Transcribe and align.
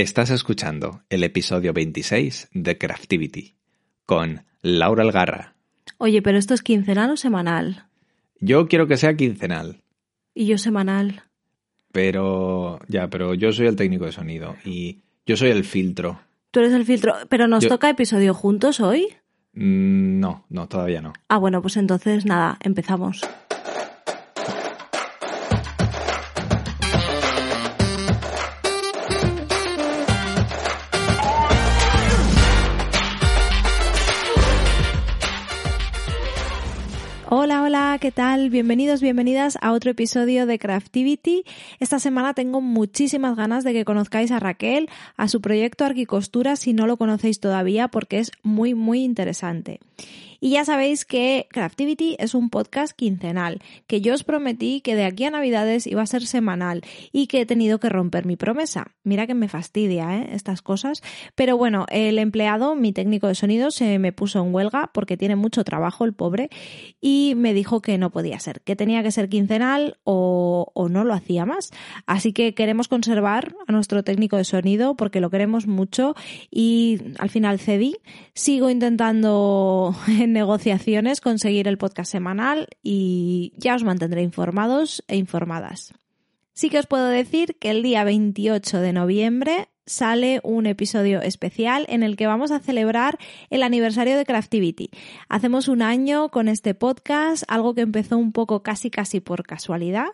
Estás 0.00 0.30
escuchando 0.30 1.02
el 1.10 1.24
episodio 1.24 1.72
26 1.72 2.50
de 2.52 2.78
Craftivity 2.78 3.56
con 4.06 4.44
Laura 4.62 5.02
Algarra. 5.02 5.56
Oye, 5.98 6.22
pero 6.22 6.38
esto 6.38 6.54
es 6.54 6.62
quincenal 6.62 7.10
o 7.10 7.16
semanal. 7.16 7.86
Yo 8.38 8.68
quiero 8.68 8.86
que 8.86 8.96
sea 8.96 9.16
quincenal. 9.16 9.82
Y 10.36 10.46
yo 10.46 10.56
semanal. 10.56 11.24
Pero 11.90 12.78
ya, 12.86 13.10
pero 13.10 13.34
yo 13.34 13.50
soy 13.50 13.66
el 13.66 13.74
técnico 13.74 14.04
de 14.04 14.12
sonido 14.12 14.54
y 14.64 15.00
yo 15.26 15.36
soy 15.36 15.50
el 15.50 15.64
filtro. 15.64 16.20
Tú 16.52 16.60
eres 16.60 16.74
el 16.74 16.84
filtro. 16.84 17.14
¿Pero 17.28 17.48
nos 17.48 17.64
Yo- 17.64 17.68
toca 17.70 17.90
episodio 17.90 18.34
juntos 18.34 18.78
hoy? 18.78 19.08
Mm, 19.54 20.20
No, 20.20 20.44
no, 20.48 20.68
todavía 20.68 21.00
no. 21.00 21.12
Ah, 21.28 21.38
bueno, 21.38 21.60
pues 21.60 21.76
entonces 21.76 22.24
nada, 22.24 22.56
empezamos. 22.62 23.22
¿Qué 38.00 38.12
tal? 38.12 38.50
Bienvenidos, 38.50 39.00
bienvenidas 39.00 39.58
a 39.60 39.72
otro 39.72 39.90
episodio 39.90 40.46
de 40.46 40.60
Craftivity. 40.60 41.42
Esta 41.80 41.98
semana 41.98 42.32
tengo 42.32 42.60
muchísimas 42.60 43.34
ganas 43.34 43.64
de 43.64 43.72
que 43.72 43.84
conozcáis 43.84 44.30
a 44.30 44.38
Raquel, 44.38 44.88
a 45.16 45.26
su 45.26 45.40
proyecto 45.40 45.84
Arquicostura, 45.84 46.54
si 46.54 46.74
no 46.74 46.86
lo 46.86 46.96
conocéis 46.96 47.40
todavía, 47.40 47.88
porque 47.88 48.20
es 48.20 48.30
muy, 48.44 48.74
muy 48.74 49.02
interesante. 49.02 49.80
Y 50.40 50.50
ya 50.50 50.64
sabéis 50.64 51.04
que 51.04 51.48
Craftivity 51.50 52.16
es 52.18 52.34
un 52.34 52.48
podcast 52.50 52.96
quincenal, 52.96 53.60
que 53.86 54.00
yo 54.00 54.14
os 54.14 54.22
prometí 54.22 54.80
que 54.80 54.94
de 54.94 55.04
aquí 55.04 55.24
a 55.24 55.30
Navidades 55.30 55.86
iba 55.86 56.02
a 56.02 56.06
ser 56.06 56.26
semanal 56.26 56.82
y 57.12 57.26
que 57.26 57.40
he 57.40 57.46
tenido 57.46 57.80
que 57.80 57.88
romper 57.88 58.24
mi 58.24 58.36
promesa. 58.36 58.92
Mira 59.02 59.26
que 59.26 59.34
me 59.34 59.48
fastidia 59.48 60.18
¿eh? 60.18 60.28
estas 60.32 60.62
cosas. 60.62 61.02
Pero 61.34 61.56
bueno, 61.56 61.86
el 61.90 62.18
empleado, 62.18 62.76
mi 62.76 62.92
técnico 62.92 63.26
de 63.26 63.34
sonido, 63.34 63.70
se 63.70 63.98
me 63.98 64.12
puso 64.12 64.40
en 64.40 64.54
huelga 64.54 64.90
porque 64.92 65.16
tiene 65.16 65.34
mucho 65.34 65.64
trabajo 65.64 66.04
el 66.04 66.12
pobre 66.12 66.50
y 67.00 67.34
me 67.36 67.52
dijo 67.52 67.82
que 67.82 67.98
no 67.98 68.10
podía 68.10 68.38
ser, 68.38 68.60
que 68.60 68.76
tenía 68.76 69.02
que 69.02 69.10
ser 69.10 69.28
quincenal 69.28 69.98
o, 70.04 70.70
o 70.74 70.88
no 70.88 71.04
lo 71.04 71.14
hacía 71.14 71.46
más. 71.46 71.70
Así 72.06 72.32
que 72.32 72.54
queremos 72.54 72.86
conservar 72.88 73.54
a 73.66 73.72
nuestro 73.72 74.04
técnico 74.04 74.36
de 74.36 74.44
sonido 74.44 74.94
porque 74.94 75.20
lo 75.20 75.30
queremos 75.30 75.66
mucho 75.66 76.14
y 76.50 77.00
al 77.18 77.30
final 77.30 77.58
cedí. 77.58 77.96
Sigo 78.34 78.70
intentando 78.70 79.96
negociaciones 80.32 81.20
conseguir 81.20 81.68
el 81.68 81.78
podcast 81.78 82.10
semanal 82.10 82.68
y 82.82 83.52
ya 83.56 83.74
os 83.74 83.84
mantendré 83.84 84.22
informados 84.22 85.04
e 85.08 85.16
informadas. 85.16 85.94
Sí 86.52 86.70
que 86.70 86.78
os 86.78 86.86
puedo 86.86 87.06
decir 87.06 87.56
que 87.60 87.70
el 87.70 87.82
día 87.82 88.04
28 88.04 88.80
de 88.80 88.92
noviembre 88.92 89.68
sale 89.88 90.40
un 90.42 90.66
episodio 90.66 91.22
especial 91.22 91.86
en 91.88 92.02
el 92.02 92.16
que 92.16 92.26
vamos 92.26 92.50
a 92.50 92.60
celebrar 92.60 93.18
el 93.50 93.62
aniversario 93.62 94.16
de 94.16 94.24
Craftivity. 94.24 94.90
Hacemos 95.28 95.68
un 95.68 95.82
año 95.82 96.30
con 96.30 96.48
este 96.48 96.74
podcast, 96.74 97.44
algo 97.48 97.74
que 97.74 97.80
empezó 97.80 98.18
un 98.18 98.32
poco 98.32 98.62
casi 98.62 98.90
casi 98.90 99.20
por 99.20 99.44
casualidad. 99.44 100.08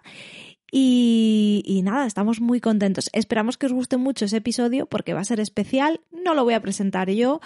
Y, 0.77 1.83
nada, 1.85 2.05
estamos 2.05 2.41
muy 2.41 2.61
contentos. 2.61 3.09
Esperamos 3.13 3.57
que 3.57 3.67
os 3.67 3.73
guste 3.73 3.97
mucho 3.97 4.25
ese 4.25 4.39
episodio 4.39 4.87
porque 4.87 5.15
va 5.15 5.21
a 5.21 5.25
ser 5.25 5.39
especial. 5.39 6.01
No 6.11 6.35
lo 6.35 6.43
voy 6.43 6.55
a 6.55 6.61
presentar 6.61 7.09
yo. 7.11 7.41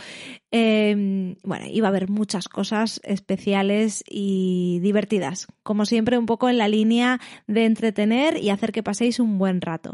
Eh, 0.50 1.36
bueno, 1.44 1.66
iba 1.70 1.88
a 1.88 1.90
haber 1.90 2.08
muchas 2.08 2.48
cosas 2.48 3.02
especiales 3.04 4.02
y 4.08 4.78
divertidas. 4.80 5.46
Como 5.62 5.84
siempre, 5.84 6.16
un 6.16 6.24
poco 6.24 6.48
en 6.48 6.56
la 6.56 6.68
línea 6.68 7.20
de 7.46 7.66
entretener 7.66 8.42
y 8.42 8.48
hacer 8.48 8.72
que 8.72 8.82
paséis 8.82 9.20
un 9.20 9.36
buen 9.36 9.60
rato. 9.60 9.92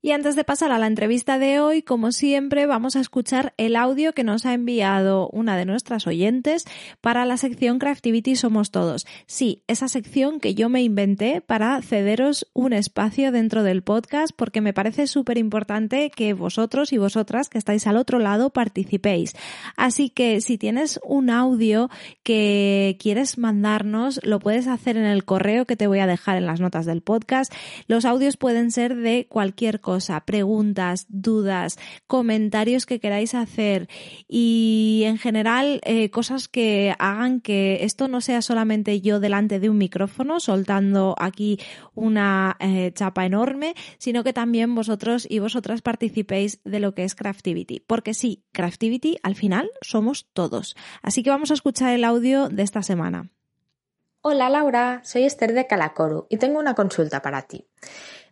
Y 0.00 0.12
antes 0.12 0.36
de 0.36 0.44
pasar 0.44 0.70
a 0.70 0.78
la 0.78 0.86
entrevista 0.86 1.40
de 1.40 1.58
hoy, 1.58 1.82
como 1.82 2.12
siempre, 2.12 2.66
vamos 2.66 2.94
a 2.94 3.00
escuchar 3.00 3.52
el 3.56 3.74
audio 3.74 4.12
que 4.12 4.22
nos 4.22 4.46
ha 4.46 4.54
enviado 4.54 5.28
una 5.30 5.56
de 5.56 5.64
nuestras 5.64 6.06
oyentes 6.06 6.66
para 7.00 7.24
la 7.24 7.36
sección 7.36 7.80
Craftivity 7.80 8.36
Somos 8.36 8.70
Todos. 8.70 9.08
Sí, 9.26 9.64
esa 9.66 9.88
sección 9.88 10.38
que 10.38 10.54
yo 10.54 10.68
me 10.68 10.82
inventé 10.82 11.40
para 11.40 11.82
cederos 11.82 12.46
un 12.52 12.74
espacio 12.74 13.32
dentro 13.32 13.64
del 13.64 13.82
podcast 13.82 14.32
porque 14.36 14.60
me 14.60 14.72
parece 14.72 15.08
súper 15.08 15.36
importante 15.36 16.12
que 16.14 16.32
vosotros 16.32 16.92
y 16.92 16.98
vosotras 16.98 17.48
que 17.48 17.58
estáis 17.58 17.88
al 17.88 17.96
otro 17.96 18.20
lado 18.20 18.50
participéis. 18.50 19.34
Así 19.76 20.10
que 20.10 20.40
si 20.40 20.58
tienes 20.58 21.00
un 21.02 21.28
audio 21.28 21.90
que 22.22 22.96
quieres 23.00 23.36
mandarnos, 23.36 24.20
lo 24.22 24.38
puedes 24.38 24.68
hacer 24.68 24.96
en 24.96 25.06
el 25.06 25.24
correo 25.24 25.66
que 25.66 25.74
te 25.74 25.88
voy 25.88 25.98
a 25.98 26.06
dejar 26.06 26.36
en 26.36 26.46
las 26.46 26.60
notas 26.60 26.86
del 26.86 27.02
podcast. 27.02 27.52
Los 27.88 28.04
audios 28.04 28.36
pueden 28.36 28.70
ser 28.70 28.94
de 28.94 29.26
cualquier 29.28 29.80
cosa 29.80 29.87
preguntas, 30.24 31.06
dudas, 31.08 31.78
comentarios 32.06 32.86
que 32.86 33.00
queráis 33.00 33.34
hacer 33.34 33.88
y 34.28 35.02
en 35.06 35.18
general 35.18 35.80
eh, 35.84 36.10
cosas 36.10 36.48
que 36.48 36.94
hagan 36.98 37.40
que 37.40 37.84
esto 37.84 38.08
no 38.08 38.20
sea 38.20 38.42
solamente 38.42 39.00
yo 39.00 39.20
delante 39.20 39.60
de 39.60 39.70
un 39.70 39.78
micrófono 39.78 40.40
soltando 40.40 41.14
aquí 41.18 41.58
una 41.94 42.56
eh, 42.60 42.92
chapa 42.94 43.26
enorme, 43.26 43.74
sino 43.98 44.24
que 44.24 44.32
también 44.32 44.74
vosotros 44.74 45.26
y 45.28 45.38
vosotras 45.38 45.82
participéis 45.82 46.60
de 46.64 46.80
lo 46.80 46.94
que 46.94 47.04
es 47.04 47.14
Craftivity. 47.14 47.80
Porque 47.86 48.14
sí, 48.14 48.44
Craftivity 48.52 49.18
al 49.22 49.34
final 49.34 49.70
somos 49.80 50.28
todos. 50.32 50.76
Así 51.02 51.22
que 51.22 51.30
vamos 51.30 51.50
a 51.50 51.54
escuchar 51.54 51.92
el 51.94 52.04
audio 52.04 52.48
de 52.48 52.62
esta 52.62 52.82
semana. 52.82 53.30
Hola 54.20 54.50
Laura, 54.50 55.00
soy 55.04 55.24
Esther 55.24 55.52
de 55.52 55.68
Calacoru 55.68 56.26
y 56.28 56.38
tengo 56.38 56.58
una 56.58 56.74
consulta 56.74 57.22
para 57.22 57.42
ti. 57.42 57.68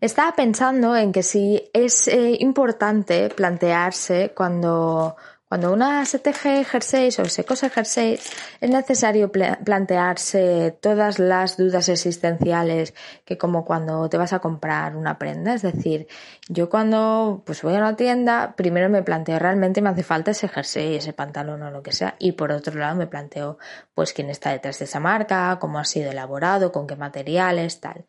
Estaba 0.00 0.32
pensando 0.32 0.94
en 0.94 1.12
que 1.12 1.22
si 1.22 1.70
es 1.72 2.06
eh, 2.08 2.36
importante 2.40 3.30
plantearse 3.30 4.32
cuando, 4.36 5.16
cuando 5.48 5.72
una 5.72 6.04
se 6.04 6.18
teje 6.18 6.64
jerseys 6.64 7.18
o 7.18 7.24
se 7.24 7.44
cose 7.44 7.70
jerseys, 7.70 8.30
es 8.60 8.70
necesario 8.70 9.32
pla 9.32 9.58
plantearse 9.64 10.76
todas 10.82 11.18
las 11.18 11.56
dudas 11.56 11.88
existenciales 11.88 12.92
que 13.24 13.38
como 13.38 13.64
cuando 13.64 14.06
te 14.10 14.18
vas 14.18 14.34
a 14.34 14.40
comprar 14.40 14.96
una 14.96 15.18
prenda. 15.18 15.54
Es 15.54 15.62
decir, 15.62 16.08
yo 16.48 16.68
cuando 16.68 17.42
pues 17.46 17.62
voy 17.62 17.74
a 17.74 17.78
una 17.78 17.96
tienda, 17.96 18.54
primero 18.54 18.90
me 18.90 19.02
planteo 19.02 19.38
realmente 19.38 19.80
me 19.80 19.88
hace 19.88 20.02
falta 20.02 20.32
ese 20.32 20.48
jersey, 20.48 20.96
ese 20.96 21.14
pantalón 21.14 21.62
o 21.62 21.70
lo 21.70 21.82
que 21.82 21.92
sea. 21.92 22.16
Y 22.18 22.32
por 22.32 22.52
otro 22.52 22.78
lado 22.78 22.96
me 22.96 23.06
planteo 23.06 23.56
pues 23.94 24.12
quién 24.12 24.28
está 24.28 24.50
detrás 24.50 24.78
de 24.78 24.84
esa 24.84 25.00
marca, 25.00 25.56
cómo 25.58 25.78
ha 25.78 25.86
sido 25.86 26.10
elaborado, 26.10 26.70
con 26.70 26.86
qué 26.86 26.96
materiales, 26.96 27.80
tal. 27.80 28.04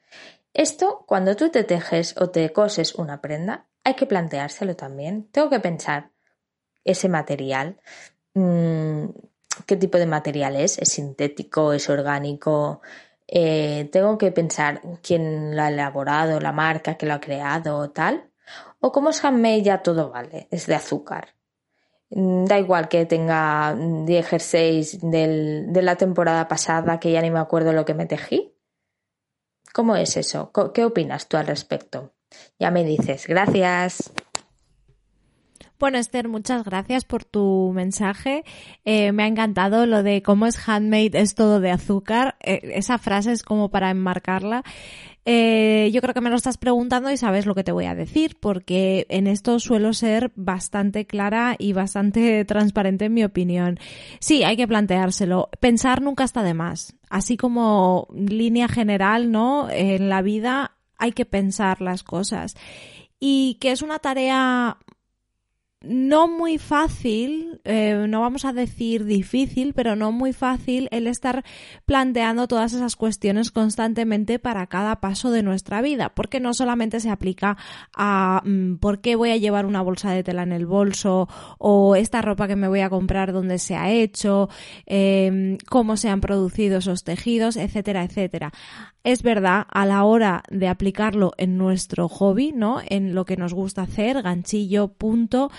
Esto, 0.57 1.03
cuando 1.05 1.35
tú 1.35 1.49
te 1.49 1.63
tejes 1.63 2.15
o 2.19 2.31
te 2.31 2.51
coses 2.51 2.95
una 2.95 3.21
prenda, 3.21 3.67
hay 3.83 3.93
que 3.93 4.07
planteárselo 4.07 4.75
también. 4.75 5.29
Tengo 5.31 5.51
que 5.51 5.59
pensar 5.59 6.09
ese 6.83 7.09
material, 7.09 7.79
mmm, 8.33 9.05
qué 9.67 9.75
tipo 9.77 9.99
de 9.99 10.07
material 10.07 10.55
es, 10.55 10.79
es 10.79 10.89
sintético, 10.89 11.73
es 11.73 11.87
orgánico. 11.91 12.81
Eh, 13.27 13.87
tengo 13.91 14.17
que 14.17 14.31
pensar 14.31 14.81
quién 15.03 15.55
lo 15.55 15.61
ha 15.61 15.67
elaborado, 15.67 16.39
la 16.39 16.53
marca 16.53 16.95
que 16.97 17.05
lo 17.05 17.13
ha 17.13 17.19
creado, 17.19 17.91
tal. 17.91 18.31
O 18.79 18.91
como 18.91 19.11
es 19.11 19.23
handmade 19.23 19.61
ya 19.61 19.83
todo 19.83 20.09
vale, 20.09 20.47
es 20.49 20.65
de 20.65 20.73
azúcar. 20.73 21.35
Da 22.09 22.57
igual 22.57 22.87
que 22.89 23.05
tenga 23.05 23.75
10 23.77 24.27
jerseys 24.27 24.99
del, 25.01 25.71
de 25.71 25.81
la 25.83 25.97
temporada 25.97 26.47
pasada 26.47 26.99
que 26.99 27.11
ya 27.11 27.21
ni 27.21 27.29
me 27.29 27.39
acuerdo 27.39 27.73
lo 27.73 27.85
que 27.85 27.93
me 27.93 28.07
tejí. 28.07 28.56
¿Cómo 29.77 29.95
es 29.95 30.17
eso? 30.17 30.51
¿Qué 30.73 30.85
opinas 30.85 31.27
tú 31.27 31.37
al 31.37 31.45
respecto? 31.45 32.11
Ya 32.57 32.71
me 32.71 32.83
dices. 32.83 33.27
Gracias. 33.27 34.11
Bueno, 35.77 35.99
Esther, 35.99 36.27
muchas 36.27 36.63
gracias 36.63 37.05
por 37.05 37.23
tu 37.23 37.71
mensaje. 37.75 38.43
Eh, 38.85 39.11
me 39.11 39.21
ha 39.21 39.27
encantado 39.27 39.85
lo 39.85 40.01
de 40.01 40.23
cómo 40.23 40.47
es 40.47 40.57
handmade, 40.67 41.11
es 41.13 41.35
todo 41.35 41.59
de 41.59 41.69
azúcar. 41.69 42.37
Eh, 42.39 42.71
esa 42.73 42.97
frase 42.97 43.31
es 43.31 43.43
como 43.43 43.69
para 43.69 43.91
enmarcarla. 43.91 44.63
Eh, 45.29 45.91
yo 45.91 45.99
creo 45.99 46.13
que 46.13 46.21
me 46.21 46.29
lo 46.29 46.37
estás 46.37 46.57
preguntando 46.57 47.11
y 47.11 47.17
sabes 47.17 47.45
lo 47.45 47.53
que 47.53 47.65
te 47.65 47.73
voy 47.73 47.83
a 47.83 47.95
decir, 47.95 48.37
porque 48.39 49.05
en 49.09 49.27
esto 49.27 49.59
suelo 49.59 49.91
ser 49.91 50.31
bastante 50.37 51.05
clara 51.05 51.57
y 51.59 51.73
bastante 51.73 52.45
transparente 52.45 53.05
en 53.05 53.13
mi 53.13 53.25
opinión. 53.25 53.77
Sí, 54.21 54.45
hay 54.45 54.55
que 54.55 54.69
planteárselo. 54.69 55.49
Pensar 55.59 56.01
nunca 56.01 56.23
está 56.23 56.43
de 56.43 56.53
más. 56.53 56.95
Así 57.09 57.35
como 57.35 58.07
línea 58.15 58.69
general, 58.69 59.29
¿no? 59.29 59.69
En 59.69 60.07
la 60.07 60.21
vida 60.21 60.77
hay 60.97 61.11
que 61.11 61.25
pensar 61.25 61.81
las 61.81 62.03
cosas. 62.03 62.55
Y 63.19 63.57
que 63.59 63.71
es 63.71 63.81
una 63.81 63.99
tarea 63.99 64.77
no 65.87 66.27
muy 66.27 66.57
fácil, 66.57 67.61
eh, 67.63 68.05
no 68.07 68.21
vamos 68.21 68.45
a 68.45 68.53
decir 68.53 69.05
difícil, 69.05 69.73
pero 69.73 69.95
no 69.95 70.11
muy 70.11 70.33
fácil 70.33 70.87
el 70.91 71.07
estar 71.07 71.43
planteando 71.85 72.47
todas 72.47 72.73
esas 72.73 72.95
cuestiones 72.95 73.51
constantemente 73.51 74.39
para 74.39 74.67
cada 74.67 74.99
paso 74.99 75.31
de 75.31 75.43
nuestra 75.43 75.81
vida, 75.81 76.09
porque 76.13 76.39
no 76.39 76.53
solamente 76.53 76.99
se 76.99 77.09
aplica 77.09 77.57
a 77.95 78.41
mm, 78.43 78.75
por 78.75 78.99
qué 78.99 79.15
voy 79.15 79.31
a 79.31 79.37
llevar 79.37 79.65
una 79.65 79.81
bolsa 79.81 80.11
de 80.11 80.23
tela 80.23 80.43
en 80.43 80.51
el 80.51 80.65
bolso 80.65 81.27
o 81.57 81.95
esta 81.95 82.21
ropa 82.21 82.47
que 82.47 82.55
me 82.55 82.67
voy 82.67 82.81
a 82.81 82.89
comprar, 82.89 83.31
dónde 83.31 83.57
se 83.57 83.75
ha 83.75 83.91
hecho, 83.91 84.49
em, 84.85 85.57
cómo 85.69 85.97
se 85.97 86.09
han 86.09 86.21
producido 86.21 86.79
esos 86.79 87.03
tejidos, 87.03 87.55
etcétera, 87.57 88.03
etcétera. 88.03 88.51
Es 89.03 89.23
verdad, 89.23 89.65
a 89.69 89.85
la 89.85 90.03
hora 90.03 90.43
de 90.49 90.67
aplicarlo 90.67 91.31
en 91.37 91.57
nuestro 91.57 92.09
hobby, 92.09 92.51
¿no? 92.53 92.81
En 92.85 93.15
lo 93.15 93.23
que 93.23 93.37
nos 93.37 93.53
gusta 93.53 93.83
hacer, 93.83 94.21
ganchillo, 94.21 94.89
punto, 94.89 95.49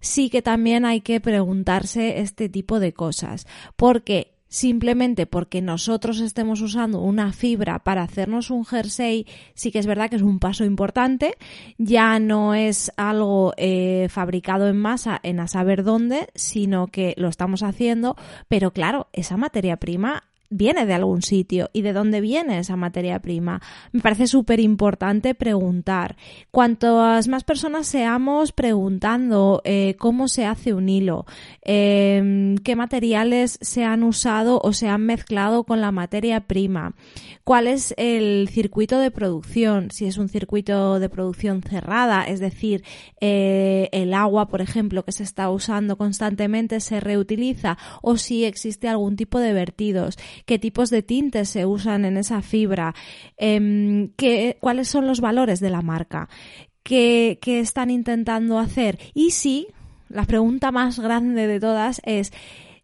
sí 0.00 0.30
que 0.30 0.42
también 0.42 0.84
hay 0.84 1.00
que 1.00 1.20
preguntarse 1.20 2.20
este 2.20 2.48
tipo 2.48 2.80
de 2.80 2.92
cosas. 2.92 3.46
Porque 3.76 4.36
simplemente 4.48 5.26
porque 5.26 5.60
nosotros 5.60 6.20
estemos 6.20 6.60
usando 6.60 7.00
una 7.00 7.32
fibra 7.32 7.80
para 7.80 8.02
hacernos 8.02 8.50
un 8.50 8.64
jersey, 8.64 9.26
sí 9.54 9.70
que 9.70 9.78
es 9.78 9.86
verdad 9.86 10.08
que 10.08 10.16
es 10.16 10.22
un 10.22 10.38
paso 10.38 10.64
importante, 10.64 11.36
ya 11.78 12.18
no 12.18 12.54
es 12.54 12.92
algo 12.96 13.52
eh, 13.56 14.08
fabricado 14.08 14.68
en 14.68 14.78
masa 14.78 15.20
en 15.22 15.40
a 15.40 15.48
saber 15.48 15.82
dónde, 15.82 16.28
sino 16.34 16.86
que 16.86 17.14
lo 17.16 17.28
estamos 17.28 17.62
haciendo, 17.62 18.16
pero 18.48 18.72
claro, 18.72 19.08
esa 19.12 19.36
materia 19.36 19.76
prima 19.76 20.24
viene 20.50 20.86
de 20.86 20.94
algún 20.94 21.22
sitio 21.22 21.70
y 21.72 21.82
de 21.82 21.92
dónde 21.92 22.20
viene 22.20 22.58
esa 22.58 22.76
materia 22.76 23.18
prima. 23.20 23.60
Me 23.92 24.00
parece 24.00 24.26
súper 24.26 24.60
importante 24.60 25.34
preguntar. 25.34 26.16
Cuantas 26.50 27.28
más 27.28 27.44
personas 27.44 27.86
seamos 27.86 28.52
preguntando 28.52 29.62
eh, 29.64 29.96
cómo 29.98 30.28
se 30.28 30.46
hace 30.46 30.74
un 30.74 30.88
hilo, 30.88 31.26
em, 31.62 32.56
qué 32.58 32.76
materiales 32.76 33.58
se 33.60 33.84
han 33.84 34.02
usado 34.02 34.60
o 34.62 34.72
se 34.72 34.88
han 34.88 35.02
mezclado 35.02 35.64
con 35.64 35.80
la 35.80 35.92
materia 35.92 36.40
prima, 36.40 36.94
cuál 37.46 37.68
es 37.68 37.94
el 37.96 38.48
circuito 38.50 38.98
de 38.98 39.12
producción, 39.12 39.92
si 39.92 40.06
es 40.06 40.18
un 40.18 40.28
circuito 40.28 40.98
de 40.98 41.08
producción 41.08 41.62
cerrada, 41.62 42.24
es 42.24 42.40
decir, 42.40 42.82
eh, 43.20 43.88
el 43.92 44.14
agua, 44.14 44.48
por 44.48 44.60
ejemplo, 44.60 45.04
que 45.04 45.12
se 45.12 45.22
está 45.22 45.48
usando 45.48 45.96
constantemente 45.96 46.80
se 46.80 46.98
reutiliza 46.98 47.78
o 48.02 48.16
si 48.16 48.44
existe 48.44 48.88
algún 48.88 49.14
tipo 49.14 49.38
de 49.38 49.52
vertidos 49.52 50.18
qué 50.44 50.58
tipos 50.58 50.90
de 50.90 51.02
tintes 51.04 51.48
se 51.48 51.66
usan 51.66 52.04
en 52.04 52.16
esa 52.16 52.42
fibra, 52.42 52.96
em, 53.36 54.10
cuáles 54.58 54.88
son 54.88 55.06
los 55.06 55.20
valores 55.20 55.60
de 55.60 55.70
la 55.70 55.82
marca, 55.82 56.28
qué, 56.82 57.38
están 57.44 57.90
intentando 57.90 58.58
hacer. 58.58 58.98
Y 59.14 59.30
si, 59.30 59.68
la 60.08 60.24
pregunta 60.24 60.72
más 60.72 60.98
grande 60.98 61.46
de 61.46 61.60
todas 61.60 62.02
es, 62.04 62.32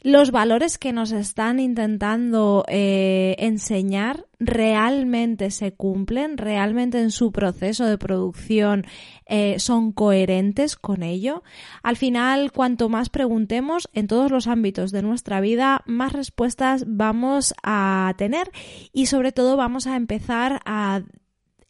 los 0.03 0.33
valores 0.33 0.79
que 0.79 0.93
nos 0.93 1.13
están 1.13 1.61
intentando 1.61 2.65
eh, 2.67 3.37
enseñar 3.39 4.27
realmente 4.41 5.53
se 5.53 5.75
cumplen, 5.75 6.37
realmente 6.37 7.01
en 7.01 7.13
su 7.13 7.31
proceso 7.31 7.87
de 7.87 7.99
producción 7.99 8.85
eh, 9.27 9.61
son 9.61 9.93
coherentes 9.93 10.75
con 10.75 11.05
ello. 11.05 11.45
Al 11.85 11.97
final, 11.97 12.51
cuanto 12.51 12.89
más 12.89 13.11
preguntemos 13.11 13.89
en 13.93 14.09
todos 14.09 14.33
los 14.33 14.49
ámbitos 14.49 14.91
de 14.91 15.03
nuestra 15.03 15.41
vida, 15.41 15.83
más 15.87 16.13
respuestas 16.13 16.85
vamos 16.89 17.55
a 17.63 18.13
tener 18.19 18.51
y 18.93 19.07
sobre 19.07 19.31
todo 19.31 19.57
vamos 19.57 19.87
a 19.87 19.95
empezar 19.95 20.61
a 20.65 21.03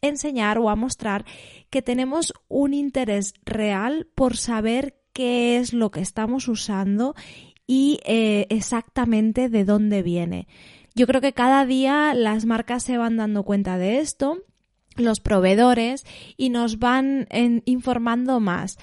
enseñar 0.01 0.57
o 0.57 0.71
a 0.71 0.75
mostrar 0.75 1.23
que 1.69 1.83
tenemos 1.83 2.33
un 2.47 2.73
interés 2.73 3.35
real 3.45 4.07
por 4.15 4.37
saber 4.37 4.95
qué 5.13 5.57
es 5.57 5.73
lo 5.73 5.91
que 5.91 6.01
estamos 6.01 6.47
usando 6.47 7.13
y 7.67 7.99
eh, 8.05 8.47
exactamente 8.49 9.49
de 9.49 9.65
dónde 9.65 10.01
viene. 10.03 10.47
Yo 10.95 11.07
creo 11.07 11.21
que 11.21 11.33
cada 11.33 11.65
día 11.65 12.13
las 12.13 12.45
marcas 12.45 12.83
se 12.83 12.97
van 12.97 13.17
dando 13.17 13.43
cuenta 13.43 13.77
de 13.77 13.99
esto, 13.99 14.39
los 14.95 15.19
proveedores, 15.19 16.05
y 16.37 16.49
nos 16.49 16.77
van 16.77 17.27
informando 17.65 18.39
más. 18.39 18.77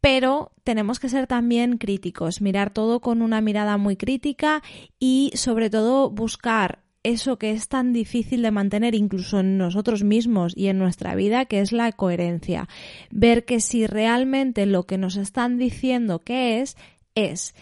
Pero 0.00 0.52
tenemos 0.62 1.00
que 1.00 1.08
ser 1.08 1.26
también 1.26 1.78
críticos, 1.78 2.40
mirar 2.40 2.72
todo 2.72 3.00
con 3.00 3.20
una 3.20 3.40
mirada 3.40 3.76
muy 3.76 3.96
crítica 3.96 4.62
y 5.00 5.32
sobre 5.34 5.70
todo 5.70 6.10
buscar 6.10 6.84
eso 7.02 7.38
que 7.38 7.52
es 7.52 7.68
tan 7.68 7.92
difícil 7.92 8.42
de 8.42 8.50
mantener 8.50 8.94
incluso 8.94 9.40
en 9.40 9.58
nosotros 9.58 10.04
mismos 10.04 10.52
y 10.56 10.68
en 10.68 10.78
nuestra 10.78 11.14
vida, 11.14 11.46
que 11.46 11.60
es 11.60 11.72
la 11.72 11.90
coherencia. 11.92 12.68
Ver 13.10 13.44
que 13.44 13.60
si 13.60 13.86
realmente 13.86 14.66
lo 14.66 14.84
que 14.84 14.98
nos 14.98 15.16
están 15.16 15.58
diciendo 15.58 16.20
que 16.20 16.60
es, 16.60 16.76
es 17.14 17.54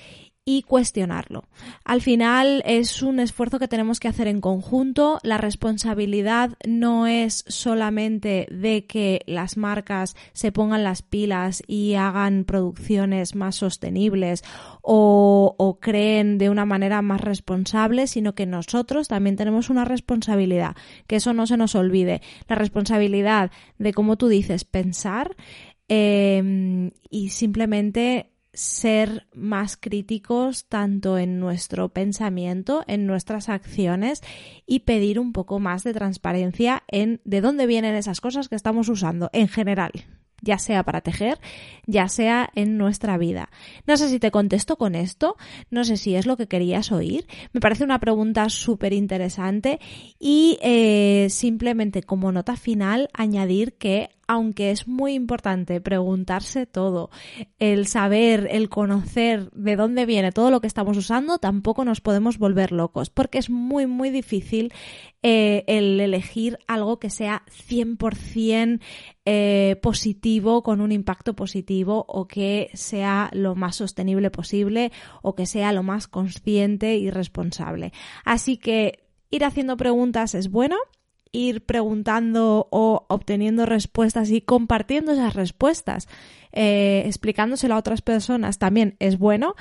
y 0.49 0.63
cuestionarlo. 0.63 1.43
Al 1.85 2.01
final 2.01 2.63
es 2.65 3.03
un 3.03 3.19
esfuerzo 3.19 3.59
que 3.59 3.67
tenemos 3.67 3.99
que 3.99 4.07
hacer 4.07 4.29
en 4.29 4.41
conjunto. 4.41 5.19
La 5.25 5.39
responsabilidad 5.39 6.53
no 6.65 7.09
es 7.09 7.45
solamente 7.49 8.47
de 8.53 8.87
que 8.87 9.23
las 9.27 9.57
marcas 9.57 10.15
se 10.33 10.53
pongan 10.53 10.85
las 10.85 11.03
pilas 11.03 11.65
y 11.67 11.95
hagan 11.95 12.45
producciones 12.45 13.35
más 13.35 13.57
sostenibles 13.57 14.45
o, 14.83 15.57
o 15.59 15.81
creen 15.81 16.39
de 16.39 16.49
una 16.49 16.65
manera 16.65 17.03
más 17.03 17.23
responsable, 17.23 18.07
sino 18.07 18.37
que 18.37 18.47
nosotros 18.47 19.09
también 19.09 19.35
tenemos 19.35 19.69
una 19.69 19.85
responsabilidad. 19.85 20.77
Que 21.09 21.17
eso 21.17 21.33
no 21.33 21.49
se 21.49 21.57
nos 21.57 21.75
olvide. 21.75 22.23
La 22.47 22.55
responsabilidad 22.55 23.51
de, 23.79 23.93
como 23.93 24.17
tú 24.17 24.29
dices, 24.29 24.65
pensar 24.65 25.35
eh, 25.89 26.93
y 27.11 27.31
simplemente 27.31 28.31
ser 28.57 29.27
más 29.35 29.77
críticos 29.77 30.65
tanto 30.67 31.19
en 31.19 31.39
nuestro 31.39 31.91
pensamiento, 31.91 32.83
en 32.87 33.07
nuestras 33.07 33.49
acciones 33.49 34.23
y 34.67 34.81
pedir 34.81 35.21
un 35.21 35.33
poco 35.33 35.61
más 35.61 35.85
de 35.85 35.93
transparencia 35.93 36.83
en 36.89 37.21
de 37.25 37.43
dónde 37.43 37.67
vienen 37.67 37.95
esas 37.95 38.21
cosas 38.21 38.49
que 38.49 38.57
estamos 38.57 38.89
usando 38.89 39.29
en 39.33 39.49
general 39.49 39.93
ya 40.43 40.59
sea 40.59 40.83
para 40.85 41.01
tejer, 41.01 41.39
ya 41.87 42.09
sea 42.09 42.51
en 42.55 42.79
nuestra 42.79 43.19
vida. 43.19 43.51
No 43.87 43.97
sé 43.97 44.09
si 44.09 44.19
te 44.19 44.31
contesto 44.31 44.77
con 44.77 44.95
esto, 44.95 45.37
no 45.71 45.85
sé 45.85 45.97
si 45.97 46.15
es 46.15 46.27
lo 46.27 46.37
que 46.37 46.47
querías 46.47 46.93
oír. 46.93 47.27
Me 47.53 47.61
parece 47.61 47.85
una 47.85 47.99
pregunta 47.99 48.49
súper 48.49 48.93
interesante 48.93 49.81
y 50.19 50.59
eh, 50.63 51.29
simplemente 51.31 52.03
como 52.03 52.33
nota 52.33 52.57
final 52.57 53.09
añadir 53.13 53.75
que 53.75 54.11
aunque 54.29 54.71
es 54.71 54.89
muy 54.89 55.15
importante 55.15 55.81
preguntarse 55.81 56.67
todo, 56.67 57.11
el 57.59 57.87
saber, 57.87 58.49
el 58.51 58.69
conocer 58.69 59.51
de 59.53 59.77
dónde 59.77 60.07
viene 60.07 60.33
todo 60.33 60.51
lo 60.51 60.61
que 60.61 60.67
estamos 60.67 60.97
usando, 60.97 61.39
tampoco 61.39 61.85
nos 61.85 62.01
podemos 62.01 62.39
volver 62.39 62.73
locos, 62.73 63.11
porque 63.11 63.39
es 63.39 63.51
muy, 63.51 63.87
muy 63.87 64.11
difícil 64.11 64.73
eh, 65.23 65.65
el 65.69 66.01
elegir 66.01 66.59
algo 66.67 66.99
que 66.99 67.11
sea 67.11 67.45
100% 67.69 68.81
eh, 69.25 69.77
positivo, 69.83 70.63
con 70.63 70.81
un 70.81 70.93
impacto 70.93 71.35
positivo, 71.35 72.05
o 72.09 72.27
que 72.27 72.71
sea 72.75 73.31
lo 73.33 73.55
más 73.55 73.77
sostenible 73.77 74.31
posible, 74.31 74.93
o 75.23 75.35
que 75.35 75.47
sea 75.47 75.73
lo 75.73 75.83
más 75.83 76.09
consciente 76.09 76.97
y 76.97 77.11
responsable. 77.11 77.93
Así 78.25 78.57
que 78.57 79.05
ir 79.31 79.45
haciendo 79.45 79.77
preguntas 79.77 80.35
es 80.35 80.51
bueno 80.51 80.77
ir 81.33 81.65
preguntando 81.65 82.69
o 82.71 83.07
obteniendo 83.09 83.67
respuestas 83.67 84.31
y 84.31 84.41
compartiendo 84.41 85.13
esas 85.13 85.35
respuestas, 85.35 86.09
eh, 86.53 87.03
explicándoselo 87.05 87.75
a 87.75 87.79
otras 87.79 88.01
personas 88.01 88.59
también 88.59 88.97
es 88.99 89.19
bueno, 89.19 89.55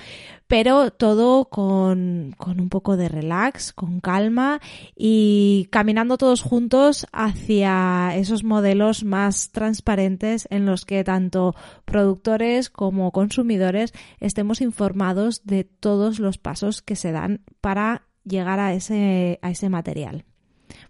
pero 0.47 0.91
todo 0.91 1.49
con, 1.49 2.33
con 2.37 2.61
un 2.61 2.69
poco 2.69 2.95
de 2.95 3.09
relax, 3.09 3.73
con 3.73 3.99
calma 3.99 4.61
y 4.95 5.67
caminando 5.71 6.17
todos 6.17 6.41
juntos 6.41 7.05
hacia 7.11 8.15
esos 8.15 8.45
modelos 8.45 9.03
más 9.03 9.51
transparentes 9.51 10.47
en 10.51 10.65
los 10.65 10.85
que 10.85 11.03
tanto 11.03 11.53
productores 11.83 12.69
como 12.69 13.11
consumidores 13.11 13.93
estemos 14.21 14.61
informados 14.61 15.45
de 15.45 15.65
todos 15.65 16.19
los 16.19 16.37
pasos 16.37 16.81
que 16.81 16.95
se 16.95 17.11
dan 17.11 17.41
para 17.59 18.03
llegar 18.23 18.59
a 18.59 18.73
ese, 18.73 19.39
a 19.41 19.51
ese 19.51 19.69
material. 19.69 20.23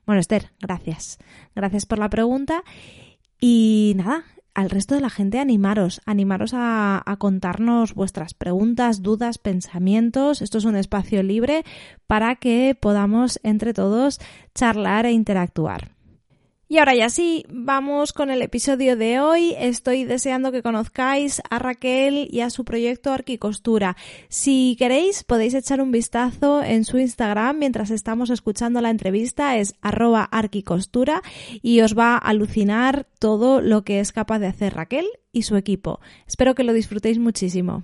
Bueno, 0.06 0.20
Esther, 0.20 0.52
gracias. 0.60 1.18
Gracias 1.56 1.86
por 1.86 2.00
la 2.00 2.10
pregunta. 2.10 2.64
Y 3.40 3.94
nada, 3.96 4.24
al 4.54 4.70
resto 4.70 4.96
de 4.96 5.02
la 5.02 5.10
gente 5.10 5.40
animaros, 5.40 6.02
animaros 6.06 6.52
a, 6.54 7.04
contarnos 7.20 7.94
vuestras 7.94 8.34
preguntas, 8.34 9.02
dudas, 9.02 9.38
pensamientos. 9.38 10.42
Esto 10.42 10.58
es 10.58 10.66
un 10.66 10.76
espacio 10.76 11.22
libre 11.24 11.64
para 12.08 12.36
que 12.36 12.78
podamos 12.80 13.40
entre 13.44 13.74
todos 13.74 14.20
charlar 14.54 15.06
e 15.06 15.12
interactuar. 15.12 15.95
Y 16.68 16.80
ahora 16.80 16.96
ya 16.96 17.10
sí, 17.10 17.46
vamos 17.48 18.12
con 18.12 18.32
el 18.32 18.42
episodio 18.42 18.98
de 18.98 19.20
hoy. 19.20 19.54
Estoy 19.60 20.04
deseando 20.04 20.52
que 20.52 20.64
conozcáis 20.64 21.42
a 21.52 21.60
Raquel 21.60 22.28
y 22.32 22.40
a 22.40 22.50
su 22.50 22.66
proyecto 22.66 23.12
Arquicostura. 23.12 23.96
Si 24.30 24.76
queréis, 24.80 25.24
podéis 25.24 25.54
echar 25.54 25.80
un 25.80 25.92
vistazo 25.92 26.64
en 26.64 26.84
su 26.84 26.98
Instagram 26.98 27.60
mientras 27.60 27.92
estamos 27.92 28.32
escuchando 28.32 28.82
la 28.82 28.90
entrevista. 28.90 29.58
Es 29.58 29.76
arroba 29.82 30.24
arquicostura 30.24 31.22
y 31.62 31.82
os 31.82 31.96
va 31.96 32.16
a 32.16 32.18
alucinar 32.18 33.06
todo 33.20 33.62
lo 33.62 33.84
que 33.84 34.00
es 34.00 34.12
capaz 34.12 34.40
de 34.40 34.48
hacer 34.48 34.74
Raquel 34.74 35.06
y 35.32 35.44
su 35.44 35.58
equipo. 35.58 36.00
Espero 36.26 36.56
que 36.56 36.64
lo 36.64 36.74
disfrutéis 36.74 37.20
muchísimo. 37.20 37.84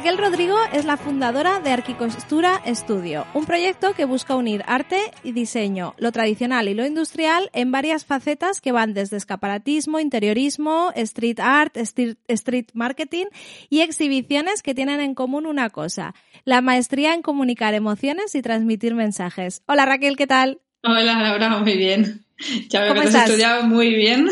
Raquel 0.00 0.16
Rodrigo 0.16 0.56
es 0.72 0.86
la 0.86 0.96
fundadora 0.96 1.60
de 1.60 1.72
Arquicostura 1.72 2.62
Studio, 2.68 3.26
un 3.34 3.44
proyecto 3.44 3.92
que 3.92 4.06
busca 4.06 4.34
unir 4.34 4.64
arte 4.66 4.98
y 5.22 5.32
diseño, 5.32 5.94
lo 5.98 6.10
tradicional 6.10 6.68
y 6.68 6.74
lo 6.74 6.86
industrial 6.86 7.50
en 7.52 7.70
varias 7.70 8.06
facetas 8.06 8.62
que 8.62 8.72
van 8.72 8.94
desde 8.94 9.18
escaparatismo, 9.18 10.00
interiorismo, 10.00 10.90
street 10.96 11.38
art, 11.38 11.76
street 11.76 12.68
marketing 12.72 13.26
y 13.68 13.80
exhibiciones 13.80 14.62
que 14.62 14.74
tienen 14.74 15.00
en 15.00 15.14
común 15.14 15.44
una 15.44 15.68
cosa, 15.68 16.14
la 16.46 16.62
maestría 16.62 17.12
en 17.12 17.20
comunicar 17.20 17.74
emociones 17.74 18.34
y 18.34 18.40
transmitir 18.40 18.94
mensajes. 18.94 19.62
Hola 19.66 19.84
Raquel, 19.84 20.16
¿qué 20.16 20.26
tal? 20.26 20.62
Hola 20.82 21.20
Laura, 21.20 21.58
muy 21.58 21.76
bien. 21.76 22.24
Ya 22.70 22.84
veo 22.84 22.94
que 22.94 23.00
has 23.00 23.14
estudiado 23.14 23.64
muy 23.64 23.94
bien. 23.94 24.30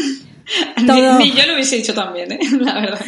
Todo. 0.86 1.18
Ni, 1.18 1.32
yo 1.32 1.46
lo 1.46 1.54
hubiese 1.54 1.76
dicho 1.76 1.94
también, 1.94 2.32
¿eh? 2.32 2.38
la 2.60 2.74
verdad. 2.74 3.00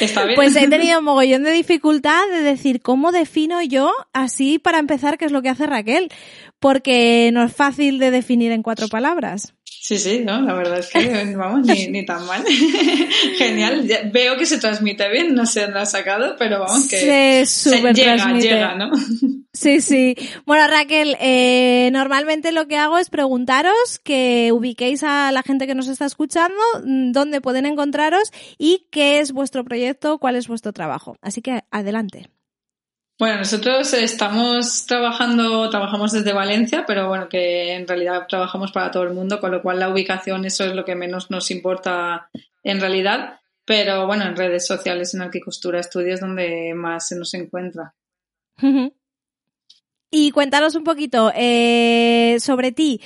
Está 0.00 0.24
bien. 0.24 0.36
Pues 0.36 0.56
he 0.56 0.68
tenido 0.68 1.02
mogollón 1.02 1.42
de 1.42 1.52
dificultad 1.52 2.22
de 2.30 2.42
decir 2.42 2.80
cómo 2.80 3.12
defino 3.12 3.62
yo 3.62 3.92
así 4.12 4.58
para 4.58 4.78
empezar 4.78 5.18
qué 5.18 5.26
es 5.26 5.32
lo 5.32 5.42
que 5.42 5.48
hace 5.48 5.66
Raquel, 5.66 6.10
porque 6.58 7.30
no 7.32 7.42
es 7.42 7.52
fácil 7.52 7.98
de 7.98 8.10
definir 8.10 8.52
en 8.52 8.62
cuatro 8.62 8.88
palabras. 8.88 9.54
Sí, 9.90 9.98
sí, 9.98 10.22
no, 10.24 10.40
la 10.42 10.54
verdad 10.54 10.78
es 10.78 10.86
que 10.86 11.34
vamos, 11.36 11.66
ni, 11.66 11.88
ni 11.88 12.06
tan 12.06 12.24
mal. 12.24 12.44
Genial. 13.38 13.88
Veo 14.12 14.36
que 14.36 14.46
se 14.46 14.58
transmite 14.58 15.08
bien, 15.08 15.34
no 15.34 15.46
sé 15.46 15.62
dónde 15.62 15.80
ha 15.80 15.86
sacado, 15.86 16.36
pero 16.38 16.60
vamos 16.60 16.86
que 16.86 17.44
se, 17.44 17.46
se 17.46 17.92
llega, 17.92 18.38
llega, 18.38 18.76
¿no? 18.76 18.92
Sí, 19.52 19.80
sí. 19.80 20.14
Bueno, 20.46 20.68
Raquel, 20.68 21.16
eh, 21.18 21.90
normalmente 21.92 22.52
lo 22.52 22.68
que 22.68 22.76
hago 22.76 22.98
es 22.98 23.10
preguntaros 23.10 23.98
que 24.04 24.52
ubiquéis 24.52 25.02
a 25.02 25.32
la 25.32 25.42
gente 25.42 25.66
que 25.66 25.74
nos 25.74 25.88
está 25.88 26.06
escuchando, 26.06 26.54
mm, 26.84 27.10
dónde 27.10 27.40
pueden 27.40 27.66
encontraros 27.66 28.30
y 28.58 28.86
qué 28.92 29.18
es 29.18 29.32
vuestro 29.32 29.64
proyecto, 29.64 30.18
cuál 30.18 30.36
es 30.36 30.46
vuestro 30.46 30.72
trabajo. 30.72 31.16
Así 31.20 31.42
que 31.42 31.64
adelante. 31.72 32.28
Bueno, 33.20 33.36
nosotros 33.36 33.92
estamos 33.92 34.86
trabajando, 34.86 35.68
trabajamos 35.68 36.12
desde 36.12 36.32
Valencia, 36.32 36.84
pero 36.86 37.06
bueno, 37.06 37.28
que 37.28 37.74
en 37.74 37.86
realidad 37.86 38.26
trabajamos 38.26 38.72
para 38.72 38.90
todo 38.90 39.02
el 39.02 39.12
mundo, 39.12 39.40
con 39.40 39.50
lo 39.50 39.60
cual 39.60 39.78
la 39.78 39.90
ubicación, 39.90 40.46
eso 40.46 40.64
es 40.64 40.74
lo 40.74 40.86
que 40.86 40.94
menos 40.94 41.30
nos 41.30 41.50
importa 41.50 42.30
en 42.62 42.80
realidad. 42.80 43.40
Pero 43.66 44.06
bueno, 44.06 44.24
en 44.24 44.36
redes 44.36 44.66
sociales, 44.66 45.12
en 45.12 45.20
Arquicostura 45.20 45.80
Estudios, 45.80 46.20
donde 46.20 46.72
más 46.74 47.08
se 47.08 47.16
nos 47.16 47.34
encuentra. 47.34 47.94
Y 50.10 50.30
cuéntanos 50.30 50.74
un 50.74 50.84
poquito 50.84 51.30
eh, 51.34 52.38
sobre 52.40 52.72
ti. 52.72 53.02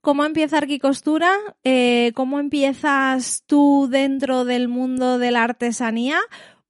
¿Cómo 0.00 0.24
empieza 0.24 0.58
Arquicostura? 0.58 1.32
Eh, 1.64 2.12
¿Cómo 2.14 2.38
empiezas 2.38 3.42
tú 3.46 3.88
dentro 3.90 4.44
del 4.44 4.68
mundo 4.68 5.18
de 5.18 5.32
la 5.32 5.42
artesanía? 5.42 6.20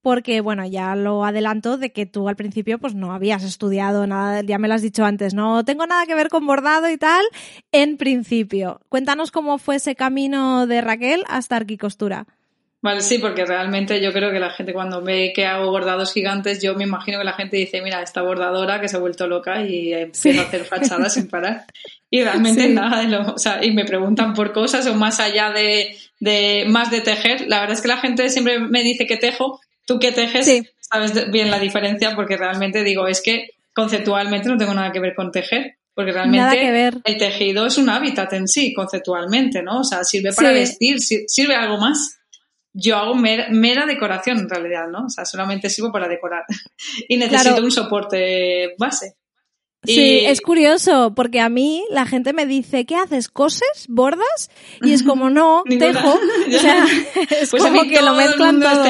Porque 0.06 0.40
bueno, 0.40 0.64
ya 0.64 0.94
lo 0.94 1.24
adelanto 1.24 1.78
de 1.78 1.90
que 1.90 2.06
tú 2.06 2.28
al 2.28 2.36
principio 2.36 2.78
pues 2.78 2.94
no 2.94 3.12
habías 3.12 3.42
estudiado 3.42 4.06
nada, 4.06 4.40
ya 4.42 4.56
me 4.56 4.68
lo 4.68 4.74
has 4.74 4.82
dicho 4.82 5.04
antes, 5.04 5.34
no 5.34 5.64
tengo 5.64 5.84
nada 5.84 6.06
que 6.06 6.14
ver 6.14 6.28
con 6.28 6.46
bordado 6.46 6.88
y 6.88 6.96
tal, 6.96 7.24
en 7.72 7.96
principio. 7.96 8.80
Cuéntanos 8.88 9.32
cómo 9.32 9.58
fue 9.58 9.74
ese 9.74 9.96
camino 9.96 10.68
de 10.68 10.80
Raquel 10.80 11.24
hasta 11.26 11.56
Arquicostura. 11.56 12.28
Vale, 12.82 13.00
sí, 13.00 13.18
porque 13.18 13.44
realmente 13.44 14.00
yo 14.00 14.12
creo 14.12 14.30
que 14.30 14.38
la 14.38 14.50
gente 14.50 14.72
cuando 14.72 15.02
ve 15.02 15.32
que 15.34 15.44
hago 15.44 15.72
bordados 15.72 16.12
gigantes, 16.12 16.62
yo 16.62 16.76
me 16.76 16.84
imagino 16.84 17.18
que 17.18 17.24
la 17.24 17.32
gente 17.32 17.56
dice, 17.56 17.82
mira, 17.82 18.00
esta 18.00 18.22
bordadora 18.22 18.80
que 18.80 18.86
se 18.86 18.98
ha 18.98 19.00
vuelto 19.00 19.26
loca 19.26 19.62
y 19.62 19.92
empieza 19.92 20.40
a 20.40 20.44
hacer 20.44 20.64
fachadas 20.66 21.14
sin 21.14 21.26
parar. 21.26 21.64
Y 22.08 22.22
realmente 22.22 22.68
nada 22.68 23.00
de 23.00 23.08
lo, 23.08 23.34
o 23.34 23.38
sea, 23.38 23.64
y 23.64 23.72
me 23.72 23.84
preguntan 23.84 24.34
por 24.34 24.52
cosas 24.52 24.86
o 24.86 24.94
más 24.94 25.18
allá 25.18 25.50
de, 25.50 25.96
de, 26.20 26.64
más 26.68 26.92
de 26.92 27.00
tejer. 27.00 27.48
La 27.48 27.58
verdad 27.58 27.74
es 27.74 27.82
que 27.82 27.88
la 27.88 27.96
gente 27.96 28.30
siempre 28.30 28.60
me 28.60 28.84
dice 28.84 29.04
que 29.04 29.16
tejo, 29.16 29.60
Tú 29.86 29.98
que 29.98 30.12
tejes, 30.12 30.46
sabes 30.80 31.30
bien 31.30 31.50
la 31.50 31.58
diferencia 31.58 32.14
porque 32.14 32.36
realmente 32.36 32.84
digo, 32.84 33.06
es 33.06 33.22
que 33.22 33.50
conceptualmente 33.72 34.48
no 34.48 34.58
tengo 34.58 34.74
nada 34.74 34.92
que 34.92 35.00
ver 35.00 35.14
con 35.14 35.30
tejer. 35.30 35.78
Porque 35.96 36.12
realmente 36.12 36.92
el 37.04 37.16
tejido 37.16 37.64
es 37.64 37.78
un 37.78 37.88
hábitat 37.88 38.30
en 38.34 38.46
sí, 38.46 38.74
conceptualmente, 38.74 39.62
¿no? 39.62 39.80
O 39.80 39.84
sea, 39.84 40.04
sirve 40.04 40.30
para 40.34 40.52
vestir, 40.52 40.98
sirve 41.00 41.54
algo 41.54 41.78
más. 41.78 42.18
Yo 42.74 42.98
hago 42.98 43.14
mera, 43.14 43.86
decoración 43.86 44.40
en 44.40 44.50
realidad, 44.50 44.88
¿no? 44.88 45.06
O 45.06 45.08
sea, 45.08 45.24
solamente 45.24 45.70
sirvo 45.70 45.90
para 45.90 46.06
decorar. 46.06 46.44
y 47.08 47.16
necesito 47.16 47.62
un 47.62 47.70
soporte 47.70 48.74
base. 48.76 49.16
Sí, 49.84 50.24
es 50.26 50.42
curioso, 50.42 51.14
porque 51.14 51.40
a 51.40 51.48
mí 51.48 51.84
la 51.90 52.04
gente 52.04 52.34
me 52.34 52.44
dice, 52.44 52.84
¿qué 52.84 52.96
haces? 52.96 53.28
¿Coses? 53.28 53.86
¿Bordas? 53.88 54.50
Y 54.82 54.92
es 54.92 55.02
como, 55.02 55.30
no, 55.30 55.62
tejo. 55.78 56.14
o 56.48 56.50
sea, 56.60 56.84
es 57.30 57.50
pues 57.50 57.62
como 57.62 57.84
que 57.84 58.02
lo 58.02 58.14
mezclan 58.14 58.60
todo. 58.60 58.84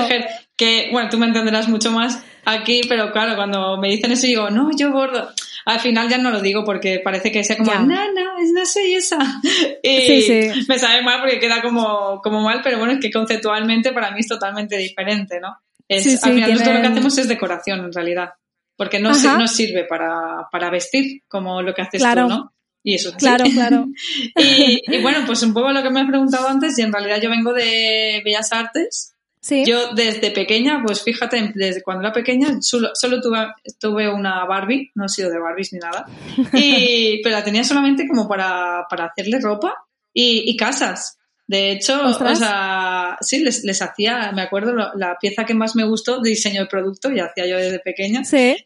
Que, 0.56 0.88
bueno, 0.90 1.08
tú 1.10 1.18
me 1.18 1.26
entenderás 1.26 1.68
mucho 1.68 1.90
más 1.90 2.22
aquí, 2.44 2.82
pero 2.88 3.12
claro, 3.12 3.36
cuando 3.36 3.76
me 3.78 3.88
dicen 3.88 4.12
eso 4.12 4.26
digo, 4.26 4.50
no, 4.50 4.70
yo 4.76 4.90
bordo. 4.90 5.28
Al 5.64 5.80
final 5.80 6.08
ya 6.08 6.18
no 6.18 6.30
lo 6.30 6.40
digo 6.40 6.64
porque 6.64 7.00
parece 7.02 7.32
que 7.32 7.42
sea 7.42 7.56
como, 7.56 7.72
no, 7.74 8.12
no, 8.12 8.52
no 8.52 8.66
soy 8.66 8.94
esa. 8.94 9.18
Y 9.82 10.00
sí, 10.00 10.22
sí. 10.22 10.64
me 10.68 10.78
sabe 10.78 11.02
mal 11.02 11.20
porque 11.20 11.38
queda 11.38 11.60
como, 11.60 12.20
como 12.22 12.40
mal, 12.40 12.60
pero 12.62 12.78
bueno, 12.78 12.94
es 12.94 13.00
que 13.00 13.10
conceptualmente 13.10 13.92
para 13.92 14.10
mí 14.12 14.20
es 14.20 14.28
totalmente 14.28 14.76
diferente, 14.76 15.40
¿no? 15.40 15.56
Es, 15.88 16.22
al 16.24 16.34
final 16.34 16.62
todo 16.62 16.72
lo 16.72 16.80
que 16.80 16.86
hacemos 16.86 17.18
es 17.18 17.28
decoración 17.28 17.80
en 17.80 17.92
realidad 17.92 18.30
porque 18.76 19.00
no, 19.00 19.10
no 19.10 19.48
sirve 19.48 19.84
para, 19.84 20.48
para, 20.52 20.70
vestir 20.70 21.22
como 21.28 21.62
lo 21.62 21.74
que 21.74 21.82
haces 21.82 22.02
tú, 22.02 22.28
¿no? 22.28 22.52
Y 22.82 22.94
eso 22.94 23.08
es 23.08 23.16
así. 23.16 23.24
Claro, 23.24 23.44
claro. 23.52 23.86
y, 24.36 24.82
y, 24.86 25.02
bueno, 25.02 25.20
pues 25.26 25.42
un 25.42 25.52
poco 25.52 25.72
lo 25.72 25.82
que 25.82 25.90
me 25.90 26.00
has 26.00 26.06
preguntado 26.06 26.46
antes, 26.46 26.78
y 26.78 26.82
en 26.82 26.92
realidad 26.92 27.20
yo 27.20 27.30
vengo 27.30 27.52
de 27.52 28.22
Bellas 28.24 28.52
Artes. 28.52 29.15
Sí. 29.46 29.64
Yo 29.64 29.94
desde 29.94 30.32
pequeña, 30.32 30.82
pues 30.84 31.04
fíjate, 31.04 31.52
desde 31.54 31.80
cuando 31.80 32.02
era 32.02 32.12
pequeña 32.12 32.60
solo, 32.62 32.90
solo 32.94 33.20
tuve, 33.20 33.46
tuve 33.78 34.12
una 34.12 34.44
Barbie, 34.44 34.90
no 34.96 35.04
he 35.04 35.08
sido 35.08 35.30
de 35.30 35.38
Barbies 35.38 35.72
ni 35.72 35.78
nada, 35.78 36.04
y, 36.52 37.20
pero 37.22 37.36
la 37.36 37.44
tenía 37.44 37.62
solamente 37.62 38.08
como 38.08 38.26
para, 38.26 38.86
para 38.90 39.04
hacerle 39.04 39.38
ropa 39.38 39.72
y, 40.12 40.50
y 40.50 40.56
casas. 40.56 41.16
De 41.46 41.70
hecho, 41.70 42.08
o 42.08 42.34
sea, 42.34 43.18
sí, 43.20 43.38
les, 43.38 43.62
les 43.62 43.80
hacía, 43.82 44.32
me 44.32 44.42
acuerdo, 44.42 44.74
la 44.96 45.16
pieza 45.20 45.44
que 45.44 45.54
más 45.54 45.76
me 45.76 45.84
gustó 45.84 46.20
de 46.20 46.30
diseño 46.30 46.62
de 46.62 46.66
producto, 46.66 47.12
y 47.12 47.20
hacía 47.20 47.46
yo 47.46 47.56
desde 47.56 47.78
pequeña, 47.78 48.22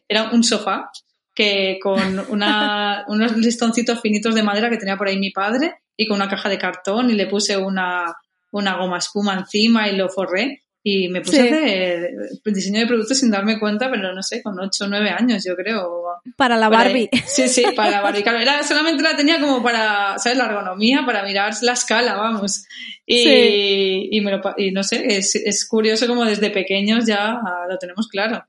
era 0.07 0.31
un 0.31 0.43
sofá 0.43 0.89
que 1.35 1.77
con 1.79 2.25
una, 2.29 3.05
unos 3.07 3.37
listoncitos 3.37 4.01
finitos 4.01 4.33
de 4.33 4.41
madera 4.41 4.71
que 4.71 4.77
tenía 4.77 4.97
por 4.97 5.09
ahí 5.09 5.19
mi 5.19 5.29
padre 5.29 5.75
y 5.95 6.07
con 6.07 6.15
una 6.15 6.27
caja 6.27 6.49
de 6.49 6.57
cartón 6.57 7.11
y 7.11 7.13
le 7.13 7.27
puse 7.27 7.55
una, 7.55 8.17
una 8.49 8.77
goma 8.77 8.97
espuma 8.97 9.35
encima 9.35 9.87
y 9.87 9.95
lo 9.95 10.09
forré 10.09 10.63
y 10.83 11.09
me 11.09 11.21
puse 11.21 11.41
a 11.41 11.43
hacer 11.43 12.11
diseño 12.45 12.79
de 12.79 12.87
productos 12.87 13.19
sin 13.19 13.29
darme 13.29 13.59
cuenta, 13.59 13.89
pero 13.91 14.13
no 14.13 14.23
sé, 14.23 14.41
con 14.41 14.59
8 14.59 14.85
o 14.85 14.87
9 14.87 15.09
años 15.09 15.43
yo 15.45 15.55
creo. 15.55 16.05
Para 16.37 16.57
la 16.57 16.69
Barbie. 16.69 17.09
Sí, 17.25 17.47
sí, 17.47 17.63
para 17.75 17.91
la 17.91 18.01
Barbie. 18.01 18.23
era, 18.41 18.63
solamente 18.63 19.03
la 19.03 19.15
tenía 19.15 19.39
como 19.39 19.61
para, 19.61 20.17
¿sabes? 20.17 20.37
La 20.37 20.45
ergonomía, 20.45 21.03
para 21.05 21.23
mirar 21.23 21.53
la 21.61 21.73
escala, 21.73 22.15
vamos. 22.15 22.65
Y, 23.05 24.09
y, 24.11 24.21
me 24.21 24.31
lo, 24.31 24.41
y 24.57 24.71
no 24.71 24.83
sé, 24.83 25.03
es, 25.17 25.35
es, 25.35 25.67
curioso 25.67 26.07
como 26.07 26.25
desde 26.25 26.49
pequeños 26.49 27.05
ya 27.05 27.39
lo 27.69 27.77
tenemos 27.77 28.07
claro. 28.07 28.45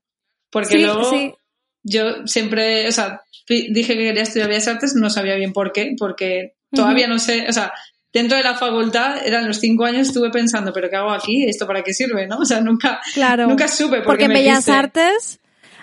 Porque 0.50 0.78
luego 0.78 1.38
yo 1.82 2.26
siempre, 2.26 2.88
o 2.88 2.92
sea, 2.92 3.22
dije 3.48 3.96
que 3.96 4.04
quería 4.04 4.22
estudiar 4.22 4.48
Bellas 4.48 4.68
Artes, 4.68 4.94
no 4.94 5.10
sabía 5.10 5.34
bien 5.34 5.52
por 5.52 5.72
qué, 5.72 5.94
porque 5.98 6.54
todavía 6.70 7.08
no 7.08 7.18
sé, 7.18 7.46
o 7.48 7.52
sea, 7.52 7.72
dentro 8.12 8.36
de 8.36 8.44
la 8.44 8.54
facultad, 8.54 9.26
eran 9.26 9.46
los 9.46 9.58
cinco 9.58 9.84
años, 9.84 10.08
estuve 10.08 10.30
pensando, 10.30 10.72
¿pero 10.72 10.90
qué 10.90 10.96
hago 10.96 11.10
aquí? 11.10 11.44
¿Esto 11.44 11.66
para 11.66 11.82
qué 11.82 11.94
sirve? 11.94 12.26
¿no? 12.26 12.38
O 12.42 12.44
sea, 12.44 12.60
nunca, 12.60 13.00
nunca 13.46 13.68
supe. 13.68 13.98
Por 13.98 14.06
porque 14.06 14.24
en 14.24 14.32
Bellas 14.32 14.68
Artes 14.68 15.40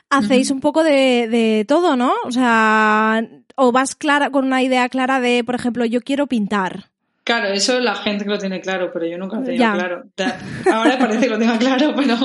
hacéis 0.09 0.51
un 0.51 0.59
poco 0.59 0.83
de, 0.83 1.27
de 1.29 1.65
todo, 1.67 1.95
¿no? 1.95 2.13
O 2.25 2.31
sea, 2.31 3.23
o 3.55 3.71
vas 3.71 3.95
clara 3.95 4.29
con 4.29 4.45
una 4.45 4.61
idea 4.61 4.89
clara 4.89 5.19
de, 5.19 5.43
por 5.43 5.55
ejemplo, 5.55 5.85
yo 5.85 6.01
quiero 6.01 6.27
pintar. 6.27 6.89
Claro, 7.23 7.49
eso 7.49 7.79
la 7.79 7.95
gente 7.95 8.23
que 8.23 8.31
lo 8.31 8.39
tiene 8.39 8.59
claro, 8.59 8.91
pero 8.91 9.05
yo 9.05 9.17
nunca 9.17 9.37
lo 9.37 9.43
he 9.43 9.45
tenido 9.45 9.73
claro. 9.73 10.03
Ahora 10.71 10.97
parece 10.97 11.21
que 11.21 11.29
lo 11.29 11.37
tengo 11.37 11.57
claro, 11.59 11.93
pero 11.97 12.17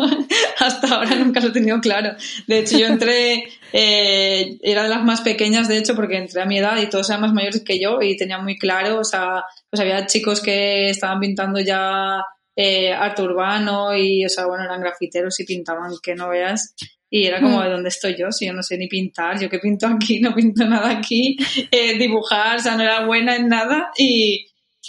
hasta 0.59 0.95
ahora 0.95 1.15
nunca 1.17 1.41
lo 1.41 1.49
he 1.49 1.53
tenido 1.53 1.81
claro. 1.81 2.15
De 2.47 2.61
hecho, 2.61 2.79
yo 2.79 2.87
entré, 2.87 3.45
eh, 3.73 4.57
era 4.63 4.85
de 4.85 4.89
las 4.89 5.05
más 5.05 5.21
pequeñas, 5.21 5.69
de 5.69 5.77
hecho, 5.77 5.95
porque 5.95 6.17
entré 6.17 6.41
a 6.41 6.47
mi 6.47 6.59
edad 6.59 6.81
y 6.81 6.89
todos 6.89 7.11
eran 7.11 7.21
más 7.21 7.35
mayores 7.35 7.63
que 7.63 7.79
yo 7.79 8.01
y 8.01 8.17
tenía 8.17 8.39
muy 8.39 8.57
claro, 8.57 8.99
o 9.01 9.05
sea, 9.05 9.45
pues 9.69 9.81
había 9.81 10.07
chicos 10.07 10.41
que 10.41 10.89
estaban 10.89 11.21
pintando 11.21 11.61
ya 11.61 12.23
eh, 12.57 12.93
arte 12.93 13.23
urbano 13.23 13.95
y, 13.97 14.25
o 14.25 14.29
sea, 14.29 14.47
bueno, 14.47 14.65
eran 14.65 14.81
grafiteros 14.81 15.39
y 15.41 15.45
pintaban 15.45 15.91
que 16.03 16.15
no 16.15 16.31
veas. 16.31 16.75
Y 17.11 17.27
era 17.27 17.41
como, 17.41 17.59
hmm. 17.59 17.63
¿de 17.63 17.71
dónde 17.71 17.89
estoy 17.91 18.17
yo? 18.19 18.33
Si 18.33 18.47
yo 18.47 18.53
no 18.53 18.63
sé 18.63 18.79
ni 18.79 18.89
pintar, 18.89 19.39
yo 19.39 19.49
que 19.49 19.59
pinto 19.59 19.87
aquí, 19.87 20.21
no 20.23 20.35
pinto 20.35 20.65
nada 20.65 20.91
aquí, 20.91 21.37
eh, 21.71 21.99
dibujar, 21.99 22.57
o 22.57 22.59
sea, 22.61 22.77
no 22.77 22.83
era 22.83 23.05
buena 23.05 23.37
en 23.37 23.49
nada 23.49 23.91
y, 23.99 24.47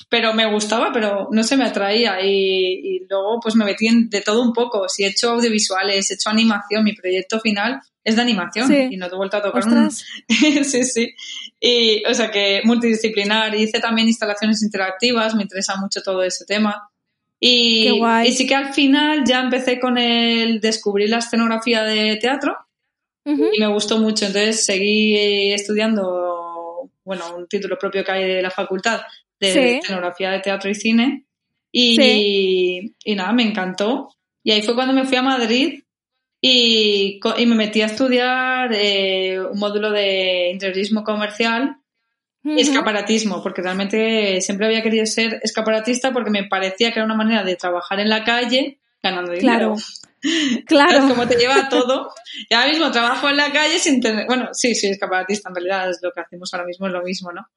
pero 0.10 0.34
me 0.34 0.52
gustaba, 0.52 0.92
pero 0.92 1.30
no 1.32 1.44
se 1.44 1.58
me 1.58 1.66
atraía 1.66 2.22
y, 2.22 3.06
luego 3.10 3.40
pues 3.42 3.56
me 3.56 3.66
metí 3.66 3.88
en 3.88 4.10
de 4.10 4.22
todo 4.22 4.42
un 4.42 4.54
poco. 4.54 4.90
Si 4.90 5.04
he 5.04 5.08
hecho 5.08 5.32
audiovisuales, 5.32 6.10
he 6.12 6.16
hecho 6.16 6.30
animación, 6.30 6.84
mi 6.84 6.94
proyecto 6.94 7.40
final 7.40 7.82
es 8.04 8.16
de 8.16 8.22
animación 8.22 8.72
y 8.72 8.98
no 8.98 9.08
te 9.08 9.16
he 9.16 9.18
vuelto 9.18 9.38
a 9.38 9.42
tocar 9.42 9.66
un... 9.66 9.92
sí, 10.32 10.84
sí. 10.84 11.14
Y, 11.60 12.04
o 12.06 12.14
sea 12.14 12.30
que 12.30 12.62
multidisciplinar. 12.64 13.56
Hice 13.56 13.80
también 13.80 14.08
instalaciones 14.08 14.62
interactivas, 14.64 15.34
me 15.34 15.44
interesa 15.44 15.76
mucho 15.78 16.02
todo 16.02 16.24
ese 16.24 16.46
tema. 16.46 16.90
Y, 17.40 17.90
y 18.26 18.32
sí 18.32 18.48
que 18.48 18.56
al 18.56 18.74
final 18.74 19.24
ya 19.26 19.42
empecé 19.42 19.80
con 19.80 19.98
el 19.98 20.60
descubrir 20.62 21.10
la 21.10 21.18
escenografía 21.18 21.84
de 21.84 22.16
teatro 22.18 22.56
y 23.26 23.60
me 23.60 23.68
gustó 23.68 23.98
mucho. 23.98 24.26
Entonces 24.26 24.66
seguí 24.66 25.52
estudiando, 25.52 26.92
bueno, 27.04 27.36
un 27.36 27.48
título 27.48 27.78
propio 27.78 28.04
que 28.04 28.12
hay 28.12 28.28
de 28.36 28.42
la 28.42 28.52
facultad 28.52 29.02
de 29.40 29.78
escenografía 29.78 30.32
de 30.32 30.40
teatro 30.40 30.70
y 30.70 30.76
cine. 30.76 31.26
Y, 31.72 32.96
y, 33.04 33.16
nada, 33.16 33.34
me 33.34 33.44
encantó. 33.44 34.10
Y 34.44 34.52
ahí 34.52 34.62
fue 34.62 34.76
cuando 34.76 34.94
me 34.94 35.06
fui 35.06 35.18
a 35.18 35.22
Madrid 35.22 35.84
y, 36.42 37.20
y 37.38 37.46
me 37.46 37.56
metí 37.56 37.82
a 37.82 37.88
estudiar 37.88 38.72
eh, 38.74 39.40
un 39.40 39.60
módulo 39.60 39.92
de 39.92 40.52
interiorismo 40.52 41.04
comercial 41.04 41.78
y 42.44 42.62
escaparatismo, 42.62 43.42
porque 43.42 43.64
realmente 43.64 44.40
siempre 44.40 44.68
había 44.68 44.84
querido 44.84 45.06
ser 45.08 45.40
escaparatista 45.42 46.14
porque 46.14 46.30
me 46.30 46.44
parecía 46.44 46.92
que 46.92 47.00
era 47.00 47.06
una 47.06 47.16
manera 47.16 47.44
de 47.44 47.56
trabajar 47.56 48.00
en 48.00 48.10
la 48.10 48.24
calle 48.24 48.80
ganando 49.02 49.32
dinero. 49.32 49.76
Claro. 49.76 49.76
Claro. 50.66 51.08
Como 51.08 51.28
te 51.28 51.36
lleva 51.36 51.70
todo. 51.70 52.12
Y 52.50 52.54
ahora 52.56 52.70
mismo 52.70 52.90
trabajo 52.90 53.30
en 53.30 53.38
la 53.38 53.52
calle 53.52 53.78
sin 53.78 54.02
tener. 54.02 54.26
Bueno, 54.26 54.50
sí, 54.54 54.74
soy 54.74 54.90
escaparatista, 54.90 55.50
en 55.50 55.56
realidad 55.56 55.92
es 55.92 56.00
lo 56.02 56.12
que 56.12 56.22
hacemos 56.22 56.52
ahora 56.52 56.66
mismo, 56.66 56.88
es 56.88 56.94
lo 56.94 57.04
mismo, 57.04 57.32
¿no? 57.32 57.48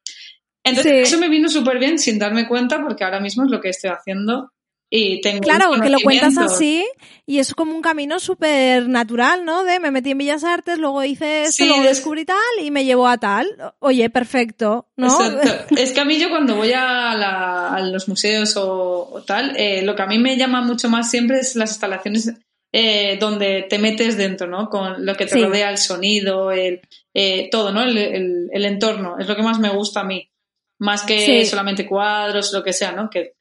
Entonces, 0.68 1.08
eso 1.08 1.18
me 1.18 1.28
vino 1.28 1.48
súper 1.48 1.78
bien 1.78 1.98
sin 1.98 2.18
darme 2.18 2.46
cuenta 2.46 2.82
porque 2.82 3.04
ahora 3.04 3.20
mismo 3.20 3.44
es 3.44 3.50
lo 3.50 3.60
que 3.60 3.70
estoy 3.70 3.90
haciendo 3.90 4.52
y 4.90 5.20
tengo 5.20 5.40
Claro, 5.40 5.70
que 5.80 5.90
lo 5.90 5.98
cuentas 6.00 6.38
así 6.38 6.86
y 7.26 7.38
es 7.40 7.54
como 7.54 7.74
un 7.74 7.82
camino 7.82 8.18
súper 8.18 8.88
natural, 8.88 9.44
¿no? 9.44 9.64
De 9.64 9.80
me 9.80 9.90
metí 9.90 10.12
en 10.12 10.18
Bellas 10.18 10.44
Artes, 10.44 10.78
luego 10.78 11.04
hice 11.04 11.42
esto, 11.42 11.66
luego 11.66 11.82
descubrí 11.82 12.24
tal 12.24 12.36
y 12.62 12.70
me 12.70 12.84
llevó 12.84 13.06
a 13.06 13.18
tal. 13.18 13.48
Oye, 13.80 14.08
perfecto, 14.08 14.88
¿no? 14.96 15.08
Exacto. 15.08 15.74
Es 15.76 15.92
que 15.92 16.00
a 16.00 16.04
mí 16.04 16.18
yo 16.18 16.30
cuando 16.30 16.56
voy 16.56 16.72
a, 16.74 17.78
los 17.82 18.08
museos 18.08 18.54
o, 18.56 19.22
tal, 19.26 19.54
eh, 19.56 19.82
lo 19.82 19.94
que 19.94 20.02
a 20.02 20.06
mí 20.06 20.18
me 20.18 20.36
llama 20.36 20.62
mucho 20.62 20.88
más 20.88 21.10
siempre 21.10 21.40
es 21.40 21.54
las 21.54 21.70
instalaciones 21.70 22.32
eh, 22.72 23.18
donde 23.20 23.66
te 23.68 23.78
metes 23.78 24.16
dentro, 24.16 24.46
¿no? 24.46 24.70
Con 24.70 25.04
lo 25.04 25.14
que 25.14 25.26
te 25.26 25.36
rodea, 25.36 25.70
el 25.70 25.78
sonido, 25.78 26.50
el, 26.50 26.80
eh, 27.12 27.48
todo, 27.50 27.72
¿no? 27.72 27.82
el, 27.82 28.48
entorno. 28.52 29.18
Es 29.18 29.28
lo 29.28 29.36
que 29.36 29.42
más 29.42 29.58
me 29.58 29.70
gusta 29.70 30.00
a 30.00 30.04
mí 30.04 30.30
más 30.78 31.02
que 31.02 31.44
solamente 31.44 31.86
cuadros, 31.86 32.52
lo 32.52 32.62
que 32.62 32.72
sea, 32.72 32.92
¿no? 32.92 33.10
Que, 33.10 33.34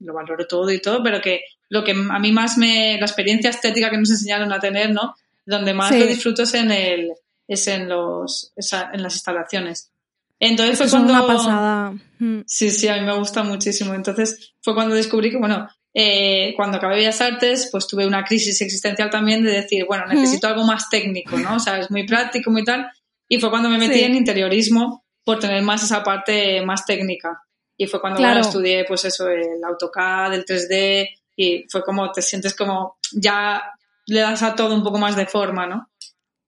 lo 0.00 0.14
valoro 0.14 0.46
todo 0.46 0.70
y 0.70 0.80
todo, 0.80 1.02
pero 1.02 1.20
que 1.20 1.40
lo 1.68 1.82
que 1.82 1.90
a 1.90 2.18
mí 2.20 2.30
más 2.30 2.56
me, 2.58 2.96
la 2.98 3.06
experiencia 3.06 3.50
estética 3.50 3.90
que 3.90 3.98
nos 3.98 4.10
enseñaron 4.10 4.52
a 4.52 4.60
tener, 4.60 4.90
¿no? 4.90 5.14
Donde 5.44 5.74
más 5.74 5.90
lo 5.90 6.06
disfruto 6.06 6.44
es 6.44 6.54
en 6.54 6.70
el, 6.70 7.12
es 7.48 7.66
en 7.66 7.88
los, 7.88 8.52
en 8.56 9.02
las 9.02 9.14
instalaciones. 9.14 9.90
Entonces 10.38 10.78
fue 10.78 10.88
cuando... 10.88 11.12
Una 11.12 11.26
pasada. 11.26 11.94
Mm. 12.18 12.40
Sí, 12.46 12.70
sí, 12.70 12.86
a 12.88 12.94
mí 12.94 13.00
me 13.00 13.16
gusta 13.16 13.42
muchísimo. 13.42 13.94
Entonces 13.94 14.54
fue 14.60 14.74
cuando 14.74 14.94
descubrí 14.94 15.30
que, 15.30 15.38
bueno, 15.38 15.68
eh, 15.94 16.52
cuando 16.56 16.76
acabé 16.76 16.96
Bellas 16.96 17.20
Artes, 17.20 17.68
pues 17.72 17.86
tuve 17.86 18.06
una 18.06 18.24
crisis 18.24 18.60
existencial 18.60 19.10
también 19.10 19.42
de 19.42 19.52
decir, 19.52 19.84
bueno, 19.86 20.06
necesito 20.06 20.46
algo 20.46 20.64
más 20.64 20.88
técnico, 20.88 21.36
¿no? 21.38 21.56
O 21.56 21.58
sea, 21.58 21.80
es 21.80 21.90
muy 21.90 22.06
práctico, 22.06 22.50
muy 22.50 22.64
tal. 22.64 22.88
Y 23.28 23.40
fue 23.40 23.50
cuando 23.50 23.68
me 23.68 23.78
metí 23.78 24.00
en 24.00 24.14
interiorismo, 24.14 25.04
por 25.28 25.38
tener 25.38 25.60
más 25.62 25.82
esa 25.82 26.02
parte 26.02 26.62
más 26.62 26.86
técnica. 26.86 27.44
Y 27.76 27.86
fue 27.86 28.00
cuando 28.00 28.26
estudié, 28.40 28.86
pues 28.86 29.04
eso, 29.04 29.28
el 29.28 29.62
AutoCAD, 29.62 30.32
el 30.32 30.46
3D, 30.46 31.06
y 31.36 31.66
fue 31.68 31.82
como 31.82 32.10
te 32.10 32.22
sientes 32.22 32.54
como 32.54 32.96
ya 33.12 33.62
le 34.06 34.20
das 34.20 34.42
a 34.42 34.54
todo 34.54 34.74
un 34.74 34.82
poco 34.82 34.96
más 34.96 35.16
de 35.16 35.26
forma, 35.26 35.66
¿no? 35.66 35.90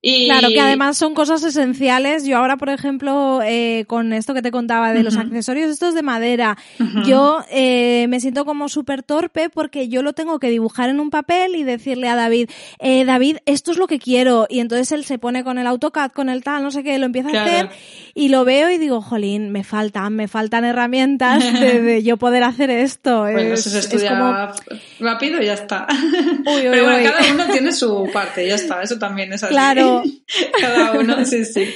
Claro, 0.03 0.49
que 0.49 0.61
además 0.61 0.97
son 0.97 1.13
cosas 1.13 1.43
esenciales. 1.43 2.25
Yo 2.25 2.39
ahora, 2.39 2.57
por 2.57 2.71
ejemplo, 2.71 3.41
eh, 3.43 3.85
con 3.87 4.15
esto 4.15 4.33
que 4.33 4.41
te 4.41 4.51
contaba 4.51 4.95
de 4.95 5.03
los 5.03 5.17
accesorios 5.19 5.71
estos 5.71 5.93
de 5.95 6.03
madera, 6.03 6.57
yo 7.05 7.41
eh, 7.51 8.07
me 8.09 8.19
siento 8.19 8.47
como 8.47 8.71
súper 8.71 9.03
torpe 9.03 9.51
porque 9.51 9.89
yo 9.89 10.03
lo 10.03 10.15
tengo 10.15 10.39
que 10.39 10.49
dibujar 10.49 10.89
en 10.89 11.01
un 11.01 11.11
papel 11.11 11.55
y 11.55 11.65
decirle 11.65 12.09
a 12.09 12.17
David, 12.17 12.49
eh, 12.79 13.05
David, 13.05 13.39
esto 13.45 13.73
es 13.73 13.77
lo 13.77 13.87
que 13.87 13.99
quiero. 13.99 14.47
Y 14.49 14.61
entonces 14.61 14.91
él 14.93 15.05
se 15.05 15.19
pone 15.19 15.45
con 15.45 15.59
el 15.59 15.67
AutoCAD, 15.67 16.13
con 16.13 16.31
el 16.31 16.43
tal, 16.43 16.63
no 16.63 16.71
sé 16.71 16.83
qué, 16.83 16.99
lo 16.99 17.05
empieza 17.05 17.29
a 17.29 17.45
hacer 17.45 17.71
y 18.21 18.29
lo 18.29 18.45
veo 18.45 18.69
y 18.69 18.77
digo, 18.77 19.01
jolín, 19.01 19.51
me 19.51 19.65
faltan, 19.65 20.15
me 20.15 20.29
faltan 20.29 20.67
herramientas 20.67 21.43
de, 21.59 22.03
yo 22.03 22.19
poder 22.19 22.43
hacer 22.43 22.69
esto. 22.69 23.21
Bueno, 23.31 23.55
es, 23.55 23.65
se 23.65 23.79
estudia 23.79 24.53
rápido 24.99 25.41
y 25.41 25.47
ya 25.47 25.55
está. 25.55 25.87
Pero 26.45 26.85
bueno, 26.85 27.11
cada 27.11 27.33
uno 27.33 27.47
tiene 27.47 27.73
su 27.73 28.11
parte, 28.13 28.47
ya 28.47 28.57
está, 28.57 28.83
eso 28.83 28.99
también 28.99 29.33
es 29.33 29.43
así. 29.43 29.55
Claro. 29.55 30.03
Cada 30.61 30.93
uno, 31.01 31.25
sí, 31.25 31.47
sí. 31.47 31.67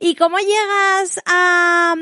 ¿Y 0.00 0.14
cómo 0.14 0.38
llegas 0.38 1.20
a, 1.26 1.94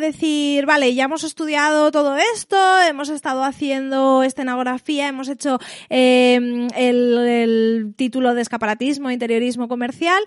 decir, 0.00 0.64
vale, 0.64 0.94
ya 0.94 1.04
hemos 1.04 1.22
estudiado 1.22 1.90
todo 1.90 2.16
esto, 2.34 2.56
hemos 2.88 3.10
estado 3.10 3.44
haciendo 3.44 4.22
escenografía, 4.22 5.08
hemos 5.08 5.28
hecho 5.28 5.58
em, 5.90 6.68
el, 6.74 7.94
título 7.96 8.34
de 8.34 8.40
escaparatismo, 8.40 9.10
interiorismo 9.10 9.68
comercial 9.68 10.22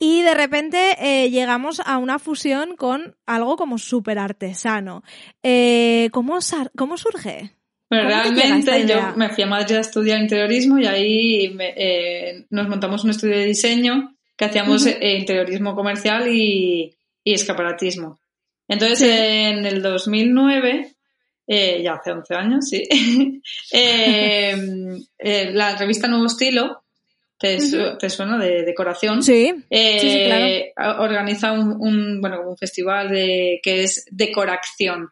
y 0.00 0.22
de 0.22 0.34
repente 0.34 0.96
eh, 0.98 1.30
llegamos 1.30 1.80
a 1.84 1.98
una 1.98 2.18
fusión 2.18 2.76
con 2.76 3.14
algo 3.24 3.56
como 3.56 3.78
súper 3.78 4.18
artesano? 4.18 5.04
Eh, 5.42 6.08
¿cómo, 6.12 6.38
¿Cómo 6.76 6.96
surge? 6.96 7.52
realmente 7.90 8.86
yo 8.86 9.14
me 9.16 9.28
fui 9.28 9.44
a 9.44 9.46
Madrid 9.46 9.76
a 9.76 9.80
estudiar 9.80 10.20
interiorismo 10.20 10.78
y 10.78 10.86
ahí 10.86 11.56
eh, 11.60 12.46
nos 12.50 12.68
montamos 12.68 13.04
un 13.04 13.10
estudio 13.10 13.36
de 13.36 13.44
diseño 13.44 14.13
que 14.36 14.44
hacíamos 14.44 14.86
eh, 14.86 15.16
interiorismo 15.18 15.74
comercial 15.74 16.28
y, 16.28 16.96
escaparatismo. 17.24 18.18
Entonces, 18.68 19.02
en 19.02 19.64
el 19.64 19.80
2009, 19.82 20.94
eh, 21.46 21.82
ya 21.82 21.94
hace 21.94 22.12
11 22.12 22.34
años, 22.34 22.68
sí, 22.68 22.82
em, 23.72 25.02
eh, 25.18 25.50
la 25.52 25.76
revista 25.76 26.08
Nuevo 26.08 26.26
Estilo, 26.26 26.82
te, 27.38 27.60
suena 28.08 28.38
de 28.38 28.62
decoración, 28.62 29.22
sí, 29.22 29.52
organiza 30.76 31.52
un, 31.52 32.20
bueno, 32.20 32.48
un 32.48 32.56
festival 32.56 33.10
de, 33.10 33.60
que 33.62 33.82
es 33.82 34.06
Decoración. 34.10 35.10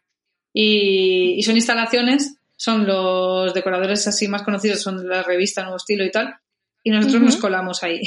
Y, 0.55 1.35
y, 1.39 1.43
son 1.43 1.57
instalaciones, 1.57 2.37
son 2.57 2.87
los 2.87 3.53
decoradores 3.55 4.07
así 4.07 4.29
más 4.29 4.43
conocidos, 4.43 4.81
son 4.81 5.03
de 5.03 5.09
la 5.09 5.23
revista 5.23 5.63
Nuevo 5.63 5.77
Estilo 5.77 6.05
y 6.05 6.11
tal, 6.11 6.37
y 6.83 6.91
nosotros 6.91 7.23
nos 7.23 7.37
colamos 7.37 7.83
ahí. 7.83 8.03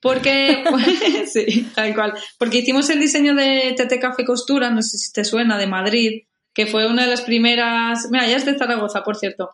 Porque, 0.00 0.64
sí, 1.26 1.66
tal 1.74 1.94
cual. 1.94 2.14
Porque 2.38 2.58
hicimos 2.58 2.88
el 2.90 3.00
diseño 3.00 3.34
de 3.34 3.74
TT 3.76 4.00
Café 4.00 4.24
Costura, 4.24 4.70
no 4.70 4.82
sé 4.82 4.98
si 4.98 5.12
te 5.12 5.24
suena, 5.24 5.58
de 5.58 5.66
Madrid, 5.66 6.22
que 6.54 6.66
fue 6.66 6.86
una 6.86 7.02
de 7.02 7.08
las 7.08 7.22
primeras. 7.22 8.08
Mira, 8.10 8.26
ya 8.26 8.36
es 8.36 8.46
de 8.46 8.58
Zaragoza, 8.58 9.02
por 9.02 9.16
cierto. 9.16 9.50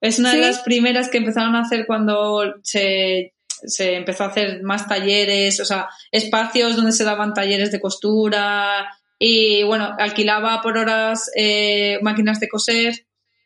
Es 0.00 0.18
una 0.18 0.32
de 0.32 0.40
las 0.40 0.60
primeras 0.60 1.10
que 1.10 1.18
empezaron 1.18 1.54
a 1.54 1.60
hacer 1.60 1.84
cuando 1.86 2.54
se, 2.62 3.34
se 3.46 3.96
empezó 3.96 4.24
a 4.24 4.28
hacer 4.28 4.62
más 4.62 4.88
talleres, 4.88 5.60
o 5.60 5.66
sea, 5.66 5.90
espacios 6.10 6.74
donde 6.74 6.92
se 6.92 7.04
daban 7.04 7.34
talleres 7.34 7.70
de 7.70 7.80
costura. 7.80 8.88
Y 9.18 9.62
bueno, 9.64 9.94
alquilaba 9.98 10.62
por 10.62 10.78
horas 10.78 11.30
eh, 11.36 11.98
máquinas 12.00 12.40
de 12.40 12.48
coser 12.48 12.94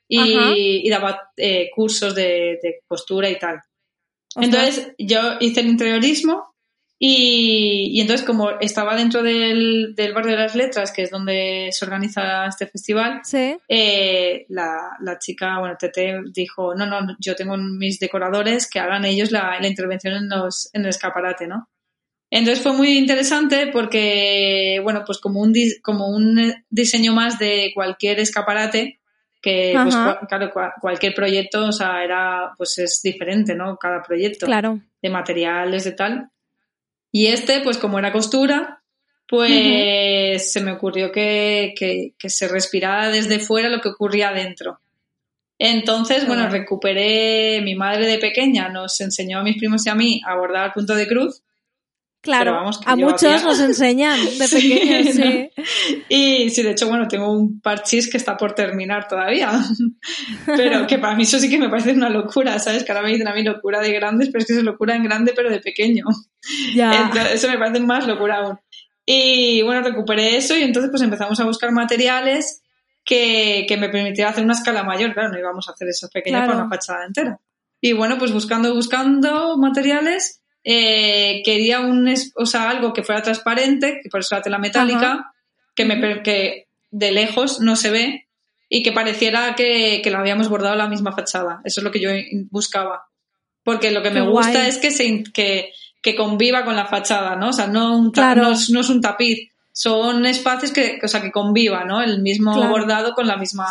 y, 0.07 0.89
daba 0.89 1.33
eh, 1.37 1.71
cursos 1.75 2.15
de, 2.15 2.61
de 2.63 2.83
costura 2.87 3.29
y 3.29 3.39
tal. 3.41 3.61
Entonces 4.37 4.93
yo 4.99 5.21
hice 5.41 5.61
el 5.61 5.69
interiorismo 5.69 6.55
Y, 6.99 7.91
y, 7.93 8.01
entonces, 8.01 8.25
como 8.25 8.51
estaba 8.61 8.95
dentro 8.97 9.23
del, 9.23 9.95
del, 9.97 10.15
Barrio 10.15 10.33
de 10.33 10.43
las 10.43 10.55
Letras, 10.55 10.93
que 10.93 11.03
es 11.03 11.11
donde 11.11 11.69
se 11.73 11.85
organiza 11.85 12.47
este 12.47 12.67
festival, 12.67 13.21
¿Sí? 13.25 13.57
eh, 13.69 14.47
la, 14.49 14.97
la, 15.01 15.19
chica, 15.19 15.59
bueno, 15.59 15.75
Tete 15.79 16.21
dijo, 16.33 16.75
no, 16.75 16.87
no, 16.87 17.17
yo 17.19 17.35
tengo 17.35 17.57
mis 17.57 17.99
decoradores 17.99 18.71
que 18.71 18.79
hagan 18.79 19.05
ellos 19.05 19.33
la, 19.33 19.59
la 19.61 19.67
intervención 19.67 20.15
en, 20.15 20.29
los, 20.29 20.71
en 20.73 20.83
el 20.83 20.91
escaparate, 20.91 21.47
¿no? 21.49 21.69
Entonces 22.31 22.63
fue 22.63 22.73
muy 22.73 22.97
interesante 22.97 23.69
porque, 23.73 24.81
bueno, 24.83 25.03
pues 25.05 25.19
como 25.19 25.41
un, 25.41 25.53
como 25.83 26.09
un 26.09 26.55
diseño 26.71 27.13
más 27.13 27.39
de 27.39 27.73
cualquier 27.75 28.19
escaparate, 28.21 29.01
que 29.45 29.75
pues, 29.75 29.95
claro, 30.27 30.51
cualquier 30.81 31.15
proyecto, 31.15 31.67
o 31.67 31.73
sea, 31.73 32.03
era, 32.03 32.53
pues 32.57 32.79
es 32.79 33.03
diferente, 33.03 33.55
¿no? 33.55 33.77
Cada 33.77 34.03
proyecto. 34.03 34.47
Claro. 34.47 34.81
De 35.03 35.11
materiales, 35.11 35.85
de 35.85 35.93
tal. 35.93 36.31
Y 37.13 37.27
este, 37.27 37.61
pues 37.61 37.77
como 37.77 37.99
era 37.99 38.11
costura, 38.11 38.83
pues 39.29 39.51
uh 39.51 39.55
-huh. 39.55 40.39
se 40.39 40.61
me 40.63 40.73
ocurrió 40.73 41.13
que, 41.13 41.75
que, 41.77 42.15
que, 42.19 42.31
se 42.31 42.49
respirara 42.49 43.11
desde 43.11 43.39
fuera 43.39 43.69
lo 43.69 43.83
que 43.83 43.91
ocurría 43.91 44.33
dentro. 44.33 44.81
Entonces, 45.59 46.27
bueno, 46.27 46.49
recuperé, 46.49 47.61
mi 47.61 47.75
madre 47.75 48.07
de 48.07 48.19
pequeña 48.19 48.71
nos 48.71 48.99
enseñó 49.03 49.41
a 49.41 49.43
mis 49.43 49.59
primos 49.59 49.85
y 49.85 49.91
a 49.91 49.95
mí 49.95 50.23
a 50.27 50.37
bordar 50.37 50.73
punto 50.73 50.95
de 50.95 51.07
cruz. 51.07 51.43
Claro, 52.25 52.53
vamos, 52.53 52.81
a 52.87 52.97
muchos 52.97 53.23
hacía... 53.23 53.47
nos 53.47 53.61
enseñan 53.61 54.19
de 54.19 54.49
pequeños, 54.51 55.15
sí. 55.15 55.51
Y 56.09 56.51
sí, 56.51 56.63
de 56.63 56.71
hecho, 56.71 56.89
bueno, 56.89 57.07
tengo 57.07 57.31
un 57.31 57.61
parchís 57.61 58.11
que 58.11 58.17
está 58.17 58.37
por 58.37 58.55
terminar 58.55 59.07
todavía. 59.07 59.53
pero 60.47 60.87
que 60.87 60.99
para 60.99 61.15
mí 61.15 61.25
eso 61.25 61.39
sí 61.39 61.51
que 61.51 61.59
me 61.59 61.69
parece 61.69 61.93
una 61.93 62.09
locura, 62.09 62.59
¿sabes? 62.59 62.83
Que 62.83 62.93
ahora 62.93 63.05
me 63.05 63.11
dicen 63.11 63.29
a 63.29 63.35
mí 63.35 63.43
locura 63.43 63.81
de 63.81 63.93
grandes, 63.93 64.31
pero 64.31 64.41
es 64.41 64.47
que 64.47 64.55
es 64.55 64.63
locura 64.63 64.97
en 64.97 65.05
grande, 65.05 65.33
pero 65.37 65.51
de 65.51 65.61
pequeño. 65.61 66.05
Ya. 66.75 67.03
Entonces, 67.03 67.35
eso 67.35 67.49
me 67.49 67.59
parece 67.59 67.81
más 67.81 68.07
locura 68.07 68.39
aún. 68.39 68.59
Y 69.07 69.63
bueno, 69.63 69.83
recuperé 69.83 70.37
eso 70.37 70.57
y 70.57 70.63
entonces 70.63 70.91
pues 70.91 71.03
empezamos 71.03 71.39
a 71.41 71.45
buscar 71.45 71.73
materiales 71.73 72.63
que, 73.05 73.67
que 73.69 73.77
me 73.77 73.91
permitieran 73.91 74.33
hacer 74.33 74.45
una 74.45 74.55
escala 74.55 74.83
mayor. 74.83 75.13
Claro, 75.13 75.31
no 75.31 75.39
íbamos 75.39 75.69
a 75.69 75.73
hacer 75.73 75.89
eso 75.89 76.09
pequeño 76.13 76.39
Claro. 76.39 76.53
para 76.53 76.65
una 76.65 76.71
fachada 76.71 77.05
entera. 77.07 77.39
Y 77.81 77.93
bueno, 77.93 78.17
pues 78.19 78.33
buscando, 78.33 78.75
buscando 78.75 79.59
materiales, 79.59 80.43
eh, 80.65 81.43
quería 81.45 81.81
un, 81.81 82.13
o 82.37 82.47
sea, 82.47 82.71
algo 82.71 82.93
que 82.93 83.03
fuera 83.03 83.23
transparente, 83.23 84.01
que 84.03 84.09
por 84.09 84.21
eso 84.21 84.35
la 84.35 84.43
tela 84.43 84.59
metálica, 84.59 85.33
que, 85.77 85.85
me, 85.85 86.23
que 86.23 86.67
de 86.91 87.13
lejos 87.13 87.61
no 87.61 87.77
se 87.77 87.91
ve 87.91 88.27
y 88.69 88.83
que 88.83 88.93
pareciera 88.93 89.55
que, 89.55 90.01
que 90.03 90.11
lo 90.11 90.19
habíamos 90.19 90.49
bordado 90.49 90.75
la 90.75 90.89
misma 90.89 91.13
fachada. 91.13 91.61
Eso 91.65 91.81
es 91.81 91.85
lo 91.85 91.91
que 91.91 92.01
yo 92.01 92.11
buscaba. 92.51 93.05
Porque 93.63 93.91
lo 93.91 94.03
que 94.03 94.09
Qué 94.09 94.15
me 94.21 94.29
gusta 94.29 94.53
guay. 94.53 94.69
es 94.69 94.79
que, 94.79 94.91
se, 94.91 95.23
que, 95.33 95.73
que 96.03 96.15
conviva 96.15 96.65
con 96.65 96.77
la 96.77 96.87
fachada, 96.87 97.37
¿no? 97.37 97.51
O 97.51 97.53
sea, 97.53 97.67
no, 97.67 97.97
un 97.97 98.11
Claro. 98.11 98.43
no, 98.43 98.53
es, 98.53 98.71
no 98.71 98.81
es 98.81 98.89
un 98.89 99.01
tapiz, 99.01 99.51
son 99.73 100.25
espacios 100.27 100.73
que, 100.73 100.99
o 101.03 101.09
sea, 101.09 101.21
que 101.23 101.31
conviva, 101.33 101.85
¿no? 101.85 102.03
El 102.03 102.21
mismo 102.23 102.55
Claro. 102.55 102.71
bordado 102.71 103.15
con 103.15 103.27
la 103.27 103.37
misma 103.37 103.67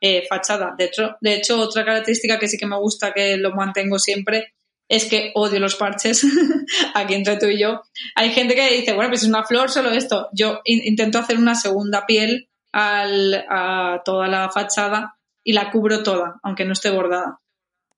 eh, 0.00 0.24
fachada. 0.28 0.74
De 0.76 0.84
hecho, 0.84 1.16
de 1.20 1.34
hecho, 1.34 1.60
otra 1.60 1.84
característica 1.84 2.38
que 2.38 2.48
sí 2.48 2.56
que 2.58 2.66
me 2.66 2.76
gusta, 2.78 3.12
que 3.12 3.36
lo 3.36 3.52
mantengo 3.52 3.98
siempre, 3.98 4.54
es 4.88 5.04
que 5.06 5.32
odio 5.34 5.60
los 5.60 5.76
parches. 5.76 6.24
Aquí 6.94 7.14
entre 7.14 7.36
tú 7.36 7.46
y 7.46 7.60
yo. 7.60 7.82
Hay 8.14 8.30
gente 8.30 8.54
que 8.54 8.70
dice, 8.72 8.92
bueno, 8.94 9.10
pues 9.10 9.22
es 9.22 9.28
una 9.28 9.44
flor, 9.44 9.70
solo 9.70 9.90
esto. 9.90 10.28
Yo 10.32 10.60
in- 10.64 10.82
intento 10.84 11.18
hacer 11.18 11.36
una 11.38 11.54
segunda 11.54 12.06
piel 12.06 12.48
al, 12.72 13.44
a 13.48 14.02
toda 14.04 14.28
la 14.28 14.48
fachada 14.50 15.16
y 15.44 15.52
la 15.52 15.70
cubro 15.70 16.02
toda, 16.02 16.38
aunque 16.42 16.64
no 16.64 16.72
esté 16.72 16.90
bordada. 16.90 17.38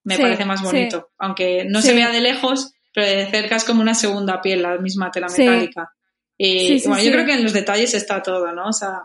Me 0.03 0.15
Sí, 0.15 0.21
parece 0.21 0.45
más 0.45 0.59
sí. 0.61 0.65
bonito. 0.65 1.09
Aunque 1.17 1.65
no 1.65 1.81
Sí. 1.81 1.89
se 1.89 1.93
vea 1.93 2.09
de 2.11 2.21
lejos, 2.21 2.73
pero 2.93 3.07
de 3.07 3.25
cerca 3.29 3.55
es 3.55 3.63
como 3.63 3.81
una 3.81 3.93
segunda 3.95 4.41
piel, 4.41 4.61
la 4.63 4.77
misma 4.77 5.11
tela 5.11 5.27
metálica. 5.27 5.93
Y 6.37 6.59
Sí, 6.67 6.79
sí, 6.79 6.87
bueno, 6.87 7.03
yo 7.03 7.11
creo 7.11 7.25
que 7.25 7.33
en 7.33 7.43
los 7.43 7.53
detalles 7.53 7.93
está 7.93 8.21
todo, 8.23 8.51
¿no? 8.51 8.67
O 8.67 8.73
sea, 8.73 9.03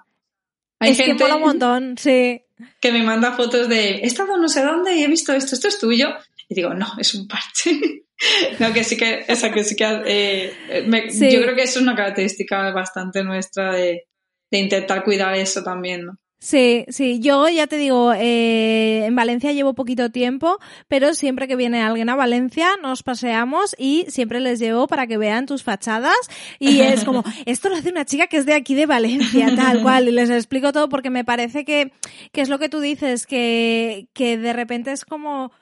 hay 0.79 0.93
es 0.93 0.97
gente 0.97 1.17
que 1.17 1.23
mola 1.25 1.37
un 1.37 1.43
montón, 1.43 1.99
sí. 1.99 2.43
que 2.81 2.93
me 2.93 3.03
manda 3.03 3.33
fotos 3.33 3.69
de 3.69 3.97
he 3.97 4.07
estado 4.07 4.39
no 4.39 4.49
sé 4.49 4.65
dónde 4.65 4.95
y 4.97 5.05
he 5.05 5.09
visto 5.09 5.33
esto, 5.35 5.55
esto 5.55 5.69
es 5.69 5.79
tuyo. 5.79 6.09
Y 6.49 6.55
digo, 6.55 6.75
no, 6.75 6.87
es 6.99 7.15
un 7.15 7.27
parche. 7.27 7.79
no, 8.61 8.73
que 8.73 8.85
sí 8.85 8.97
que, 8.97 9.25
esa 9.29 9.53
que 9.53 9.65
sí 9.65 9.75
que, 9.77 10.03
eh, 10.07 10.85
me- 10.87 11.11
Sí. 11.11 11.31
yo 11.31 11.43
creo 11.43 11.55
que 11.55 11.63
es 11.63 11.77
una 11.77 11.95
característica 11.97 12.71
bastante 12.73 13.23
nuestra 13.25 13.73
de, 13.75 14.05
de 14.51 14.59
intentar 14.59 15.05
cuidar 15.05 15.35
eso 15.35 15.63
también, 15.63 16.05
¿no? 16.07 16.19
Sí, 16.39 16.85
sí, 16.89 17.19
yo 17.21 17.49
ya 17.49 17.67
te 17.67 17.79
digo, 17.79 18.13
eh, 18.13 19.07
en 19.07 19.17
Valencia 19.17 19.53
llevo 19.53 19.75
poquito 19.75 20.11
tiempo, 20.11 20.59
pero 20.87 21.15
siempre 21.15 21.49
que 21.49 21.57
viene 21.57 21.81
alguien 21.83 22.11
a 22.11 22.15
Valencia 22.15 22.69
nos 22.83 23.03
paseamos 23.03 23.75
y 23.79 24.05
siempre 24.09 24.41
les 24.41 24.59
llevo 24.59 24.87
para 24.87 25.07
que 25.07 25.17
vean 25.17 25.47
tus 25.47 25.63
fachadas 25.63 26.15
y 26.59 26.81
es 26.81 27.05
como, 27.05 27.25
esto 27.47 27.71
lo 27.71 27.77
hace 27.77 27.89
una 27.89 28.05
chica 28.05 28.27
que 28.27 28.37
es 28.37 28.45
de 28.45 28.53
aquí 28.53 28.75
de 28.75 28.85
Valencia, 28.85 29.51
tal 29.57 29.81
cual, 29.83 30.09
y 30.09 30.13
les 30.13 30.29
explico 30.29 30.73
todo 30.73 30.91
porque 30.91 31.09
me 31.09 31.25
parece 31.25 31.65
que, 31.65 31.91
que 32.33 32.43
es 32.43 32.51
lo 32.51 32.59
que 32.59 32.69
tú 32.69 32.81
dices, 32.81 33.27
que, 33.27 34.07
que 34.13 34.37
de 34.39 34.53
repente 34.53 34.93
es 34.93 35.05
como... 35.07 35.53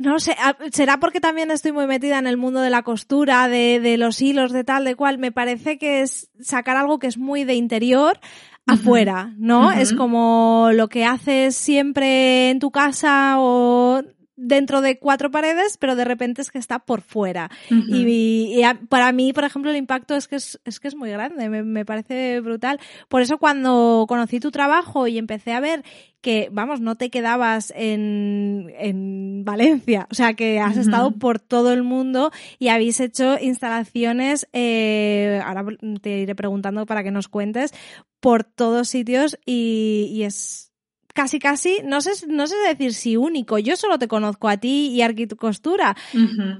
No 0.00 0.18
sé, 0.18 0.32
a- 0.32 0.56
será 0.72 0.98
porque 0.98 1.20
también 1.20 1.50
estoy 1.50 1.72
muy 1.72 1.86
metida 1.86 2.18
en 2.18 2.26
el 2.26 2.38
mundo 2.38 2.60
de 2.60 2.70
la 2.70 2.82
costura, 2.82 3.48
de, 3.48 3.80
de 3.80 3.98
los 3.98 4.22
hilos, 4.22 4.50
de 4.50 4.64
tal, 4.64 4.84
de 4.84 4.94
cual. 4.96 5.18
Me 5.18 5.30
parece 5.30 5.76
que 5.76 6.00
es 6.00 6.30
sacar 6.40 6.76
algo 6.78 6.98
que 6.98 7.06
es 7.06 7.18
muy 7.18 7.44
de 7.44 7.54
interior 7.54 8.18
afuera, 8.66 9.34
¿no? 9.36 9.70
Es 9.72 9.92
como 9.92 10.70
lo 10.72 10.88
que 10.88 11.04
haces 11.04 11.54
siempre 11.54 12.48
en 12.50 12.60
tu 12.60 12.70
casa 12.70 13.36
o 13.38 14.02
dentro 14.42 14.80
de 14.80 14.98
cuatro 14.98 15.30
paredes, 15.30 15.76
pero 15.76 15.96
de 15.96 16.04
repente 16.04 16.40
es 16.42 16.50
que 16.50 16.58
está 16.58 16.78
por 16.80 17.02
fuera. 17.02 17.50
Y, 17.70 18.52
y 18.54 18.62
a- 18.62 18.80
para 18.88 19.12
mí, 19.12 19.32
por 19.32 19.44
ejemplo, 19.44 19.70
el 19.70 19.76
impacto 19.76 20.14
es 20.16 20.28
que 20.28 20.36
es, 20.36 20.58
es 20.64 20.80
que 20.80 20.88
es 20.88 20.94
muy 20.94 21.10
grande, 21.10 21.48
me, 21.48 21.62
me 21.62 21.84
parece 21.84 22.40
brutal. 22.40 22.80
Por 23.08 23.22
eso 23.22 23.38
cuando 23.38 24.06
conocí 24.08 24.40
tu 24.40 24.50
trabajo 24.50 25.06
y 25.06 25.18
empecé 25.18 25.52
a 25.52 25.60
ver 25.60 25.84
que, 26.20 26.48
vamos, 26.52 26.80
no 26.80 26.96
te 26.96 27.08
quedabas 27.10 27.72
en, 27.76 28.72
en 28.78 29.42
Valencia, 29.44 30.06
o 30.10 30.14
sea, 30.14 30.34
que 30.34 30.58
has 30.60 30.76
estado 30.76 31.12
por 31.12 31.38
todo 31.40 31.72
el 31.72 31.82
mundo 31.82 32.30
y 32.58 32.68
habéis 32.68 33.00
hecho 33.00 33.38
instalaciones, 33.40 34.46
eh, 34.52 35.40
ahora 35.44 35.64
te 36.02 36.18
iré 36.18 36.34
preguntando 36.34 36.84
para 36.86 37.02
que 37.02 37.10
nos 37.10 37.28
cuentes, 37.28 37.72
por 38.20 38.44
todos 38.44 38.88
sitios 38.88 39.38
y, 39.46 40.08
y 40.12 40.24
es 40.24 40.69
casi 41.14 41.38
casi, 41.38 41.78
no 41.84 42.00
sé, 42.00 42.26
no 42.28 42.46
sé 42.46 42.56
decir 42.68 42.94
si 42.94 43.16
único, 43.16 43.58
yo 43.58 43.76
solo 43.76 43.98
te 43.98 44.08
conozco 44.08 44.48
a 44.48 44.56
ti 44.56 44.88
y 44.88 45.02
Arquitecostura, 45.02 45.96
Ujú. 46.14 46.58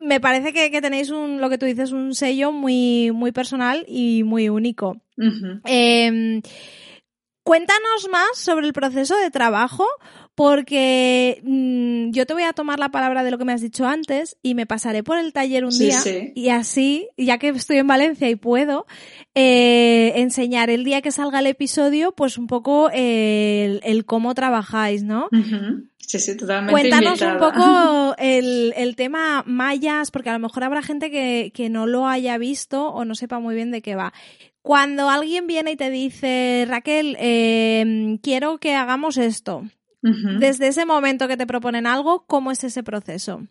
me 0.00 0.20
parece 0.20 0.52
que, 0.52 0.70
que 0.70 0.80
tenéis 0.80 1.10
un, 1.10 1.40
lo 1.40 1.50
que 1.50 1.58
tú 1.58 1.66
dices, 1.66 1.92
un 1.92 2.14
sello 2.14 2.52
muy, 2.52 3.10
muy 3.12 3.32
personal 3.32 3.84
y 3.88 4.22
muy 4.24 4.48
único. 4.48 5.00
Eh, 5.66 6.40
cuéntanos 7.42 8.08
más 8.10 8.38
sobre 8.38 8.66
el 8.66 8.72
proceso 8.72 9.16
de 9.18 9.30
trabajo, 9.30 9.86
porque 10.40 11.42
mm, 11.44 12.12
yo 12.12 12.24
te 12.24 12.32
voy 12.32 12.44
a 12.44 12.54
tomar 12.54 12.78
la 12.78 12.88
palabra 12.90 13.22
de 13.22 13.30
lo 13.30 13.36
que 13.36 13.44
me 13.44 13.52
has 13.52 13.60
dicho 13.60 13.86
antes 13.86 14.38
y 14.42 14.54
me 14.54 14.64
pasaré 14.64 15.02
por 15.02 15.18
el 15.18 15.34
taller 15.34 15.66
un 15.66 15.72
Sí, 15.72 15.84
día 15.84 15.98
sí. 16.00 16.32
y 16.34 16.48
así, 16.48 17.10
ya 17.18 17.36
que 17.36 17.48
estoy 17.50 17.76
en 17.76 17.86
Valencia 17.86 18.26
y 18.30 18.36
puedo, 18.36 18.86
eh, 19.34 20.14
enseñar 20.16 20.70
el 20.70 20.82
día 20.82 21.02
que 21.02 21.12
salga 21.12 21.40
el 21.40 21.46
episodio, 21.46 22.12
pues 22.12 22.38
un 22.38 22.46
poco 22.46 22.88
eh, 22.90 23.66
el, 23.66 23.80
el 23.84 24.06
cómo 24.06 24.32
trabajáis, 24.32 25.02
¿no? 25.02 25.28
Sí, 25.98 26.18
sí, 26.18 26.34
totalmente 26.38 26.72
Cuéntanos 26.72 27.20
un 27.20 27.36
poco 27.36 28.14
el, 28.18 28.72
el 28.78 28.96
tema 28.96 29.44
mallas, 29.46 30.10
porque 30.10 30.30
a 30.30 30.32
lo 30.32 30.38
mejor 30.38 30.64
habrá 30.64 30.80
gente 30.80 31.10
que, 31.10 31.52
que 31.54 31.68
no 31.68 31.86
lo 31.86 32.08
haya 32.08 32.38
visto 32.38 32.88
o 32.88 33.04
no 33.04 33.14
sepa 33.14 33.40
muy 33.40 33.54
bien 33.54 33.72
de 33.72 33.82
qué 33.82 33.94
va. 33.94 34.14
Cuando 34.62 35.10
alguien 35.10 35.46
viene 35.46 35.72
y 35.72 35.76
te 35.76 35.90
dice, 35.90 36.64
Raquel, 36.66 37.16
eh, 37.20 38.18
quiero 38.22 38.56
que 38.56 38.74
hagamos 38.74 39.18
esto, 39.18 39.64
Desde 40.02 40.68
ese 40.68 40.86
momento 40.86 41.28
que 41.28 41.36
te 41.36 41.46
proponen 41.46 41.86
algo, 41.86 42.24
¿cómo 42.26 42.50
es 42.50 42.64
ese 42.64 42.82
proceso? 42.82 43.46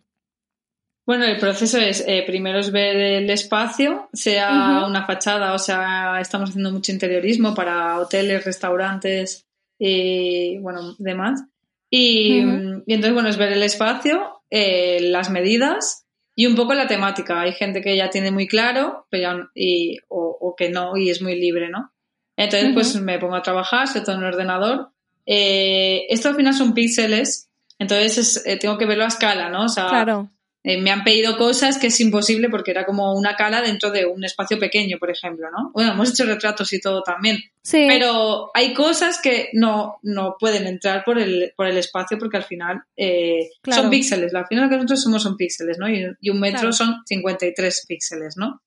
Bueno, 1.06 1.24
el 1.24 1.38
proceso 1.38 1.78
es, 1.78 2.04
eh, 2.06 2.22
primero 2.26 2.58
es 2.60 2.70
ver 2.70 2.94
el 2.96 3.30
espacio, 3.30 4.08
sea 4.12 4.84
una 4.86 5.06
fachada, 5.06 5.54
o 5.54 5.58
sea, 5.58 6.20
estamos 6.20 6.50
haciendo 6.50 6.70
mucho 6.70 6.92
interiorismo 6.92 7.54
para 7.54 7.98
hoteles, 7.98 8.44
restaurantes 8.44 9.46
y, 9.78 10.58
bueno, 10.58 10.94
demás. 10.98 11.42
Y, 11.90 12.38
entonces, 12.86 13.12
bueno, 13.14 13.28
es 13.28 13.36
ver 13.36 13.52
el 13.52 13.62
espacio, 13.64 14.42
eh, 14.50 15.00
las 15.10 15.30
medidas 15.30 16.06
y 16.36 16.46
un 16.46 16.54
poco 16.54 16.74
la 16.74 16.86
temática. 16.86 17.40
Hay 17.40 17.52
gente 17.52 17.80
que 17.80 17.96
ya 17.96 18.10
tiene 18.10 18.30
muy 18.30 18.46
claro 18.46 19.06
pero 19.10 19.22
ya- 19.22 19.50
y, 19.54 19.98
o, 20.08 20.36
o 20.40 20.54
que 20.54 20.70
no 20.70 20.96
y 20.96 21.10
es 21.10 21.20
muy 21.22 21.34
libre, 21.40 21.70
¿no? 21.70 21.92
Entonces, 22.36 22.70
pues 22.74 22.94
me 23.00 23.18
pongo 23.18 23.34
a 23.34 23.42
trabajar, 23.42 23.88
se 23.88 24.00
todo 24.02 24.14
en 24.16 24.22
el 24.22 24.28
ordenador. 24.32 24.92
Eh, 25.32 26.06
esto 26.08 26.28
al 26.28 26.34
final 26.34 26.54
son 26.54 26.74
píxeles, 26.74 27.48
entonces 27.78 28.18
es- 28.18 28.46
eh, 28.46 28.56
tengo 28.56 28.76
que 28.78 28.86
verlo 28.86 29.04
a 29.04 29.08
escala, 29.08 29.48
¿no? 29.48 29.66
O 29.66 29.68
sea, 29.68 29.86
Claro. 29.88 30.28
eh, 30.64 30.76
me 30.78 30.90
han 30.90 31.04
pedido 31.04 31.38
cosas 31.38 31.78
que 31.78 31.86
es 31.86 32.00
imposible 32.00 32.48
porque 32.50 32.72
era 32.72 32.84
como 32.84 33.14
una 33.14 33.36
cala 33.36 33.62
dentro 33.62 33.90
de 33.92 34.06
un 34.06 34.24
espacio 34.24 34.58
pequeño, 34.58 34.98
por 34.98 35.08
ejemplo, 35.10 35.46
¿no? 35.50 35.70
Bueno, 35.72 35.92
hemos 35.92 36.10
hecho 36.10 36.26
retratos 36.26 36.72
y 36.72 36.80
todo 36.80 37.02
también. 37.04 37.38
Sí. 37.62 37.86
Pero 37.88 38.50
hay 38.54 38.74
cosas 38.74 39.20
que 39.22 39.50
no, 39.52 39.98
no 40.02 40.34
pueden 40.38 40.66
entrar 40.66 41.04
por 41.04 41.18
el, 41.20 41.52
por 41.56 41.66
el 41.68 41.78
espacio 41.78 42.18
porque 42.18 42.36
al 42.38 42.44
final 42.44 42.82
eh, 42.96 43.50
Claro. 43.62 43.82
son 43.82 43.90
píxeles. 43.90 44.34
Al 44.34 44.46
final 44.48 44.64
lo 44.64 44.70
que 44.70 44.76
nosotros 44.76 45.02
somos 45.02 45.22
son 45.22 45.36
píxeles, 45.36 45.78
¿no? 45.78 45.88
Y, 45.88 46.04
y 46.20 46.30
un 46.30 46.40
metro 46.40 46.60
Claro. 46.60 46.72
son 46.72 46.96
53 47.06 47.84
píxeles, 47.86 48.36
¿no? 48.36 48.60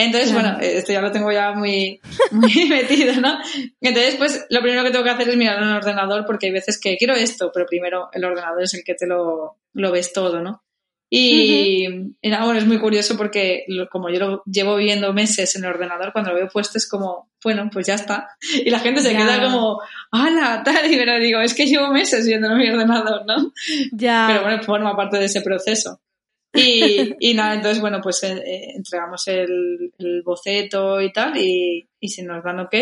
Entonces, 0.00 0.30
Claro. 0.30 0.56
bueno, 0.58 0.60
esto 0.62 0.92
ya 0.92 1.00
lo 1.02 1.10
tengo 1.10 1.32
ya 1.32 1.52
muy, 1.52 2.00
muy 2.30 2.64
metido, 2.68 3.14
¿no? 3.20 3.36
Entonces, 3.80 4.14
pues 4.16 4.46
lo 4.48 4.60
primero 4.62 4.84
que 4.84 4.90
tengo 4.92 5.02
que 5.04 5.10
hacer 5.10 5.28
es 5.28 5.36
mirar 5.36 5.58
en 5.60 5.68
el 5.68 5.74
ordenador 5.76 6.24
porque 6.24 6.46
hay 6.46 6.52
veces 6.52 6.80
que 6.80 6.96
quiero 6.96 7.14
esto, 7.14 7.50
pero 7.52 7.66
primero 7.66 8.08
el 8.12 8.24
ordenador 8.24 8.62
es 8.62 8.72
el 8.74 8.84
que 8.84 8.94
te 8.94 9.06
lo, 9.08 9.56
lo 9.72 9.90
ves 9.90 10.12
todo, 10.12 10.40
¿no? 10.40 10.62
Y, 11.10 11.86
y 12.20 12.28
nada, 12.28 12.44
bueno, 12.44 12.60
es 12.60 12.66
muy 12.66 12.78
curioso 12.78 13.16
porque 13.16 13.64
lo- 13.68 13.88
como 13.88 14.10
yo 14.10 14.18
lo 14.20 14.42
llevo 14.44 14.76
viviendo 14.76 15.12
meses 15.14 15.56
en 15.56 15.64
el 15.64 15.70
ordenador, 15.70 16.12
cuando 16.12 16.30
lo 16.32 16.36
veo 16.36 16.48
puesto 16.48 16.76
es 16.76 16.86
como, 16.86 17.30
bueno, 17.42 17.70
pues 17.72 17.86
ya 17.86 17.94
está. 17.94 18.28
Y 18.64 18.68
la 18.70 18.78
gente 18.78 19.00
se 19.00 19.12
Ya. 19.14 19.18
queda 19.20 19.42
como, 19.42 19.80
¡hala! 20.12 20.62
Tal, 20.62 20.92
y 20.92 20.96
pero 20.96 21.18
digo, 21.18 21.40
es 21.40 21.54
que 21.54 21.66
llevo 21.66 21.88
meses 21.88 22.26
viendo 22.26 22.48
en 22.52 22.58
mi 22.58 22.68
ordenador, 22.70 23.24
¿no? 23.26 23.52
Ya. 23.92 24.26
Pero 24.28 24.42
bueno, 24.42 24.62
forma 24.62 24.94
parte 24.94 25.18
de 25.18 25.24
ese 25.24 25.40
proceso. 25.40 25.98
Y, 26.58 27.14
y 27.20 27.34
nada, 27.34 27.54
entonces, 27.54 27.80
bueno, 27.80 28.00
pues 28.02 28.22
eh, 28.24 28.32
eh, 28.32 28.72
entregamos 28.74 29.26
el, 29.28 29.92
el 29.98 30.22
boceto 30.22 31.00
y 31.00 31.12
tal, 31.12 31.36
y, 31.36 31.88
y 32.00 32.08
si 32.08 32.22
nos 32.22 32.42
dan 32.42 32.60
ok, 32.60 32.74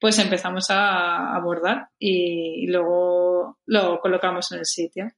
pues 0.00 0.18
empezamos 0.18 0.70
a 0.70 1.34
abordar 1.34 1.90
y, 1.98 2.66
luego 2.66 3.58
lo 3.66 4.00
colocamos 4.00 4.50
en 4.52 4.60
el 4.60 4.66
sitio. 4.66 5.12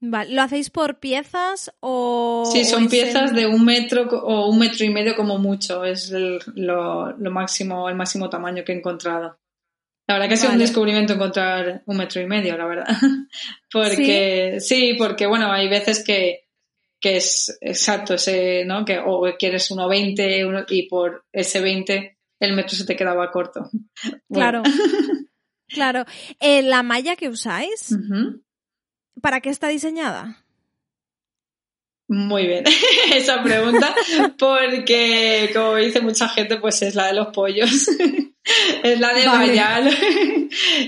Vale. 0.00 0.34
¿Lo 0.34 0.42
hacéis 0.42 0.68
por 0.68 0.98
piezas 0.98 1.72
o...? 1.78 2.44
Sí, 2.52 2.64
son 2.64 2.88
piezas 2.88 3.32
de 3.32 3.46
un 3.46 3.64
metro 3.64 4.02
o 4.02 4.48
un 4.48 4.58
metro 4.58 4.84
y 4.84 4.90
medio 4.90 5.14
como 5.14 5.38
mucho, 5.38 5.84
es 5.84 6.10
el, 6.10 6.40
lo, 6.56 7.12
lo 7.16 7.30
máximo, 7.30 7.88
el 7.88 7.94
máximo 7.94 8.28
tamaño 8.28 8.64
que 8.64 8.72
he 8.72 8.76
encontrado. 8.76 9.38
La 10.08 10.14
verdad 10.14 10.28
que 10.28 10.34
ha 10.34 10.38
sido 10.38 10.52
un 10.52 10.58
descubrimiento 10.58 11.12
encontrar 11.12 11.84
un 11.86 11.96
metro 11.96 12.20
y 12.20 12.26
medio, 12.26 12.56
la 12.58 12.66
verdad. 12.66 12.86
Porque, 13.72 14.56
sí, 14.58 14.94
porque 14.98 15.26
bueno, 15.26 15.50
hay 15.50 15.68
veces 15.68 16.04
que, 16.04 16.48
que 17.02 17.16
es 17.18 17.58
exacto 17.60 18.14
ese, 18.14 18.64
¿no? 18.64 18.84
Que 18.86 18.98
o 19.04 19.22
quieres 19.38 19.70
1,20 19.70 20.46
uno- 20.46 20.64
y 20.68 20.88
por 20.88 21.24
ese 21.32 21.60
20 21.60 22.16
el 22.40 22.54
metro 22.54 22.76
se 22.76 22.86
te 22.86 22.96
quedaba 22.96 23.30
corto. 23.30 23.68
Bueno. 24.28 24.62
Claro. 24.62 24.62
claro. 25.68 26.04
Eh, 26.40 26.62
¿La 26.62 26.82
malla 26.82 27.16
que 27.16 27.28
usáis, 27.28 27.94
para 29.20 29.40
qué 29.40 29.50
está 29.50 29.68
diseñada? 29.68 30.38
Muy 32.08 32.46
bien, 32.46 32.64
esa 33.14 33.42
pregunta, 33.42 33.94
porque 34.38 35.50
como 35.54 35.76
dice 35.76 36.00
mucha 36.02 36.28
gente, 36.28 36.56
pues 36.58 36.82
es 36.82 36.94
la 36.94 37.06
de 37.06 37.14
los 37.14 37.28
pollos, 37.28 37.88
es 38.82 39.00
la 39.00 39.14
de 39.14 39.26
Vale. 39.26 39.46
Bayal. 39.48 39.98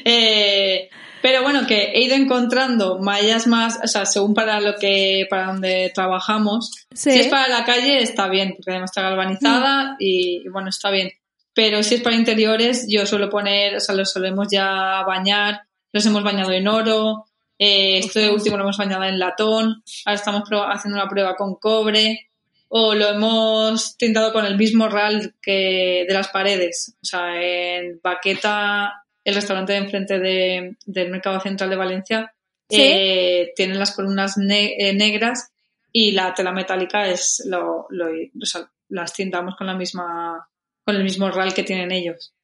Eh, 0.04 0.90
pero 1.24 1.42
bueno, 1.42 1.66
que 1.66 1.84
he 1.94 2.02
ido 2.02 2.14
encontrando 2.16 2.98
mallas 2.98 3.46
más, 3.46 3.80
o 3.82 3.86
sea, 3.86 4.04
según 4.04 4.34
para 4.34 4.60
lo 4.60 4.74
que, 4.74 5.26
para 5.30 5.46
donde 5.46 5.90
trabajamos. 5.94 6.70
Sí. 6.92 7.12
Si 7.12 7.20
es 7.20 7.28
para 7.28 7.48
la 7.48 7.64
calle, 7.64 8.02
está 8.02 8.28
bien, 8.28 8.52
porque 8.54 8.72
además 8.72 8.90
está 8.90 9.00
galvanizada 9.08 9.96
y, 9.98 10.42
y 10.44 10.48
bueno, 10.50 10.68
está 10.68 10.90
bien. 10.90 11.12
Pero 11.54 11.82
si 11.82 11.94
es 11.94 12.02
para 12.02 12.14
interiores, 12.14 12.84
yo 12.90 13.06
suelo 13.06 13.30
poner, 13.30 13.76
o 13.76 13.80
sea, 13.80 13.94
los 13.94 14.12
solemos 14.12 14.48
ya 14.50 15.02
bañar, 15.06 15.62
los 15.94 16.04
hemos 16.04 16.22
bañado 16.22 16.52
en 16.52 16.68
oro, 16.68 17.24
eh, 17.58 18.00
esto 18.00 18.20
de 18.20 18.28
último 18.28 18.58
lo 18.58 18.64
hemos 18.64 18.76
bañado 18.76 19.04
en 19.04 19.18
latón, 19.18 19.82
ahora 20.04 20.16
estamos 20.16 20.42
haciendo 20.68 21.00
una 21.00 21.08
prueba 21.08 21.36
con 21.36 21.54
cobre, 21.54 22.28
o 22.68 22.94
lo 22.94 23.08
hemos 23.08 23.96
tintado 23.96 24.30
con 24.30 24.44
el 24.44 24.58
mismo 24.58 24.90
RAL 24.90 25.36
que 25.40 26.04
de 26.06 26.12
las 26.12 26.28
paredes. 26.28 26.96
O 27.02 27.06
sea, 27.06 27.42
en 27.42 27.98
Baqueta, 28.02 29.03
el 29.24 29.34
restaurante 29.34 29.72
de 29.72 29.78
enfrente 29.78 30.18
de- 30.18 30.76
del 30.86 31.10
Mercado 31.10 31.40
Central 31.40 31.70
de 31.70 31.76
Valencia, 31.76 32.34
Sí. 32.68 32.80
eh, 32.82 33.52
tienen 33.56 33.78
las 33.78 33.94
columnas 33.94 34.36
ne- 34.36 34.74
eh, 34.78 34.94
negras 34.94 35.50
y 35.92 36.12
la 36.12 36.32
tela 36.34 36.52
metálica 36.52 37.08
es 37.08 37.42
lo, 37.46 37.86
lo- 37.90 38.06
o 38.08 38.46
sea, 38.46 38.70
las 38.88 39.12
tintamos 39.12 39.56
con 39.56 39.66
la 39.66 39.74
misma 39.74 40.46
con 40.84 40.96
el 40.96 41.02
mismo 41.04 41.30
RAL 41.30 41.54
que 41.54 41.62
tienen 41.62 41.90
ellos 41.92 42.34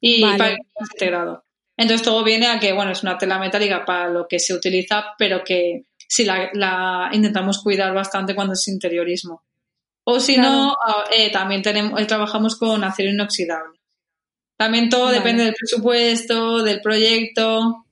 y 0.00 0.20
Vale. 0.22 0.38
para 0.38 0.56
integrado 0.80 1.44
entonces 1.76 2.04
todo 2.04 2.24
viene 2.24 2.48
a 2.48 2.58
que 2.58 2.72
bueno 2.72 2.90
es 2.90 3.02
una 3.04 3.16
tela 3.16 3.38
metálica 3.38 3.84
para 3.84 4.08
lo 4.08 4.26
que 4.26 4.40
se 4.40 4.52
utiliza 4.54 5.14
pero 5.16 5.44
que 5.44 5.84
sí 6.08 6.24
la, 6.24 6.50
la 6.54 7.10
intentamos 7.12 7.62
cuidar 7.62 7.94
bastante 7.94 8.34
cuando 8.34 8.54
es 8.54 8.66
interiorismo 8.66 9.44
o 10.04 10.18
si 10.18 10.34
Claro. 10.34 10.50
no 10.50 10.76
ah, 10.84 11.04
eh, 11.16 11.30
también 11.30 11.62
tenemos 11.62 12.00
eh, 12.00 12.06
trabajamos 12.06 12.56
con 12.58 12.82
acero 12.82 13.10
inoxidable 13.10 13.78
también 14.64 14.88
todo 14.88 15.04
Vale. 15.06 15.18
depende 15.18 15.44
del 15.44 15.54
presupuesto 15.54 16.62
del 16.62 16.80
proyecto 16.80 17.84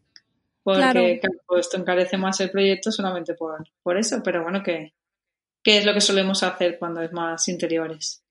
porque 0.64 0.80
Claro. 0.80 1.00
claro, 1.20 1.38
pues 1.46 1.60
esto 1.66 1.76
encarece 1.76 2.16
más 2.16 2.40
el 2.40 2.50
proyecto 2.50 2.90
solamente 2.92 3.34
por, 3.34 3.64
por 3.82 3.96
eso, 3.98 4.20
pero 4.22 4.42
bueno, 4.42 4.62
que, 4.62 4.92
que 5.62 5.78
es 5.78 5.84
lo 5.84 5.92
que 5.92 6.00
solemos 6.00 6.42
hacer 6.42 6.78
cuando 6.78 7.02
es 7.02 7.12
más 7.12 7.48
interiores. 7.48 8.22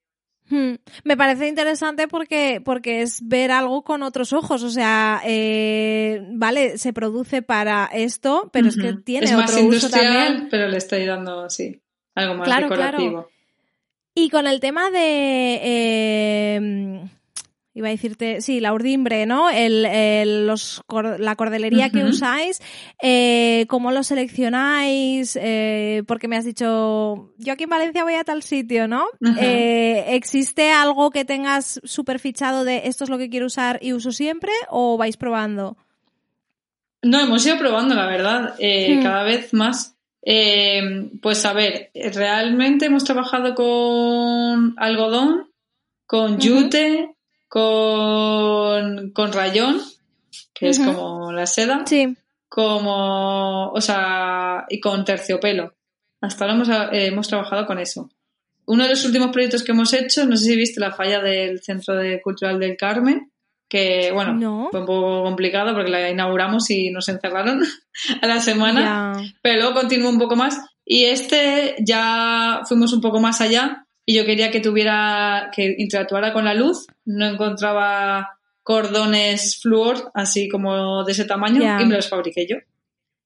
Hmm. 0.49 0.75
Me 1.03 1.15
parece 1.17 1.47
interesante 1.47 2.07
porque, 2.07 2.61
porque 2.63 3.01
es 3.01 3.19
ver 3.27 3.51
algo 3.51 3.83
con 3.83 4.01
otros 4.03 4.33
ojos. 4.33 4.63
O 4.63 4.69
sea, 4.69 5.21
eh, 5.25 6.21
vale, 6.31 6.77
se 6.77 6.91
produce 6.93 7.41
para 7.41 7.89
esto, 7.93 8.49
pero 8.51 8.67
es 8.69 8.75
que 8.77 8.93
tiene 8.93 9.25
es 9.27 9.33
más 9.33 9.51
otro 9.51 9.65
uso 9.67 9.75
industrial, 9.87 10.25
también. 10.25 10.47
pero 10.49 10.67
le 10.67 10.77
estoy 10.77 11.05
dando, 11.05 11.49
sí, 11.49 11.81
algo 12.15 12.35
más 12.35 12.45
Claro, 12.47 12.69
decorativo. 12.69 13.29
Y 14.15 14.29
con 14.29 14.45
el 14.47 14.59
tema 14.59 14.89
de. 14.89 15.59
eh, 15.63 17.03
iba 17.73 17.87
a 17.87 17.91
decirte, 17.91 18.41
sí, 18.41 18.59
la 18.59 18.73
urdimbre, 18.73 19.25
¿no? 19.25 19.49
El, 19.49 19.85
el- 19.85 20.45
los, 20.47 20.81
la 21.19 21.35
cordelería 21.35 21.89
que 21.89 22.03
usáis, 22.03 22.61
eh, 23.01 23.65
¿cómo 23.69 23.91
lo 23.91 24.03
seleccionáis? 24.03 25.37
Eh, 25.41 26.03
porque 26.07 26.27
me 26.27 26.35
has 26.37 26.43
dicho, 26.45 27.31
yo 27.37 27.53
aquí 27.53 27.63
en 27.63 27.69
Valencia 27.69 28.03
voy 28.03 28.15
a 28.15 28.23
tal 28.23 28.43
sitio, 28.43 28.87
¿no? 28.87 29.05
Eh, 29.39 30.03
¿Existe 30.09 30.71
algo 30.71 31.11
que 31.11 31.23
tengas 31.25 31.79
súper 31.83 32.19
fichado 32.19 32.63
de 32.65 32.81
esto 32.87 33.05
es 33.05 33.09
lo 33.09 33.17
que 33.17 33.29
quiero 33.29 33.45
usar 33.45 33.79
y 33.81 33.93
uso 33.93 34.11
siempre 34.11 34.51
o 34.69 34.97
vais 34.97 35.15
probando? 35.17 35.77
No, 37.03 37.19
hemos 37.19 37.45
ido 37.45 37.57
probando, 37.57 37.95
la 37.95 38.05
verdad, 38.07 38.55
Hmm. 38.59 39.01
cada 39.01 39.23
vez 39.23 39.53
más. 39.53 39.95
Pues 41.21 41.45
a 41.45 41.53
ver, 41.53 41.89
realmente 41.95 42.85
hemos 42.85 43.03
trabajado 43.03 43.55
con 43.55 44.75
algodón, 44.77 45.49
con 46.05 46.37
yute, 46.37 47.15
con, 47.51 49.11
con 49.11 49.33
rayón, 49.33 49.81
que 50.53 50.69
es 50.69 50.79
como 50.79 51.31
la 51.33 51.45
seda. 51.45 51.83
Sí. 51.85 52.15
como, 52.47 53.69
o 53.71 53.81
sea, 53.81 54.65
y 54.69 54.79
con 54.79 55.03
terciopelo. 55.05 55.73
Hasta 56.21 56.45
ahora 56.45 56.55
hemos, 56.55 56.69
eh, 56.69 57.07
hemos 57.07 57.27
trabajado 57.27 57.65
con 57.65 57.77
eso. 57.79 58.09
Uno 58.65 58.83
de 58.83 58.89
los 58.91 59.03
últimos 59.05 59.31
proyectos 59.31 59.63
que 59.63 59.71
hemos 59.73 59.91
hecho, 59.93 60.25
no 60.25 60.37
sé 60.37 60.45
si 60.45 60.55
viste 60.55 60.79
la 60.79 60.91
falla 60.91 61.19
del 61.21 61.61
Centro 61.61 61.95
de 61.95 62.21
Cultural 62.21 62.59
del 62.59 62.77
Carmen, 62.77 63.31
que 63.67 64.11
bueno, 64.13 64.33
No. 64.33 64.67
fue 64.71 64.79
un 64.81 64.85
poco 64.85 65.23
complicado 65.23 65.73
porque 65.73 65.91
la 65.91 66.09
inauguramos 66.09 66.69
y 66.69 66.89
nos 66.91 67.07
encerraron 67.09 67.61
a 68.21 68.27
la 68.27 68.39
semana, 68.39 69.13
pero 69.41 69.61
luego 69.61 69.73
continuó 69.81 70.09
un 70.09 70.19
poco 70.19 70.35
más 70.35 70.57
y 70.85 71.05
este 71.05 71.75
ya 71.79 72.61
fuimos 72.67 72.93
un 72.93 73.01
poco 73.01 73.19
más 73.19 73.39
allá 73.41 73.87
y 74.05 74.15
yo 74.15 74.25
quería 74.25 74.51
que 74.51 74.59
tuviera, 74.59 75.51
que 75.55 75.75
interactuara 75.77 76.33
con 76.33 76.45
la 76.45 76.53
luz, 76.53 76.87
no 77.05 77.25
encontraba 77.27 78.37
cordones 78.63 79.59
flúor 79.61 80.11
así 80.13 80.47
como 80.49 81.03
de 81.03 81.11
ese 81.11 81.25
tamaño 81.25 81.61
y 81.81 81.85
me 81.85 81.95
los 81.95 82.09
fabriqué 82.09 82.47
yo. 82.47 82.57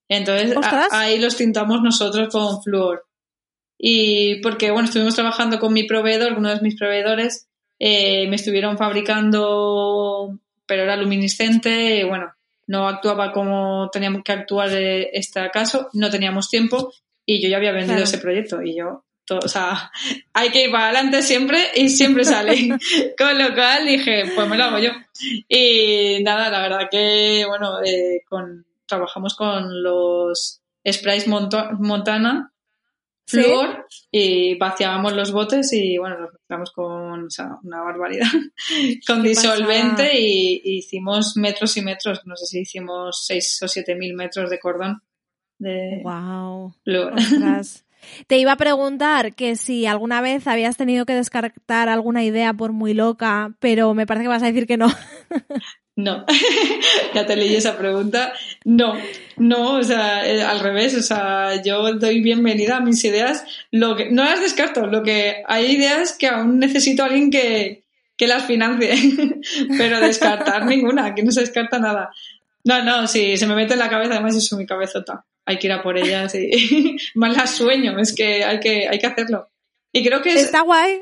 Entonces 0.10 0.56
a- 0.58 0.88
ahí 0.92 1.20
los 1.20 1.36
tintamos 1.38 1.82
nosotros 1.82 2.30
con 2.32 2.62
flúor. 2.62 3.06
Y 3.78 4.36
porque, 4.42 4.72
bueno, 4.72 4.86
estuvimos 4.88 5.16
trabajando 5.16 5.60
con 5.60 5.74
mi 5.74 5.84
proveedor, 5.84 6.34
uno 6.38 6.50
de 6.54 6.62
mis 6.62 6.78
proveedores, 6.78 7.48
eh, 7.80 8.28
me 8.30 8.36
estuvieron 8.38 8.78
fabricando, 8.78 10.38
pero 10.66 10.84
era 10.84 10.96
luminiscente, 10.96 11.98
y 12.00 12.04
bueno, 12.04 12.34
no 12.68 12.88
actuaba 12.88 13.32
como 13.32 13.90
teníamos 13.92 14.24
que 14.24 14.32
actuar 14.32 14.70
eh, 14.74 15.10
este 15.14 15.42
caso, 15.52 15.90
no 15.94 16.10
teníamos 16.10 16.50
tiempo 16.50 16.92
y 17.26 17.42
yo 17.42 17.50
ya 17.50 17.58
había 17.58 17.72
vendido 17.72 17.96
Claro. 17.98 18.04
ese 18.06 18.18
proyecto 18.20 18.62
y 18.64 18.76
yo, 18.78 19.04
o 19.30 19.48
sea, 19.48 19.92
hay 20.34 20.50
que 20.50 20.66
ir 20.66 20.72
para 20.72 20.86
adelante 20.86 21.22
siempre 21.22 21.60
y 21.76 21.90
siempre 21.90 22.26
sale. 22.26 22.70
con 23.18 23.38
lo 23.38 23.54
cual 23.54 23.86
dije, 23.86 24.32
pues 24.34 24.48
me 24.48 24.58
lo 24.58 24.66
hago 24.66 24.80
yo. 24.80 24.92
Y 25.48 26.20
nada, 26.24 26.50
la 26.50 26.62
verdad 26.62 26.88
que, 26.90 27.46
bueno, 27.48 27.84
eh, 27.84 28.24
con, 28.28 28.66
trabajamos 28.86 29.36
con 29.36 29.84
los 29.84 30.62
sprays 30.88 31.28
Montana 31.28 32.52
¿Sí? 33.28 33.42
flúor 33.42 33.88
y 34.12 34.56
vaciábamos 34.56 35.14
los 35.14 35.32
botes 35.32 35.74
y 35.74 35.98
bueno, 35.98 36.20
los 36.20 36.34
mezclamos 36.34 36.72
con 36.72 37.26
o 37.26 37.30
sea, 37.30 37.58
una 37.64 37.82
barbaridad, 37.82 38.28
con 39.08 39.24
disolvente 39.24 40.20
y, 40.20 40.62
y 40.64 40.78
hicimos 40.78 41.36
metros 41.36 41.76
y 41.78 41.82
metros, 41.82 42.22
no 42.26 42.36
sé 42.36 42.46
si 42.46 42.60
hicimos 42.60 43.26
seis 43.26 43.60
o 43.64 43.68
siete 43.68 43.96
mil 43.96 44.14
metros 44.14 44.52
de 44.52 44.60
cordón 44.60 45.02
de 45.58 46.02
Wow. 46.04 46.76
Ostras. 47.14 47.85
Te 48.28 48.38
iba 48.38 48.54
a 48.54 48.58
preguntar 48.58 49.34
que 49.36 49.56
si 49.56 49.86
alguna 49.86 50.22
vez 50.22 50.48
habías 50.48 50.78
tenido 50.78 51.06
que 51.06 51.14
descartar 51.14 51.90
alguna 51.90 52.24
idea 52.24 52.54
por 52.54 52.72
muy 52.72 52.94
loca, 52.94 53.54
pero 53.60 53.94
me 53.94 54.06
parece 54.06 54.24
que 54.24 54.30
vas 54.30 54.44
a 54.44 54.48
decir 54.48 54.68
que 54.68 54.78
no. 54.78 54.88
No, 55.98 56.26
ya 57.14 57.26
te 57.26 57.38
leí 57.38 57.56
esa 57.56 57.78
pregunta. 57.78 58.34
No, 58.66 58.96
no, 59.38 59.76
o 59.76 59.84
sea, 59.84 60.28
eh, 60.28 60.44
al 60.44 60.60
revés, 60.60 60.94
o 60.96 61.02
sea, 61.02 61.62
yo 61.64 61.94
doy 61.94 62.20
bienvenida 62.22 62.78
a 62.78 62.82
mis 62.82 63.04
ideas. 63.06 63.46
Lo 63.72 63.96
que, 63.96 64.12
no 64.12 64.26
las 64.26 64.42
descarto, 64.42 64.88
lo 64.88 65.04
que 65.04 65.44
hay 65.48 65.68
ideas 65.72 66.18
que 66.18 66.28
aún 66.28 66.60
necesito 66.60 67.04
a 67.04 67.06
alguien 67.06 67.32
que, 67.32 67.84
que 68.18 68.28
las 68.28 68.46
financie, 68.46 68.94
pero 69.78 70.02
descartar 70.02 70.66
ninguna, 70.66 71.16
que 71.16 71.24
no 71.24 71.32
se 71.32 71.42
descarta 71.42 71.80
nada. 71.80 72.12
No, 72.66 72.84
no, 72.84 73.08
si 73.08 73.38
se 73.38 73.48
me 73.48 73.56
mete 73.56 73.74
en 73.74 73.80
la 73.80 73.90
cabeza, 73.90 74.16
además 74.16 74.36
es 74.36 74.52
mi 74.52 74.66
cabezota. 74.66 75.24
Hay 75.46 75.60
que 75.60 75.68
ir 75.68 75.74
a 75.74 75.84
por 75.84 75.98
ellas 75.98 76.34
y 76.36 76.98
más 77.16 77.36
las 77.36 77.52
sueño, 77.52 78.00
es 78.00 78.14
que 78.14 78.44
hay 78.44 78.60
que, 78.60 78.88
hay 78.88 78.98
que 78.98 79.08
hacerlo. 79.08 79.50
Y 79.94 80.04
creo 80.04 80.22
que 80.22 80.34
Está 80.34 80.62
guay. 80.62 81.02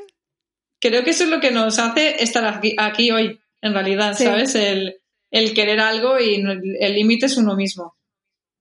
Creo 0.80 1.02
que 1.02 1.10
eso 1.10 1.24
es 1.24 1.30
lo 1.30 1.40
que 1.40 1.50
nos 1.50 1.78
hace 1.78 2.22
estar 2.22 2.44
aquí, 2.46 2.76
aquí 2.78 3.10
hoy 3.10 3.40
en 3.62 3.72
realidad, 3.72 4.14
¿sabes? 4.16 4.54
El, 4.54 5.00
el, 5.30 5.54
querer 5.54 5.80
algo 5.80 6.20
y 6.20 6.34
el 6.34 6.94
límite 6.94 7.26
es 7.26 7.38
uno 7.38 7.56
mismo. 7.56 7.96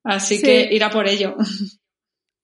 Así 0.05 0.41
que 0.41 0.69
ir 0.71 0.83
a 0.83 0.89
por 0.89 1.07
ello. 1.07 1.35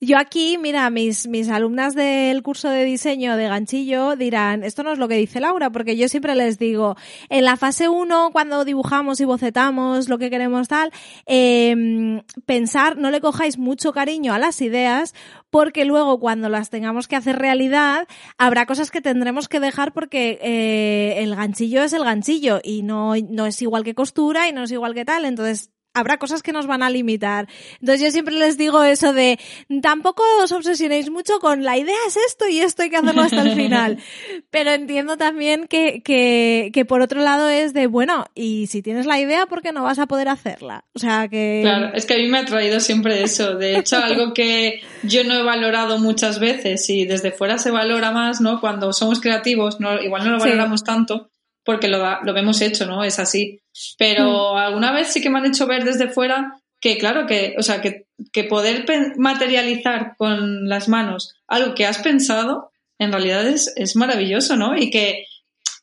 Yo 0.02 0.18
aquí, 0.18 0.58
mira, 0.58 0.90
mis, 0.90 1.28
mis 1.28 1.50
alumnas 1.50 1.94
del 1.94 2.42
curso 2.42 2.70
de 2.70 2.86
diseño 2.86 3.36
de 3.36 3.50
ganchillo 3.50 4.16
dirán, 4.16 4.64
esto 4.64 4.82
no 4.82 4.94
es 4.94 4.98
lo 4.98 5.10
que 5.10 5.16
dice 5.16 5.42
Laura, 5.42 5.72
porque 5.72 5.98
yo 5.98 6.08
siempre 6.08 6.36
les 6.36 6.58
digo, 6.58 6.96
en 7.28 7.44
la 7.44 7.58
fase 7.58 7.90
1, 7.90 8.30
cuando 8.32 8.64
dibujamos 8.64 9.20
y 9.20 9.26
bocetamos 9.26 10.08
lo 10.08 10.18
que 10.18 10.30
queremos 10.30 10.70
tal, 10.70 10.94
eh, 11.26 12.24
pensar, 12.46 12.98
no 12.98 13.12
le 13.12 13.20
cojáis 13.20 13.58
mucho 13.58 13.92
cariño 13.92 14.34
a 14.34 14.40
las 14.40 14.62
ideas, 14.62 15.14
porque 15.50 15.84
luego 15.84 16.18
cuando 16.18 16.48
las 16.48 16.70
tengamos 16.70 17.10
que 17.10 17.18
hacer 17.18 17.38
realidad, 17.38 18.08
habrá 18.38 18.66
cosas 18.66 18.92
que 18.92 19.02
tendremos 19.02 19.50
que 19.50 19.60
dejar 19.60 19.92
porque 19.92 20.40
eh, 20.42 21.16
el 21.18 21.36
ganchillo 21.36 21.84
es 21.84 21.92
el 21.92 22.06
ganchillo 22.06 22.62
y 22.64 22.84
no, 22.84 23.16
no 23.30 23.46
es 23.46 23.62
igual 23.62 23.84
que 23.84 23.96
costura 23.96 24.48
y 24.48 24.54
no 24.54 24.64
es 24.64 24.72
igual 24.72 24.94
que 24.94 25.04
tal, 25.04 25.26
entonces 25.26 25.72
habrá 25.94 26.18
cosas 26.18 26.44
que 26.44 26.52
nos 26.52 26.68
van 26.68 26.84
a 26.84 26.90
limitar. 26.90 27.48
Entonces 27.80 28.02
yo 28.02 28.12
siempre 28.12 28.36
les 28.36 28.58
digo 28.58 28.84
eso 28.84 29.14
de 29.14 29.40
tampoco 29.82 30.24
os 30.42 30.52
obsesionéis 30.52 31.10
mucho 31.10 31.40
con 31.40 31.64
la 31.64 31.78
idea 31.78 31.98
es 32.08 32.18
esto 32.28 32.48
y 32.48 32.60
esto 32.60 32.84
hay 32.84 32.90
que 32.90 32.98
hacerlo 32.98 33.24
hasta 33.24 33.42
el 33.42 33.56
final. 33.56 33.98
Pero 34.52 34.72
entiendo 34.72 35.18
también 35.18 35.68
que, 35.68 36.02
que, 36.04 36.72
que 36.74 36.86
por 36.86 37.02
otro 37.02 37.22
lado 37.22 37.50
es 37.50 37.74
de, 37.74 37.88
bueno, 37.88 38.26
y 38.36 38.68
si 38.68 38.82
tienes 38.82 39.06
la 39.06 39.20
idea, 39.20 39.46
¿por 39.46 39.62
qué 39.62 39.72
no 39.72 39.84
vas 39.84 40.00
a 40.00 40.08
poder 40.08 40.30
hacerla? 40.30 40.86
O 40.94 41.00
sea 41.00 41.28
que... 41.28 41.62
Claro, 41.64 41.92
es 41.94 42.06
que 42.06 42.16
a 42.16 42.18
mí 42.18 42.28
me 42.28 42.40
ha 42.40 42.46
traído 42.46 42.80
siempre 42.80 43.24
eso. 43.24 43.56
De 43.56 43.78
hecho, 43.78 43.98
algo 43.98 44.34
que 44.34 44.82
yo 45.04 45.24
no 45.24 45.34
he 45.34 45.44
valorado 45.44 46.00
muchas 46.00 46.40
veces 46.40 46.90
y 46.90 47.06
desde 47.06 47.32
fuera 47.32 47.58
se 47.58 47.72
valora 47.72 48.12
más, 48.12 48.42
¿no? 48.42 48.60
Cuando 48.60 48.94
somos 48.94 49.20
creativos, 49.20 49.80
no, 49.80 50.02
igual 50.02 50.24
no 50.24 50.32
lo 50.32 50.40
valoramos 50.40 50.84
tanto 50.84 51.32
porque 51.64 51.88
lo, 51.88 52.22
lo 52.24 52.38
hemos 52.38 52.62
hecho, 52.62 52.86
¿no? 52.86 53.04
Es 53.04 53.20
así. 53.20 53.62
Pero 53.98 54.54
mm. 54.54 54.58
alguna 54.58 54.92
vez 54.92 55.14
sí 55.14 55.22
que 55.22 55.30
me 55.30 55.40
han 55.40 55.46
hecho 55.46 55.68
ver 55.68 55.84
desde 55.84 56.10
fuera 56.10 56.60
que, 56.80 56.98
claro, 56.98 57.26
que, 57.26 57.56
o 57.58 57.64
sea, 57.64 57.82
que, 57.82 58.08
que 58.32 58.44
poder 58.46 58.86
materializar 59.18 60.16
con 60.18 60.68
las 60.70 60.88
manos 60.88 61.36
algo 61.48 61.76
que 61.76 61.86
has 61.86 62.00
pensado, 62.00 62.72
en 62.98 63.12
realidad 63.12 63.48
es, 63.48 63.74
es 63.76 63.96
maravilloso, 63.96 64.56
¿no? 64.56 64.78
Y 64.78 64.90
que, 64.90 65.26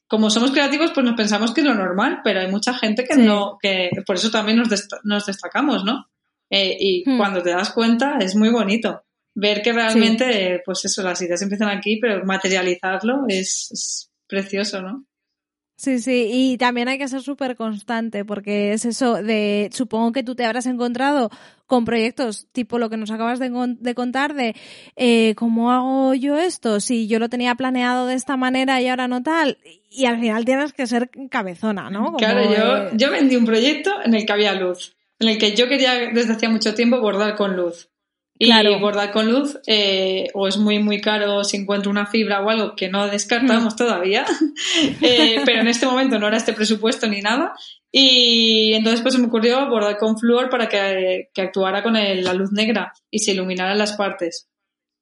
como 0.09 0.31
somos 0.31 0.53
creativos, 0.53 0.93
pues 0.93 1.05
nos 1.05 1.17
pensamos 1.17 1.53
que 1.53 1.61
es 1.61 1.67
lo 1.67 1.75
normal, 1.75 2.21
pero 2.23 2.41
hay 2.41 2.49
mucha 2.49 2.75
gente 2.75 3.05
que 3.05 3.17
no, 3.17 3.59
que 3.61 3.91
por 4.07 4.17
eso 4.17 4.31
también 4.31 4.59
nos, 4.59 4.69
nos 5.03 5.27
destacamos, 5.27 5.85
¿no? 5.85 6.07
Eh, 6.51 6.77
y 6.79 7.11
hmm. 7.11 7.17
cuando 7.17 7.43
te 7.43 7.51
das 7.51 7.71
cuenta 7.73 8.19
es 8.21 8.37
muy 8.37 8.51
bonito 8.51 9.03
ver 9.35 9.63
que 9.63 9.73
realmente, 9.73 10.63
pues 10.65 10.85
eso, 10.85 11.03
las 11.03 11.21
ideas 11.21 11.43
empiezan 11.43 11.69
aquí, 11.69 11.99
pero 12.01 12.25
materializarlo 12.25 13.25
es, 13.29 13.69
es 13.71 14.11
precioso, 14.27 14.81
¿no? 14.81 15.06
Sí, 15.77 15.99
sí, 15.99 16.31
y 16.33 16.57
también 16.57 16.89
hay 16.89 16.97
que 16.97 17.07
ser 17.07 17.21
súper 17.21 17.55
constante 17.55 18.25
porque 18.25 18.73
es 18.73 18.87
eso 18.87 19.23
de, 19.23 19.69
supongo 19.75 20.13
que 20.13 20.23
tú 20.23 20.35
te 20.35 20.47
habrás 20.47 20.65
encontrado 20.65 21.31
con 21.67 21.85
proyectos 21.85 22.47
tipo 22.53 22.79
lo 22.79 22.89
que 22.89 22.97
nos 22.97 23.11
acabas 23.11 23.39
de, 23.39 23.51
de 23.79 23.95
contar 23.95 24.33
de 24.33 24.57
eh, 24.97 25.35
cómo 25.37 25.71
hago 25.71 26.15
yo 26.15 26.39
esto, 26.39 26.81
si 26.81 27.09
yo 27.09 27.19
lo 27.19 27.29
tenía 27.29 27.55
planeado 27.57 28.07
de 28.07 28.15
esta 28.15 28.39
manera 28.39 28.81
y 28.81 28.89
ahora 28.89 29.07
no 29.07 29.23
tal, 29.23 29.59
y 29.91 30.07
al 30.07 30.19
final 30.19 30.47
tienes 30.47 30.73
que 30.73 30.87
ser 30.87 31.11
cabezona, 31.31 31.91
¿no? 31.91 32.15
claro, 32.15 32.43
yo, 32.91 32.97
yo 32.97 33.11
vendí 33.11 33.37
un 33.37 33.45
proyecto 33.45 33.91
en 34.03 34.15
el 34.15 34.25
que 34.25 34.33
había 34.33 34.55
luz, 34.55 34.97
en 35.19 35.29
el 35.29 35.37
que 35.37 35.55
yo 35.55 35.69
quería 35.69 35.93
desde 36.11 36.33
hacía 36.33 36.49
mucho 36.49 36.75
tiempo 36.75 37.03
bordar 37.03 37.37
con 37.37 37.55
luz. 37.55 37.91
Y 38.39 38.51
bordar 38.79 39.13
con 39.13 39.31
luz, 39.31 39.59
eh, 39.67 40.29
o 40.35 40.47
es 40.47 40.59
muy, 40.59 40.79
muy 40.79 41.01
caro 41.01 41.43
si 41.43 41.57
encuentro 41.57 41.91
una 41.91 42.07
fibra 42.07 42.43
o 42.43 42.51
algo 42.51 42.77
que 42.77 42.89
no 42.89 43.09
descartamos 43.09 43.75
mm. 43.75 43.77
todavía, 43.77 44.27
eh, 45.01 45.41
pero 45.47 45.63
en 45.63 45.69
este 45.69 45.87
momento 45.87 46.19
no 46.19 46.29
era 46.29 46.37
este 46.37 46.53
presupuesto 46.53 47.07
ni 47.07 47.23
nada. 47.23 47.55
Y 47.91 48.75
entonces 48.75 49.01
pues 49.01 49.15
se 49.15 49.21
me 49.21 49.29
ocurrió 49.29 49.71
bordar 49.71 49.97
con 49.97 50.19
flúor 50.19 50.51
para 50.51 50.69
que, 50.69 51.31
que 51.33 51.41
actuara 51.41 51.83
con 51.83 51.95
la 51.95 52.35
luz 52.35 52.53
negra 52.53 52.93
y 53.11 53.21
se 53.21 53.33
iluminaran 53.33 53.79
las 53.79 53.95
partes. 53.95 54.51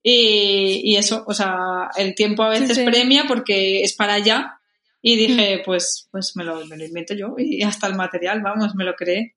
Y, 0.01 0.83
y, 0.85 0.97
eso, 0.97 1.25
o 1.27 1.35
sea, 1.35 1.89
el 1.97 2.15
tiempo 2.15 2.43
a 2.45 2.51
veces 2.51 2.79
premia 2.81 3.25
porque 3.27 3.83
es 3.83 3.95
para 3.95 4.15
allá. 4.15 4.61
Y 5.03 5.17
dije, 5.17 5.59
mm. 5.59 5.63
pues, 5.65 6.09
pues 6.13 6.37
me 6.37 6.45
lo, 6.45 6.65
me 6.67 6.77
lo 6.77 6.85
invento 6.85 7.15
yo 7.15 7.35
y 7.37 7.63
hasta 7.63 7.89
el 7.89 7.95
material, 7.95 8.43
vamos, 8.43 8.75
me 8.75 8.85
lo 8.85 8.95
creé. 8.95 9.35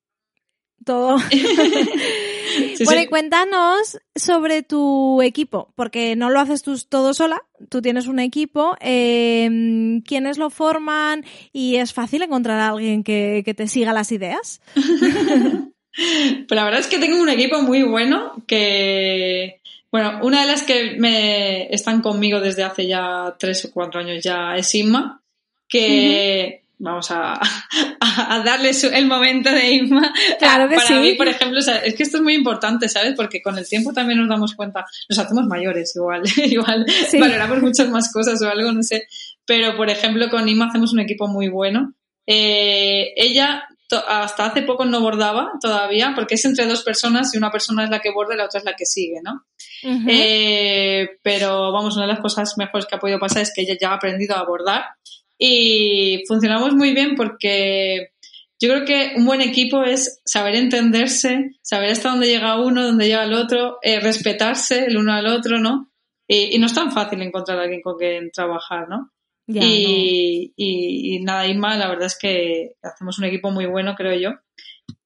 Todo. 0.85 1.17
bueno, 2.85 3.01
y 3.01 3.07
cuéntanos 3.07 3.99
sobre 4.15 4.63
tu 4.63 5.21
equipo, 5.21 5.71
porque 5.75 6.15
no 6.15 6.29
lo 6.29 6.39
haces 6.39 6.63
tú 6.63 6.77
todo 6.89 7.13
sola, 7.13 7.43
tú 7.69 7.81
tienes 7.81 8.07
un 8.07 8.19
equipo. 8.19 8.75
Eh, 8.79 10.01
¿Quiénes 10.05 10.37
lo 10.37 10.49
forman? 10.49 11.25
Y 11.51 11.75
es 11.75 11.93
fácil 11.93 12.21
encontrar 12.21 12.59
a 12.59 12.69
alguien 12.69 13.03
que, 13.03 13.43
te 13.55 13.67
siga 13.67 13.93
las 13.93 14.11
ideas. 14.11 14.61
pues 14.75 16.55
la 16.55 16.63
verdad 16.63 16.79
es 16.79 16.87
que 16.87 16.99
tengo 16.99 17.21
un 17.21 17.29
equipo 17.29 17.61
muy 17.61 17.83
bueno 17.83 18.33
que, 18.45 19.59
bueno, 19.91 20.19
una 20.23 20.41
de 20.41 20.47
las 20.51 20.63
que 20.63 20.95
me 20.97 21.73
están 21.73 22.01
conmigo 22.01 22.39
desde 22.39 22.63
hace 22.63 22.87
ya 22.87 23.35
tres 23.39 23.65
o 23.65 23.71
cuatro 23.71 23.99
años 23.99 24.23
ya 24.23 24.55
es 24.55 24.73
Inma, 24.75 25.21
que 25.67 26.63
vamos 26.79 27.11
a, 27.11 27.39
a, 27.99 28.43
darle 28.43 28.71
el 28.71 29.07
momento 29.07 29.51
de 29.51 29.71
Inma. 29.71 30.13
Claro 30.39 30.69
que 30.69 30.75
Para 30.75 30.99
mí, 30.99 31.13
por 31.15 31.27
ejemplo, 31.27 31.59
es 31.59 31.95
que 31.95 32.03
esto 32.03 32.17
es 32.17 32.23
muy 32.23 32.35
importante, 32.35 32.89
¿sabes? 32.89 33.13
Porque 33.15 33.41
con 33.41 33.57
el 33.57 33.67
tiempo 33.67 33.93
también 33.93 34.19
nos 34.19 34.29
damos 34.29 34.55
cuenta, 34.55 34.85
nos 35.09 35.19
hacemos 35.19 35.45
mayores 35.45 35.95
igual, 35.95 36.23
igual 36.37 36.85
valoramos 37.19 37.61
muchas 37.61 37.89
más 37.89 38.11
cosas 38.11 38.41
o 38.41 38.49
algo, 38.49 38.71
no 38.71 38.83
sé. 38.83 39.07
Pero, 39.45 39.75
por 39.75 39.89
ejemplo, 39.89 40.29
con 40.29 40.47
Inma 40.47 40.67
hacemos 40.67 40.93
un 40.93 40.99
equipo 40.99 41.27
muy 41.27 41.49
bueno. 41.49 41.93
Eh, 42.25 43.13
ella 43.15 43.63
hasta 43.89 44.47
hace 44.47 44.63
poco 44.63 44.83
no 44.83 44.99
bordaba 44.99 45.53
todavía, 45.61 46.11
porque 46.13 46.35
es 46.35 46.43
entre 46.43 46.65
dos 46.65 46.83
personas 46.83 47.33
y 47.33 47.37
una 47.37 47.51
persona 47.51 47.85
es 47.85 47.89
la 47.89 47.99
que 47.99 48.11
borda 48.11 48.33
y 48.33 48.37
la 48.37 48.45
otra 48.45 48.59
es 48.59 48.65
la 48.65 48.75
que 48.75 48.85
sigue, 48.85 49.21
¿no? 49.23 49.45
eh, 50.09 51.19
pero 51.21 51.71
vamos, 51.71 51.95
una 51.95 52.05
de 52.05 52.11
las 52.11 52.19
cosas 52.19 52.57
mejores 52.57 52.85
que 52.85 52.95
ha 52.95 52.99
podido 52.99 53.19
pasar 53.19 53.43
es 53.43 53.53
que 53.55 53.61
ella 53.61 53.77
ya 53.79 53.91
ha 53.91 53.95
aprendido 53.95 54.35
a 54.35 54.43
bordar 54.43 54.83
y 55.37 56.23
funcionamos 56.27 56.73
muy 56.75 56.93
bien 56.93 57.15
porque 57.15 58.11
yo 58.59 58.69
creo 58.69 58.85
que 58.85 59.13
un 59.15 59.25
buen 59.25 59.41
equipo 59.41 59.83
es 59.83 60.21
saber 60.25 60.55
entenderse, 60.55 61.51
saber 61.61 61.91
hasta 61.91 62.09
dónde 62.09 62.27
llega 62.27 62.59
uno, 62.59 62.85
dónde 62.85 63.07
llega 63.07 63.23
el 63.23 63.33
otro, 63.33 63.77
eh, 63.81 63.99
respetarse 63.99 64.85
el 64.85 64.97
uno 64.97 65.13
al 65.13 65.27
otro, 65.27 65.59
¿no? 65.59 65.91
Y, 66.27 66.57
no 66.57 66.65
es 66.65 66.73
tan 66.73 66.91
fácil 66.91 67.21
encontrar 67.21 67.59
a 67.59 67.63
alguien 67.63 67.81
con 67.81 67.97
quien 67.97 68.31
trabajar, 68.31 68.89
¿no? 68.89 69.11
y, 69.49 70.51
y, 70.57 71.19
nada, 71.21 71.47
Inma, 71.47 71.77
la 71.77 71.87
verdad 71.87 72.07
es 72.07 72.17
que 72.19 72.73
hacemos 72.83 73.17
un 73.17 73.25
equipo 73.25 73.49
muy 73.49 73.65
bueno, 73.65 73.95
creo 73.95 74.19
yo. 74.19 74.31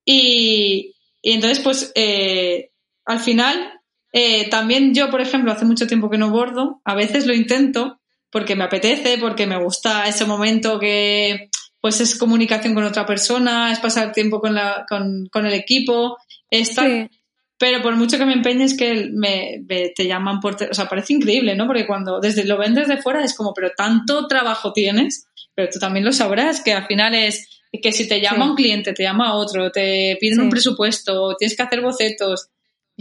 Y, 0.03 0.95
y 1.21 1.33
entonces, 1.33 1.59
pues, 1.59 1.91
eh, 1.93 2.71
al 3.05 3.19
final, 3.19 3.79
eh, 4.13 4.49
también 4.49 4.93
yo, 4.95 5.09
por 5.11 5.21
ejemplo, 5.21 5.51
hace 5.51 5.65
mucho 5.65 5.87
tiempo 5.87 6.09
que 6.09 6.17
no 6.17 6.31
bordo, 6.31 6.81
a 6.85 6.95
veces 6.95 7.27
lo 7.27 7.33
intento, 7.33 8.00
porque 8.31 8.55
me 8.55 8.63
apetece, 8.63 9.17
porque 9.17 9.45
me 9.45 9.61
gusta 9.61 10.07
ese 10.07 10.25
momento 10.25 10.79
que 10.79 11.49
pues 11.81 11.99
es 11.99 12.15
comunicación 12.17 12.75
con 12.75 12.83
otra 12.83 13.05
persona, 13.05 13.71
es 13.71 13.79
pasar 13.79 14.11
tiempo 14.11 14.39
con, 14.39 14.53
la, 14.53 14.85
con, 14.87 15.27
con 15.31 15.45
el 15.45 15.53
equipo, 15.53 16.17
estar... 16.49 17.09
Pero 17.57 17.83
por 17.83 17.95
mucho 17.95 18.17
que 18.17 18.25
me 18.25 18.33
empeñes 18.33 18.75
que 18.75 19.11
me, 19.13 19.63
te 19.95 20.07
llaman 20.07 20.39
por... 20.39 20.55
O 20.55 20.73
sea, 20.73 20.89
parece 20.89 21.13
increíble, 21.13 21.55
¿no? 21.55 21.67
Porque 21.67 21.85
cuando 21.85 22.19
desde 22.19 22.43
lo 22.43 22.57
ven 22.57 22.73
desde 22.73 22.99
fuera 22.99 23.23
es 23.23 23.35
como, 23.35 23.53
pero 23.53 23.69
tanto 23.77 24.25
trabajo 24.25 24.73
tienes, 24.73 25.27
pero 25.53 25.69
tú 25.71 25.77
también 25.77 26.03
lo 26.03 26.11
sabrás, 26.11 26.61
que 26.61 26.73
al 26.73 26.87
final 26.87 27.13
es 27.13 27.47
que 27.79 27.91
si 27.91 28.07
te 28.07 28.19
llama 28.19 28.49
un 28.49 28.55
cliente, 28.55 28.93
te 28.93 29.03
llama 29.03 29.35
otro, 29.35 29.71
te 29.71 30.17
piden 30.19 30.41
un 30.41 30.49
presupuesto, 30.49 31.35
tienes 31.37 31.55
que 31.55 31.61
hacer 31.61 31.81
bocetos, 31.81 32.47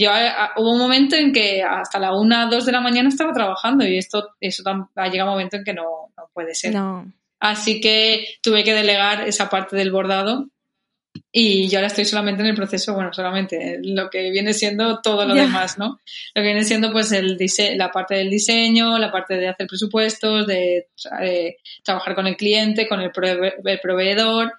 yo 0.01 0.11
eh, 0.11 0.29
ah, 0.37 0.53
hubo 0.57 0.73
un 0.73 0.79
momento 0.79 1.17
en 1.17 1.33
que 1.33 1.63
hasta 1.63 1.99
la 1.99 2.15
una, 2.17 2.47
dos 2.47 2.65
de 2.67 2.73
la 2.73 2.81
mañana 2.81 3.09
estaba 3.09 3.33
trabajando 3.33 3.87
y 3.87 3.99
esto, 3.99 4.31
eso 4.41 4.63
ha 4.97 5.09
llegado 5.09 5.31
un 5.31 5.37
momento 5.37 5.57
en 5.57 5.65
que 5.65 5.75
no, 5.75 6.11
puede 6.33 6.55
ser. 6.55 6.73
Así 7.39 7.81
que 7.81 8.27
tuve 8.43 8.65
que 8.65 8.75
delegar 8.75 9.27
esa 9.29 9.49
parte 9.49 9.77
del 9.77 9.91
bordado 9.91 10.49
y 11.33 11.69
yo 11.69 11.79
ahora 11.79 11.89
estoy 11.89 12.05
solamente 12.05 12.43
en 12.43 12.49
el 12.49 12.55
proceso, 12.55 12.95
bueno, 12.95 13.13
solamente 13.13 13.79
lo 13.83 14.11
que 14.11 14.31
viene 14.31 14.53
siendo 14.53 15.01
todo 15.01 15.25
lo 15.27 15.35
Ya. 15.35 15.43
demás, 15.43 15.77
¿no? 15.79 15.99
Lo 16.35 16.43
que 16.43 16.49
viene 16.49 16.65
siendo 16.65 16.93
pues 16.93 17.11
el 17.13 17.37
dise 17.37 17.75
la 17.77 17.91
parte 17.91 18.15
del 18.17 18.31
diseño, 18.31 18.99
la 18.99 19.11
parte 19.11 19.37
de 19.37 19.49
hacer 19.49 19.67
presupuestos, 19.67 20.47
de 20.47 20.89
eh, 21.23 21.57
trabajar 21.83 22.15
con 22.15 22.27
el 22.27 22.37
cliente, 22.37 22.87
con 22.89 23.01
el, 23.01 23.11
prove- 23.13 23.55
el 23.65 23.81
proveedor, 23.81 24.53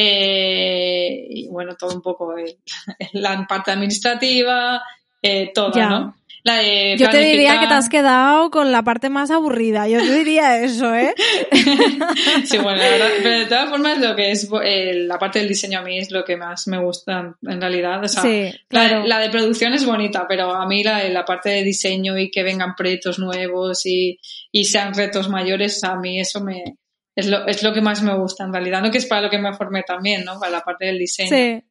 eh, 0.00 1.26
y 1.28 1.48
bueno, 1.48 1.74
todo 1.76 1.92
un 1.94 2.02
poco 2.02 2.36
eh, 2.38 2.58
la 3.14 3.44
parte 3.48 3.72
administrativa, 3.72 4.80
eh, 5.20 5.50
toda, 5.52 5.72
Ya. 5.74 5.88
¿no? 5.88 6.14
La 6.44 6.54
de 6.58 6.96
Yo 6.96 7.10
te 7.10 7.18
diría 7.18 7.58
que 7.58 7.66
te 7.66 7.74
has 7.74 7.88
quedado 7.88 8.50
con 8.50 8.70
la 8.70 8.82
parte 8.84 9.10
más 9.10 9.30
aburrida. 9.32 9.88
Yo 9.88 9.98
te 9.98 10.14
diría 10.14 10.62
eso, 10.62 10.94
¿eh? 10.94 11.12
Sí, 12.44 12.58
bueno, 12.58 12.78
la 12.78 12.88
verdad, 12.90 13.08
pero 13.22 13.38
de 13.40 13.46
todas 13.46 13.68
formas 13.68 13.98
lo 13.98 14.14
que 14.14 14.30
es 14.30 14.48
eh, 14.62 14.94
la 15.06 15.18
parte 15.18 15.40
del 15.40 15.48
diseño 15.48 15.80
a 15.80 15.82
mí 15.82 15.98
es 15.98 16.12
lo 16.12 16.24
que 16.24 16.36
más 16.36 16.68
me 16.68 16.78
gusta 16.78 17.34
en 17.42 17.60
realidad. 17.60 18.02
O 18.02 18.08
sea, 18.08 18.22
Sí, 18.22 18.44
la, 18.70 18.88
claro. 18.88 19.04
la 19.04 19.18
de 19.18 19.30
producción 19.30 19.74
es 19.74 19.84
bonita, 19.84 20.26
pero 20.28 20.54
a 20.54 20.66
mí 20.66 20.84
la, 20.84 21.06
la 21.08 21.24
parte 21.24 21.50
de 21.50 21.64
diseño 21.64 22.16
y 22.16 22.30
que 22.30 22.44
vengan 22.44 22.76
proyectos 22.76 23.18
nuevos 23.18 23.84
y, 23.84 24.18
y 24.52 24.64
sean 24.64 24.94
retos 24.94 25.28
mayores, 25.28 25.82
a 25.82 25.96
mí 25.96 26.20
eso 26.20 26.40
me 26.42 26.76
es 27.18 27.26
lo, 27.26 27.48
es 27.48 27.64
lo 27.64 27.72
que 27.72 27.80
más 27.80 28.00
me 28.00 28.14
gusta 28.14 28.44
en 28.44 28.52
realidad, 28.52 28.80
no 28.80 28.92
que 28.92 28.98
es 28.98 29.06
para 29.06 29.22
lo 29.22 29.28
que 29.28 29.38
me 29.38 29.52
formé 29.52 29.82
también, 29.82 30.24
¿no? 30.24 30.38
Para 30.38 30.52
la 30.52 30.60
parte 30.60 30.86
del 30.86 31.00
diseño. 31.00 31.28
Sí. 31.28 31.64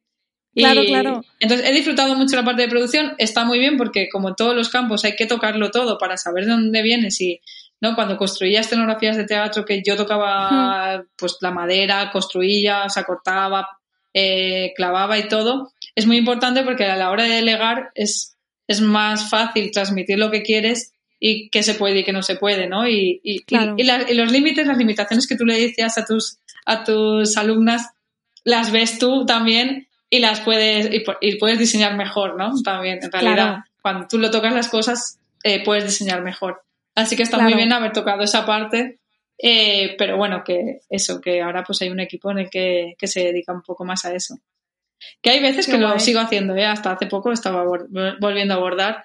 Claro, 0.54 0.82
Y 0.82 0.88
claro. 0.88 1.22
Entonces 1.40 1.66
he 1.66 1.72
disfrutado 1.72 2.14
mucho 2.16 2.36
la 2.36 2.44
parte 2.44 2.60
de 2.60 2.68
producción, 2.68 3.14
está 3.16 3.46
muy 3.46 3.58
bien 3.58 3.78
porque 3.78 4.10
como 4.10 4.28
en 4.28 4.34
todos 4.34 4.54
los 4.54 4.68
campos 4.68 5.06
hay 5.06 5.16
que 5.16 5.24
tocarlo 5.24 5.70
todo 5.70 5.96
para 5.96 6.18
saber 6.18 6.44
de 6.44 6.50
dónde 6.50 6.82
vienes 6.82 7.18
y 7.22 7.40
no 7.80 7.94
cuando 7.94 8.18
construía 8.18 8.60
escenografías 8.60 9.16
de 9.16 9.24
teatro 9.24 9.64
que 9.64 9.82
yo 9.82 9.96
tocaba 9.96 11.02
pues 11.16 11.38
la 11.40 11.50
madera, 11.50 12.10
construía, 12.10 12.84
o 12.84 12.90
sea, 12.90 13.04
cortaba, 13.04 13.68
eh, 14.12 14.74
clavaba 14.76 15.16
y 15.16 15.28
todo, 15.28 15.72
es 15.94 16.06
muy 16.06 16.18
importante 16.18 16.62
porque 16.62 16.84
a 16.84 16.96
la 16.96 17.10
hora 17.10 17.22
de 17.22 17.36
delegar 17.36 17.90
es, 17.94 18.36
es 18.66 18.82
más 18.82 19.30
fácil 19.30 19.70
transmitir 19.70 20.18
lo 20.18 20.30
que 20.30 20.42
quieres 20.42 20.92
y 21.20 21.48
qué 21.50 21.62
se 21.62 21.74
puede 21.74 22.00
y 22.00 22.04
qué 22.04 22.12
no 22.12 22.22
se 22.22 22.36
puede, 22.36 22.66
¿no? 22.68 22.86
Y, 22.88 23.20
y, 23.24 23.40
Claro. 23.42 23.74
y, 23.76 23.82
y 23.82 23.84
la- 23.84 24.10
y 24.10 24.14
los 24.14 24.30
límites, 24.32 24.66
las 24.66 24.78
limitaciones 24.78 25.26
que 25.26 25.36
tú 25.36 25.44
le 25.44 25.58
decías 25.60 25.98
a 25.98 26.04
tus, 26.04 26.38
a 26.66 26.84
tus 26.84 27.36
alumnas, 27.36 27.88
las 28.44 28.70
ves 28.72 28.98
tú 28.98 29.26
también 29.26 29.88
y 30.10 30.20
las 30.20 30.40
puedes 30.40 30.86
y, 30.86 31.04
pu- 31.04 31.18
y 31.20 31.36
puedes 31.36 31.58
diseñar 31.58 31.96
mejor, 31.96 32.36
¿no? 32.36 32.52
También, 32.62 32.98
en 33.02 33.10
realidad, 33.12 33.34
Claro. 33.34 33.64
cuando 33.82 34.06
tú 34.08 34.18
lo 34.18 34.30
tocas 34.30 34.54
las 34.54 34.68
cosas, 34.68 35.18
eh, 35.44 35.62
puedes 35.64 35.84
diseñar 35.84 36.22
mejor. 36.22 36.62
Así 36.94 37.16
que 37.16 37.22
está 37.22 37.36
Claro. 37.36 37.50
muy 37.50 37.56
bien 37.58 37.72
haber 37.72 37.92
tocado 37.92 38.22
esa 38.22 38.46
parte, 38.46 38.98
eh, 39.40 39.94
pero 39.98 40.16
bueno, 40.16 40.42
que 40.44 40.80
eso, 40.88 41.20
que 41.20 41.42
ahora 41.42 41.62
pues 41.64 41.80
hay 41.82 41.90
un 41.90 42.00
equipo 42.00 42.30
en 42.30 42.38
el 42.40 42.50
que, 42.50 42.94
que 42.98 43.06
se 43.06 43.20
dedica 43.24 43.52
un 43.52 43.62
poco 43.62 43.84
más 43.84 44.04
a 44.04 44.14
eso. 44.14 44.36
Que 45.22 45.30
hay 45.30 45.40
veces 45.40 45.66
Qué 45.66 45.72
que 45.72 45.78
lo 45.78 45.96
sigo 46.00 46.18
haciendo, 46.20 46.56
¿eh? 46.56 46.64
Hasta 46.66 46.92
hace 46.92 47.06
poco 47.06 47.30
estaba 47.30 47.64
vol- 47.64 48.16
volviendo 48.20 48.54
a 48.54 48.56
abordar, 48.56 49.04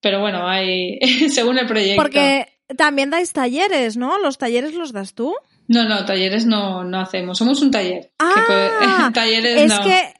pero 0.00 0.20
bueno, 0.20 0.46
hay 0.48 0.98
según 1.30 1.58
el 1.58 1.66
proyecto. 1.66 2.00
Porque 2.02 2.48
también 2.76 3.10
dais 3.10 3.32
talleres, 3.32 3.96
¿no? 3.96 4.18
¿Los 4.18 4.38
talleres 4.38 4.74
los 4.74 4.92
das 4.92 5.14
tú? 5.14 5.34
No, 5.68 5.84
no, 5.88 6.04
talleres 6.04 6.46
no, 6.46 6.84
no 6.84 7.00
hacemos. 7.00 7.36
Somos 7.38 7.60
un 7.62 7.70
taller. 7.70 8.02
que 8.02 8.08
Ah, 8.18 8.44
puede- 8.46 9.12
talleres 9.14 9.62
es 9.62 9.68
no. 9.78 9.84
que... 9.84 10.14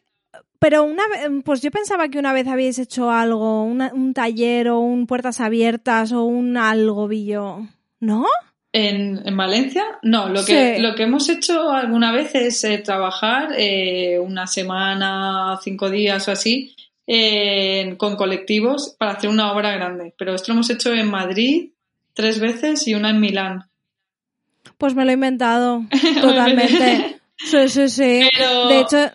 Pero 0.60 0.82
una 0.82 1.06
vez, 1.06 1.20
pues 1.44 1.62
yo 1.62 1.70
pensaba 1.70 2.08
que 2.08 2.18
una 2.18 2.32
vez 2.32 2.48
habíais 2.48 2.78
hecho 2.80 3.10
algo, 3.12 3.62
una- 3.62 3.92
un 3.94 4.12
taller 4.12 4.68
o 4.70 4.80
un 4.80 5.06
puertas 5.06 5.40
abiertas 5.40 6.10
o 6.12 6.24
un 6.24 6.56
algo, 6.56 7.06
billo. 7.06 7.58
¿No? 8.00 8.26
En, 8.72 9.22
en 9.26 9.36
Valencia, 9.36 9.84
no. 10.02 10.28
Lo 10.28 10.44
que, 10.44 10.76
Sí. 10.76 10.82
lo 10.82 10.94
que 10.94 11.04
hemos 11.04 11.28
hecho 11.28 11.70
alguna 11.70 12.12
vez 12.12 12.34
es 12.34 12.62
eh, 12.64 12.78
trabajar 12.78 13.50
eh, 13.56 14.18
una 14.20 14.46
semana, 14.46 15.58
cinco 15.62 15.88
días 15.90 16.26
o 16.28 16.32
así, 16.32 16.74
eh, 17.10 17.94
con 17.96 18.14
colectivos 18.16 18.94
para 18.98 19.12
hacer 19.12 19.30
una 19.30 19.52
obra 19.52 19.72
grande. 19.72 20.14
Pero 20.18 20.34
esto 20.34 20.48
lo 20.52 20.54
hemos 20.56 20.70
hecho 20.70 20.92
en 20.92 21.10
Madrid 21.10 21.70
tres 22.14 22.38
veces 22.38 22.86
y 22.86 22.94
una 22.94 23.10
en 23.10 23.18
Milán. 23.20 23.64
Pues 24.76 24.94
me 24.94 25.04
lo 25.04 25.10
he 25.10 25.14
inventado 25.14 25.82
totalmente. 26.20 27.20
Sí, 27.36 27.68
sí, 27.68 27.88
sí. 27.88 28.28
Pero- 28.36 28.68
De 28.68 28.80
hecho, 28.80 29.10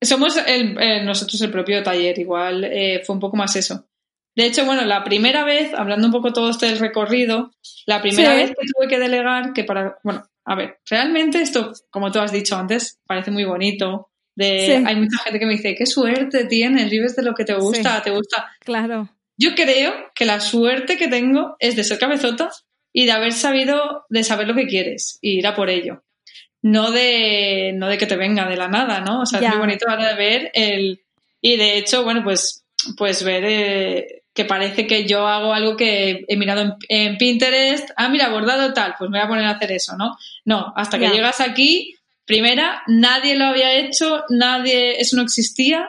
Somos 0.00 0.36
el- 0.36 0.76
eh, 0.80 1.02
nosotros 1.04 1.40
el 1.42 1.50
propio 1.50 1.82
taller, 1.82 2.18
igual 2.18 2.64
eh, 2.64 3.02
fue 3.04 3.14
un 3.14 3.20
poco 3.20 3.36
más 3.36 3.54
eso. 3.56 3.86
De 4.34 4.46
hecho, 4.46 4.64
bueno, 4.64 4.82
la 4.84 5.04
primera 5.04 5.44
vez, 5.44 5.72
hablando 5.74 6.06
un 6.08 6.12
poco 6.12 6.32
todo 6.32 6.50
este 6.50 6.66
del 6.66 6.78
recorrido, 6.78 7.52
la 7.86 8.00
primera 8.02 8.30
Sí. 8.32 8.36
vez 8.36 8.50
que 8.50 8.66
tuve 8.74 8.88
que 8.88 8.98
delegar, 8.98 9.52
que 9.52 9.62
para, 9.62 9.98
bueno, 10.02 10.24
a 10.44 10.54
ver, 10.56 10.78
realmente 10.90 11.40
esto, 11.40 11.72
como 11.90 12.10
tú 12.10 12.18
has 12.18 12.32
dicho 12.32 12.56
antes, 12.56 12.98
parece 13.06 13.30
muy 13.30 13.44
bonito. 13.44 14.08
De, 14.34 14.66
Sí. 14.66 14.72
Hay 14.86 14.96
mucha 14.96 15.18
gente 15.24 15.38
que 15.38 15.46
me 15.46 15.52
dice, 15.52 15.74
qué 15.74 15.86
suerte 15.86 16.44
tienes, 16.46 16.90
vives 16.90 17.14
de 17.16 17.22
lo 17.22 17.34
que 17.34 17.44
te 17.44 17.54
gusta, 17.54 18.02
te 18.02 18.10
gusta. 18.10 18.50
claro. 18.60 19.08
Yo 19.38 19.54
creo 19.54 19.92
que 20.14 20.24
la 20.24 20.40
suerte 20.40 20.96
que 20.96 21.08
tengo 21.08 21.56
es 21.58 21.74
de 21.74 21.84
ser 21.84 21.98
cabezota 21.98 22.50
y 22.92 23.06
de 23.06 23.12
haber 23.12 23.32
sabido, 23.32 24.04
de 24.10 24.22
saber 24.24 24.46
lo 24.46 24.54
que 24.54 24.66
quieres 24.66 25.18
y 25.22 25.38
ir 25.38 25.46
a 25.46 25.54
por 25.54 25.68
ello. 25.70 26.04
No 26.60 26.92
de, 26.92 27.72
no 27.74 27.88
de 27.88 27.98
que 27.98 28.06
te 28.06 28.16
venga 28.16 28.46
de 28.48 28.56
la 28.56 28.68
nada, 28.68 29.00
¿no? 29.00 29.22
O 29.22 29.26
sea, 29.26 29.40
Ya. 29.40 29.48
es 29.48 29.54
muy 29.54 29.66
bonito 29.66 29.88
ahora 29.88 30.10
de 30.10 30.14
ver 30.14 30.50
el... 30.54 31.00
Y 31.40 31.56
de 31.56 31.78
hecho, 31.78 32.04
bueno, 32.04 32.22
pues, 32.22 32.64
pues 32.96 33.24
ver 33.24 33.42
eh, 33.44 34.22
que 34.32 34.44
parece 34.44 34.86
que 34.86 35.06
yo 35.06 35.26
hago 35.26 35.52
algo 35.54 35.76
que 35.76 36.24
he 36.28 36.36
mirado 36.36 36.60
en, 36.60 36.74
en 36.88 37.18
Pinterest. 37.18 37.90
Ah, 37.96 38.08
mira, 38.10 38.28
bordado 38.28 38.72
tal, 38.72 38.94
pues 38.96 39.10
me 39.10 39.18
voy 39.18 39.24
a 39.26 39.28
poner 39.28 39.44
a 39.46 39.50
hacer 39.52 39.72
eso, 39.72 39.96
¿no? 39.96 40.16
No, 40.44 40.72
hasta 40.76 40.98
que 40.98 41.06
Ya. 41.06 41.12
llegas 41.12 41.40
aquí, 41.40 41.96
primera, 42.24 42.82
nadie 42.86 43.36
lo 43.36 43.46
había 43.46 43.74
hecho, 43.76 44.22
nadie, 44.30 45.00
eso 45.00 45.16
no 45.16 45.22
existía. 45.22 45.88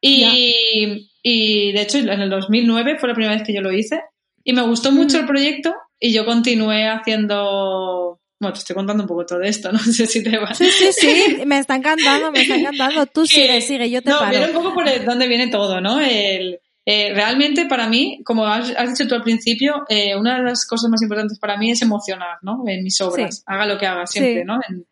Y, 0.00 1.08
y 1.22 1.72
de 1.72 1.82
hecho, 1.82 1.98
en 1.98 2.08
el 2.08 2.30
2009 2.30 2.96
fue 2.98 3.08
la 3.08 3.14
primera 3.14 3.34
vez 3.34 3.44
que 3.46 3.54
yo 3.54 3.60
lo 3.60 3.72
hice. 3.72 4.00
Y 4.44 4.52
me 4.52 4.62
gustó 4.62 4.92
mucho 4.92 5.18
el 5.18 5.26
proyecto 5.26 5.74
y 6.00 6.12
yo 6.12 6.24
continué 6.24 6.88
haciendo. 6.88 8.20
Bueno, 8.40 8.52
te 8.54 8.60
estoy 8.60 8.76
contando 8.76 9.02
un 9.02 9.08
poco 9.08 9.26
todo 9.26 9.42
esto, 9.42 9.72
no 9.72 9.78
sé 9.80 10.06
si 10.06 10.22
te 10.22 10.38
va. 10.38 10.54
Sí, 10.54 10.70
sí, 10.70 10.92
sí, 10.92 11.42
me 11.44 11.58
está 11.58 11.74
encantando, 11.74 12.30
me 12.30 12.42
está 12.42 12.54
encantando. 12.56 13.06
Tú 13.06 13.26
sigue, 13.26 13.60
sigue, 13.60 13.90
yo 13.90 14.00
te 14.02 14.10
no, 14.10 14.18
paro. 14.20 14.30
viene 14.30 14.46
un 14.46 14.52
poco 14.52 14.74
por 14.74 14.88
el- 14.88 15.04
dónde 15.04 15.26
viene 15.26 15.48
todo, 15.48 15.80
¿no? 15.80 15.98
El, 16.00 16.60
eh, 16.86 17.12
realmente 17.14 17.66
para 17.66 17.88
mí, 17.88 18.20
como 18.24 18.46
has, 18.46 18.70
has 18.76 18.90
dicho 18.96 19.08
tú 19.08 19.16
al 19.16 19.22
principio, 19.22 19.84
eh, 19.88 20.14
una 20.16 20.38
de 20.38 20.44
las 20.44 20.64
cosas 20.66 20.88
más 20.88 21.02
importantes 21.02 21.38
para 21.40 21.56
mí 21.58 21.72
es 21.72 21.82
emocionar, 21.82 22.38
¿no? 22.42 22.62
En 22.66 22.84
mis 22.84 23.00
obras, 23.00 23.38
Sí. 23.38 23.42
haga 23.46 23.66
lo 23.66 23.76
que 23.76 23.86
haga 23.86 24.06
siempre, 24.06 24.40
Sí. 24.42 24.46
¿no? 24.46 24.60
En- 24.68 24.86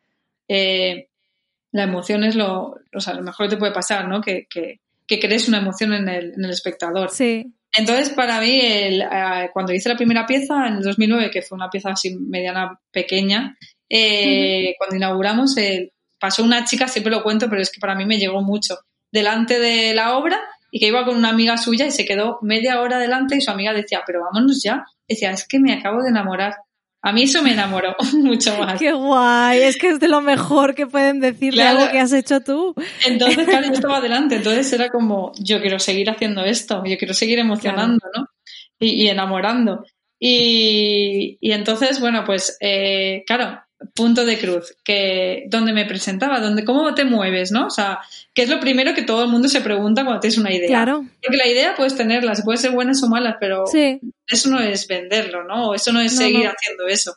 eh, 0.48 1.08
la 1.72 1.84
emoción 1.84 2.24
es 2.24 2.34
lo, 2.34 2.76
o 2.94 3.00
sea, 3.00 3.14
lo 3.14 3.22
mejor 3.22 3.46
que 3.46 3.54
te 3.54 3.58
puede 3.58 3.72
pasar, 3.72 4.08
¿no? 4.08 4.20
Que, 4.20 4.46
que, 4.48 4.80
que 5.06 5.20
crees 5.20 5.48
una 5.48 5.58
emoción 5.58 5.92
en 5.92 6.08
el, 6.08 6.32
en 6.34 6.44
el 6.44 6.50
espectador. 6.50 7.10
Sí, 7.10 7.52
Entonces, 7.76 8.10
para 8.10 8.40
mí, 8.40 8.60
el, 8.60 9.02
eh, 9.02 9.50
cuando 9.52 9.72
hice 9.72 9.88
la 9.88 9.96
primera 9.96 10.26
pieza, 10.26 10.66
en 10.66 10.76
el 10.76 10.82
2009, 10.82 11.30
que 11.30 11.42
fue 11.42 11.56
una 11.56 11.70
pieza 11.70 11.90
así 11.90 12.16
mediana, 12.16 12.80
pequeña, 12.90 13.56
eh, 13.88 14.74
cuando 14.78 14.96
inauguramos, 14.96 15.56
eh, 15.58 15.92
pasó 16.18 16.42
una 16.42 16.64
chica, 16.64 16.88
siempre 16.88 17.12
lo 17.12 17.22
cuento, 17.22 17.48
pero 17.48 17.62
es 17.62 17.70
que 17.70 17.80
para 17.80 17.94
mí 17.94 18.04
me 18.04 18.18
llegó 18.18 18.42
mucho, 18.42 18.78
delante 19.12 19.58
de 19.58 19.94
la 19.94 20.16
obra 20.16 20.40
y 20.70 20.80
que 20.80 20.88
iba 20.88 21.04
con 21.04 21.16
una 21.16 21.30
amiga 21.30 21.56
suya 21.56 21.86
y 21.86 21.90
se 21.90 22.04
quedó 22.04 22.38
media 22.42 22.80
hora 22.80 22.98
delante 22.98 23.36
y 23.36 23.40
su 23.40 23.50
amiga 23.50 23.72
decía, 23.72 24.02
pero 24.06 24.22
vámonos 24.22 24.62
ya. 24.62 24.84
Decía, 25.08 25.30
es 25.30 25.46
que 25.46 25.60
me 25.60 25.72
acabo 25.72 26.02
de 26.02 26.10
enamorar. 26.10 26.56
A 27.06 27.12
mí 27.12 27.22
eso 27.22 27.40
me 27.40 27.52
enamoró 27.52 27.94
mucho 28.14 28.58
más. 28.58 28.80
qué 28.80 28.92
guay, 28.92 29.60
es 29.60 29.76
que 29.76 29.90
es 29.90 30.00
de 30.00 30.08
lo 30.08 30.20
mejor 30.20 30.74
que 30.74 30.88
pueden 30.88 31.20
decir 31.20 31.52
de 31.54 31.60
Claro. 31.60 31.78
algo 31.78 31.92
que 31.92 32.00
has 32.00 32.12
hecho 32.12 32.40
tú. 32.40 32.74
Entonces, 33.06 33.46
claro, 33.46 33.66
yo 33.68 33.72
estaba 33.74 33.98
adelante, 33.98 34.34
entonces 34.36 34.72
era 34.72 34.88
como, 34.90 35.30
yo 35.38 35.60
quiero 35.60 35.78
seguir 35.78 36.10
haciendo 36.10 36.44
esto, 36.44 36.82
yo 36.84 36.98
quiero 36.98 37.14
seguir 37.14 37.38
emocionando, 37.38 38.04
¿no? 38.16 38.26
Y, 38.80 39.04
y 39.04 39.08
enamorando. 39.08 39.84
Y, 40.18 41.38
y 41.40 41.52
entonces, 41.52 42.00
bueno, 42.00 42.24
pues, 42.24 42.56
eh, 42.60 43.22
claro, 43.26 43.60
punto 43.94 44.24
de 44.24 44.38
cruz, 44.38 44.74
que 44.84 45.44
donde 45.48 45.72
me 45.72 45.84
presentaba, 45.84 46.40
donde, 46.40 46.64
cómo 46.64 46.94
te 46.94 47.04
mueves, 47.04 47.52
¿no? 47.52 47.66
O 47.66 47.70
sea, 47.70 47.98
que 48.34 48.42
es 48.42 48.48
lo 48.48 48.58
primero 48.60 48.94
que 48.94 49.02
todo 49.02 49.22
el 49.24 49.28
mundo 49.30 49.48
se 49.48 49.60
pregunta 49.60 50.02
cuando 50.04 50.20
tienes 50.20 50.38
una 50.38 50.52
idea. 50.52 50.68
Claro, 50.68 51.04
Porque 51.22 51.36
la 51.36 51.46
idea 51.46 51.74
puedes 51.76 51.94
tenerlas, 51.96 52.42
puede 52.42 52.58
ser 52.58 52.70
buenas 52.72 53.02
o 53.02 53.08
malas, 53.08 53.36
pero 53.40 53.66
sí, 53.66 54.00
eso 54.26 54.48
no 54.50 54.60
es 54.60 54.86
venderlo, 54.88 55.44
¿no? 55.44 55.74
Eso 55.74 55.92
no 55.92 56.00
es 56.00 56.12
No, 56.14 56.18
seguir 56.18 56.44
no. 56.44 56.50
haciendo 56.52 56.86
eso. 56.88 57.16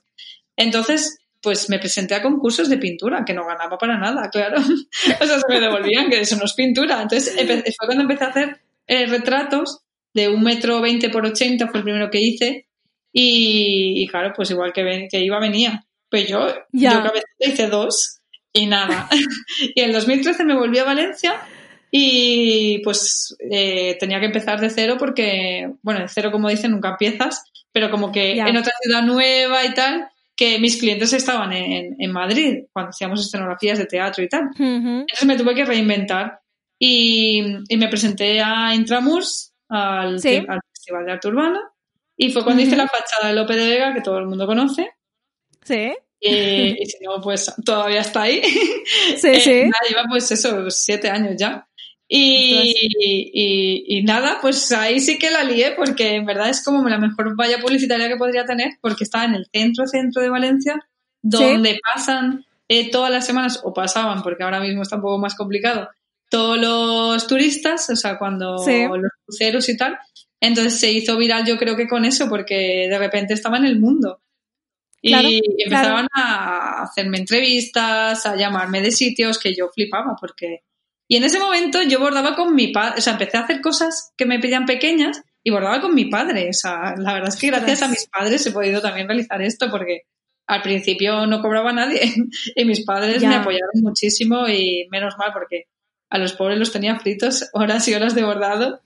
Entonces, 0.57 1.19
pues 1.41 1.69
me 1.69 1.79
presenté 1.79 2.15
a 2.15 2.21
concursos 2.21 2.67
de 2.69 2.77
pintura, 2.77 3.23
que 3.25 3.33
no 3.33 3.45
ganaba 3.45 3.77
para 3.77 3.97
nada, 3.97 4.29
claro. 4.29 4.57
o 5.21 5.25
sea, 5.25 5.39
se 5.39 5.45
me 5.49 5.59
devolvían 5.61 6.09
que 6.09 6.19
eso 6.19 6.35
no 6.35 6.43
es 6.45 6.53
pintura. 6.53 7.01
Entonces, 7.01 7.33
fue 7.77 7.85
cuando 7.87 8.03
empecé 8.03 8.25
a 8.25 8.27
hacer 8.27 8.59
eh, 8.87 9.05
retratos 9.05 9.79
de 10.13 10.27
un 10.27 10.43
metro 10.43 10.81
veinte 10.81 11.09
por 11.09 11.25
ochenta, 11.25 11.67
fue 11.67 11.79
el 11.79 11.83
primero 11.85 12.09
que 12.09 12.19
hice. 12.19 12.67
Y, 13.13 14.03
y 14.03 14.07
claro, 14.07 14.33
pues 14.35 14.51
igual 14.51 14.73
que, 14.73 14.83
ven- 14.83 15.07
que 15.09 15.19
iba, 15.19 15.39
venía. 15.39 15.85
Pues 16.09 16.27
yo, 16.27 16.47
Ya. 16.71 16.93
yo 16.93 17.03
cabecita 17.03 17.45
hice 17.45 17.67
dos 17.67 18.19
y 18.53 18.65
nada. 18.67 19.07
y 19.75 19.81
en 19.81 19.91
2013 19.91 20.43
me 20.43 20.55
volví 20.55 20.77
a 20.79 20.83
Valencia 20.83 21.35
y 21.91 22.79
pues 22.83 23.35
eh, 23.51 23.97
tenía 23.99 24.19
que 24.19 24.27
empezar 24.27 24.59
de 24.59 24.69
cero 24.69 24.95
porque, 24.99 25.71
bueno, 25.81 26.01
de 26.01 26.07
cero 26.07 26.31
como 26.31 26.49
dicen 26.49 26.71
nunca 26.71 26.89
empiezas, 26.91 27.43
pero 27.71 27.89
como 27.91 28.11
que 28.11 28.33
en 28.33 28.57
otra 28.57 28.71
ciudad 28.81 29.03
nueva 29.03 29.65
y 29.65 29.73
tal, 29.73 30.07
que 30.35 30.57
mis 30.59 30.77
clientes 30.77 31.11
estaban 31.13 31.51
en, 31.53 31.95
en 31.99 32.11
Madrid 32.11 32.63
cuando 32.71 32.89
hacíamos 32.91 33.21
escenografías 33.25 33.77
de 33.77 33.85
teatro 33.85 34.23
y 34.23 34.29
tal. 34.29 34.49
Entonces 34.57 35.25
me 35.25 35.35
tuve 35.35 35.53
que 35.55 35.65
reinventar 35.65 36.39
y, 36.79 37.43
y 37.67 37.77
me 37.77 37.87
presenté 37.89 38.39
a 38.41 38.73
Intramurs, 38.73 39.53
al, 39.67 40.19
Sí. 40.19 40.43
al 40.47 40.59
Festival 40.73 41.05
de 41.05 41.11
Arte 41.11 41.27
Urbano, 41.27 41.59
y 42.15 42.31
fue 42.31 42.43
cuando 42.43 42.61
hice 42.63 42.75
la 42.77 42.87
fachada 42.87 43.27
de 43.29 43.33
Lope 43.35 43.55
de 43.55 43.67
Vega, 43.69 43.93
que 43.93 44.01
todo 44.01 44.17
el 44.19 44.27
mundo 44.27 44.45
conoce. 44.47 44.91
Sí, 45.63 45.91
Y, 46.21 46.81
y 46.81 46.85
si 46.85 47.03
no, 47.03 47.21
pues 47.21 47.53
todavía 47.65 48.01
está 48.01 48.23
ahí. 48.23 48.41
sí, 49.17 49.27
Eh, 49.27 49.41
sí. 49.41 49.51
nada, 49.63 49.79
lleva 49.89 50.03
pues 50.09 50.31
eso, 50.31 50.69
siete 50.69 51.09
años 51.09 51.35
ya. 51.37 51.65
Y, 52.11 52.73
y, 52.99 53.83
y 53.99 54.03
nada, 54.03 54.39
pues 54.41 54.71
ahí 54.71 54.99
sí 54.99 55.19
que 55.19 55.29
la 55.29 55.43
lié 55.43 55.71
porque 55.77 56.15
en 56.15 56.25
verdad 56.25 56.49
es 56.49 56.63
como 56.63 56.87
la 56.89 56.97
mejor 56.97 57.35
valla 57.39 57.59
publicitaria 57.59 58.07
que 58.07 58.15
podría 58.17 58.45
tener 58.45 58.71
porque 58.81 59.03
está 59.03 59.25
en 59.25 59.35
el 59.35 59.45
centro, 59.53 59.85
centro 59.85 60.21
de 60.23 60.29
Valencia, 60.29 60.75
donde 61.21 61.79
pasan 61.93 62.45
eh, 62.67 62.89
todas 62.89 63.11
las 63.11 63.25
semanas, 63.27 63.61
o 63.63 63.73
pasaban, 63.73 64.23
porque 64.23 64.43
ahora 64.43 64.59
mismo 64.59 64.81
está 64.81 64.95
un 64.95 65.01
poco 65.03 65.19
más 65.19 65.35
complicado, 65.35 65.89
todos 66.29 66.57
los 66.59 67.27
turistas, 67.27 67.89
o 67.91 67.95
sea, 67.95 68.17
cuando 68.17 68.57
Sí. 68.59 68.83
los 68.87 69.11
cruceros 69.25 69.69
y 69.69 69.77
tal. 69.77 69.97
Entonces 70.41 70.79
se 70.79 70.91
hizo 70.91 71.17
viral 71.17 71.45
yo 71.45 71.57
creo 71.57 71.75
que 71.75 71.87
con 71.87 72.05
eso 72.05 72.27
porque 72.29 72.87
de 72.89 72.97
repente 72.97 73.33
estaba 73.35 73.57
en 73.57 73.65
el 73.65 73.79
mundo. 73.79 74.19
Y 75.01 75.11
Claro, 75.11 75.29
empezaban 75.57 76.07
a 76.13 76.83
hacerme 76.83 77.17
entrevistas, 77.17 78.25
a 78.25 78.35
llamarme 78.35 78.81
de 78.81 78.91
sitios 78.91 79.39
que 79.39 79.53
yo 79.55 79.69
flipaba 79.73 80.15
porque... 80.19 80.63
Y 81.07 81.15
en 81.15 81.23
ese 81.23 81.39
momento 81.39 81.81
yo 81.81 81.99
bordaba 81.99 82.35
con 82.35 82.53
mi 82.53 82.67
padre, 82.67 82.99
o 82.99 83.01
sea, 83.01 83.13
empecé 83.13 83.37
a 83.37 83.41
hacer 83.41 83.61
cosas 83.61 84.13
que 84.15 84.25
me 84.25 84.39
pedían 84.39 84.65
pequeñas 84.65 85.21
y 85.43 85.49
bordaba 85.49 85.81
con 85.81 85.95
mi 85.95 86.05
padre. 86.05 86.49
O 86.49 86.53
sea, 86.53 86.93
la 86.97 87.13
verdad 87.13 87.29
es 87.29 87.35
que 87.37 87.47
gracias 87.47 87.81
a 87.81 87.87
mis 87.87 88.07
padres 88.07 88.45
he 88.45 88.51
podido 88.51 88.81
también 88.81 89.07
realizar 89.07 89.41
esto 89.41 89.71
porque 89.71 90.01
al 90.45 90.61
principio 90.61 91.25
no 91.25 91.41
cobraba 91.41 91.71
nadie 91.73 92.01
y 92.55 92.65
mis 92.65 92.85
padres 92.85 93.21
Ya. 93.21 93.29
me 93.29 93.35
apoyaron 93.35 93.81
muchísimo 93.81 94.47
y 94.47 94.87
menos 94.91 95.15
mal 95.17 95.31
porque 95.33 95.63
a 96.11 96.17
los 96.17 96.33
pobres 96.33 96.57
los 96.59 96.71
tenía 96.71 96.99
fritos 96.99 97.49
horas 97.53 97.87
y 97.87 97.93
horas 97.95 98.13
de 98.15 98.23
bordado. 98.23 98.81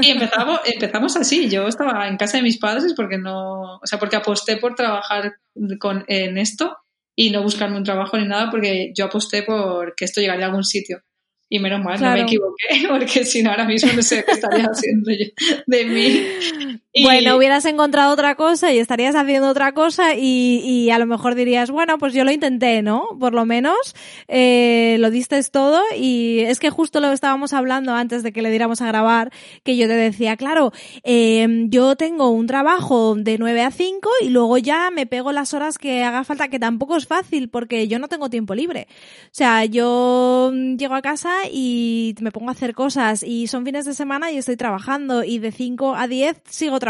Y 0.00 0.10
empezamos, 0.10 0.60
empezamos 0.64 1.16
así. 1.16 1.48
Yo 1.48 1.68
estaba 1.68 2.08
en 2.08 2.16
casa 2.16 2.38
de 2.38 2.42
mis 2.42 2.58
padres 2.58 2.94
porque 2.96 3.18
no, 3.18 3.76
o 3.76 3.86
sea, 3.86 3.98
porque 3.98 4.16
aposté 4.16 4.56
por 4.56 4.74
trabajar 4.74 5.34
con, 5.78 6.04
en 6.08 6.38
esto 6.38 6.76
y 7.16 7.30
no 7.30 7.42
buscarme 7.42 7.76
un 7.76 7.84
trabajo 7.84 8.18
ni 8.18 8.26
nada 8.26 8.50
porque 8.50 8.92
yo 8.94 9.06
aposté 9.06 9.42
por 9.42 9.94
que 9.94 10.04
esto 10.04 10.20
llegaría 10.20 10.46
a 10.46 10.48
algún 10.48 10.64
sitio. 10.64 11.02
Y 11.48 11.58
menos 11.58 11.84
mal, 11.84 12.00
no 12.00 12.10
me 12.10 12.22
equivoqué, 12.22 12.66
porque 12.88 13.24
si 13.24 13.42
no, 13.42 13.50
ahora 13.50 13.66
mismo 13.66 13.92
no 13.92 14.02
sé 14.02 14.24
qué 14.24 14.32
estaría 14.32 14.64
haciendo 14.64 15.10
yo 15.12 15.26
de 15.66 15.84
mí. 15.84 16.80
Bueno, 17.02 17.36
hubieras 17.36 17.64
encontrado 17.64 18.12
otra 18.12 18.36
cosa 18.36 18.72
y 18.72 18.78
estarías 18.78 19.16
haciendo 19.16 19.48
otra 19.48 19.72
cosa 19.72 20.14
y, 20.14 20.60
y 20.64 20.90
a 20.90 20.98
lo 21.00 21.06
mejor 21.06 21.34
dirías, 21.34 21.72
bueno, 21.72 21.98
pues 21.98 22.14
yo 22.14 22.22
lo 22.22 22.30
intenté, 22.30 22.82
¿no? 22.82 23.08
Por 23.18 23.34
lo 23.34 23.44
menos 23.44 23.96
eh, 24.28 24.96
lo 25.00 25.10
diste 25.10 25.42
todo 25.50 25.82
y 25.96 26.40
es 26.46 26.60
que 26.60 26.70
justo 26.70 27.00
lo 27.00 27.10
estábamos 27.10 27.52
hablando 27.52 27.92
antes 27.94 28.22
de 28.22 28.32
que 28.32 28.42
le 28.42 28.50
diéramos 28.50 28.80
a 28.80 28.86
grabar, 28.86 29.32
que 29.64 29.76
yo 29.76 29.88
te 29.88 29.94
decía, 29.94 30.36
claro, 30.36 30.72
eh, 31.02 31.64
yo 31.66 31.96
tengo 31.96 32.30
un 32.30 32.46
trabajo 32.46 33.16
de 33.16 33.38
9 33.38 33.62
a 33.62 33.72
5 33.72 34.08
y 34.20 34.28
luego 34.28 34.58
ya 34.58 34.92
me 34.92 35.06
pego 35.06 35.32
las 35.32 35.52
horas 35.52 35.78
que 35.78 36.04
haga 36.04 36.22
falta, 36.22 36.46
que 36.46 36.60
tampoco 36.60 36.96
es 36.96 37.08
fácil 37.08 37.48
porque 37.48 37.88
yo 37.88 37.98
no 37.98 38.06
tengo 38.06 38.30
tiempo 38.30 38.54
libre. 38.54 38.86
O 39.24 39.28
sea, 39.32 39.64
yo 39.64 40.52
llego 40.52 40.94
a 40.94 41.02
casa 41.02 41.32
y 41.50 42.14
me 42.20 42.30
pongo 42.30 42.50
a 42.50 42.52
hacer 42.52 42.72
cosas 42.72 43.24
y 43.24 43.48
son 43.48 43.64
fines 43.64 43.84
de 43.84 43.94
semana 43.94 44.30
y 44.30 44.36
estoy 44.36 44.56
trabajando 44.56 45.24
y 45.24 45.40
de 45.40 45.50
5 45.50 45.96
a 45.96 46.06
10 46.06 46.40
sigo 46.48 46.78
trabajando, 46.78 46.83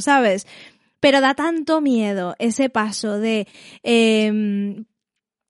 ¿sabes? 0.00 0.46
Pero 1.00 1.20
da 1.20 1.34
tanto 1.34 1.80
miedo 1.80 2.34
ese 2.38 2.70
paso 2.70 3.18
de, 3.18 3.46
eh, 3.82 4.82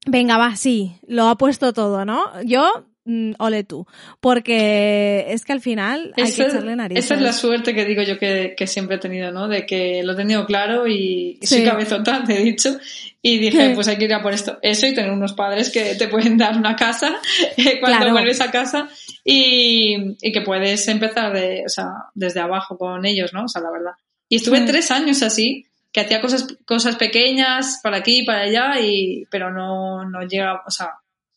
venga, 0.06 0.36
va, 0.38 0.56
sí, 0.56 0.96
lo 1.06 1.28
ha 1.28 1.36
puesto 1.36 1.72
todo, 1.72 2.04
¿no? 2.04 2.24
Yo, 2.42 2.86
mm, 3.04 3.32
ole 3.38 3.64
tú, 3.64 3.86
porque 4.20 5.26
es 5.28 5.44
que 5.44 5.52
al 5.52 5.60
final 5.60 6.12
hay 6.16 6.24
Esa 6.24 6.44
que 6.44 6.50
echarle 6.50 6.76
narices. 6.76 7.04
Esa 7.04 7.14
es 7.14 7.20
la 7.20 7.32
suerte 7.32 7.74
que 7.74 7.84
digo 7.84 8.02
yo 8.02 8.18
que, 8.18 8.54
que 8.56 8.66
siempre 8.66 8.96
he 8.96 8.98
tenido, 8.98 9.30
¿no? 9.30 9.46
De 9.48 9.64
que 9.64 10.02
lo 10.02 10.12
he 10.12 10.16
tenido 10.16 10.44
claro 10.46 10.86
y, 10.86 11.38
y 11.40 11.46
soy 11.46 11.64
cabezota, 11.64 12.24
te 12.24 12.40
he 12.40 12.44
dicho, 12.44 12.76
y 13.22 13.38
dije, 13.38 13.72
pues 13.74 13.88
hay 13.88 13.96
que 13.96 14.04
ir 14.04 14.14
a 14.14 14.22
por 14.22 14.34
esto. 14.34 14.58
Eso 14.60 14.86
y 14.86 14.94
tener 14.94 15.10
unos 15.10 15.32
padres 15.34 15.70
que 15.70 15.94
te 15.94 16.08
pueden 16.08 16.36
dar 16.36 16.56
una 16.58 16.76
casa 16.76 17.14
eh, 17.56 17.78
cuando 17.80 17.98
Claro. 17.98 18.12
vuelves 18.12 18.40
a 18.40 18.50
casa 18.50 18.88
y, 19.24 20.16
y 20.20 20.32
que 20.32 20.42
puedes 20.42 20.86
empezar 20.88 21.32
de, 21.32 21.62
o 21.66 21.68
sea, 21.68 21.86
desde 22.14 22.40
abajo 22.40 22.76
con 22.76 23.04
ellos, 23.06 23.32
¿no? 23.32 23.44
O 23.44 23.48
sea, 23.48 23.62
la 23.62 23.70
verdad. 23.70 23.92
Y 24.28 24.36
estuve 24.36 24.60
Mm. 24.60 24.66
tres 24.66 24.90
años 24.90 25.22
así, 25.22 25.66
que 25.92 26.00
hacía 26.00 26.20
cosas, 26.20 26.46
cosas 26.66 26.96
pequeñas 26.96 27.80
para 27.82 27.98
aquí 27.98 28.20
y 28.20 28.24
para 28.26 28.42
allá, 28.42 28.80
y, 28.80 29.24
pero 29.30 29.50
no, 29.50 30.04
no 30.08 30.22
llega, 30.26 30.62
o 30.66 30.70
sea, 30.70 30.90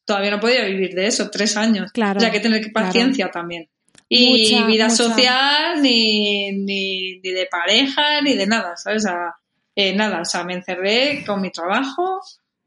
todavía 0.06 0.32
no 0.32 0.40
podía 0.40 0.66
vivir 0.66 0.94
de 0.96 1.08
eso, 1.08 1.30
tres 1.30 1.56
años. 1.58 1.92
Claro, 1.92 2.18
O 2.18 2.20
sea, 2.20 2.30
hay 2.30 2.34
que 2.36 2.40
tener 2.42 2.62
claro. 2.72 2.88
paciencia 2.88 3.30
también. 3.32 3.70
Y 4.10 4.52
Mucha, 4.52 4.66
vida 4.68 4.86
mucha. 4.86 4.96
social, 4.96 5.82
ni, 5.82 6.52
ni, 6.54 7.20
ni 7.20 7.30
de 7.32 7.46
pareja, 7.52 8.22
ni 8.22 8.36
de 8.36 8.48
nada, 8.48 8.76
¿sabes? 8.78 9.04
O 9.04 9.08
sea, 9.10 9.36
eh, 9.76 9.94
nada, 9.96 10.22
o 10.22 10.26
sea, 10.26 10.44
me 10.44 10.54
encerré 10.54 11.24
con 11.26 11.42
mi 11.42 11.52
trabajo 11.52 12.22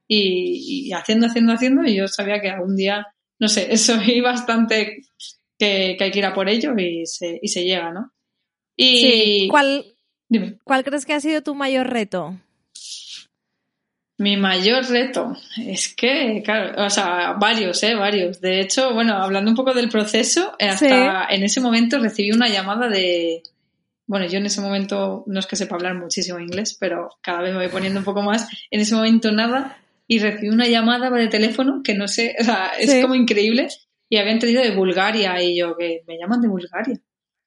y, 0.07 0.87
y 0.89 0.93
haciendo, 0.93 1.27
haciendo, 1.29 1.53
haciendo, 1.55 1.83
y 1.85 1.97
yo 1.97 2.09
sabía 2.09 2.41
que 2.41 2.51
algún 2.51 2.77
día, 2.77 3.07
no 3.39 3.49
sé, 3.49 3.75
soy 3.79 4.21
bastante 4.21 4.99
que, 5.61 5.95
que 5.97 6.05
hay 6.05 6.11
que 6.11 6.19
ir 6.19 6.25
a 6.27 6.35
por 6.35 6.49
ello 6.49 6.73
y 6.77 7.07
se, 7.07 7.39
y 7.41 7.47
se 7.49 7.63
llega, 7.63 7.93
¿no? 7.93 8.11
Y 8.77 8.97
Sí. 8.99 9.49
¿Cuál, 9.51 9.85
dime, 10.29 10.59
¿Cuál 10.65 10.83
crees 10.83 11.05
que 11.07 11.13
ha 11.13 11.21
sido 11.21 11.43
tu 11.43 11.55
mayor 11.55 11.89
reto? 11.91 12.35
mi 14.19 14.37
mayor 14.37 14.85
reto 14.87 15.35
es 15.67 15.95
que, 15.95 16.43
claro, 16.45 16.85
o 16.85 16.91
sea, 16.91 17.33
varios, 17.41 17.83
¿eh? 17.83 17.95
Varios. 17.95 18.39
De 18.43 18.61
hecho, 18.61 18.93
bueno, 18.93 19.15
hablando 19.15 19.51
un 19.51 19.57
poco 19.57 19.73
del 19.73 19.89
proceso, 19.89 20.55
eh, 20.59 20.69
hasta 20.69 21.25
en 21.31 21.43
ese 21.43 21.61
momento 21.63 21.99
recibí 21.99 22.31
una 22.31 22.49
llamada 22.51 22.89
de, 22.91 23.43
bueno, 24.07 24.27
yo 24.27 24.37
en 24.37 24.45
ese 24.45 24.61
momento 24.61 25.25
no 25.27 25.41
es 25.41 25.47
que 25.47 25.57
sepa 25.57 25.77
hablar 25.77 25.95
muchísimo 25.95 26.39
inglés, 26.39 26.77
pero 26.79 27.09
cada 27.23 27.41
vez 27.41 27.53
me 27.53 27.61
voy 27.61 27.69
poniendo 27.69 27.99
un 27.99 28.05
poco 28.05 28.21
más. 28.21 28.47
En 28.71 28.81
ese 28.81 28.95
momento 28.95 29.33
nada. 29.33 29.79
Y 30.07 30.19
recibí 30.19 30.49
una 30.49 30.67
llamada 30.67 31.09
de 31.09 31.29
teléfono 31.29 31.81
que 31.83 31.95
no 31.95 32.07
sé, 32.09 32.35
o 32.41 32.45
sea, 32.45 32.73
es 32.79 32.91
Sí. 32.91 33.01
como 33.01 33.15
increíble. 33.15 33.69
Y 34.11 34.19
habían 34.19 34.39
traído 34.39 34.61
de 34.63 34.73
Bulgaria 34.73 35.41
y 35.43 35.57
yo, 35.59 35.75
que 35.77 36.03
me 36.07 36.19
llaman 36.19 36.43
de 36.43 36.49
Bulgaria. 36.49 36.99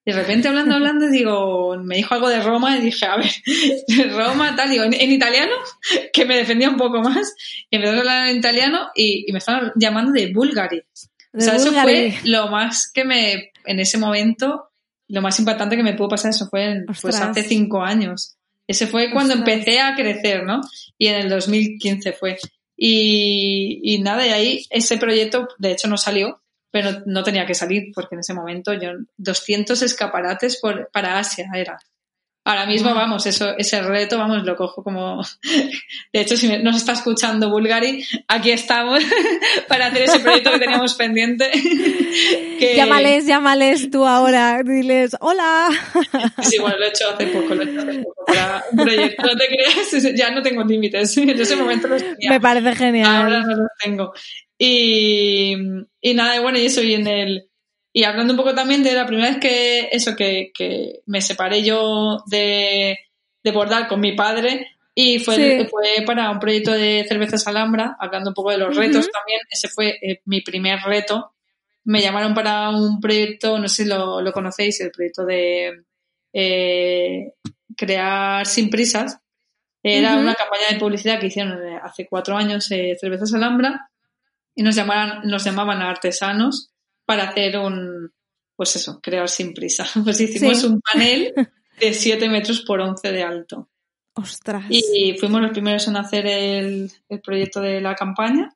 De 0.06 0.12
repente 0.14 0.48
hablando, 0.48 0.74
hablando, 0.76 1.08
digo, 1.10 1.78
me 1.78 1.96
dijo 1.98 2.14
algo 2.16 2.28
de 2.30 2.42
Roma 2.42 2.76
y 2.78 2.82
dije, 2.82 3.06
a 3.06 3.16
ver, 3.18 3.32
Roma, 4.12 4.54
tal, 4.56 4.70
digo, 4.70 4.84
en, 4.84 4.94
en 4.94 5.12
italiano, 5.12 5.54
que 6.14 6.26
me 6.26 6.36
defendía 6.38 6.70
un 6.70 6.78
poco 6.78 7.00
más. 7.02 7.34
Y 7.70 7.76
empezó 7.76 7.96
a 7.96 8.00
hablar 8.00 8.28
en 8.30 8.38
italiano 8.38 8.90
y, 8.96 9.26
y 9.28 9.32
me 9.32 9.38
estaban 9.38 9.72
llamando 9.76 10.12
de 10.12 10.34
Bulgari. 10.34 10.80
O 10.80 11.38
De 11.38 11.42
sea, 11.44 11.56
eso 11.56 11.72
fue 11.72 12.14
lo 12.26 12.48
más 12.48 12.92
que 12.94 13.06
me, 13.06 13.52
en 13.66 13.80
ese 13.80 13.98
momento, 13.98 14.70
lo 15.08 15.22
más 15.22 15.40
impactante 15.40 15.76
que 15.78 15.84
me 15.84 15.94
pudo 15.94 16.10
pasar, 16.10 16.32
eso 16.32 16.48
fue 16.50 16.66
en- 16.66 16.86
pues 16.86 17.16
hace 17.22 17.44
cinco 17.44 17.82
años. 17.82 18.36
Ese 18.68 18.88
fue 18.88 19.12
cuando 19.12 19.34
Ostras. 19.34 19.50
empecé 19.50 19.80
a 19.82 19.96
crecer, 19.96 20.44
¿no? 20.44 20.62
Y 20.98 21.08
en 21.08 21.16
el 21.16 21.30
2015 21.30 22.14
fue. 22.14 22.38
Y, 22.78 23.80
y 23.84 24.00
nada, 24.00 24.26
y 24.28 24.30
ahí 24.30 24.66
ese 24.70 24.98
proyecto, 24.98 25.48
de 25.58 25.72
hecho, 25.72 25.88
no 25.88 25.98
salió, 25.98 26.42
pero 26.74 27.04
no 27.06 27.24
tenía 27.24 27.46
que 27.46 27.54
salir, 27.54 27.92
porque 27.94 28.16
en 28.16 28.22
ese 28.22 28.34
momento 28.34 28.74
yo 28.74 28.94
200 29.18 29.80
escaparates 29.84 30.60
por, 30.60 30.90
para 30.92 31.20
Asia 31.20 31.48
era. 31.54 31.78
Ahora 32.46 32.66
mismo, 32.66 32.94
vamos, 32.94 33.26
eso, 33.26 33.56
ese 33.58 33.82
reto, 33.82 34.18
vamos, 34.18 34.44
lo 34.44 34.56
cojo 34.58 34.84
como... 34.84 35.22
De 36.14 36.20
hecho, 36.22 36.36
si 36.36 36.48
nos 36.58 36.76
está 36.76 36.92
escuchando 36.92 37.50
Bulgari, 37.50 38.04
aquí 38.28 38.52
estamos 38.52 39.02
para 39.70 39.88
hacer 39.88 40.02
ese 40.04 40.20
proyecto 40.20 40.52
que 40.52 40.60
teníamos 40.60 40.94
pendiente. 40.96 41.50
que- 42.60 42.74
Llámales, 42.76 43.26
llámales 43.26 43.90
tú 43.90 44.06
ahora, 44.06 44.62
diles, 44.64 45.16
hola. 45.22 45.70
Sí, 46.42 46.58
bueno, 46.60 46.78
lo 46.80 46.86
he 46.86 46.90
hecho 46.90 47.10
hace 47.14 47.28
poco, 47.28 47.56
lo 47.56 47.64
he 47.64 47.66
hecho 47.72 47.80
hace 47.82 48.00
poco 48.00 48.26
para 48.26 48.64
un 48.72 48.78
proyecto. 48.78 49.24
No 49.26 49.36
te 49.38 49.48
creas, 49.48 50.16
ya 50.16 50.32
no 50.32 50.42
tengo 50.42 50.64
límites. 50.64 51.16
En 51.18 51.30
ese 51.30 51.56
momento 51.56 51.88
los 51.88 52.02
tenía. 52.04 52.30
Me 52.30 52.42
parece 52.42 52.76
genial. 52.76 53.08
Ahora 53.24 53.40
no 53.42 53.56
los 53.56 53.68
tengo. 53.82 54.14
Y, 54.58 55.56
y 56.02 56.14
nada, 56.14 56.40
bueno, 56.42 56.58
y 56.60 56.66
eso, 56.66 56.82
y 56.84 56.94
en 56.94 57.08
el. 57.08 57.50
Y 57.94 58.04
hablando 58.04 58.34
un 58.34 58.38
poco 58.38 58.56
también 58.56 58.82
de 58.84 58.94
la 58.94 59.06
primera 59.06 59.30
vez 59.30 59.38
que 59.40 59.90
eso, 59.92 60.16
que, 60.16 60.52
que 60.54 61.02
me 61.06 61.22
separé 61.22 61.64
yo 61.64 62.24
de, 62.26 62.98
de 63.44 63.52
bordar 63.52 63.88
con 63.88 64.00
mi 64.02 64.14
padre, 64.14 64.68
y 64.96 65.20
fue, 65.20 65.36
Sí. 65.36 65.68
fue 65.70 66.04
para 66.06 66.30
un 66.30 66.40
proyecto 66.40 66.72
de 66.72 67.06
cervezas 67.08 67.48
Alhambra, 67.48 67.96
hablando 68.00 68.30
un 68.32 68.34
poco 68.36 68.52
de 68.52 68.58
los 68.58 68.76
retos 68.76 69.10
también. 69.12 69.40
Ese 69.50 69.68
fue 69.68 69.98
eh, 70.02 70.22
mi 70.26 70.42
primer 70.42 70.80
reto. 70.82 71.34
Me 71.84 72.02
llamaron 72.02 72.34
para 72.34 72.70
un 72.70 73.00
proyecto, 73.02 73.58
no 73.58 73.68
sé 73.68 73.84
si 73.84 73.90
lo, 73.90 74.22
lo 74.22 74.32
conocéis, 74.32 74.80
el 74.82 74.92
proyecto 74.92 75.26
de 75.26 75.84
eh, 76.32 77.34
crear 77.76 78.46
sin 78.46 78.70
prisas. 78.70 79.20
Era 79.82 80.16
una 80.16 80.36
campaña 80.36 80.68
de 80.72 80.80
publicidad 80.80 81.20
que 81.20 81.28
hicieron 81.28 81.62
eh, 81.68 81.80
hace 81.82 82.08
cuatro 82.08 82.38
años 82.38 82.72
eh, 82.72 82.96
Cervezas 83.00 83.34
Alhambra 83.34 83.90
y 84.56 84.64
nos 84.64 84.76
llamaban, 84.76 85.28
nos 85.28 85.44
llamaban 85.44 85.82
a 85.82 85.90
artesanos 85.90 86.73
para 87.06 87.30
hacer 87.30 87.58
un, 87.58 88.12
pues 88.56 88.76
eso, 88.76 89.00
crear 89.02 89.30
sin 89.30 89.54
prisa. 89.54 89.86
Pues 90.04 90.20
hicimos 90.22 90.60
Sí. 90.62 90.68
un 90.68 90.82
panel 90.82 91.34
de 91.80 91.94
7 91.94 92.30
metros 92.30 92.62
por 92.62 92.80
11 92.82 93.12
de 93.12 93.24
alto. 93.24 93.70
Ostras. 94.16 94.66
Y 94.70 95.16
fuimos 95.20 95.42
los 95.42 95.52
primeros 95.52 95.88
en 95.88 95.96
hacer 95.98 96.28
el, 96.28 96.92
el 97.10 97.22
proyecto 97.22 97.62
de 97.62 97.82
la 97.82 97.96
campaña. 97.96 98.56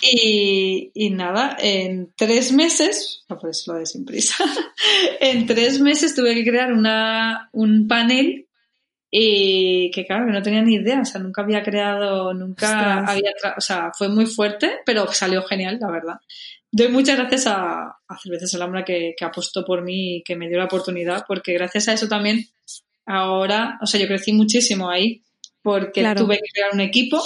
Y, 0.00 0.92
y 0.94 1.10
nada, 1.10 1.56
en 1.60 2.12
tres 2.16 2.52
meses, 2.52 3.24
no 3.28 3.36
pues 3.38 3.64
lo 3.66 3.74
de 3.74 3.86
sin 3.86 4.04
prisa, 4.04 4.36
en 5.20 5.46
tres 5.46 5.80
meses 5.80 6.14
tuve 6.14 6.36
que 6.36 6.44
crear 6.48 6.72
una, 6.72 7.48
un 7.52 7.88
panel 7.88 8.46
y 9.10 9.90
que 9.90 10.06
claro, 10.06 10.26
que 10.26 10.32
no 10.32 10.42
tenía 10.42 10.62
ni 10.62 10.76
idea, 10.76 11.00
o 11.00 11.04
sea, 11.04 11.20
nunca 11.20 11.42
había 11.42 11.64
creado, 11.64 12.32
nunca 12.34 12.68
Ostras. 13.00 13.10
había, 13.10 13.32
o 13.56 13.60
sea, 13.60 13.90
fue 13.98 14.08
muy 14.08 14.26
fuerte, 14.26 14.78
pero 14.86 15.12
salió 15.12 15.42
genial, 15.42 15.78
la 15.80 15.90
verdad. 15.90 16.20
Doy 16.70 16.88
muchas 16.88 17.16
gracias 17.16 17.46
a, 17.46 17.96
a 18.06 18.18
Cervezas 18.22 18.54
Alhambra 18.54 18.84
que, 18.84 19.14
que 19.16 19.24
apostó 19.24 19.64
por 19.64 19.82
mí 19.82 20.16
y 20.18 20.22
que 20.22 20.36
me 20.36 20.48
dio 20.48 20.58
la 20.58 20.66
oportunidad, 20.66 21.24
porque 21.26 21.54
gracias 21.54 21.88
a 21.88 21.94
eso 21.94 22.08
también 22.08 22.44
ahora, 23.06 23.78
o 23.80 23.86
sea, 23.86 24.00
yo 24.00 24.06
crecí 24.06 24.32
muchísimo 24.32 24.90
ahí, 24.90 25.22
porque 25.62 26.00
Claro. 26.00 26.24
tuve 26.24 26.36
que 26.36 26.50
crear 26.52 26.70
un 26.74 26.80
equipo. 26.80 27.22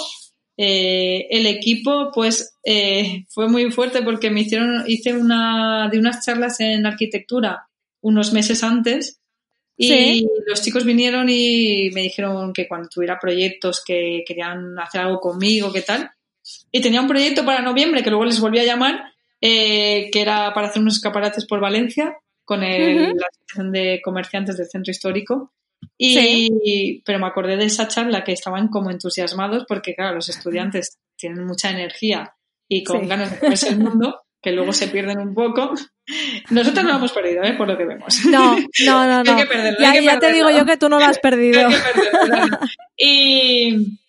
Eh, 0.55 1.27
el 1.31 1.45
equipo, 1.47 2.11
pues, 2.13 2.55
eh, 2.63 3.25
fue 3.29 3.49
muy 3.49 3.69
fuerte 3.71 4.01
porque 4.01 4.29
me 4.29 4.41
hicieron, 4.41 4.83
hice 4.87 5.13
una, 5.13 5.89
de 5.91 5.99
unas 5.99 6.23
charlas 6.25 6.59
en 6.59 6.85
arquitectura 6.85 7.67
unos 8.01 8.33
meses 8.33 8.63
antes 8.63 9.19
y 9.77 9.87
Sí. 9.87 10.27
los 10.45 10.61
chicos 10.61 10.85
vinieron 10.85 11.27
y 11.29 11.89
me 11.93 12.01
dijeron 12.01 12.53
que 12.53 12.67
cuando 12.67 12.89
tuviera 12.89 13.17
proyectos 13.19 13.81
que 13.83 14.23
querían 14.27 14.77
hacer 14.79 15.01
algo 15.01 15.19
conmigo, 15.19 15.71
qué 15.73 15.81
tal. 15.81 16.11
Y 16.71 16.81
tenía 16.81 17.01
un 17.01 17.07
proyecto 17.07 17.43
para 17.45 17.61
noviembre 17.61 18.03
que 18.03 18.09
luego 18.09 18.25
les 18.25 18.39
volví 18.41 18.59
a 18.59 18.65
llamar, 18.65 19.12
eh, 19.45 20.09
que 20.11 20.21
era 20.21 20.53
para 20.53 20.67
hacer 20.67 20.81
unos 20.81 20.95
escaparates 20.95 21.45
por 21.45 21.59
Valencia 21.59 22.15
con 22.45 22.63
el- 22.63 23.09
Ujú. 23.09 23.15
la 23.17 23.27
asociación 23.27 23.71
de 23.73 23.99
comerciantes 24.01 24.55
del 24.57 24.67
centro 24.69 24.91
histórico. 24.91 25.51
Y, 25.97 27.01
Pero 27.05 27.19
me 27.19 27.27
acordé 27.27 27.57
de 27.57 27.65
esa 27.65 27.87
charla 27.89 28.23
que 28.23 28.31
estaban 28.31 28.69
como 28.69 28.89
entusiasmados 28.89 29.65
porque, 29.67 29.95
claro, 29.95 30.15
los 30.15 30.29
estudiantes 30.29 30.97
tienen 31.17 31.45
mucha 31.45 31.69
energía 31.71 32.33
y 32.69 32.83
con 32.85 33.01
Sí. 33.01 33.07
ganas 33.07 33.31
de 33.31 33.39
comerse 33.39 33.69
el 33.69 33.79
mundo, 33.79 34.21
que 34.41 34.51
luego 34.53 34.71
se 34.71 34.87
pierden 34.87 35.19
un 35.19 35.33
poco. 35.33 35.73
Nosotros 36.49 36.83
no 36.85 36.91
lo 36.91 36.97
hemos 36.97 37.11
perdido, 37.11 37.43
¿eh? 37.43 37.53
por 37.53 37.67
lo 37.67 37.77
que 37.77 37.85
vemos. 37.85 38.25
No, 38.25 38.55
no, 38.57 38.65
no, 39.05 39.17
Hay 39.19 39.23
no. 39.25 39.37
que 39.37 39.45
perderlo, 39.45 39.79
ya 39.79 39.91
hay 39.91 39.99
que 39.99 40.05
ya 40.05 40.13
te 40.13 40.19
perderlo. 40.21 40.47
digo 40.47 40.59
yo 40.59 40.65
que 40.65 40.77
tú 40.77 40.87
no 40.89 40.99
lo 40.99 41.05
has 41.05 41.19
perdido. 41.19 41.67
Hay 41.67 41.73
que 41.75 42.01
perderlo, 42.29 42.57
y, 42.97 43.99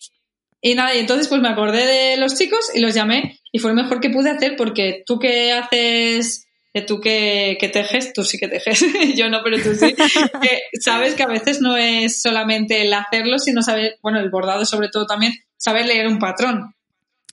y 0.66 0.74
nada, 0.74 0.94
y 0.94 0.98
entonces 0.98 1.28
pues 1.28 1.42
me 1.42 1.48
acordé 1.50 1.84
de 1.84 2.16
los 2.16 2.36
chicos 2.36 2.70
y 2.74 2.80
los 2.80 2.94
llamé 2.94 3.38
y 3.52 3.58
fue 3.58 3.70
lo 3.74 3.76
mejor 3.82 4.00
que 4.00 4.08
pude 4.08 4.30
hacer 4.30 4.56
porque 4.56 5.02
tú 5.04 5.18
que 5.18 5.52
haces, 5.52 6.46
eh, 6.72 6.80
tú 6.80 7.02
que, 7.02 7.58
que 7.60 7.68
tejes, 7.68 8.14
tú 8.14 8.24
sí 8.24 8.38
que 8.38 8.48
tejes, 8.48 8.82
yo 9.14 9.28
no, 9.28 9.42
pero 9.44 9.62
tú 9.62 9.74
sí, 9.74 9.94
que 10.42 10.62
sabes 10.80 11.14
que 11.16 11.22
a 11.22 11.26
veces 11.26 11.60
no 11.60 11.76
es 11.76 12.22
solamente 12.22 12.80
el 12.80 12.94
hacerlo, 12.94 13.38
sino 13.38 13.60
saber, 13.60 13.98
bueno, 14.02 14.20
el 14.20 14.30
bordado 14.30 14.64
sobre 14.64 14.88
todo 14.88 15.04
también, 15.06 15.34
saber 15.58 15.84
leer 15.84 16.08
un 16.08 16.18
patrón. 16.18 16.74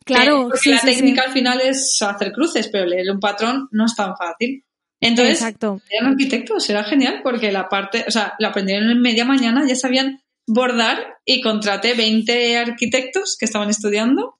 Claro, 0.04 0.50
Que- 0.50 0.58
sí, 0.58 0.70
la 0.72 0.80
sí, 0.80 0.88
sí. 0.90 0.96
técnica 0.96 1.22
al 1.22 1.32
final 1.32 1.62
es 1.62 2.02
hacer 2.02 2.34
cruces, 2.34 2.68
pero 2.68 2.86
leer 2.86 3.10
un 3.12 3.22
patrón 3.22 3.70
no 3.72 3.86
es 3.86 3.96
tan 3.96 4.18
fácil. 4.18 4.66
Entonces, 5.00 5.36
Exacto. 5.40 5.80
eran 5.90 6.12
arquitectos, 6.12 6.70
era 6.70 6.84
genial 6.84 7.22
porque 7.24 7.50
la 7.54 7.70
parte, 7.70 8.04
o 8.06 8.12
sea, 8.12 8.34
lo 8.40 8.50
aprendieron 8.50 8.90
en 8.90 9.00
media 9.02 9.24
mañana, 9.24 9.66
ya 9.66 9.76
sabían 9.78 10.22
bordar 10.48 11.18
y 11.26 11.42
contraté 11.42 11.94
20 11.94 12.58
arquitectos 12.58 13.38
que 13.39 13.46
estaban 13.46 13.70
estudiando 13.70 14.38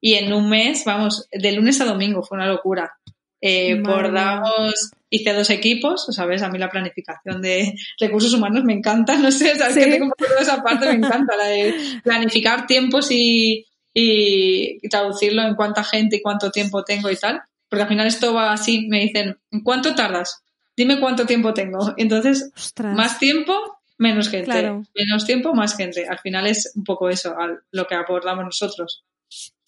y 0.00 0.14
en 0.14 0.32
un 0.32 0.48
mes, 0.48 0.84
vamos, 0.84 1.26
de 1.32 1.52
lunes 1.52 1.80
a 1.80 1.84
domingo, 1.84 2.22
fue 2.22 2.36
una 2.36 2.46
locura. 2.46 2.92
Eh, 3.40 3.80
bordamos, 3.80 4.90
hice 5.10 5.32
dos 5.32 5.50
equipos, 5.50 6.08
o 6.08 6.12
sabes, 6.12 6.42
a 6.42 6.48
mí 6.50 6.58
la 6.58 6.68
planificación 6.70 7.40
de 7.40 7.74
recursos 7.98 8.32
humanos 8.34 8.64
me 8.64 8.72
encanta, 8.74 9.16
no 9.18 9.30
sé, 9.30 9.56
sabes 9.56 9.74
Sí. 9.74 9.80
que 9.84 9.90
tengo 9.90 10.12
esa 10.40 10.62
parte, 10.62 10.86
me 10.86 10.94
encanta, 11.06 11.36
la 11.36 11.46
de 11.46 11.74
planificar 12.04 12.66
tiempos 12.66 13.10
y, 13.10 13.64
y, 13.94 14.78
y 14.84 14.88
traducirlo 14.88 15.42
en 15.42 15.54
cuánta 15.54 15.82
gente 15.84 16.16
y 16.16 16.22
cuánto 16.22 16.50
tiempo 16.50 16.84
tengo 16.84 17.10
y 17.10 17.16
tal. 17.16 17.40
Porque 17.68 17.82
al 17.82 17.88
final 17.88 18.06
esto 18.06 18.32
va 18.32 18.52
así, 18.52 18.86
me 18.88 19.00
dicen, 19.00 19.36
¿en 19.50 19.60
cuánto 19.62 19.94
tardas? 19.94 20.42
Dime 20.76 20.98
cuánto 21.00 21.26
tiempo 21.26 21.52
tengo. 21.54 21.92
Entonces, 21.96 22.50
Ostras. 22.56 22.94
más 22.94 23.18
tiempo, 23.18 23.52
menos 23.98 24.28
gente. 24.30 24.46
Claro. 24.46 24.82
Menos 24.94 25.26
tiempo, 25.26 25.54
más 25.54 25.76
gente. 25.76 26.06
Al 26.08 26.18
final 26.18 26.46
es 26.46 26.72
un 26.74 26.84
poco 26.84 27.08
eso, 27.08 27.36
lo 27.70 27.86
que 27.86 27.94
abordamos 27.94 28.44
nosotros, 28.44 29.04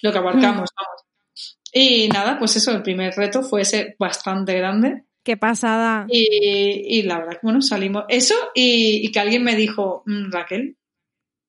lo 0.03 0.13
que 0.13 0.19
abarcamos, 0.19 0.71
vamos. 0.77 1.57
Y 1.73 2.09
nada, 2.09 2.39
pues 2.39 2.57
eso, 2.57 2.73
el 2.73 2.83
primer 2.83 3.15
reto 3.15 3.43
fue 3.43 3.63
ese 3.63 3.95
bastante 3.99 4.55
grande. 4.55 5.05
Qué 5.23 5.37
pasada. 5.37 6.07
Y, 6.09 6.99
y 6.99 7.03
la 7.03 7.19
verdad, 7.19 7.39
bueno, 7.43 7.61
salimos. 7.61 8.05
Eso 8.09 8.35
y, 8.55 9.07
y 9.07 9.13
que 9.13 9.21
alguien 9.21 9.45
me 9.45 9.55
dijo, 9.55 10.03
"Mm, 10.07 10.33
Raquel, 10.33 10.77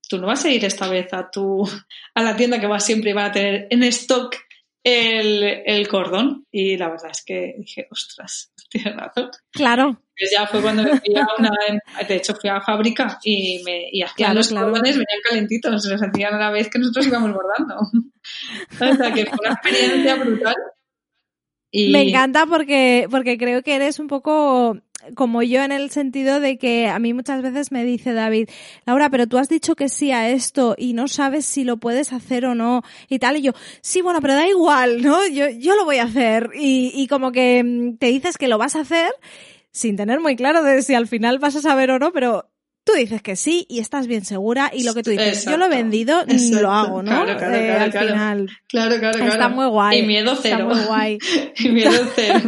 tú 0.10 0.18
no 0.18 0.28
vas 0.28 0.44
a 0.44 0.50
ir 0.50 0.66
esta 0.66 0.90
vez 0.90 1.14
a 1.14 1.32
tu 1.32 1.68
a 2.16 2.22
la 2.22 2.36
tienda 2.36 2.60
que 2.60 2.68
vas 2.68 2.86
siempre 2.86 3.12
y 3.12 3.14
van 3.14 3.28
a 3.28 3.32
tener 3.32 3.68
en 3.70 3.84
stock 3.84 4.36
el, 4.84 5.64
el 5.66 5.88
cordón. 5.88 6.46
Y 6.52 6.78
la 6.78 6.90
verdad 6.90 7.12
es 7.12 7.24
que 7.26 7.56
dije, 7.58 7.88
ostras, 7.90 8.52
tienes 8.70 8.96
razón. 8.96 9.32
Claro. 9.52 10.02
Ya 10.32 10.46
fue 10.48 10.62
cuando 10.62 10.84
me 10.84 11.00
fui 11.00 11.16
a 11.16 11.28
una, 11.38 11.52
de 12.08 12.16
hecho 12.16 12.36
fui 12.36 12.50
a 12.50 12.56
la 12.56 12.62
fábrica 12.62 13.20
y 13.24 13.62
me 13.64 13.90
y 13.92 14.02
hacían 14.02 14.16
Claro, 14.16 14.34
los 14.36 14.50
cordones, 14.50 14.92
venían 14.92 15.22
calentitos, 15.24 15.84
se 15.84 15.90
los 15.90 16.02
hacían 16.02 16.34
a 16.36 16.40
la 16.40 16.52
vez 16.52 16.70
que 16.70 16.80
nosotros 16.80 17.08
íbamos 17.08 17.34
bordando. 17.34 17.76
O 18.74 18.96
sea 18.96 19.12
que 19.12 19.26
fue 19.26 19.38
una 19.42 19.54
experiencia 19.54 20.16
brutal. 20.16 20.56
Y 21.72 21.92
Me 21.92 22.10
encanta 22.10 22.46
porque, 22.46 23.08
porque 23.10 23.38
creo 23.38 23.64
que 23.64 23.76
eres 23.76 23.98
un 24.00 24.08
poco 24.08 24.78
como 25.16 25.42
yo 25.42 25.64
en 25.64 25.72
el 25.72 25.90
sentido 25.90 26.40
de 26.40 26.58
que 26.58 26.88
a 26.88 27.00
mí 27.00 27.14
muchas 27.14 27.42
veces 27.42 27.72
me 27.72 27.84
dice 27.84 28.14
David, 28.14 28.50
Laura, 28.86 29.10
pero 29.10 29.28
tú 29.28 29.38
has 29.38 29.50
dicho 29.50 29.76
que 29.76 29.90
sí 29.90 30.12
a 30.12 30.30
esto 30.30 30.76
y 30.78 30.94
no 30.94 31.08
sabes 31.08 31.46
si 31.46 31.64
lo 31.64 31.78
puedes 31.78 32.14
hacer 32.14 32.46
o 32.46 32.56
no 32.56 32.84
y 33.10 33.20
tal. 33.20 33.38
Y 33.38 33.42
yo, 33.42 33.54
sí, 33.82 34.02
bueno, 34.02 34.22
pero 34.22 34.36
da 34.36 34.48
igual, 34.48 35.02
¿no? 35.02 35.28
Yo, 35.28 35.50
yo 35.50 35.76
lo 35.76 35.86
voy 35.86 35.98
a 35.98 36.04
hacer. 36.04 36.52
Y, 36.56 36.92
y 36.94 37.08
como 37.08 37.32
que 37.32 37.64
mm, 37.64 37.98
te 37.98 38.08
dices 38.08 38.38
que 38.38 38.48
lo 38.48 38.58
vas 38.58 38.76
a 38.76 38.82
hacer 38.82 39.12
sin 39.72 39.96
tener 39.98 40.20
muy 40.20 40.36
claro 40.36 40.64
de 40.64 40.82
si 40.82 40.94
al 40.96 41.08
final 41.08 41.40
vas 41.40 41.56
a 41.56 41.62
saber 41.62 41.92
o 41.92 42.00
no, 42.00 42.12
pero 42.12 42.50
tú 42.84 42.94
dices 42.94 43.22
que 43.22 43.36
sí 43.36 43.66
y 43.70 43.80
estás 43.80 44.08
bien 44.08 44.26
segura 44.26 44.72
y 44.74 44.84
lo 44.84 44.94
que 44.94 45.04
tú 45.04 45.12
dices, 45.12 45.46
yo 45.46 45.56
lo 45.58 45.66
he 45.66 45.70
vendido, 45.70 46.22
exacto. 46.22 46.62
lo 46.62 46.72
hago, 46.72 47.04
¿no? 47.04 47.12
Claro, 47.12 47.38
claro, 47.38 47.56
Eh, 47.56 47.66
claro, 47.68 47.84
al 47.84 47.92
claro. 47.92 48.08
final. 48.08 48.50
Claro, 48.68 48.98
claro, 49.00 49.18
claro. 49.18 49.32
Está 49.34 49.50
muy 49.50 49.68
guay. 49.68 50.00
Y 50.00 50.04
miedo 50.08 50.32
Está 50.34 50.42
cero. 50.50 50.66
muy 50.68 50.80
guay. 50.86 51.18
y 51.58 51.70
miedo 51.70 51.92
cero. 52.16 52.40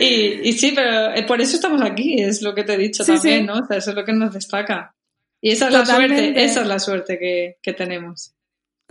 y, 0.00 0.48
y 0.48 0.52
sí, 0.52 0.72
pero 0.74 1.14
eh, 1.14 1.22
por 1.24 1.40
eso 1.40 1.56
estamos 1.56 1.80
aquí, 1.82 2.20
es 2.20 2.42
lo 2.42 2.54
que 2.54 2.64
te 2.64 2.74
he 2.74 2.78
dicho 2.78 3.02
Sí, 3.04 3.12
también, 3.14 3.40
sí. 3.40 3.46
¿no? 3.46 3.54
O 3.60 3.66
sea, 3.66 3.78
eso 3.78 3.90
es 3.90 3.96
lo 3.96 4.04
que 4.04 4.12
nos 4.12 4.32
destaca. 4.34 4.94
Y 5.40 5.50
esa 5.50 5.66
es 5.68 5.72
la 5.72 5.84
suerte, 5.86 6.44
esa 6.44 6.60
es 6.62 6.66
la 6.66 6.78
suerte 6.78 7.18
que, 7.18 7.58
que 7.62 7.72
tenemos. 7.72 8.34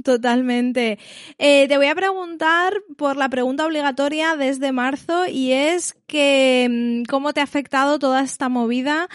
Totalmente. 0.04 1.00
Eh, 1.38 1.68
te 1.68 1.78
voy 1.78 1.88
a 1.88 1.96
preguntar 1.96 2.74
por 2.98 3.16
la 3.16 3.30
pregunta 3.30 3.66
obligatoria 3.66 4.36
desde 4.36 4.72
marzo 4.72 5.26
y 5.28 5.54
es 5.54 5.96
que 6.08 6.68
mm, 6.70 7.10
cómo 7.10 7.34
te 7.34 7.40
ha 7.40 7.44
afectado 7.44 8.00
toda 8.00 8.22
esta 8.22 8.50
movida, 8.50 9.08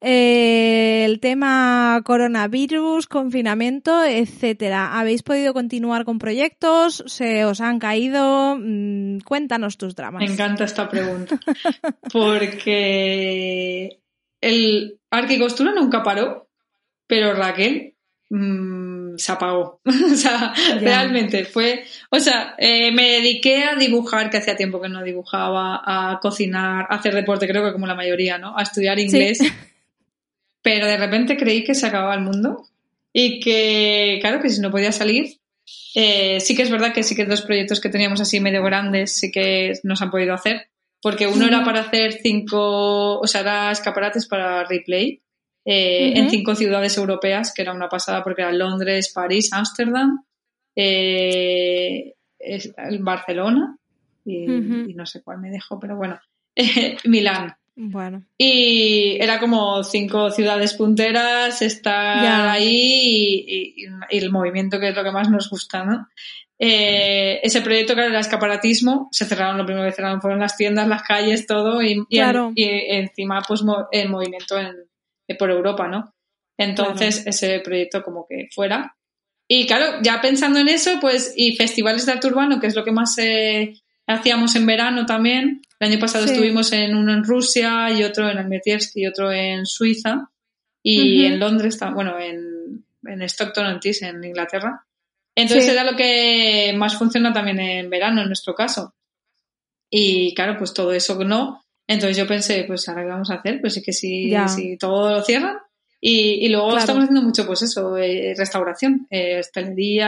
eh, 0.00 1.04
el 1.06 1.18
tema 1.20 2.00
coronavirus, 2.04 3.06
confinamiento, 3.06 4.04
etcétera. 4.04 4.98
¿Habéis 4.98 5.22
podido 5.22 5.54
continuar 5.54 6.04
con 6.04 6.18
proyectos? 6.18 7.02
¿Se 7.06 7.44
os 7.46 7.60
han 7.60 7.78
caído? 7.78 8.56
Mm, 8.60 9.20
cuéntanos 9.20 9.78
tus 9.78 9.96
dramas. 9.96 10.22
Me 10.22 10.30
encanta 10.30 10.64
esta 10.64 10.88
pregunta. 10.88 11.40
Porque 12.12 13.98
el 14.40 15.00
arquicostura 15.10 15.72
nunca 15.72 16.02
paró, 16.02 16.48
pero 17.06 17.34
Raquel 17.34 17.94
mm, 18.28 19.03
se 19.16 19.32
apagó. 19.32 19.80
o 19.84 20.16
sea, 20.16 20.52
realmente 20.80 21.44
fue. 21.44 21.84
O 22.10 22.18
sea, 22.18 22.54
eh, 22.58 22.92
me 22.92 23.10
dediqué 23.10 23.64
a 23.64 23.76
dibujar, 23.76 24.30
que 24.30 24.38
hacía 24.38 24.56
tiempo 24.56 24.80
que 24.80 24.88
no 24.88 25.02
dibujaba, 25.02 25.82
a 25.84 26.18
cocinar, 26.20 26.86
a 26.88 26.96
hacer 26.96 27.14
deporte, 27.14 27.48
creo 27.48 27.64
que 27.64 27.72
como 27.72 27.86
la 27.86 27.94
mayoría, 27.94 28.38
¿no? 28.38 28.56
A 28.56 28.62
estudiar 28.62 28.98
inglés. 28.98 29.38
Pero 30.62 30.86
de 30.86 30.96
repente 30.96 31.36
creí 31.36 31.62
que 31.62 31.74
se 31.74 31.86
acababa 31.86 32.14
el 32.14 32.22
mundo 32.22 32.66
y 33.12 33.38
que, 33.40 34.18
claro, 34.20 34.40
que 34.40 34.48
si 34.48 34.60
no 34.60 34.70
podía 34.70 34.92
salir, 34.92 35.38
eh, 35.94 36.40
sí 36.40 36.56
que 36.56 36.62
es 36.62 36.70
verdad 36.70 36.92
que 36.92 37.02
sí 37.02 37.14
que 37.14 37.26
dos 37.26 37.42
proyectos 37.42 37.80
que 37.80 37.88
teníamos 37.88 38.20
así 38.20 38.40
medio 38.40 38.62
grandes 38.62 39.16
sí 39.16 39.30
que 39.30 39.74
nos 39.82 40.02
han 40.02 40.10
podido 40.10 40.34
hacer, 40.34 40.68
porque 41.02 41.26
uno 41.26 41.46
era 41.46 41.64
para 41.64 41.80
hacer 41.80 42.14
cinco, 42.14 43.20
o 43.20 43.26
sea, 43.26 43.42
era 43.42 43.70
escaparates 43.70 44.26
para 44.26 44.64
replay 44.64 45.22
eh, 45.64 46.12
en 46.16 46.30
cinco 46.30 46.54
ciudades 46.54 46.96
europeas, 46.98 47.52
que 47.54 47.62
era 47.62 47.72
una 47.72 47.88
pasada 47.88 48.22
porque 48.22 48.42
era 48.42 48.52
Londres, 48.52 49.10
París, 49.14 49.52
Ámsterdam, 49.52 50.24
eh, 50.76 52.14
Barcelona 53.00 53.76
y, 54.24 54.38
no 54.94 55.06
sé 55.06 55.22
cuál 55.22 55.38
me 55.40 55.50
dejó, 55.50 55.78
pero 55.78 55.96
bueno, 55.96 56.18
Milán. 57.04 57.54
Bueno, 57.76 58.22
Y 58.38 59.16
era 59.20 59.40
como 59.40 59.82
cinco 59.82 60.30
ciudades 60.30 60.74
punteras, 60.74 61.60
estar 61.60 62.22
Ya. 62.22 62.52
ahí 62.52 63.44
y, 63.46 63.84
y- 63.84 63.86
y 64.10 64.18
el 64.18 64.30
movimiento, 64.30 64.78
que 64.78 64.90
es 64.90 64.96
lo 64.96 65.02
que 65.02 65.10
más 65.10 65.28
nos 65.28 65.50
gusta, 65.50 65.84
¿no? 65.84 66.06
Eh, 66.56 67.40
ese 67.42 67.62
proyecto, 67.62 67.94
claro, 67.94 68.10
era 68.10 68.20
escaparatismo, 68.20 69.08
se 69.10 69.24
cerraron, 69.24 69.58
lo 69.58 69.66
primero 69.66 69.84
que 69.86 69.92
cerraron 69.92 70.20
fueron 70.20 70.38
las 70.38 70.56
tiendas, 70.56 70.86
las 70.86 71.02
calles, 71.02 71.46
todo, 71.48 71.82
y, 71.82 72.04
Claro. 72.06 72.52
encima, 72.54 73.42
pues, 73.46 73.62
mo- 73.64 73.88
el 73.90 74.08
movimiento 74.08 74.56
en, 74.56 74.66
eh, 74.68 74.72
por 75.38 75.50
Europa, 75.50 75.88
¿no? 75.88 76.14
Entonces, 76.56 77.26
ese 77.26 77.60
proyecto 77.60 78.02
como 78.02 78.26
que 78.28 78.48
fuera. 78.54 78.96
Y 79.48 79.66
claro, 79.66 80.00
ya 80.02 80.20
pensando 80.20 80.58
en 80.58 80.68
eso, 80.68 80.98
pues, 81.00 81.32
y 81.36 81.56
festivales 81.56 82.06
de 82.06 82.12
arte 82.12 82.28
urbano, 82.28 82.60
que 82.60 82.66
es 82.66 82.76
lo 82.76 82.84
que 82.84 82.92
más 82.92 83.16
eh, 83.18 83.74
hacíamos 84.06 84.54
en 84.56 84.66
verano 84.66 85.06
también. 85.06 85.62
El 85.80 85.90
año 85.90 86.00
pasado 86.00 86.24
estuvimos 86.24 86.72
en 86.72 86.94
uno 86.96 87.12
en 87.12 87.24
Rusia 87.24 87.90
y 87.90 88.02
otro 88.04 88.30
en 88.30 88.38
Almetiersk 88.38 88.96
y 88.96 89.06
otro 89.06 89.32
en 89.32 89.66
Suiza. 89.66 90.30
Y 90.82 91.24
en 91.24 91.40
Londres, 91.40 91.78
bueno, 91.94 92.18
en, 92.18 92.84
en 93.06 93.22
Stockton-on-Tees, 93.22 94.02
en 94.02 94.22
Inglaterra. 94.22 94.86
Entonces 95.34 95.68
era 95.68 95.82
lo 95.82 95.96
que 95.96 96.72
más 96.76 96.96
funciona 96.96 97.32
también 97.32 97.58
en 97.58 97.90
verano, 97.90 98.22
en 98.22 98.28
nuestro 98.28 98.54
caso. 98.54 98.94
Y 99.90 100.34
claro, 100.34 100.56
pues 100.58 100.74
todo 100.74 100.92
eso 100.92 101.22
no. 101.24 101.63
Entonces 101.86 102.16
yo 102.16 102.26
pensé, 102.26 102.64
pues 102.66 102.88
ahora 102.88 103.02
qué 103.02 103.08
vamos 103.08 103.30
a 103.30 103.34
hacer, 103.34 103.60
pues 103.60 103.76
es 103.76 103.84
que 103.84 103.92
si, 103.92 104.32
si 104.48 104.76
todo 104.76 105.12
lo 105.12 105.22
cierran. 105.22 105.58
Y, 106.00 106.44
y 106.44 106.48
luego 106.50 106.76
estamos 106.76 107.04
haciendo 107.04 107.22
mucho, 107.22 107.46
pues 107.46 107.62
eso, 107.62 107.96
eh, 107.96 108.34
restauración, 108.36 109.06
eh, 109.08 109.40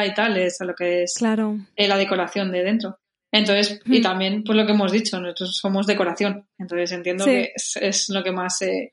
y 0.05 0.13
tal, 0.13 0.37
es 0.37 0.59
lo 0.61 0.75
que 0.75 1.05
es 1.05 1.15
claro. 1.17 1.57
Eh, 1.75 1.89
la 1.89 1.97
decoración 1.97 2.53
de 2.53 2.63
dentro. 2.63 2.99
Entonces, 3.33 3.81
y 3.85 4.01
también, 4.01 4.45
pues 4.45 4.57
lo 4.57 4.65
que 4.65 4.73
hemos 4.73 4.93
dicho, 4.93 5.21
nosotros 5.21 5.57
somos 5.57 5.87
decoración. 5.87 6.47
Entonces 6.59 6.93
entiendo 6.93 7.25
que 7.25 7.53
es, 7.55 8.09
lo 8.09 8.23
que 8.23 8.33
más 8.33 8.63
eh, 8.63 8.93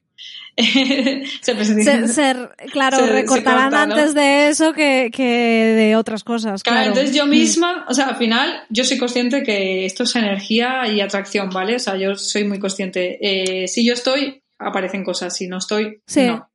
se 1.41 2.07
Ser, 2.07 2.49
claro, 2.71 3.05
recortarán 3.07 3.73
antes 3.73 4.13
de 4.13 4.49
eso 4.49 4.73
que, 4.73 5.09
de 5.09 5.95
otras 5.95 6.23
cosas. 6.23 6.61
Claro, 6.61 6.89
entonces 6.89 7.15
yo 7.15 7.25
mm. 7.25 7.29
misma, 7.29 7.85
o 7.89 7.93
sea, 7.93 8.09
al 8.09 8.17
final 8.17 8.63
yo 8.69 8.83
soy 8.83 8.97
consciente 8.97 9.41
que 9.43 9.85
esto 9.85 10.03
es 10.03 10.15
energía 10.15 10.87
y 10.87 11.01
atracción, 11.01 11.49
¿vale? 11.49 11.75
O 11.75 11.79
sea, 11.79 11.97
yo 11.97 12.15
soy 12.15 12.43
muy 12.43 12.59
consciente. 12.59 13.17
Eh, 13.21 13.67
si 13.67 13.85
yo 13.85 13.93
estoy, 13.93 14.43
aparecen 14.59 15.03
cosas, 15.03 15.35
si 15.35 15.47
no 15.47 15.57
estoy, 15.57 16.01
no. 16.15 16.49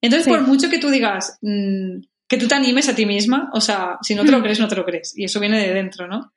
Entonces, 0.00 0.28
por 0.28 0.42
mucho 0.42 0.68
que 0.68 0.78
tú 0.78 0.90
digas 0.90 1.38
mm, 1.42 2.00
que 2.28 2.36
tú 2.36 2.48
te 2.48 2.54
animes 2.54 2.88
a 2.88 2.94
ti 2.94 3.06
misma, 3.06 3.50
o 3.52 3.60
sea, 3.60 3.98
si 4.02 4.14
no 4.14 4.24
te 4.24 4.30
lo 4.30 4.38
mm. 4.38 4.42
crees, 4.42 4.60
no 4.60 4.68
te 4.68 4.76
lo 4.76 4.84
crees. 4.84 5.16
Y 5.16 5.24
eso 5.24 5.40
viene 5.40 5.60
de 5.60 5.74
dentro, 5.74 6.06
¿no? 6.06 6.32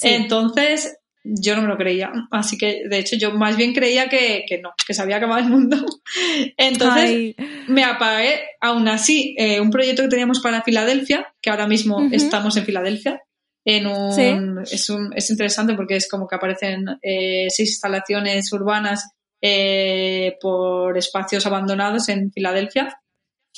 Entonces, 0.00 0.99
yo 1.22 1.56
no 1.56 1.62
me 1.62 1.68
lo 1.68 1.76
creía. 1.76 2.12
Así 2.30 2.56
que, 2.56 2.82
de 2.88 2.98
hecho, 2.98 3.16
yo 3.16 3.32
más 3.32 3.56
bien 3.56 3.74
creía 3.74 4.08
que, 4.08 4.44
no, 4.62 4.72
que 4.86 4.94
se 4.94 5.02
había 5.02 5.16
acabado 5.16 5.40
el 5.40 5.50
mundo. 5.50 5.76
Entonces, 6.56 7.34
me 7.68 7.84
apagué. 7.84 8.40
Aún 8.60 8.88
así, 8.88 9.34
eh, 9.38 9.60
un 9.60 9.70
proyecto 9.70 10.02
que 10.02 10.08
teníamos 10.08 10.40
para 10.40 10.62
Filadelfia, 10.62 11.32
que 11.40 11.50
ahora 11.50 11.66
mismo 11.66 12.08
estamos 12.12 12.56
en 12.56 12.64
Filadelfia, 12.64 13.22
en 13.64 13.86
un, 13.86 14.62
es, 14.62 14.88
un, 14.88 15.12
es 15.14 15.30
interesante 15.30 15.74
porque 15.74 15.96
es 15.96 16.08
como 16.08 16.26
que 16.26 16.36
aparecen 16.36 16.86
eh, 17.02 17.46
seis 17.50 17.70
instalaciones 17.70 18.50
urbanas 18.52 19.10
eh, 19.42 20.36
por 20.40 20.96
espacios 20.96 21.46
abandonados 21.46 22.08
en 22.08 22.32
Filadelfia. 22.32 23.00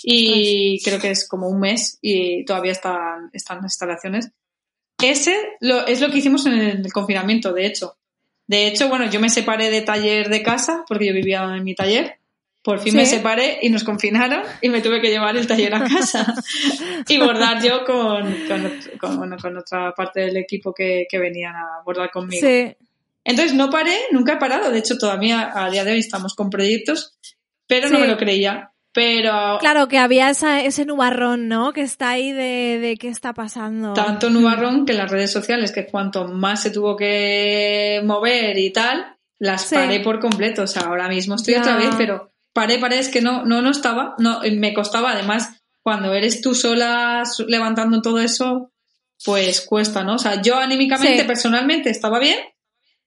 Y 0.05 0.83
creo 0.83 0.99
que 0.99 1.11
es 1.11 1.29
como 1.29 1.49
un 1.49 1.61
mes 1.61 1.99
y 2.01 2.45
todavía 2.45 2.73
están, 2.73 3.31
están 3.33 3.59
las 3.59 3.73
instalaciones. 3.73 4.33
Ese 5.03 5.37
es 5.61 6.01
lo 6.01 6.11
que 6.11 6.19
hicimos 6.19 6.47
en 6.47 6.55
el 6.55 6.93
confinamiento, 6.93 7.53
de 7.53 7.67
hecho. 7.67 7.97
De 8.47 8.67
hecho, 8.67 8.89
bueno, 8.89 9.09
yo 9.11 9.21
me 9.21 9.31
separé 9.31 9.71
de 9.71 9.83
taller 9.83 10.29
de 10.29 10.43
casa 10.43 10.85
porque 10.87 11.07
yo 11.07 11.15
vivía 11.15 11.43
en 11.43 11.65
mi 11.65 11.75
taller. 11.75 12.19
Por 12.63 12.79
fin 12.79 12.95
me 12.95 13.07
separé 13.07 13.59
y 13.63 13.71
nos 13.71 13.83
confinaron 13.83 14.43
y 14.61 14.69
me 14.69 14.81
tuve 14.81 15.01
que 15.01 15.11
llevar 15.11 15.37
el 15.37 15.49
taller 15.49 15.75
a 15.75 15.83
casa 15.83 16.33
y 17.09 17.19
bordar 17.19 17.61
yo 17.61 17.85
con, 17.85 18.37
con, 19.01 19.57
otra 19.57 19.93
parte 19.95 20.21
del 20.21 20.37
equipo 20.37 20.73
que, 20.73 21.07
que, 21.11 21.19
venían 21.19 21.57
a 21.57 21.83
bordar 21.85 22.13
conmigo. 22.13 22.47
Entonces 23.25 23.55
no 23.55 23.69
paré, 23.69 23.97
nunca 24.13 24.35
he 24.35 24.37
parado. 24.37 24.71
De 24.71 24.79
hecho, 24.79 24.97
todavía 24.97 25.51
a 25.55 25.71
día 25.71 25.85
de 25.85 25.93
hoy 25.93 25.99
estamos 25.99 26.35
con 26.35 26.51
proyectos, 26.51 27.19
pero 27.67 27.89
no 27.89 27.99
me 27.99 28.07
lo 28.07 28.17
creía. 28.17 28.72
Pero. 28.93 29.59
Claro, 29.61 29.89
que 29.89 29.99
había 29.99 30.31
ese 30.31 30.85
nubarrón, 30.85 31.49
¿no? 31.49 31.73
Que 31.73 31.81
está 31.81 32.11
ahí 32.11 32.33
de, 32.33 32.79
de 32.79 32.97
qué 32.99 33.09
está 33.09 33.33
pasando. 33.33 33.95
Tanto 33.95 34.29
nubarrón 34.29 34.85
que 34.85 34.93
las 34.93 35.11
redes 35.11 35.33
sociales, 35.33 35.73
que 35.73 35.87
cuanto 35.87 36.29
más 36.29 36.63
se 36.63 36.71
tuvo 36.71 36.97
que 36.97 38.03
mover 38.05 38.59
y 38.59 38.71
tal, 38.71 39.17
las 39.39 39.71
paré 39.73 40.01
por 40.01 40.21
completo. 40.21 40.63
O 40.63 40.67
sea, 40.67 40.83
ahora 40.83 41.09
mismo 41.09 41.37
estoy 41.37 41.55
otra 41.55 41.77
vez, 41.77 41.95
pero 41.97 42.33
paré, 42.53 42.79
paré, 42.79 42.99
es 42.99 43.09
que 43.09 43.23
no, 43.23 43.45
no, 43.45 43.63
no 43.63 43.71
estaba. 43.71 44.15
No, 44.19 44.41
me 44.41 44.75
costaba. 44.75 45.13
Además, 45.13 45.63
cuando 45.83 46.13
eres 46.13 46.43
tú 46.43 46.55
sola 46.55 47.23
levantando 47.49 48.03
todo 48.03 48.21
eso, 48.21 48.73
pues 49.25 49.63
cuesta, 49.63 50.05
¿no? 50.05 50.17
O 50.17 50.19
sea, 50.19 50.43
yo 50.43 50.59
anímicamente, 50.59 51.25
personalmente, 51.25 51.89
estaba 51.89 52.19
bien, 52.19 52.39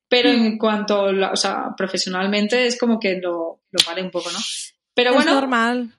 pero 0.10 0.30
en 0.30 0.56
mm. 0.56 0.58
cuanto, 0.58 1.06
o 1.06 1.36
sea, 1.36 1.76
profesionalmente 1.78 2.66
es 2.66 2.80
como 2.80 3.00
que 3.00 3.20
lo, 3.22 3.62
lo 3.70 3.86
paré 3.86 4.02
un 4.02 4.12
poco, 4.12 4.32
¿no? 4.32 4.40
Pero 4.96 5.14
bueno, 5.14 5.42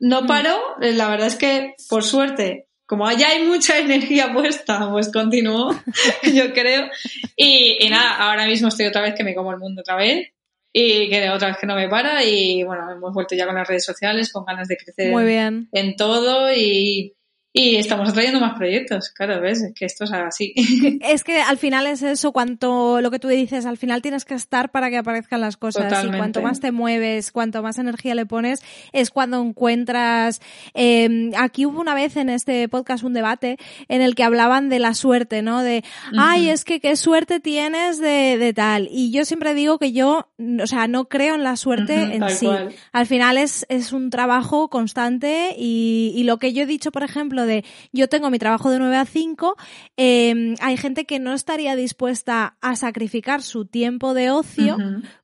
no 0.00 0.22
mm. 0.22 0.26
paró. 0.26 0.58
La 0.80 1.08
verdad 1.08 1.28
es 1.28 1.36
que, 1.36 1.74
por 1.88 2.02
suerte, 2.02 2.66
como 2.86 3.10
ya 3.12 3.28
hay 3.28 3.44
mucha 3.44 3.78
energía 3.78 4.32
puesta, 4.32 4.90
pues 4.90 5.12
continuó, 5.12 5.70
yo 6.34 6.52
creo. 6.52 6.88
Y, 7.36 7.76
y, 7.80 7.90
nada, 7.90 8.16
ahora 8.16 8.46
mismo 8.46 8.68
estoy 8.68 8.86
otra 8.86 9.02
vez 9.02 9.14
que 9.14 9.24
me 9.24 9.34
como 9.34 9.52
el 9.52 9.58
mundo 9.58 9.82
otra 9.82 9.96
vez 9.96 10.28
y 10.72 11.08
que 11.08 11.30
otra 11.30 11.48
vez 11.48 11.58
que 11.58 11.66
no 11.66 11.76
me 11.76 11.88
para. 11.88 12.24
Y 12.24 12.62
bueno, 12.62 12.90
hemos 12.90 13.12
vuelto 13.12 13.34
ya 13.34 13.46
con 13.46 13.54
las 13.54 13.68
redes 13.68 13.84
sociales, 13.84 14.32
con 14.32 14.44
ganas 14.44 14.68
de 14.68 14.76
crecer 14.76 15.12
Muy 15.12 15.24
bien. 15.24 15.68
en 15.72 15.96
todo 15.96 16.52
y, 16.52 17.14
y 17.58 17.76
estamos 17.76 18.10
atrayendo 18.10 18.38
más 18.38 18.52
proyectos, 18.52 19.08
claro, 19.08 19.40
ves, 19.40 19.62
es 19.62 19.72
que 19.72 19.86
esto 19.86 20.04
es 20.04 20.12
así. 20.12 20.52
Es 21.06 21.24
que 21.24 21.40
al 21.40 21.56
final 21.56 21.86
es 21.86 22.02
eso, 22.02 22.32
cuanto 22.32 23.00
lo 23.00 23.10
que 23.10 23.18
tú 23.18 23.28
dices, 23.28 23.64
al 23.64 23.78
final 23.78 24.02
tienes 24.02 24.24
que 24.24 24.34
estar 24.34 24.70
para 24.70 24.90
que 24.90 24.98
aparezcan 24.98 25.40
las 25.40 25.56
cosas. 25.56 26.04
Y 26.04 26.08
cuanto 26.08 26.42
más 26.42 26.60
te 26.60 26.70
mueves, 26.70 27.32
cuanto 27.32 27.62
más 27.62 27.78
energía 27.78 28.14
le 28.14 28.26
pones, 28.26 28.62
es 28.92 29.10
cuando 29.10 29.40
encuentras. 29.40 30.40
Eh, 30.74 31.30
aquí 31.38 31.64
hubo 31.64 31.80
una 31.80 31.94
vez 31.94 32.16
en 32.16 32.28
este 32.28 32.68
podcast 32.68 33.04
un 33.04 33.14
debate 33.14 33.56
en 33.88 34.02
el 34.02 34.14
que 34.14 34.24
hablaban 34.24 34.68
de 34.68 34.78
la 34.78 34.92
suerte, 34.92 35.40
¿no? 35.40 35.62
De, 35.62 35.82
ay, 36.18 36.50
es 36.50 36.64
que 36.64 36.80
qué 36.80 36.96
suerte 36.96 37.40
tienes 37.40 37.98
de, 37.98 38.36
de, 38.36 38.52
tal. 38.52 38.88
Y 38.90 39.12
yo 39.12 39.24
siempre 39.24 39.54
digo 39.54 39.78
que 39.78 39.92
yo, 39.92 40.28
o 40.62 40.66
sea, 40.66 40.88
no 40.88 41.08
creo 41.08 41.36
en 41.36 41.44
la 41.44 41.56
suerte 41.56 42.16
en 42.16 42.28
sí. 42.28 42.48
Al 42.92 43.06
final 43.06 43.38
es, 43.38 43.64
es 43.70 43.92
un 43.92 44.10
trabajo 44.10 44.68
constante 44.68 45.54
y, 45.56 46.12
y 46.14 46.24
lo 46.24 46.38
que 46.38 46.52
yo 46.52 46.64
he 46.64 46.66
dicho, 46.66 46.92
por 46.92 47.02
ejemplo, 47.02 47.45
de 47.46 47.64
yo 47.92 48.08
tengo 48.08 48.30
mi 48.30 48.38
trabajo 48.38 48.70
de 48.70 48.78
9 48.78 48.96
a 48.96 49.04
5, 49.04 49.56
em, 49.96 50.54
hay 50.60 50.76
gente 50.76 51.04
que 51.04 51.18
no 51.18 51.32
estaría 51.32 51.76
dispuesta 51.76 52.56
a 52.60 52.76
sacrificar 52.76 53.42
su 53.42 53.64
tiempo 53.64 54.14
de 54.14 54.30
ocio 54.30 54.76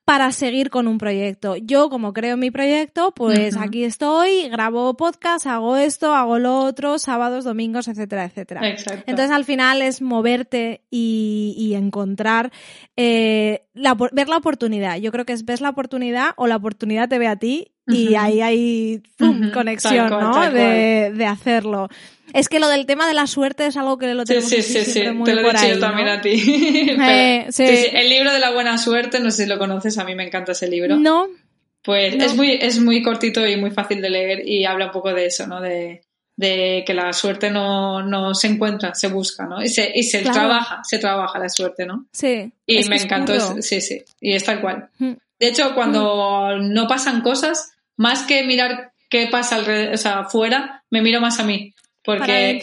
para 0.05 0.33
seguir 0.33 0.69
con 0.71 0.89
un 0.89 0.99
proyecto. 0.99 1.57
Yo, 1.57 1.89
como 1.89 2.13
creo 2.13 2.37
mi 2.37 2.51
proyecto, 2.51 3.13
pues 3.15 3.57
aquí 3.57 3.85
estoy, 3.85 4.49
grabo 4.49 4.97
podcast, 4.97 5.47
hago 5.47 5.77
esto, 5.77 6.13
hago 6.13 6.39
lo 6.39 6.59
otro, 6.59 6.99
sábados, 6.99 7.45
domingos, 7.45 7.87
etcétera, 7.87 8.25
etcétera. 8.25 8.63
Entonces, 9.07 9.31
al 9.31 9.45
final 9.45 9.81
es 9.81 10.03
moverte 10.03 10.83
y, 10.91 11.75
encontrar, 11.77 12.53
eh, 12.97 13.67
ver 14.13 14.29
la 14.29 14.37
oportunidad. 14.37 14.97
Yo 14.97 15.13
creo 15.13 15.25
que 15.25 15.33
es 15.33 15.45
ves 15.45 15.61
la 15.61 15.71
oportunidad 15.71 16.31
o 16.37 16.47
la 16.47 16.57
oportunidad 16.57 17.09
te 17.09 17.19
ve 17.19 17.29
a 17.29 17.37
ti 17.37 17.73
y 17.87 18.15
ahí 18.15 18.41
hay 18.41 19.03
conexión, 19.55 20.11
¿no? 20.11 20.51
De, 20.51 21.13
de 21.15 21.27
hacerlo. 21.27 21.89
Es 22.35 22.49
que 22.49 22.59
lo 22.61 22.69
del 22.69 22.87
tema 22.87 23.07
de 23.07 23.15
la 23.15 23.27
suerte 23.27 23.67
es 23.67 23.77
algo 23.77 23.99
que 23.99 24.13
lo 24.15 24.25
tenemos 24.25 24.49
sí, 24.49 24.63
sí, 24.63 24.85
sí, 24.85 24.91
sí. 24.91 25.01
Te 25.01 25.35
lo 25.35 25.41
he 25.41 25.53
dicho 25.53 25.69
yo 25.69 25.79
también 25.79 26.09
a 26.09 26.21
ti. 26.21 26.31
Eh, 27.03 27.91
el 27.95 28.09
libro 28.09 28.33
de 28.33 28.39
la 28.39 28.53
buena 28.53 28.79
suerte, 28.79 29.21
no 29.21 29.31
sé 29.31 29.45
si 29.45 29.49
lo 29.49 29.59
conoces, 29.59 29.99
a 29.99 30.05
mí 30.05 30.15
me 30.15 30.25
encanta 30.25 30.53
ese 30.53 30.69
libro. 30.69 30.97
No. 30.97 31.29
Pues 31.83 32.15
es 32.15 32.35
muy 32.37 32.59
es 32.61 32.79
muy 32.79 33.03
cortito 33.03 33.47
y 33.47 33.57
muy 33.57 33.71
fácil 33.71 34.01
de 34.01 34.11
leer 34.11 34.49
y 34.49 34.65
habla 34.65 34.87
un 34.87 34.93
poco 34.93 35.13
de 35.13 35.27
eso, 35.27 35.47
¿no? 35.47 35.61
De, 35.61 36.03
de 36.37 36.85
que 36.87 36.95
la 36.95 37.13
suerte 37.13 37.51
no, 37.51 38.03
no, 38.03 38.35
se 38.35 38.49
encuentra, 38.49 38.95
se 38.95 39.09
busca, 39.09 39.47
¿no? 39.47 39.63
Y 39.63 39.69
se, 39.69 39.91
y 39.95 40.05
se 40.05 40.21
trabaja, 40.23 40.81
se 40.85 40.99
trabaja 40.99 41.39
la 41.39 41.49
suerte, 41.49 41.85
¿no? 41.85 42.07
Sí. 42.13 42.53
Y 42.67 42.89
me 42.89 42.97
encantó, 42.97 43.61
sí, 43.61 43.81
sí, 43.81 44.03
y 44.21 44.35
es 44.35 44.45
tal 44.45 44.61
cual. 44.61 44.89
Mm. 44.99 45.13
De 45.39 45.49
hecho, 45.49 45.75
cuando 45.75 46.57
mm. 46.57 46.73
no 46.73 46.87
pasan 46.87 47.21
cosas, 47.21 47.73
más 47.97 48.23
que 48.23 48.45
mirar 48.45 48.93
qué 49.11 49.29
pasa 49.31 49.57
alrededor, 49.57 49.95
o 49.95 49.99
sea, 49.99 50.21
afuera, 50.21 50.85
me 50.91 51.03
miro 51.03 51.21
más 51.21 51.39
a 51.41 51.45
mí. 51.45 51.75
Porque 52.05 52.61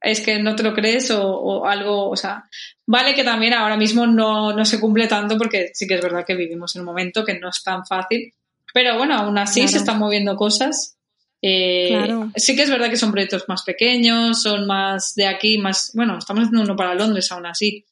es 0.00 0.20
que 0.20 0.38
no 0.40 0.56
te 0.56 0.64
lo 0.64 0.74
crees 0.74 1.10
o, 1.12 1.64
algo, 1.64 2.10
o 2.10 2.16
sea, 2.16 2.44
vale 2.86 3.14
que 3.14 3.22
también 3.22 3.54
ahora 3.54 3.76
mismo 3.76 4.06
no, 4.06 4.52
no, 4.52 4.64
se 4.64 4.80
cumple 4.80 5.06
tanto 5.06 5.38
porque 5.38 5.70
sí 5.74 5.86
que 5.86 5.94
es 5.94 6.02
verdad 6.02 6.24
que 6.26 6.34
vivimos 6.34 6.74
en 6.74 6.80
un 6.80 6.86
momento 6.86 7.24
que 7.24 7.38
no 7.38 7.50
es 7.50 7.62
tan 7.62 7.86
fácil, 7.86 8.34
pero 8.72 8.98
bueno, 8.98 9.14
aún 9.14 9.38
así 9.38 9.68
se 9.68 9.78
están 9.78 10.00
moviendo 10.00 10.34
cosas. 10.34 10.96
Eh, 11.40 12.08
sí 12.36 12.56
que 12.56 12.62
es 12.62 12.70
verdad 12.70 12.90
que 12.90 12.96
son 12.96 13.12
proyectos 13.12 13.44
más 13.48 13.62
pequeños, 13.62 14.42
son 14.42 14.66
más 14.66 15.14
de 15.14 15.26
aquí, 15.26 15.58
más, 15.58 15.92
bueno, 15.94 16.18
estamos 16.18 16.44
haciendo 16.44 16.62
uno 16.62 16.74
para 16.74 16.94
Londres 16.94 17.30
aún 17.30 17.46
así, 17.46 17.84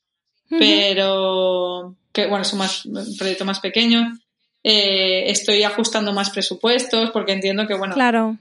pero 0.48 1.94
que 2.12 2.26
bueno, 2.26 2.44
son 2.44 2.58
más, 2.58 2.84
un 2.86 3.16
proyecto 3.16 3.44
más 3.44 3.60
pequeño. 3.60 4.18
Eh, 4.64 5.30
estoy 5.30 5.64
ajustando 5.64 6.12
más 6.12 6.30
presupuestos 6.30 7.10
porque 7.10 7.32
entiendo 7.32 7.66
que, 7.66 7.74
bueno, 7.74 7.94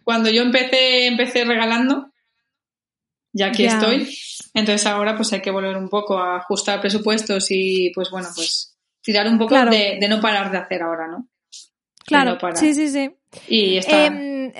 cuando 0.04 0.30
yo 0.30 0.44
empecé, 0.44 1.08
empecé 1.08 1.46
regalando, 1.46 2.11
ya 3.34 3.48
aquí 3.48 3.66
estoy. 3.66 4.14
Entonces 4.54 4.86
ahora 4.88 5.16
pues 5.16 5.32
hay 5.34 5.42
que 5.42 5.52
volver 5.52 5.78
un 5.78 5.90
poco 5.90 6.18
a 6.18 6.38
ajustar 6.38 6.82
presupuestos 6.82 7.48
y 7.50 7.92
pues 7.94 8.10
bueno, 8.12 8.30
pues 8.36 8.78
tirar 9.02 9.28
un 9.28 9.38
poco 9.38 9.56
de, 9.66 10.00
no 10.10 10.22
parar 10.22 10.52
de 10.52 10.58
hacer 10.58 10.84
ahora, 10.84 11.08
¿no? 11.08 11.28
Claro, 12.06 12.38
sí, 12.56 12.74
sí, 12.74 12.90
sí. 12.90 13.16
Y 13.48 13.78
está... 13.78 14.08
Em, 14.08 14.52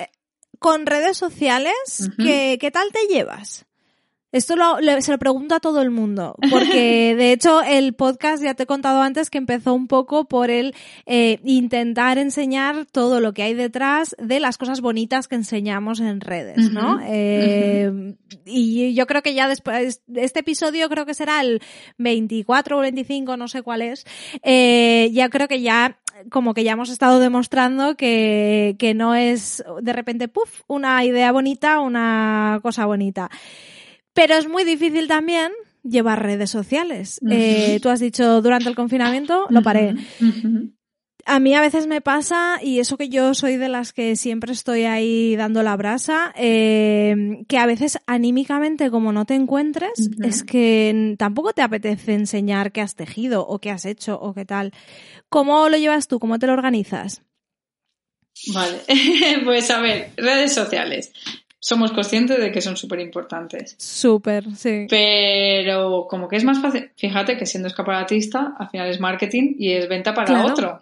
con 0.58 0.86
redes 0.86 1.16
sociales, 1.16 2.08
¿qué, 2.16 2.56
¿qué 2.60 2.70
tal 2.70 2.88
te 2.92 3.12
llevas? 3.12 3.66
Esto 4.32 4.56
lo, 4.56 4.78
se 5.00 5.12
lo 5.12 5.18
pregunto 5.18 5.54
a 5.54 5.60
todo 5.60 5.82
el 5.82 5.90
mundo, 5.90 6.34
porque 6.50 7.14
de 7.16 7.32
hecho 7.32 7.62
el 7.62 7.92
podcast 7.92 8.42
ya 8.42 8.54
te 8.54 8.62
he 8.62 8.66
contado 8.66 9.02
antes 9.02 9.28
que 9.28 9.36
empezó 9.36 9.74
un 9.74 9.88
poco 9.88 10.24
por 10.24 10.50
el 10.50 10.74
eh, 11.04 11.38
intentar 11.44 12.16
enseñar 12.16 12.86
todo 12.86 13.20
lo 13.20 13.34
que 13.34 13.42
hay 13.42 13.52
detrás 13.52 14.16
de 14.18 14.40
las 14.40 14.56
cosas 14.56 14.80
bonitas 14.80 15.28
que 15.28 15.34
enseñamos 15.34 16.00
en 16.00 16.20
redes, 16.22 16.70
¿no? 16.70 16.98
eh, 17.06 18.14
y 18.46 18.94
yo 18.94 19.06
creo 19.06 19.22
que 19.22 19.34
ya 19.34 19.48
después, 19.48 20.02
este 20.14 20.40
episodio 20.40 20.88
creo 20.88 21.04
que 21.04 21.12
será 21.12 21.42
el 21.42 21.60
24 21.98 22.78
o 22.78 22.80
25, 22.80 23.36
no 23.36 23.48
sé 23.48 23.60
cuál 23.60 23.82
es, 23.82 24.06
eh, 24.42 25.10
ya 25.12 25.28
creo 25.28 25.46
que 25.46 25.60
ya 25.60 25.98
como 26.30 26.54
que 26.54 26.64
ya 26.64 26.72
hemos 26.72 26.90
estado 26.90 27.18
demostrando 27.20 27.96
que, 27.96 28.76
que 28.78 28.94
no 28.94 29.14
es 29.14 29.62
de 29.82 29.92
repente, 29.92 30.28
puff, 30.28 30.62
una 30.68 31.04
idea 31.04 31.32
bonita, 31.32 31.80
una 31.80 32.60
cosa 32.62 32.86
bonita. 32.86 33.30
Pero 34.14 34.34
es 34.34 34.48
muy 34.48 34.64
difícil 34.64 35.08
también 35.08 35.52
llevar 35.82 36.22
redes 36.22 36.50
sociales. 36.50 37.20
Eh, 37.28 37.78
tú 37.82 37.88
has 37.88 38.00
dicho 38.00 38.42
durante 38.42 38.68
el 38.68 38.74
confinamiento, 38.74 39.46
lo 39.50 39.62
paré. 39.62 39.94
A 41.24 41.38
mí 41.38 41.54
a 41.54 41.60
veces 41.60 41.86
me 41.86 42.00
pasa, 42.00 42.58
y 42.60 42.80
eso 42.80 42.96
que 42.96 43.08
yo 43.08 43.32
soy 43.34 43.56
de 43.56 43.68
las 43.68 43.92
que 43.92 44.16
siempre 44.16 44.52
estoy 44.52 44.84
ahí 44.84 45.36
dando 45.36 45.62
la 45.62 45.76
brasa, 45.76 46.32
eh, 46.36 47.44
que 47.46 47.58
a 47.58 47.66
veces 47.66 47.98
anímicamente 48.06 48.90
como 48.90 49.12
no 49.12 49.24
te 49.24 49.34
encuentres, 49.34 50.10
es 50.20 50.42
que 50.42 51.14
tampoco 51.18 51.52
te 51.52 51.62
apetece 51.62 52.14
enseñar 52.14 52.72
qué 52.72 52.80
has 52.80 52.96
tejido 52.96 53.46
o 53.46 53.60
qué 53.60 53.70
has 53.70 53.84
hecho 53.84 54.18
o 54.20 54.34
qué 54.34 54.44
tal. 54.44 54.72
¿Cómo 55.28 55.68
lo 55.68 55.78
llevas 55.78 56.08
tú? 56.08 56.18
¿Cómo 56.18 56.40
te 56.40 56.48
lo 56.48 56.54
organizas? 56.54 57.22
Vale, 58.52 58.80
pues 59.44 59.70
a 59.70 59.80
ver, 59.80 60.12
redes 60.16 60.54
sociales 60.54 61.12
somos 61.62 61.92
conscientes 61.92 62.40
de 62.40 62.50
que 62.50 62.60
son 62.60 62.76
súper 62.76 62.98
importantes. 62.98 63.76
Súper, 63.78 64.52
sí. 64.56 64.88
Pero 64.90 66.08
como 66.10 66.26
que 66.26 66.34
es 66.34 66.42
más 66.42 66.60
fácil, 66.60 66.90
fíjate 66.96 67.36
que 67.36 67.46
siendo 67.46 67.68
escaparatista, 67.68 68.54
al 68.58 68.68
final 68.68 68.90
es 68.90 68.98
marketing 68.98 69.54
y 69.58 69.72
es 69.72 69.88
venta 69.88 70.12
para 70.12 70.44
otro. 70.44 70.80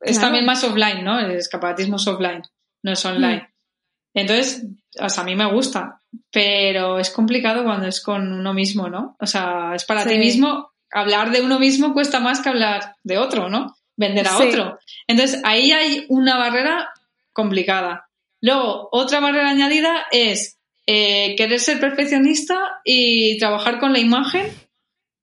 es 0.00 0.20
también 0.20 0.44
más 0.44 0.64
offline, 0.64 1.04
¿no? 1.04 1.20
El 1.20 1.30
escaparatismo 1.30 1.96
es 1.96 2.06
offline, 2.08 2.42
no 2.82 2.92
es 2.92 3.04
online. 3.04 3.42
Mm. 3.42 4.18
Entonces, 4.18 4.66
o 5.00 5.08
sea, 5.08 5.22
a 5.22 5.26
mí 5.26 5.36
me 5.36 5.52
gusta, 5.52 6.02
pero 6.32 6.98
es 6.98 7.10
complicado 7.10 7.62
cuando 7.62 7.86
es 7.86 8.00
con 8.00 8.32
uno 8.32 8.52
mismo, 8.52 8.88
¿no? 8.88 9.16
O 9.20 9.26
sea, 9.26 9.72
es 9.76 9.84
para 9.84 10.04
ti 10.04 10.18
mismo. 10.18 10.72
Hablar 10.90 11.30
de 11.30 11.42
uno 11.42 11.60
mismo 11.60 11.92
cuesta 11.92 12.18
más 12.18 12.40
que 12.40 12.48
hablar 12.48 12.96
de 13.04 13.18
otro, 13.18 13.48
¿no? 13.48 13.76
Vender 13.94 14.26
a 14.26 14.38
otro. 14.38 14.78
Entonces, 15.06 15.40
ahí 15.44 15.70
hay 15.70 16.06
una 16.08 16.36
barrera 16.38 16.88
complicada. 17.32 18.07
Luego, 18.40 18.88
otra 18.92 19.20
barrera 19.20 19.50
añadida 19.50 20.06
es 20.10 20.58
eh, 20.86 21.34
querer 21.36 21.60
ser 21.60 21.80
perfeccionista 21.80 22.80
y 22.84 23.38
trabajar 23.38 23.78
con 23.78 23.92
la 23.92 23.98
imagen 23.98 24.50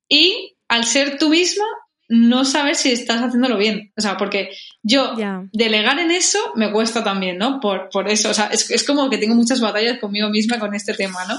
y 0.10 0.58
al 0.68 0.86
ser 0.86 1.18
tú 1.18 1.30
misma 1.30 1.66
no 2.08 2.46
saber 2.46 2.76
si 2.76 2.92
estás 2.92 3.22
haciéndolo 3.22 3.58
bien. 3.58 3.92
O 3.98 4.02
sea, 4.02 4.18
porque 4.18 4.52
yo 4.84 5.16
delegar 5.52 6.00
en 6.00 6.12
eso 6.12 6.40
me 6.56 6.72
cuesta 6.72 7.04
también, 7.04 7.38
¿no? 7.38 7.60
Por, 7.60 7.90
por 7.90 8.10
eso, 8.10 8.30
o 8.30 8.34
sea, 8.34 8.48
es, 8.48 8.84
como 8.86 9.10
que 9.10 9.18
tengo 9.18 9.36
muchas 9.36 9.60
batallas 9.60 10.00
conmigo 10.00 10.30
misma 10.30 10.60
con 10.60 10.76
este 10.76 10.94
tema, 10.94 11.26
¿no? 11.26 11.36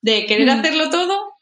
De 0.00 0.26
querer 0.26 0.46
mm. 0.46 0.58
hacerlo 0.58 0.90
todo, 0.90 1.34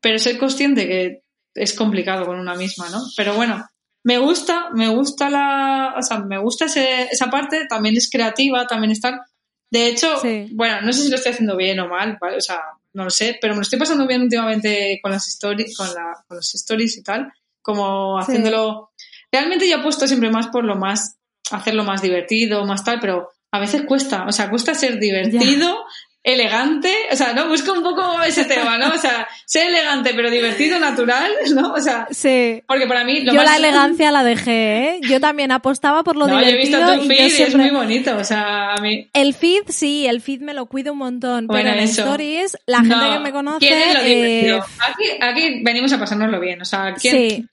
pero 0.00 0.18
ser 0.18 0.38
consciente 0.38 0.86
que 0.86 1.22
es 1.54 1.72
complicado 1.74 2.26
con 2.26 2.38
una 2.38 2.54
misma, 2.54 2.88
¿no? 2.90 3.02
Pero 3.16 3.34
bueno, 3.34 3.66
me 4.04 4.18
gusta, 4.18 4.70
me 4.74 4.88
gusta 4.88 5.30
la, 5.30 5.94
o 5.96 6.02
sea, 6.02 6.18
me 6.18 6.38
gusta 6.38 6.66
esa 6.66 7.30
parte, 7.30 7.66
también 7.68 7.96
es 7.96 8.10
creativa, 8.10 8.66
también 8.66 8.90
está. 8.90 9.24
De 9.70 9.86
hecho, 9.86 10.20
bueno, 10.52 10.82
no 10.82 10.92
sé 10.92 11.02
si 11.02 11.10
lo 11.10 11.16
estoy 11.16 11.32
haciendo 11.32 11.56
bien 11.56 11.80
o 11.80 11.88
mal, 11.88 12.18
o 12.20 12.40
sea, 12.40 12.60
no 12.92 13.04
lo 13.04 13.10
sé, 13.10 13.38
pero 13.40 13.54
me 13.54 13.58
lo 13.58 13.62
estoy 13.62 13.78
pasando 13.78 14.06
bien 14.06 14.22
últimamente 14.22 14.98
con 15.02 15.12
las 15.12 15.26
stories, 15.28 15.76
con, 15.76 15.86
la, 15.94 16.24
con 16.26 16.36
los 16.36 16.54
stories 16.54 16.98
y 16.98 17.02
tal, 17.02 17.32
como 17.62 18.18
haciéndolo. 18.18 18.90
Realmente 19.30 19.68
yo 19.68 19.78
apuesto 19.78 20.06
siempre 20.06 20.30
más 20.30 20.48
por 20.48 20.64
lo 20.64 20.76
más, 20.76 21.16
hacerlo 21.50 21.84
más 21.84 22.02
divertido, 22.02 22.66
más 22.66 22.84
tal, 22.84 23.00
pero 23.00 23.30
a 23.50 23.60
veces 23.60 23.82
cuesta, 23.86 24.26
o 24.26 24.32
sea, 24.32 24.50
cuesta 24.50 24.74
ser 24.74 24.98
divertido, 24.98 25.76
elegante, 26.24 26.92
o 27.10 27.16
sea, 27.16 27.32
¿no? 27.32 27.48
Busco 27.48 27.72
un 27.72 27.82
poco 27.82 28.22
ese 28.22 28.44
tema, 28.44 28.78
¿no? 28.78 28.90
O 28.94 28.98
sea, 28.98 29.26
ser 29.44 29.68
elegante 29.68 30.12
pero 30.14 30.30
divertido, 30.30 30.78
natural, 30.78 31.30
¿no? 31.54 31.72
O 31.72 31.80
sea, 31.80 32.06
sí. 32.10 32.62
porque 32.66 32.86
para 32.86 33.02
mí 33.04 33.22
lo 33.22 33.32
Yo 33.32 33.42
la 33.42 33.56
elegancia 33.56 34.12
la 34.12 34.22
dejé, 34.22 34.88
¿eh? 34.88 35.00
Yo 35.08 35.18
también 35.18 35.50
apostaba 35.50 36.04
por 36.04 36.16
lo 36.16 36.28
no, 36.28 36.38
divertido. 36.38 36.78
Yo 36.78 36.86
he 36.86 36.96
visto 36.96 37.02
tu 37.02 37.08
feed 37.08 37.38
y, 37.38 37.42
es 37.42 37.56
muy 37.56 37.70
bonito, 37.70 38.16
o 38.16 38.24
sea, 38.24 38.74
a 38.74 38.80
mí... 38.80 39.10
El 39.12 39.34
feed, 39.34 39.64
sí, 39.68 40.06
el 40.06 40.20
feed 40.20 40.42
me 40.42 40.54
lo 40.54 40.66
cuido 40.66 40.92
un 40.92 40.98
montón, 40.98 41.48
pero 41.48 41.70
en 41.70 41.80
stories, 41.80 42.56
la 42.66 42.78
gente 42.78 43.10
que 43.12 43.18
me 43.18 43.32
conoce... 43.32 43.66
¿Quién 43.66 43.94
lo 43.94 44.00
eh... 44.00 44.60
aquí, 44.78 45.04
aquí 45.20 45.60
venimos 45.62 45.92
a 45.92 45.98
pasárnoslo 45.98 46.38
bien, 46.38 46.62
o 46.62 46.64
sea, 46.64 46.94
¿quién, 46.94 47.48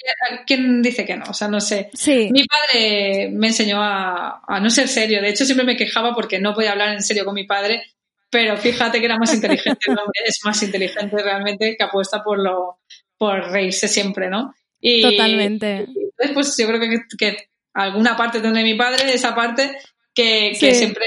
¿quién 0.45 0.82
dice 0.84 1.05
que 1.05 1.15
no? 1.15 1.26
O 1.30 1.34
sea, 1.34 1.47
no 1.47 1.59
sé. 1.59 1.89
Sí. 1.93 2.30
Mi 2.32 2.43
padre 2.45 3.30
me 3.34 3.47
enseñó 3.47 3.82
a, 3.82 4.41
a 4.47 4.59
no 4.59 4.70
ser 4.70 4.88
serio, 4.88 5.22
de 5.22 5.30
hecho 5.30 5.45
siempre 5.45 5.65
me 5.65 5.76
quejaba 5.76 6.13
porque 6.13 6.39
no 6.39 6.53
podía 6.53 6.72
hablar 6.72 6.89
en 6.89 7.01
serio 7.01 7.26
con 7.26 7.34
mi 7.34 7.45
padre 7.45 7.84
pero 8.30 8.57
fíjate 8.57 8.99
que 8.99 9.05
era 9.05 9.17
más 9.17 9.34
inteligente 9.34 9.80
el 9.88 9.97
hombre, 9.99 10.21
es 10.25 10.39
más 10.43 10.61
inteligente 10.61 11.17
realmente 11.21 11.75
que 11.77 11.84
apuesta 11.84 12.23
por 12.23 12.39
lo 12.39 12.80
por 13.17 13.51
reírse 13.51 13.88
siempre, 13.88 14.30
¿no? 14.30 14.53
Y, 14.80 15.01
Totalmente. 15.01 15.88
Y 16.23 16.34
pues 16.34 16.55
yo 16.57 16.67
creo 16.67 16.80
que, 16.80 17.01
que 17.17 17.49
alguna 17.73 18.15
parte 18.15 18.39
de 18.39 18.63
mi 18.63 18.75
padre, 18.75 19.13
esa 19.13 19.36
parte 19.36 19.77
que, 20.15 20.53
que 20.57 20.73
siempre... 20.73 21.05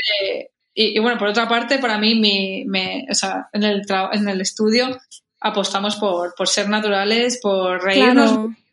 Y, 0.75 0.99
bueno, 1.01 1.19
por 1.19 1.29
otra 1.29 1.49
parte, 1.49 1.79
para 1.79 1.99
mí, 1.99 2.15
mi, 2.15 2.65
me, 2.67 3.07
o 3.11 3.15
sea, 3.15 3.49
en, 3.53 3.63
el 3.63 3.83
en 4.13 4.29
el 4.29 4.41
estudio 4.41 4.99
apostamos 5.41 5.97
por, 5.97 6.35
por 6.35 6.49
ser 6.49 6.69
naturales, 6.69 7.39
por 7.43 7.83
reírnos. 7.83 8.33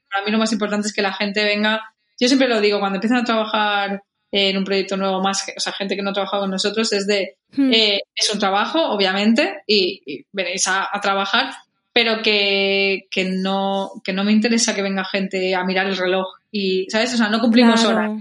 Para 0.09 0.25
mí 0.25 0.31
lo 0.31 0.37
más 0.37 0.51
importante 0.53 0.87
es 0.87 0.93
que 0.93 1.01
la 1.01 1.13
gente 1.13 1.43
venga. 1.43 1.81
Yo 2.17 2.27
siempre 2.27 2.47
lo 2.47 2.61
digo, 2.61 2.79
cuando 2.79 2.97
empiezan 2.97 3.19
a 3.19 3.25
trabajar 3.25 4.03
en 4.31 4.57
un 4.57 4.63
proyecto 4.63 4.95
nuevo 4.95 5.21
más, 5.21 5.45
o 5.55 5.59
sea, 5.59 5.73
gente 5.73 5.95
que 5.95 6.01
no 6.01 6.11
ha 6.11 6.13
trabajado 6.13 6.43
con 6.43 6.51
nosotros, 6.51 6.91
es 6.93 7.07
de, 7.07 7.37
hmm. 7.55 7.73
eh, 7.73 8.01
es 8.15 8.33
un 8.33 8.39
trabajo, 8.39 8.91
obviamente, 8.91 9.63
y, 9.65 10.25
veréis 10.31 10.67
a, 10.67 10.89
trabajar, 11.01 11.51
pero 11.93 12.21
que, 12.21 13.07
que, 13.09 13.25
no, 13.25 13.91
que 14.03 14.13
no 14.13 14.23
me 14.23 14.31
interesa 14.31 14.75
que 14.75 14.83
venga 14.83 15.03
gente 15.03 15.55
a 15.55 15.63
mirar 15.63 15.87
el 15.87 15.97
reloj 15.97 16.27
y, 16.51 16.87
¿sabes? 16.89 17.13
O 17.13 17.17
sea, 17.17 17.29
no 17.29 17.39
cumplimos 17.39 17.83
horas. 17.83 18.11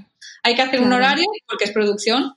Hay 0.42 0.54
que 0.54 0.62
hacer 0.62 0.80
un 0.80 0.92
horario 0.92 1.26
porque 1.46 1.64
es 1.64 1.72
producción, 1.72 2.34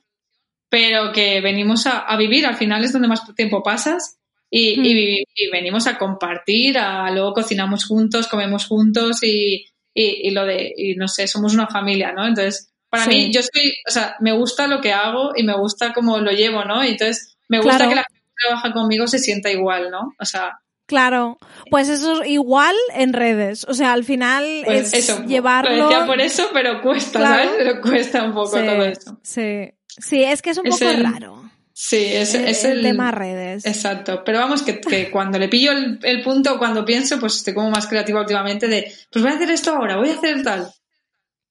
pero 0.68 1.12
que 1.12 1.40
venimos 1.40 1.86
a, 1.86 2.14
vivir, 2.16 2.46
al 2.46 2.56
final 2.56 2.84
es 2.84 2.92
donde 2.92 3.08
más 3.08 3.22
tiempo 3.34 3.62
pasas 3.62 4.18
y, 4.50 4.80
y, 4.80 5.22
hmm. 5.22 5.50
venimos 5.50 5.86
a 5.86 5.96
compartir, 5.96 6.76
a 6.76 7.10
luego 7.10 7.32
cocinamos 7.32 7.86
juntos, 7.86 8.28
comemos 8.28 8.66
juntos 8.66 9.22
y, 9.22 9.64
y, 9.94 10.30
lo 10.30 10.44
de, 10.44 10.72
y 10.76 10.94
no 10.94 11.08
sé, 11.08 11.26
somos 11.26 11.54
una 11.54 11.66
familia, 11.66 12.12
¿no? 12.12 12.26
Entonces, 12.26 12.71
para 12.92 13.06
mí, 13.06 13.32
yo 13.32 13.40
soy, 13.42 13.72
o 13.88 13.90
sea, 13.90 14.16
me 14.20 14.32
gusta 14.32 14.66
lo 14.66 14.82
que 14.82 14.92
hago 14.92 15.32
y 15.34 15.44
me 15.44 15.56
gusta 15.56 15.94
cómo 15.94 16.18
lo 16.18 16.30
llevo, 16.30 16.62
¿no? 16.66 16.84
Y 16.84 16.88
entonces, 16.88 17.38
me 17.48 17.58
gusta 17.58 17.88
que 17.88 17.94
la 17.94 18.04
gente 18.04 18.20
que 18.20 18.46
trabaja 18.46 18.72
conmigo 18.74 19.06
se 19.06 19.18
sienta 19.18 19.50
igual, 19.50 19.90
¿no? 19.90 20.12
O 20.20 20.26
sea, 20.26 20.58
Claro, 20.84 21.38
pues 21.70 21.88
eso 21.88 22.20
es 22.20 22.28
igual 22.28 22.76
en 22.94 23.14
redes. 23.14 23.64
O 23.66 23.72
sea, 23.72 23.94
al 23.94 24.04
final 24.04 24.44
pues 24.66 24.92
es 24.92 25.08
eso, 25.08 25.24
llevarlo. 25.24 25.74
Lo 25.74 25.88
decía 25.88 26.04
por 26.04 26.20
eso, 26.20 26.50
pero 26.52 26.82
cuesta, 26.82 27.18
¿sabes? 27.18 27.50
Pero 27.56 27.80
cuesta 27.80 28.24
un 28.24 28.34
poco 28.34 28.50
todo 28.50 28.84
eso. 28.84 29.18
Sí, 29.22 29.70
sí, 29.86 30.22
es 30.22 30.42
que 30.42 30.50
es 30.50 30.58
un 30.58 30.64
poco 30.64 30.84
raro. 31.02 31.50
Sí, 31.72 32.04
es, 32.12 32.34
el, 32.34 32.46
es 32.46 32.62
el, 32.64 32.82
tema 32.82 33.10
redes. 33.10 33.64
Exacto, 33.64 34.22
pero 34.22 34.40
vamos, 34.40 34.62
que, 34.62 34.82
que 34.82 35.10
cuando 35.10 35.38
le 35.38 35.48
pillo 35.48 35.72
el, 35.72 35.98
el, 36.02 36.22
punto, 36.22 36.58
cuando 36.58 36.84
pienso, 36.84 37.18
pues 37.18 37.36
estoy 37.36 37.54
como 37.54 37.70
más 37.70 37.86
creativa 37.86 38.20
últimamente 38.20 38.68
de, 38.68 38.92
pues 39.10 39.22
voy 39.24 39.32
a 39.32 39.36
hacer 39.36 39.50
esto 39.50 39.74
ahora, 39.74 39.96
voy 39.96 40.10
a 40.10 40.16
hacer 40.16 40.42
tal. 40.42 40.70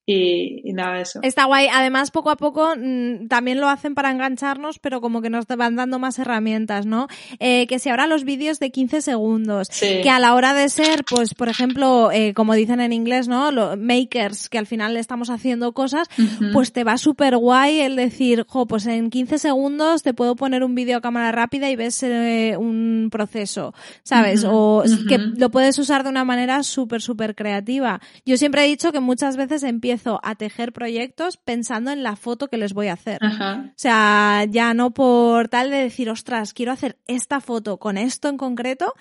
Y, 0.05 0.73
nada 0.73 0.99
eso. 0.99 1.19
Está 1.21 1.45
guay. 1.45 1.67
Además, 1.71 2.09
poco 2.09 2.31
a 2.31 2.35
poco 2.35 2.73
mm, 2.75 3.27
también 3.27 3.59
lo 3.61 3.69
hacen 3.69 3.93
para 3.93 4.09
engancharnos, 4.09 4.79
pero 4.79 4.99
como 4.99 5.21
que 5.21 5.29
nos 5.29 5.45
van 5.45 5.75
dando 5.75 5.99
más 5.99 6.17
herramientas, 6.17 6.85
¿no? 6.85 7.07
Eh, 7.39 7.67
que 7.67 7.77
si 7.77 7.89
ahora 7.89 8.07
los 8.07 8.23
vídeos 8.23 8.59
de 8.59 8.71
15 8.71 9.01
segundos, 9.01 9.69
que 9.79 10.09
a 10.09 10.19
la 10.19 10.33
hora 10.33 10.53
de 10.53 10.69
ser, 10.69 11.03
pues, 11.07 11.35
por 11.35 11.49
ejemplo, 11.49 12.11
eh, 12.11 12.33
como 12.33 12.55
dicen 12.55 12.81
en 12.81 12.93
inglés, 12.93 13.27
¿no? 13.27 13.51
Los 13.51 13.77
makers, 13.77 14.49
que 14.49 14.57
al 14.57 14.65
final 14.65 14.95
le 14.95 14.99
estamos 14.99 15.29
haciendo 15.29 15.73
cosas, 15.73 16.07
pues 16.51 16.73
te 16.73 16.83
va 16.83 16.97
súper 16.97 17.37
guay 17.37 17.81
el 17.81 17.95
decir, 17.95 18.45
jo, 18.47 18.65
pues 18.65 18.87
en 18.87 19.09
15 19.09 19.37
segundos 19.37 20.01
te 20.01 20.13
puedo 20.13 20.35
poner 20.35 20.63
un 20.63 20.73
vídeo 20.73 20.97
a 20.97 21.01
cámara 21.01 21.31
rápida 21.31 21.69
y 21.69 21.75
ves 21.75 22.01
eh, 22.03 22.55
un 22.57 23.09
proceso, 23.11 23.73
¿sabes? 24.03 24.45
O 24.49 24.83
que 25.07 25.17
lo 25.17 25.51
puedes 25.51 25.77
usar 25.77 26.03
de 26.03 26.09
una 26.09 26.23
manera 26.23 26.63
súper, 26.63 27.01
súper 27.01 27.35
creativa. 27.35 28.01
Yo 28.25 28.37
siempre 28.37 28.65
he 28.65 28.67
dicho 28.67 28.91
que 28.91 28.99
muchas 28.99 29.37
veces 29.37 29.63
empieza 29.63 29.90
empiezo 29.91 30.21
a 30.23 30.35
tejer 30.35 30.71
proyectos 30.71 31.37
pensando 31.37 31.91
en 31.91 32.01
la 32.01 32.15
foto 32.15 32.47
que 32.47 32.57
les 32.57 32.73
voy 32.73 32.87
a 32.87 32.93
hacer. 32.93 33.19
O 33.23 33.73
sea, 33.75 34.45
ya 34.49 34.73
no 34.73 34.91
por 34.91 35.49
tal 35.49 35.69
de 35.69 35.77
decir, 35.77 36.09
ostras, 36.09 36.53
quiero 36.53 36.71
hacer 36.71 36.97
esta 37.07 37.41
foto 37.41 37.77
con 37.77 37.97
esto 37.97 38.29
en 38.29 38.37
concreto 38.37 38.93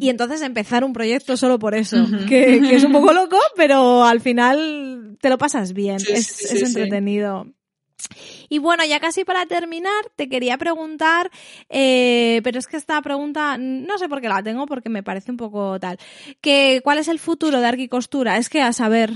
y 0.00 0.08
entonces 0.08 0.40
empezar 0.40 0.84
un 0.84 0.92
proyecto 0.92 1.36
solo 1.36 1.58
por 1.58 1.74
eso, 1.74 2.06
que, 2.26 2.56
es 2.74 2.84
un 2.84 2.92
poco 2.92 3.12
loco, 3.12 3.38
pero 3.54 4.04
al 4.04 4.20
final 4.20 5.18
te 5.20 5.28
lo 5.28 5.36
pasas 5.36 5.74
bien, 5.74 5.98
es, 6.08 6.52
entretenido. 6.52 7.46
Y 8.48 8.58
bueno, 8.58 8.84
ya 8.84 9.00
casi 9.00 9.24
para 9.24 9.46
terminar, 9.46 9.92
te 10.16 10.28
quería 10.28 10.58
preguntar, 10.58 11.30
eh, 11.68 12.40
pero 12.44 12.58
es 12.58 12.66
que 12.66 12.76
esta 12.76 13.00
pregunta 13.02 13.56
no 13.58 13.98
sé 13.98 14.08
por 14.08 14.20
qué 14.20 14.28
la 14.28 14.42
tengo, 14.42 14.66
porque 14.66 14.88
me 14.88 15.02
parece 15.02 15.30
un 15.30 15.36
poco 15.36 15.78
tal. 15.80 15.98
Que, 16.40 16.80
¿Cuál 16.82 16.98
es 16.98 17.08
el 17.08 17.18
futuro 17.18 17.60
de 17.60 17.66
Arquicostura? 17.66 18.36
Es 18.36 18.48
que 18.48 18.62
a 18.62 18.72
saber. 18.72 19.10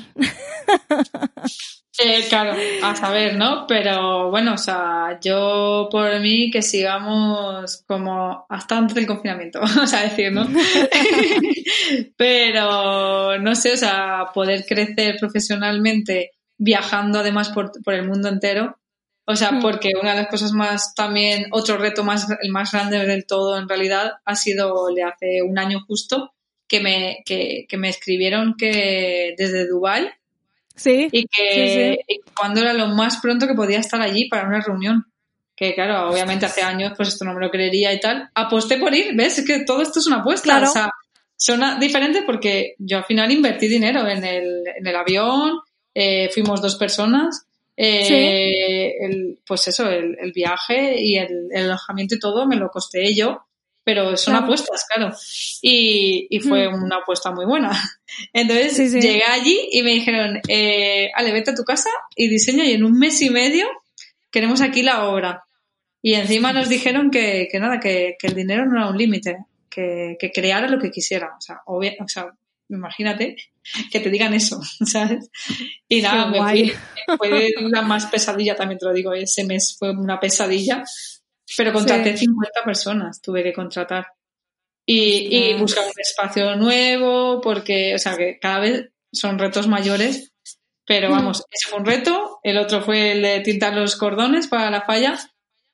Eh, 1.97 2.25
claro, 2.29 2.57
a 2.83 2.97
saber, 2.97 3.37
¿no? 3.37 3.67
Pero 3.69 4.29
bueno, 4.29 4.55
o 4.55 4.59
sea, 4.59 5.17
yo 5.23 5.89
por 5.93 6.19
mí 6.19 6.51
que 6.51 6.61
sigamos 6.61 7.85
como 7.87 8.47
hasta 8.49 8.79
antes 8.79 8.97
del 8.97 9.07
confinamiento, 9.07 9.61
o 9.83 9.87
sea, 9.87 10.03
decir, 10.03 10.33
¿no? 10.33 10.45
Pero 12.17 13.39
no 13.39 13.55
sé, 13.55 13.75
o 13.75 13.77
sea, 13.77 14.27
poder 14.35 14.65
crecer 14.67 15.19
profesionalmente 15.21 16.33
viajando 16.59 17.21
además 17.21 17.51
por, 17.51 17.73
por 17.83 17.95
el 17.95 18.07
mundo 18.07 18.29
entero. 18.29 18.79
O 19.27 19.37
sea, 19.37 19.53
mm. 19.53 19.63
porque 19.63 19.93
una 20.01 20.11
de 20.11 20.23
las 20.23 20.29
cosas 20.29 20.53
más 20.53 20.95
también, 20.95 21.47
otro 21.51 21.79
reto 21.79 22.05
más, 22.05 22.27
el 22.43 22.51
más 22.51 22.73
grande 22.73 23.05
del 23.07 23.27
todo 23.27 23.59
en 23.59 23.69
realidad 23.69 24.13
ha 24.25 24.35
sido 24.35 24.91
le 24.91 25.03
hace 25.03 25.43
un 25.43 25.59
año 25.59 25.81
justo 25.87 26.33
que 26.69 26.81
me, 26.81 27.23
que, 27.25 27.67
que 27.69 27.77
me 27.77 27.89
escribieron 27.89 28.55
que 28.59 29.35
desde 29.37 29.67
Dubai 29.67 30.11
Sí. 30.75 31.09
Y 31.13 31.27
que 31.27 32.01
cuando 32.37 32.61
era 32.61 32.73
lo 32.73 32.89
más 32.89 33.19
pronto 33.21 33.47
que 33.47 33.55
podía 33.55 33.79
estar 33.79 34.01
allí 34.01 34.29
para 34.29 34.47
una 34.49 34.61
reunión. 34.61 35.07
Que 35.57 35.73
claro, 35.75 36.11
obviamente 36.11 36.47
hace 36.47 36.63
años 36.63 36.95
pues 36.97 37.11
esto 37.11 37.25
no 37.25 37.33
me 37.33 37.41
lo 37.41 37.51
creería 37.51 37.93
y 37.93 38.01
tal. 38.01 38.29
Aposté 38.35 38.77
por 38.77 38.93
ir, 38.93 39.15
¿ves? 39.15 39.39
Es 39.39 39.47
que 39.47 39.65
todo 39.65 39.83
esto 39.83 40.01
es 40.01 40.07
una 40.07 40.17
apuesta. 40.17 40.61
O 40.63 40.67
sea, 40.67 40.91
son 41.37 41.79
diferentes 41.79 42.25
porque 42.27 42.75
yo 42.79 42.99
al 42.99 43.05
final 43.05 43.31
invertí 43.31 43.69
dinero 43.69 44.07
en 44.09 44.25
el, 44.25 44.65
en 44.77 44.87
el 44.87 44.97
avión, 44.97 45.61
eh, 45.95 46.29
fuimos 46.33 46.61
dos 46.61 46.77
personas. 46.77 47.47
Eh, 47.77 48.95
el, 49.01 49.41
pues 49.45 49.67
eso, 49.67 49.91
el, 49.91 50.17
el 50.21 50.33
viaje 50.33 51.01
y 51.01 51.17
el, 51.17 51.49
el, 51.51 51.65
alojamiento 51.65 52.15
y 52.15 52.21
todo 52.21 52.47
me 52.47 52.55
lo 52.55 52.69
costé 52.69 53.13
yo 53.15 53.47
pero 53.85 54.17
son 54.17 54.35
apuestas, 54.35 54.87
claro. 54.89 55.15
Y, 55.61 56.27
y 56.31 56.41
fue 56.41 56.69
hmm. 56.69 56.83
una 56.83 56.97
apuesta 56.97 57.31
muy 57.31 57.45
buena. 57.45 57.71
Entonces 58.33 58.93
llegué 58.93 59.23
allí 59.25 59.69
y 59.71 59.83
me 59.83 59.91
dijeron, 59.91 60.41
eh, 60.49 61.11
Ale, 61.15 61.33
vete 61.33 61.51
a 61.51 61.55
tu 61.55 61.65
casa 61.65 61.91
y 62.17 62.29
diseña 62.29 62.65
y 62.65 62.73
en 62.73 62.85
un 62.85 62.99
mes 62.99 63.21
y 63.21 63.29
medio 63.29 63.67
queremos 64.31 64.63
aquí 64.63 64.83
la 64.83 65.07
obra. 65.07 65.45
Y 66.01 66.15
encima 66.15 66.53
nos 66.53 66.69
dijeron 66.69 67.11
que, 67.11 67.49
que 67.51 67.59
nada, 67.59 67.79
que, 67.79 68.17
que, 68.19 68.27
el 68.27 68.35
dinero 68.35 68.67
no 68.67 68.77
era 68.77 68.91
un 68.91 68.99
límite, 68.99 69.39
que, 69.71 70.17
que, 70.19 70.31
creara 70.33 70.69
lo 70.69 70.79
que 70.79 70.91
quisiera. 70.91 71.35
O 71.39 71.41
sea, 71.41 71.61
o 71.67 71.81
sea, 72.09 72.27
imagínate 72.69 73.37
que 73.91 74.01
te 74.01 74.11
digan 74.11 74.35
eso, 74.35 74.61
¿sabes? 74.87 75.31
Y 75.89 76.03
nada, 76.03 76.27
me 76.27 76.43
fui, 76.43 76.73
fue 77.19 77.51
la 77.71 77.83
más 77.83 78.07
pesadilla, 78.07 78.57
también 78.57 78.79
te 78.79 78.87
lo 78.87 78.93
digo, 78.93 79.13
ese 79.13 79.45
mes 79.45 79.77
fue 79.79 79.91
una 79.91 80.19
pesadilla 80.19 80.85
pero 81.57 81.73
contraté 81.73 82.17
50 82.17 82.65
personas, 82.65 83.21
tuve 83.21 83.43
que 83.43 83.53
contratar. 83.53 84.07
Y, 84.87 85.35
y 85.35 85.55
buscar 85.55 85.85
un 85.85 86.01
espacio 86.01 86.57
nuevo, 86.57 87.41
porque, 87.41 87.95
o 87.95 87.99
sea, 87.99 88.17
que 88.17 88.39
cada 88.39 88.61
vez 88.61 88.91
son 89.13 89.39
retos 89.39 89.67
mayores. 89.67 90.33
Pero 90.87 91.09
mm. 91.09 91.13
vamos, 91.13 91.45
ese 91.51 91.71
fue 91.71 91.79
un 91.79 91.87
reto. 91.87 92.41
El 92.43 92.59
otro 92.59 92.83
fue 92.83 93.13
el 93.13 93.23
de 93.23 93.41
tintar 93.41 93.75
los 93.75 93.97
cordones 93.97 94.47
para 94.47 94.71
la 94.71 94.83
falla. 94.83 95.19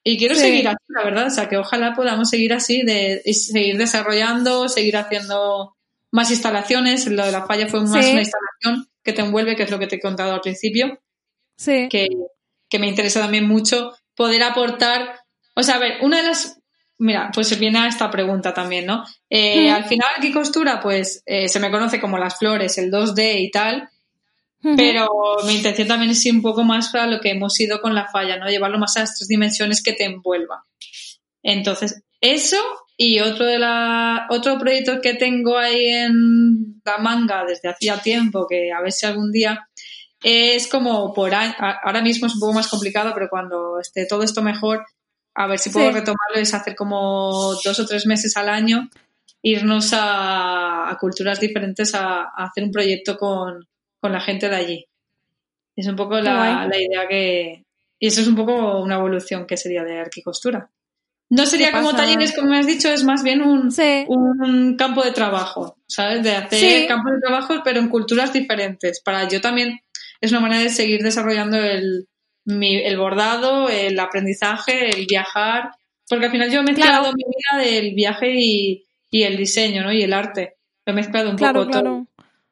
Y 0.05 0.17
quiero 0.17 0.35
seguir 0.35 0.69
así, 0.69 0.79
la 0.89 1.05
verdad. 1.05 1.27
O 1.27 1.31
sea, 1.31 1.49
que 1.49 1.59
ojalá 1.59 1.95
podamos 1.95 2.31
seguir 2.31 2.53
así, 2.53 2.83
de, 2.83 3.21
seguir 3.33 3.77
desarrollando, 3.77 4.69
seguir 4.69 4.97
haciendo 4.97 5.77
más 6.11 6.31
instalaciones. 6.31 7.07
Lo 7.07 7.25
de 7.25 7.33
la 7.33 7.47
falla 7.47 7.69
fue 7.69 7.81
más 7.81 7.91
una 7.91 8.21
instalación 8.21 8.89
que 9.03 9.13
te 9.13 9.23
envuelve, 9.23 9.57
que 9.57 9.65
es 9.65 9.71
lo 9.71 9.79
que 9.79 9.87
te 9.87 9.97
he 9.97 10.01
contado 10.01 10.33
al 10.33 10.41
principio. 10.41 11.01
Sí. 11.57 11.89
Que, 11.91 12.09
que 12.69 12.79
me 12.79 12.89
interesa 12.89 13.21
también 13.21 13.47
mucho 13.47 13.93
poder 14.15 14.43
aportar 14.43 15.21
o 15.55 15.63
sea, 15.63 15.77
a 15.77 15.79
ver, 15.79 15.99
una 16.03 16.19
de 16.19 16.23
las. 16.25 16.59
Mira, 16.99 17.31
pues 17.33 17.59
viene 17.59 17.79
a 17.79 17.87
esta 17.87 18.11
pregunta 18.11 18.53
también, 18.53 18.87
¿no? 18.87 19.05
Eh, 19.31 19.71
al 19.71 19.85
final, 19.85 20.09
aquí 20.17 20.33
costura, 20.33 20.81
pues 20.81 21.23
eh, 21.25 21.49
se 21.49 21.59
me 21.59 21.71
conoce 21.71 21.99
como 21.99 22.19
las 22.19 22.39
flores, 22.39 22.77
el 22.77 22.91
2D 22.91 23.41
y 23.41 23.51
tal. 23.51 23.89
Pero 24.77 25.09
mi 25.47 25.55
intención 25.55 25.89
también 25.89 26.11
es 26.11 26.25
ir 26.27 26.35
un 26.35 26.43
poco 26.43 26.65
más 26.65 26.91
para 26.91 27.07
lo 27.07 27.19
que 27.21 27.31
hemos 27.31 27.59
ido 27.59 27.81
con 27.81 27.95
la 27.95 28.09
falla, 28.09 28.37
¿no? 28.37 28.47
Llevarlo 28.47 28.79
más 28.79 28.95
a 28.99 29.05
estas 29.05 29.27
dimensiones 29.27 29.83
que 29.83 29.95
te 29.95 30.05
envuelva. 30.05 30.67
Entonces, 31.43 32.03
eso 32.21 32.59
y 33.03 33.19
otro 33.21 33.47
de 33.47 33.59
la, 33.59 34.27
otro 34.29 34.59
proyecto 34.59 35.01
que 35.01 35.15
tengo 35.15 35.57
ahí 35.57 35.87
en 35.87 36.83
la 36.85 36.99
manga 36.99 37.47
desde 37.47 37.71
hacía 37.71 37.97
tiempo, 37.97 38.47
que 38.47 38.71
a 38.73 38.83
ver 38.83 38.93
si 38.93 39.07
algún 39.07 39.33
día 39.33 39.67
es 40.23 40.69
como 40.69 41.15
por 41.15 41.33
ahora 41.35 42.03
mismo 42.03 42.27
es 42.27 42.35
un 42.35 42.41
poco 42.41 42.53
más 42.53 42.69
complicado, 42.69 43.13
pero 43.15 43.31
cuando 43.31 43.81
esté 43.81 44.05
todo 44.05 44.23
esto 44.23 44.43
mejor, 44.43 44.85
a 45.35 45.47
ver 45.47 45.59
si 45.59 45.71
puedo 45.71 45.91
retomarlo, 45.91 46.37
es 46.37 46.53
hacer 46.53 46.77
como 46.77 47.55
dos 47.65 47.81
o 47.81 47.87
tres 47.87 48.05
meses 48.05 48.37
al 48.37 48.51
año, 48.51 48.91
irnos 49.41 49.93
a, 49.95 50.95
culturas 51.01 51.41
diferentes 51.41 51.95
a, 51.95 52.25
hacer 52.37 52.65
un 52.65 52.71
proyecto 52.71 53.17
con, 53.17 53.67
la 54.03 54.21
gente 54.21 54.51
de 54.51 54.57
allí. 54.57 54.87
Es 55.75 55.87
un 55.87 55.97
poco 55.97 56.21
la, 56.21 56.69
idea 56.69 57.09
que... 57.09 57.65
Y 57.99 58.09
eso 58.09 58.21
es 58.21 58.27
un 58.27 58.37
poco 58.37 58.79
una 58.83 58.97
evolución 58.97 59.47
que 59.47 59.57
sería 59.57 59.85
de 59.85 60.01
arquicostura. 60.01 60.69
No 61.31 61.47
sería 61.47 61.71
como 61.71 61.95
talleres, 61.95 62.35
como 62.35 62.51
me 62.51 62.59
has 62.59 62.67
dicho, 62.67 62.89
es 62.89 63.05
más 63.05 63.23
bien 63.23 63.41
un, 63.41 63.73
un 64.09 64.77
campo 64.77 65.05
de 65.05 65.13
trabajo, 65.13 65.77
¿sabes? 65.87 66.25
De 66.25 66.35
hacer 66.35 66.89
campos 66.89 67.13
de 67.13 67.21
trabajo, 67.21 67.55
pero 67.63 67.79
en 67.79 67.89
culturas 67.89 68.33
diferentes. 68.33 69.01
Para 69.01 69.29
yo 69.29 69.41
también 69.41 69.81
es 70.21 70.33
una 70.33 70.41
manera 70.41 70.63
de 70.63 70.71
seguir 70.71 71.03
desarrollando 71.03 71.57
el, 71.57 72.09
el 72.47 72.99
bordado, 72.99 73.69
el 73.69 73.99
aprendizaje, 74.01 74.91
el 74.91 75.07
viajar, 75.07 75.71
porque 76.09 76.27
al 76.27 76.33
final 76.33 76.51
yo 76.51 76.61
he 76.61 76.65
mezclado 76.65 77.13
mi 77.13 77.23
vida 77.25 77.65
del 77.65 77.95
viaje 77.95 78.35
y, 78.35 78.87
el 79.13 79.37
diseño, 79.37 79.85
¿no? 79.85 79.93
Y 79.93 80.03
el 80.03 80.13
arte. 80.13 80.57
Lo 80.85 80.93
he 80.93 80.97
mezclado 80.97 81.31
un 81.31 81.37
poco 81.37 81.69
todo. 81.69 82.07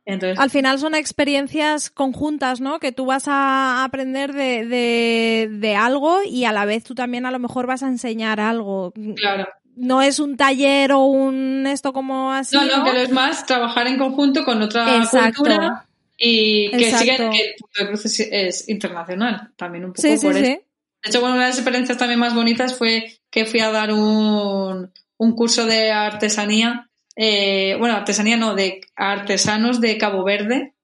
Entonces, 0.08 0.38
Al 0.38 0.48
final 0.48 0.78
son 0.78 0.94
experiencias 0.94 1.90
conjuntas, 1.90 2.62
¿no? 2.62 2.80
Que 2.80 2.92
tú 2.92 3.04
vas 3.04 3.28
a 3.28 3.84
aprender 3.84 4.32
de, 4.32 4.64
de, 4.64 5.50
de, 5.52 5.76
algo 5.76 6.20
y 6.24 6.46
a 6.46 6.52
la 6.52 6.64
vez 6.64 6.82
tú 6.82 6.94
también 6.94 7.26
a 7.26 7.30
lo 7.30 7.38
mejor 7.38 7.66
vas 7.66 7.82
a 7.82 7.88
enseñar 7.88 8.40
algo. 8.40 8.94
Claro. 9.16 9.46
No 9.76 10.00
es 10.00 10.18
un 10.18 10.38
taller 10.38 10.92
o 10.92 11.00
un 11.00 11.66
esto 11.66 11.92
como 11.92 12.32
así. 12.32 12.56
No, 12.56 12.64
no, 12.64 12.84
pero 12.84 13.00
es 13.00 13.10
más 13.10 13.44
trabajar 13.44 13.86
en 13.86 13.98
conjunto 13.98 14.46
con 14.46 14.62
otra 14.62 14.96
Exacto. 14.96 15.42
cultura 15.42 15.86
y 16.16 16.70
que 16.70 16.90
sigue 16.90 17.16
que 17.16 17.24
el 17.24 17.54
punto 17.58 17.78
de 17.78 17.86
cruz 17.88 18.20
es, 18.20 18.66
internacional, 18.66 19.50
también 19.56 19.84
un 19.84 19.92
poco 19.92 20.02
por 20.02 20.36
eso. 20.36 20.40
De 20.40 20.62
hecho, 21.04 21.20
bueno, 21.20 21.34
una 21.34 21.44
de 21.44 21.50
las 21.50 21.58
experiencias 21.58 21.98
también 21.98 22.18
más 22.18 22.34
bonitas 22.34 22.74
fue 22.74 23.20
que 23.30 23.44
fui 23.44 23.60
a 23.60 23.70
dar 23.70 23.92
un, 23.92 24.90
un 25.18 25.32
curso 25.36 25.66
de 25.66 25.92
artesanía, 25.92 26.87
eh, 27.20 27.74
bueno, 27.80 27.96
artesanía 27.96 28.36
no, 28.36 28.54
de 28.54 28.80
artesanos 28.94 29.80
de 29.80 29.98
Cabo 29.98 30.22
Verde, 30.22 30.74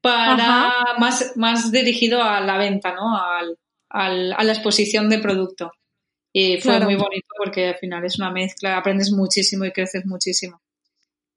para 0.00 0.96
más, 0.98 1.32
más 1.36 1.70
dirigido 1.70 2.20
a 2.22 2.40
la 2.40 2.58
venta, 2.58 2.92
¿no? 2.92 3.16
Al, 3.16 3.56
al, 3.88 4.32
a 4.32 4.42
la 4.42 4.52
exposición 4.52 5.08
de 5.08 5.20
producto. 5.20 5.72
Y 6.32 6.60
fue 6.60 6.80
muy 6.80 6.96
bonito 6.96 7.28
porque 7.38 7.68
al 7.68 7.76
final 7.76 8.04
es 8.04 8.18
una 8.18 8.32
mezcla, 8.32 8.76
aprendes 8.76 9.12
muchísimo 9.12 9.64
y 9.64 9.70
creces 9.70 10.04
muchísimo. 10.04 10.60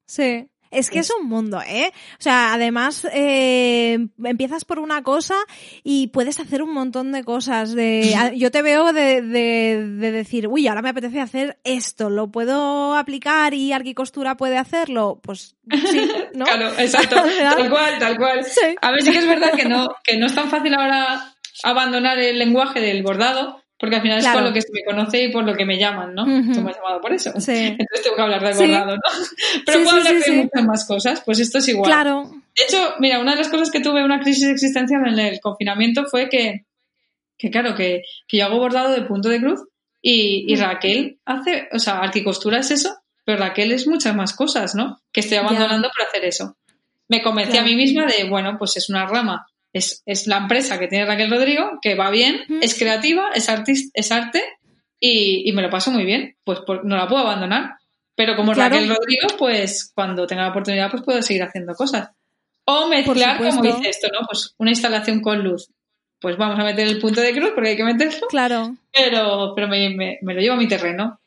Sí. 0.06 0.48
Es 0.70 0.90
que 0.90 0.98
es 0.98 1.10
un 1.10 1.28
mundo, 1.28 1.60
¿eh? 1.66 1.90
O 2.18 2.22
sea, 2.22 2.52
además 2.52 3.06
eh, 3.12 3.98
empiezas 4.24 4.64
por 4.64 4.78
una 4.78 5.02
cosa 5.02 5.36
y 5.82 6.08
puedes 6.08 6.40
hacer 6.40 6.62
un 6.62 6.72
montón 6.72 7.12
de 7.12 7.24
cosas. 7.24 7.74
De, 7.74 8.14
yo 8.36 8.50
te 8.50 8.62
veo 8.62 8.92
de, 8.92 9.22
de, 9.22 10.10
decir, 10.12 10.48
uy, 10.48 10.66
ahora 10.68 10.82
me 10.82 10.90
apetece 10.90 11.20
hacer 11.20 11.58
esto, 11.64 12.10
¿lo 12.10 12.28
puedo 12.30 12.94
aplicar 12.94 13.54
y 13.54 13.72
Arquicostura 13.72 14.36
puede 14.36 14.58
hacerlo? 14.58 15.20
Pues 15.22 15.56
sí, 15.90 16.08
¿no? 16.34 16.44
claro, 16.44 16.70
exacto, 16.78 17.16
tal 17.38 17.70
cual, 17.70 17.98
tal 17.98 18.16
cual. 18.16 18.46
A 18.80 18.90
ver, 18.90 19.02
sí 19.02 19.12
que 19.12 19.18
es 19.18 19.28
verdad 19.28 19.52
que 19.52 19.64
no, 19.64 19.88
que 20.04 20.16
no 20.16 20.26
es 20.26 20.34
tan 20.34 20.50
fácil 20.50 20.74
ahora 20.74 21.34
abandonar 21.64 22.18
el 22.18 22.38
lenguaje 22.38 22.80
del 22.80 23.02
bordado, 23.02 23.62
porque 23.78 23.96
al 23.96 24.02
final 24.02 24.18
es 24.18 24.26
por 24.26 24.42
lo 24.42 24.52
que 24.52 24.60
se 24.60 24.72
me 24.72 24.84
conoce 24.84 25.22
y 25.22 25.32
por 25.32 25.44
lo 25.44 25.54
que 25.54 25.64
me 25.64 25.78
llaman, 25.78 26.14
¿no? 26.14 26.24
Tú 26.24 26.60
me 26.62 26.70
has 26.70 26.76
llamado 26.76 27.00
por 27.00 27.12
eso. 27.12 27.28
Entonces 27.36 27.76
tengo 28.02 28.16
que 28.16 28.22
hablar 28.22 28.42
de 28.42 28.54
bordado, 28.54 28.96
¿no? 28.96 29.02
Pero 29.64 29.84
puedo 29.84 29.96
hablar 29.96 30.14
de 30.18 30.32
muchas 30.32 30.64
más 30.64 30.84
cosas, 30.84 31.22
pues 31.24 31.38
esto 31.38 31.58
es 31.58 31.68
igual. 31.68 31.88
Claro. 31.88 32.30
De 32.56 32.64
hecho, 32.64 32.94
mira, 32.98 33.20
una 33.20 33.32
de 33.32 33.38
las 33.38 33.48
cosas 33.48 33.70
que 33.70 33.80
tuve 33.80 34.04
una 34.04 34.18
crisis 34.18 34.48
existencial 34.48 35.06
en 35.06 35.18
el 35.18 35.40
confinamiento 35.40 36.06
fue 36.06 36.28
que, 36.28 36.64
que 37.36 37.50
claro, 37.50 37.76
que, 37.76 38.02
que 38.26 38.38
yo 38.38 38.46
hago 38.46 38.58
bordado 38.58 38.90
de 38.90 39.02
punto 39.02 39.28
de 39.28 39.40
cruz 39.40 39.60
y, 40.02 40.44
y 40.52 40.56
Raquel 40.56 41.18
hace, 41.24 41.68
o 41.72 41.78
sea, 41.78 42.00
arquicostura 42.00 42.58
es 42.58 42.72
eso, 42.72 42.96
pero 43.24 43.38
Raquel 43.38 43.70
es 43.70 43.86
muchas 43.86 44.16
más 44.16 44.34
cosas, 44.34 44.74
¿no? 44.74 45.00
Que 45.12 45.20
estoy 45.20 45.38
abandonando 45.38 45.88
para 45.96 46.08
hacer 46.08 46.24
eso. 46.24 46.56
Me 47.06 47.22
convencí 47.22 47.56
a 47.56 47.62
mí 47.62 47.76
misma 47.76 48.06
de, 48.06 48.24
bueno, 48.28 48.56
pues 48.58 48.76
es 48.76 48.90
una 48.90 49.06
rama 49.06 49.46
es, 49.78 50.02
es, 50.06 50.26
la 50.26 50.36
empresa 50.36 50.78
que 50.78 50.88
tiene 50.88 51.06
Raquel 51.06 51.30
Rodrigo, 51.30 51.78
que 51.80 51.94
va 51.94 52.10
bien, 52.10 52.42
es 52.60 52.78
creativa, 52.78 53.30
es, 53.34 53.48
es 53.94 54.12
arte 54.12 54.42
y, 55.00 55.48
y, 55.48 55.52
me 55.52 55.62
lo 55.62 55.70
paso 55.70 55.90
muy 55.90 56.04
bien. 56.04 56.36
Pues 56.44 56.60
no 56.84 56.96
la 56.96 57.08
puedo 57.08 57.22
abandonar. 57.22 57.76
Pero 58.14 58.34
como 58.34 58.52
Raquel 58.52 58.88
Rodrigo, 58.88 59.28
pues 59.38 59.92
cuando 59.94 60.26
tenga 60.26 60.42
la 60.42 60.50
oportunidad, 60.50 60.90
pues 60.90 61.04
puedo 61.04 61.22
seguir 61.22 61.44
haciendo 61.44 61.74
cosas. 61.74 62.10
O 62.64 62.88
mezclar, 62.88 63.38
como 63.38 63.62
dice 63.62 63.88
esto, 63.88 64.08
¿no? 64.12 64.26
Pues 64.26 64.54
una 64.58 64.70
instalación 64.70 65.20
con 65.20 65.42
luz. 65.42 65.70
pues 66.20 66.36
vamos 66.36 66.58
a 66.58 66.64
meter 66.64 66.88
el 66.88 66.98
punto 66.98 67.20
de 67.20 67.32
cruz 67.32 67.52
porque 67.54 67.70
hay 67.70 67.76
que 67.76 67.84
meterlo. 67.84 68.26
Claro. 68.28 68.74
Pero, 68.92 69.52
pero 69.54 69.68
me, 69.68 69.90
me, 69.90 70.18
me 70.20 70.34
lo 70.34 70.40
llevo 70.40 70.56
a 70.56 70.58
mi 70.58 70.68
terreno. 70.68 71.20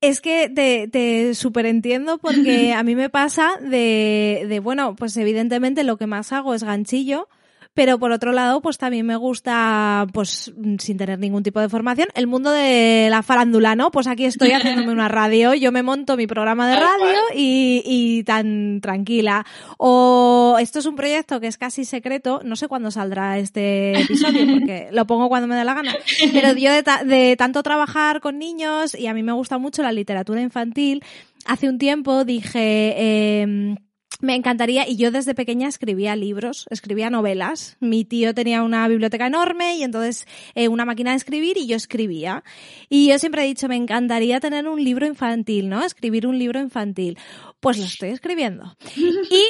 Es 0.00 0.20
que 0.20 0.48
te, 0.48 0.88
te 0.88 1.34
superentiendo 1.34 2.18
porque 2.18 2.72
a 2.74 2.82
mí 2.84 2.94
me 2.94 3.10
pasa 3.10 3.58
de, 3.60 4.46
de, 4.48 4.60
bueno, 4.60 4.96
pues 4.96 5.16
evidentemente 5.16 5.84
lo 5.84 5.96
que 5.96 6.06
más 6.06 6.32
hago 6.32 6.54
es 6.54 6.64
ganchillo, 6.64 7.28
pero 7.74 7.98
por 7.98 8.12
otro 8.12 8.32
lado, 8.32 8.60
pues 8.60 8.76
también 8.76 9.06
me 9.06 9.16
gusta, 9.16 10.06
pues 10.12 10.52
sin 10.78 10.98
tener 10.98 11.18
ningún 11.18 11.42
tipo 11.42 11.58
de 11.58 11.70
formación, 11.70 12.08
el 12.14 12.26
mundo 12.26 12.50
de 12.50 13.08
la 13.10 13.22
farándula, 13.22 13.74
¿no? 13.76 13.90
Pues 13.90 14.06
aquí 14.06 14.26
estoy 14.26 14.50
haciéndome 14.52 14.92
una 14.92 15.08
radio, 15.08 15.54
yo 15.54 15.72
me 15.72 15.82
monto 15.82 16.16
mi 16.16 16.26
programa 16.26 16.68
de 16.68 16.76
radio 16.76 17.18
y, 17.34 17.82
y 17.86 18.24
tan 18.24 18.80
tranquila. 18.82 19.46
O 19.78 20.56
esto 20.60 20.80
es 20.80 20.86
un 20.86 20.96
proyecto 20.96 21.40
que 21.40 21.46
es 21.46 21.56
casi 21.56 21.84
secreto, 21.84 22.42
no 22.44 22.56
sé 22.56 22.68
cuándo 22.68 22.90
saldrá 22.90 23.38
este 23.38 24.00
episodio 24.02 24.46
porque 24.52 24.88
lo 24.92 25.06
pongo 25.06 25.28
cuando 25.28 25.48
me 25.48 25.56
dé 25.56 25.64
la 25.64 25.74
gana, 25.74 25.94
pero 26.32 26.52
yo 26.52 26.72
de, 26.72 26.82
ta 26.82 27.04
de 27.04 27.36
tanto 27.36 27.62
trabajar 27.62 28.20
con 28.20 28.38
niños 28.38 28.94
y 28.94 29.06
a 29.06 29.14
mí 29.14 29.22
me 29.22 29.32
gusta 29.32 29.56
mucho 29.56 29.82
la 29.82 29.92
literatura 29.92 30.42
infantil, 30.42 31.02
hace 31.46 31.68
un 31.68 31.78
tiempo 31.78 32.24
dije... 32.24 32.94
Eh, 32.96 33.76
me 34.20 34.34
encantaría, 34.34 34.88
y 34.88 34.96
yo 34.96 35.10
desde 35.10 35.34
pequeña 35.34 35.68
escribía 35.68 36.14
libros, 36.16 36.66
escribía 36.70 37.10
novelas. 37.10 37.76
Mi 37.80 38.04
tío 38.04 38.34
tenía 38.34 38.62
una 38.62 38.86
biblioteca 38.88 39.26
enorme 39.26 39.76
y 39.76 39.82
entonces 39.82 40.26
eh, 40.54 40.68
una 40.68 40.84
máquina 40.84 41.10
de 41.10 41.16
escribir 41.16 41.56
y 41.56 41.66
yo 41.66 41.76
escribía. 41.76 42.44
Y 42.88 43.08
yo 43.08 43.18
siempre 43.18 43.42
he 43.42 43.46
dicho, 43.46 43.68
me 43.68 43.76
encantaría 43.76 44.40
tener 44.40 44.68
un 44.68 44.82
libro 44.82 45.06
infantil, 45.06 45.68
¿no? 45.68 45.84
Escribir 45.84 46.26
un 46.26 46.38
libro 46.38 46.60
infantil. 46.60 47.18
Pues 47.60 47.78
lo 47.78 47.84
estoy 47.84 48.10
escribiendo. 48.10 48.76
Y 49.30 49.44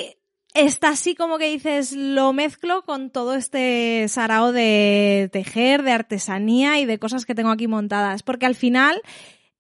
está 0.54 0.90
así 0.90 1.14
como 1.14 1.38
que 1.38 1.50
dices, 1.50 1.92
lo 1.92 2.32
mezclo 2.32 2.82
con 2.82 3.10
todo 3.10 3.34
este 3.34 4.06
sarao 4.08 4.52
de 4.52 5.30
tejer, 5.32 5.82
de 5.82 5.92
artesanía 5.92 6.78
y 6.78 6.84
de 6.84 6.98
cosas 6.98 7.26
que 7.26 7.34
tengo 7.34 7.50
aquí 7.50 7.68
montadas. 7.68 8.22
Porque 8.22 8.46
al 8.46 8.54
final, 8.54 9.00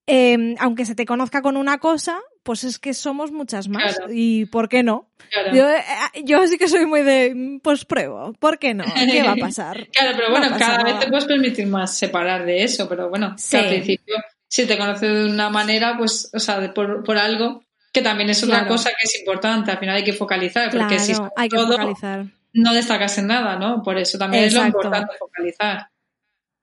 eh, 0.06 0.54
aunque 0.58 0.84
se 0.84 0.94
te 0.94 1.06
conozca 1.06 1.42
con 1.42 1.56
una 1.56 1.78
cosa, 1.78 2.18
pues 2.42 2.64
es 2.64 2.78
que 2.78 2.92
somos 2.94 3.30
muchas 3.30 3.68
más. 3.68 3.96
Claro. 3.96 4.12
¿Y 4.12 4.46
por 4.46 4.68
qué 4.68 4.82
no? 4.82 5.10
Claro. 5.30 5.54
Yo, 5.54 5.68
eh, 5.70 5.82
yo 6.24 6.46
sí 6.46 6.58
que 6.58 6.68
soy 6.68 6.86
muy 6.86 7.02
de, 7.02 7.60
pues 7.62 7.84
pruebo, 7.84 8.32
¿por 8.40 8.58
qué 8.58 8.74
no? 8.74 8.84
¿Qué 8.94 9.22
va 9.22 9.32
a 9.32 9.36
pasar? 9.40 9.86
Claro, 9.92 10.12
pero 10.16 10.28
No 10.30 10.38
bueno, 10.38 10.56
cada 10.58 10.82
vez 10.82 10.98
te 10.98 11.06
puedes 11.08 11.24
permitir 11.26 11.66
más 11.66 11.96
separar 11.96 12.44
de 12.44 12.64
eso, 12.64 12.88
pero 12.88 13.08
bueno, 13.08 13.34
Sí. 13.38 13.56
al 13.56 13.68
principio, 13.68 14.16
si 14.48 14.66
te 14.66 14.76
conoces 14.76 15.08
de 15.08 15.24
una 15.26 15.50
manera, 15.50 15.96
pues, 15.96 16.30
o 16.34 16.38
sea, 16.40 16.58
de- 16.58 16.68
por, 16.70 17.04
por 17.04 17.16
algo, 17.16 17.62
que 17.92 18.02
también 18.02 18.28
es 18.30 18.42
otra 18.42 18.60
Claro. 18.60 18.72
cosa 18.74 18.90
que 18.90 19.04
es 19.06 19.18
importante, 19.20 19.70
al 19.70 19.78
final 19.78 19.96
hay 19.96 20.04
que 20.04 20.12
focalizar, 20.14 20.70
porque 20.70 20.98
si 20.98 21.12
hay 21.36 21.48
que 21.48 21.56
todo, 21.56 21.72
focalizar. 21.72 22.24
no 22.54 22.74
destacas 22.74 23.16
en 23.18 23.28
nada, 23.28 23.56
¿no? 23.56 23.82
Por 23.82 23.98
eso 23.98 24.18
también 24.18 24.44
es 24.44 24.54
lo 24.54 24.64
importante, 24.66 25.14
focalizar. 25.18 25.88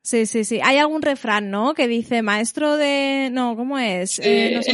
Sí, 0.09 0.25
sí, 0.25 0.43
sí. 0.43 0.59
Hay 0.63 0.77
algún 0.77 1.03
refrán, 1.03 1.51
¿no? 1.51 1.75
Que 1.75 1.87
dice 1.87 2.23
maestro 2.23 2.77
de... 2.77 3.29
No, 3.31 3.55
¿cómo 3.55 3.77
es? 3.77 4.17
Eh, 4.23 4.53
no 4.55 4.63
sé. 4.63 4.71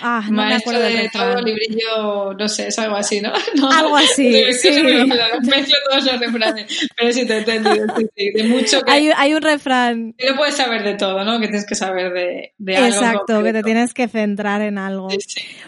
Ah, 0.00 0.22
no 0.26 0.30
me 0.30 0.36
Maestro 0.36 0.70
acuerdo 0.70 0.82
del 0.88 1.02
de 1.02 1.08
todo, 1.08 1.42
librillo, 1.42 2.34
no 2.34 2.46
sé, 2.46 2.68
es 2.68 2.78
algo 2.78 2.94
así, 2.94 3.20
¿no? 3.20 3.32
No. 3.56 3.72
Algo 3.72 3.96
así, 3.96 4.30
que 4.30 4.54
sí. 4.54 4.70
me 4.70 5.04
Mezclo 5.04 5.74
todos 5.90 6.04
los 6.04 6.20
refranes, 6.20 6.88
pero 6.96 7.12
sí 7.12 7.26
te 7.26 7.34
he 7.34 7.38
entendido, 7.38 7.86
sí, 7.96 8.06
sí, 8.16 8.30
de 8.30 8.44
mucho 8.44 8.80
que 8.82 8.92
Hay, 8.92 9.10
hay 9.16 9.34
un 9.34 9.42
refrán. 9.42 10.14
que 10.16 10.30
no 10.30 10.36
puedes 10.36 10.54
saber 10.54 10.84
de 10.84 10.94
todo, 10.94 11.24
¿no? 11.24 11.40
Que 11.40 11.48
tienes 11.48 11.66
que 11.66 11.74
saber 11.74 12.12
de, 12.12 12.52
de 12.58 12.76
algo 12.76 12.86
Exacto, 12.88 13.42
que 13.42 13.52
te 13.52 13.64
tienes 13.64 13.92
que 13.94 14.06
centrar 14.06 14.62
en 14.62 14.78
algo. 14.78 15.08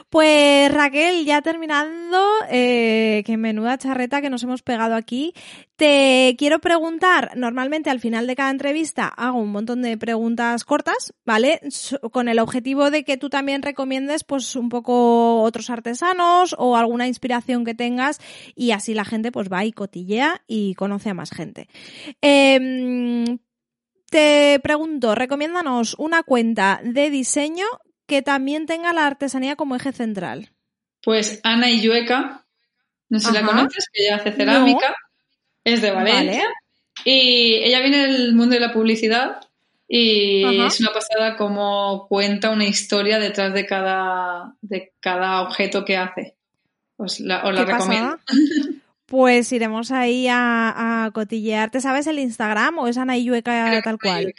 Pues 0.09 0.73
Raquel, 0.73 1.25
ya 1.25 1.43
terminando, 1.43 2.25
eh, 2.49 3.25
que 3.27 3.37
menuda 3.37 3.77
charreta 3.77 4.21
que 4.21 4.31
nos 4.31 4.45
hemos 4.45 4.63
pegado 4.63 4.95
aquí. 4.95 5.35
Te 5.75 6.37
quiero 6.39 6.59
preguntar, 6.59 7.33
normalmente 7.37 7.89
al 7.89 8.01
final 8.01 8.27
de 8.27 8.37
cada 8.37 8.51
entrevista 8.51 9.00
hago 9.07 9.39
un 9.39 9.51
montón 9.51 9.83
de 9.83 9.97
preguntas 9.97 10.65
cortas, 10.65 11.13
¿vale? 11.25 11.61
Con 12.13 12.29
el 12.29 12.39
objetivo 12.39 12.91
de 12.91 13.05
que 13.05 13.17
tú 13.17 13.31
también 13.31 13.63
recomiendes 13.63 14.25
pues 14.25 14.57
un 14.57 14.69
poco 14.69 15.43
otros 15.43 15.71
artesanos 15.71 16.55
o 16.59 16.77
alguna 16.77 17.07
inspiración 17.07 17.65
que 17.65 17.75
tengas 17.75 18.19
y 18.55 18.73
así 18.73 18.95
la 18.95 19.05
gente 19.05 19.33
pues 19.33 19.49
va 19.51 19.65
y 19.65 19.73
cotillea 19.73 20.43
y 20.47 20.75
conoce 20.75 21.11
a 21.11 21.15
más 21.15 21.31
gente. 21.31 21.69
Em, 22.21 23.39
te 24.11 24.61
pregunto, 24.63 25.15
recomiéndanos 25.15 25.95
una 25.99 26.23
cuenta 26.23 26.81
de 26.83 27.11
diseño 27.11 27.67
que 28.07 28.23
también 28.23 28.67
tenga 28.67 28.93
la 28.93 29.07
artesanía 29.07 29.57
como 29.57 29.77
eje 29.77 29.93
central. 29.93 30.51
Pues 31.03 31.41
Ana 31.45 31.71
Illueca, 31.71 32.45
no 33.09 33.19
sé 33.21 33.29
si 33.29 33.33
la 33.33 33.43
conoces, 33.43 33.87
que 33.93 34.05
ella 34.05 34.17
hace 34.17 34.33
cerámica, 34.33 34.95
es 35.65 35.81
de 35.81 35.91
Valencia. 35.91 36.45
Y 37.05 37.57
ella 37.63 37.81
viene 37.81 38.07
del 38.07 38.35
mundo 38.35 38.55
de 38.55 38.61
la 38.61 38.73
publicidad 38.73 39.41
y 39.89 40.45
Ajá. 40.45 40.67
es 40.69 40.81
una 40.81 40.93
pasada 40.93 41.37
como 41.37 42.07
cuenta 42.09 42.51
una 42.51 42.65
historia 42.65 43.19
detrás 43.19 43.53
de 43.55 43.67
cada, 43.67 44.55
de 44.61 44.93
cada 45.01 45.43
objeto 45.43 45.85
que 45.85 45.97
hace. 45.97 46.37
Os 46.97 47.19
la, 47.21 47.45
os 47.45 47.55
la 47.55 47.65
¿Qué 47.67 47.73
recomiendo. 47.73 48.19
pasada? 48.19 48.41
Pues 49.11 49.51
iremos 49.53 49.91
ahí 49.91 50.29
a, 50.29 51.07
a 51.07 51.11
cotillear. 51.11 51.73
¿Te 51.73 51.81
sabes 51.81 52.07
el 52.07 52.21
Instagram 52.21 52.79
o 52.79 52.87
es 52.87 52.97
Ana 52.97 53.17
Illueca 53.17 53.81
tal 53.83 53.99
cual? 53.99 54.33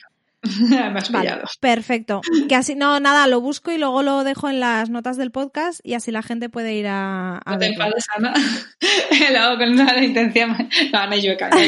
Me 0.70 0.78
has 0.78 1.12
Vale, 1.12 1.30
pillado. 1.30 1.48
perfecto. 1.60 2.22
Que 2.50 2.56
así, 2.56 2.76
no, 2.76 3.00
nada, 3.00 3.28
lo 3.28 3.42
busco 3.42 3.72
y 3.72 3.78
luego 3.78 4.02
lo 4.02 4.24
dejo 4.24 4.50
en 4.50 4.60
las 4.60 4.90
notas 4.90 5.18
del 5.18 5.32
podcast 5.32 5.80
y 5.84 5.94
así 5.94 6.12
la 6.12 6.24
gente 6.24 6.50
puede 6.50 6.74
ir 6.74 6.88
a, 6.88 7.38
a 7.38 7.52
No 7.52 7.58
te 7.60 7.68
enfades, 7.68 8.06
Ana. 8.16 8.34
Lo 9.32 9.40
hago 9.40 9.58
con 9.60 9.70
una 9.70 10.04
intención. 10.04 10.58
No, 10.92 11.00
Ana 11.00 11.16
Illueca. 11.16 11.50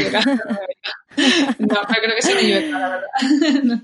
No, 1.60 1.68
pero 1.88 2.02
creo 2.02 2.14
que 2.14 2.20
es 2.20 2.30
Ana 2.30 2.42
Illueca, 2.42 2.80
la 2.80 2.90
verdad. 2.90 3.80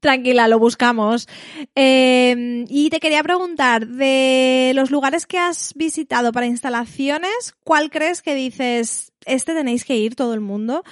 Tranquila, 0.00 0.48
lo 0.48 0.58
buscamos. 0.58 1.26
Eh, 1.74 2.66
y 2.68 2.90
te 2.90 3.00
quería 3.00 3.22
preguntar, 3.22 3.86
de 3.86 4.72
los 4.74 4.90
lugares 4.90 5.26
que 5.26 5.38
has 5.38 5.72
visitado 5.74 6.30
para 6.30 6.44
instalaciones, 6.44 7.54
¿cuál 7.64 7.88
crees 7.90 8.20
que 8.20 8.34
dices, 8.34 9.12
este 9.24 9.54
tenéis 9.54 9.86
que 9.86 9.96
ir 9.96 10.14
todo 10.14 10.34
el 10.34 10.40
mundo 10.40 10.84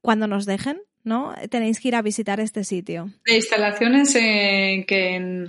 cuando 0.00 0.28
nos 0.28 0.46
dejen? 0.46 0.80
¿No? 1.02 1.34
Tenéis 1.50 1.80
que 1.80 1.88
ir 1.88 1.96
a 1.96 2.02
visitar 2.02 2.40
este 2.40 2.64
sitio. 2.64 3.10
De 3.24 3.36
instalaciones 3.36 4.14
en 4.14 4.84
que 4.84 5.14
en, 5.16 5.46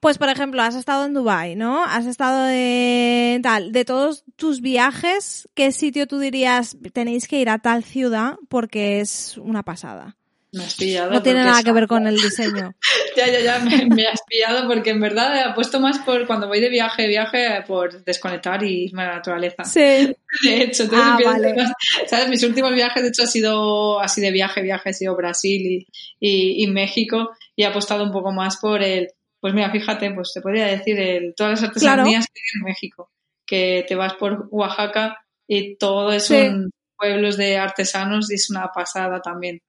Pues, 0.00 0.18
por 0.18 0.28
ejemplo, 0.28 0.62
has 0.62 0.74
estado 0.74 1.06
en 1.06 1.14
Dubai, 1.14 1.54
¿no? 1.54 1.84
Has 1.84 2.06
estado 2.06 2.48
en 2.48 3.42
tal. 3.42 3.72
De 3.72 3.84
todos 3.84 4.24
tus 4.36 4.60
viajes, 4.60 5.48
¿qué 5.54 5.72
sitio 5.72 6.06
tú 6.06 6.18
dirías 6.18 6.76
tenéis 6.92 7.28
que 7.28 7.40
ir 7.40 7.48
a 7.48 7.58
tal 7.58 7.84
ciudad 7.84 8.36
porque 8.48 9.00
es 9.00 9.38
una 9.38 9.62
pasada? 9.62 10.16
Me 10.54 10.64
has 10.64 10.74
pillado. 10.74 11.10
No 11.10 11.22
tiene 11.22 11.44
nada 11.44 11.62
que 11.62 11.72
ver 11.72 11.86
con 11.86 12.06
el 12.06 12.16
diseño. 12.16 12.74
Ya, 13.16 13.28
ya, 13.28 13.40
ya, 13.40 13.58
me, 13.60 13.86
me 13.94 14.08
has 14.08 14.20
pillado 14.28 14.66
porque 14.66 14.90
en 14.90 14.98
verdad 15.00 15.38
apuesto 15.48 15.78
más 15.78 16.00
por 16.00 16.26
cuando 16.26 16.48
voy 16.48 16.58
de 16.58 16.68
viaje, 16.68 17.06
viaje, 17.06 17.62
por 17.64 18.02
desconectar 18.04 18.60
y 18.64 18.86
irme 18.86 19.02
a 19.04 19.06
la 19.06 19.14
naturaleza. 19.16 19.62
Sí. 19.64 19.80
De 20.42 20.62
hecho, 20.62 20.82
entonces 20.82 21.06
Ah, 21.08 21.18
vale. 21.24 21.54
más- 21.54 21.72
¿sabes? 22.08 22.28
Mis 22.28 22.42
últimos 22.42 22.72
viajes, 22.74 23.04
de 23.04 23.10
hecho, 23.10 23.22
ha 23.22 23.26
sido 23.28 24.00
así 24.00 24.20
de 24.20 24.32
viaje, 24.32 24.62
viaje, 24.62 24.90
ha 24.90 24.92
sido 24.92 25.14
Brasil 25.14 25.60
y, 25.64 25.86
y, 26.18 26.64
y 26.64 26.66
México 26.66 27.30
y 27.54 27.62
he 27.62 27.66
apostado 27.66 28.02
un 28.02 28.10
poco 28.10 28.32
más 28.32 28.56
por 28.56 28.82
el, 28.82 29.10
pues 29.38 29.54
mira, 29.54 29.70
fíjate, 29.70 30.10
pues 30.10 30.32
te 30.34 30.40
podría 30.40 30.66
decir 30.66 30.98
el, 30.98 31.34
todas 31.36 31.52
las 31.60 31.68
artesanías 31.68 32.26
que 32.26 32.40
hay 32.40 32.58
en 32.60 32.64
México, 32.64 33.12
que 33.46 33.84
te 33.86 33.94
vas 33.94 34.14
por 34.14 34.48
Oaxaca 34.50 35.18
y 35.46 35.76
todo 35.76 36.10
es 36.12 36.24
Sí. 36.26 36.34
un 36.34 36.70
pueblos 36.98 37.36
de 37.36 37.58
artesanos 37.58 38.28
y 38.32 38.34
es 38.34 38.50
una 38.50 38.72
pasada 38.74 39.20
también. 39.22 39.60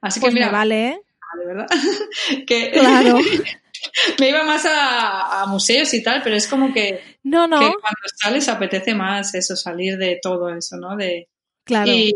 Así 0.00 0.20
Pues 0.20 0.32
que 0.32 0.40
mira, 0.40 0.46
me 0.46 0.58
vale, 0.58 0.88
¿eh? 0.88 1.00
de 1.40 1.46
verdad, 1.46 1.66
que 2.46 2.70
Claro. 2.72 3.18
me 4.20 4.28
iba 4.28 4.44
más 4.44 4.64
a, 4.66 5.42
a 5.42 5.46
museos 5.46 5.92
y 5.94 6.02
tal, 6.02 6.22
pero 6.22 6.36
es 6.36 6.48
como 6.48 6.72
que, 6.72 7.00
No, 7.22 7.46
no, 7.46 7.58
que 7.60 7.66
cuando 7.66 8.00
sales 8.16 8.48
apetece 8.48 8.94
más 8.94 9.34
eso, 9.34 9.56
salir 9.56 9.98
de 9.98 10.18
todo 10.22 10.48
eso, 10.54 10.76
¿no? 10.76 10.96
De, 10.96 11.28
claro. 11.64 11.92
y, 11.92 12.14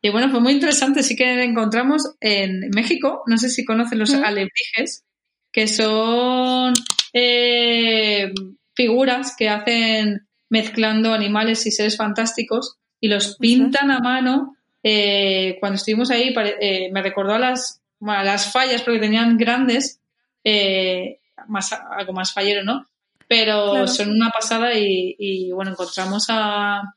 y 0.00 0.10
bueno, 0.10 0.30
fue 0.30 0.40
muy 0.40 0.52
interesante. 0.52 1.02
Sí 1.02 1.16
que 1.16 1.42
encontramos 1.44 2.14
en 2.20 2.70
México, 2.74 3.22
no 3.26 3.36
sé 3.36 3.48
si 3.50 3.64
conocen 3.64 3.98
los 3.98 4.10
Ujú. 4.14 4.24
alebrijes, 4.24 5.04
que 5.52 5.66
son 5.66 6.74
eh, 7.12 8.32
figuras 8.74 9.34
que 9.36 9.48
hacen 9.48 10.26
mezclando 10.50 11.12
animales 11.12 11.66
y 11.66 11.70
seres 11.70 11.96
fantásticos 11.96 12.76
y 13.00 13.08
los 13.08 13.36
pintan 13.38 13.90
a 13.90 14.00
mano. 14.00 14.54
Eh, 14.82 15.56
cuando 15.60 15.76
estuvimos 15.76 16.10
ahí 16.10 16.34
eh, 16.60 16.90
me 16.92 17.02
recordó 17.02 17.34
a 17.34 17.38
las, 17.38 17.82
a 18.06 18.24
las 18.24 18.52
fallas 18.52 18.82
porque 18.82 19.00
tenían 19.00 19.36
grandes, 19.36 20.00
eh, 20.44 21.20
más, 21.48 21.72
algo 21.72 22.12
más 22.12 22.32
fallero, 22.32 22.62
¿no? 22.62 22.86
Pero 23.26 23.70
Claro. 23.72 23.86
son 23.88 24.10
una 24.10 24.30
pasada 24.30 24.74
y, 24.74 25.14
y, 25.18 25.52
bueno, 25.52 25.72
encontramos 25.72 26.26
a, 26.30 26.94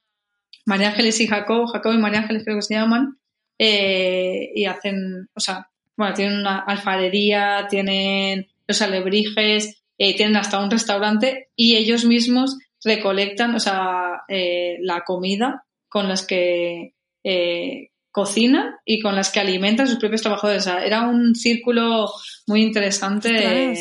María 0.66 0.90
Ángeles 0.90 1.20
y 1.20 1.28
Jacob, 1.28 1.68
Jacob 1.72 1.94
y 1.94 1.98
María 1.98 2.20
Ángeles 2.20 2.44
creo 2.44 2.58
que 2.58 2.62
se 2.62 2.76
llaman, 2.76 3.18
y 3.58 4.66
hacen, 4.66 5.28
o 5.34 5.40
sea, 5.40 5.70
bueno, 5.98 6.14
tienen 6.14 6.40
una 6.40 6.60
alfarería, 6.60 7.68
tienen 7.70 8.48
los 8.68 8.82
alebrijes, 8.82 9.84
tienen 9.98 10.38
hasta 10.38 10.64
un 10.64 10.72
restaurante 10.72 11.50
y 11.56 11.76
ellos 11.76 12.06
mismos 12.06 12.58
recolectan, 12.84 13.56
o 13.56 13.60
sea, 13.60 14.24
la 14.28 15.02
comida 15.04 15.66
con 15.90 16.08
las 16.08 16.26
que, 16.26 16.94
eh, 17.24 17.90
cocinan 18.12 18.76
y 18.86 19.00
con 19.00 19.16
las 19.16 19.32
que 19.32 19.40
alimentan 19.40 19.86
a 19.86 19.90
sus 19.90 20.00
propios 20.00 20.22
trabajadores. 20.22 20.68
O 20.68 20.70
sea, 20.70 20.86
era 20.86 21.08
un 21.08 21.36
círculo 21.36 22.12
muy 22.48 22.62
interesante 22.62 23.74
en 23.74 23.76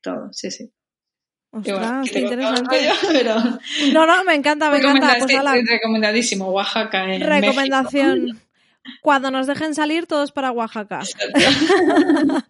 todo. 0.00 0.28
Sí, 0.32 0.50
sí. 0.50 0.70
Ostras, 1.50 2.10
qué 2.10 2.20
interesante. 2.20 2.76
yo, 2.84 2.92
pero 3.12 3.36
No, 3.92 4.06
no, 4.06 4.24
me 4.24 4.34
encanta, 4.34 4.70
me 4.70 4.78
encanta. 4.78 5.16
Pues 5.18 5.68
recomendadísimo. 5.68 6.50
Oaxaca 6.50 7.12
en 7.12 7.22
recomendación. 7.22 8.40
Cuando 9.02 9.30
nos 9.30 9.46
dejen 9.46 9.74
salir 9.74 10.06
todos 10.06 10.32
para 10.32 10.52
Oaxaca. 10.52 11.00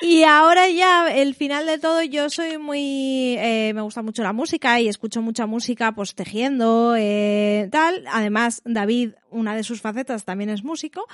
Y 0.00 0.22
ahora 0.22 0.68
ya, 0.68 1.12
el 1.12 1.34
final 1.34 1.66
de 1.66 1.78
todo, 1.78 2.02
yo 2.02 2.30
soy 2.30 2.58
muy... 2.58 3.36
eh, 3.38 3.72
me 3.74 3.82
gusta 3.82 4.02
mucho 4.02 4.22
la 4.22 4.32
música 4.32 4.80
y 4.80 4.88
escucho 4.88 5.22
mucha 5.22 5.46
música 5.46 5.92
pues 5.92 6.14
tejiendo, 6.14 6.94
eh, 6.96 7.68
tal. 7.72 8.04
Además, 8.12 8.62
David, 8.64 9.12
una 9.30 9.56
de 9.56 9.64
sus 9.64 9.80
facetas 9.80 10.24
también 10.24 10.50
es 10.50 10.62
músico. 10.62 11.04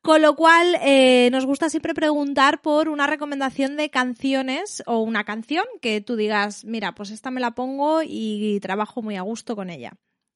Con 0.00 0.22
lo 0.22 0.36
cual, 0.36 0.76
eh, 0.80 1.28
nos 1.32 1.44
gusta 1.44 1.68
siempre 1.68 1.92
preguntar 1.92 2.62
por 2.62 2.88
una 2.88 3.06
recomendación 3.06 3.76
de 3.76 3.90
canciones 3.90 4.82
o 4.86 5.00
una 5.00 5.24
canción 5.24 5.64
que 5.82 6.00
tú 6.00 6.16
digas, 6.16 6.64
mira, 6.64 6.94
pues 6.94 7.10
esta 7.10 7.30
me 7.30 7.40
la 7.40 7.50
pongo 7.50 8.00
y 8.02 8.58
trabajo 8.60 9.02
muy 9.02 9.16
a 9.16 9.22
gusto 9.22 9.54
con 9.54 9.68
ella. 9.68 9.92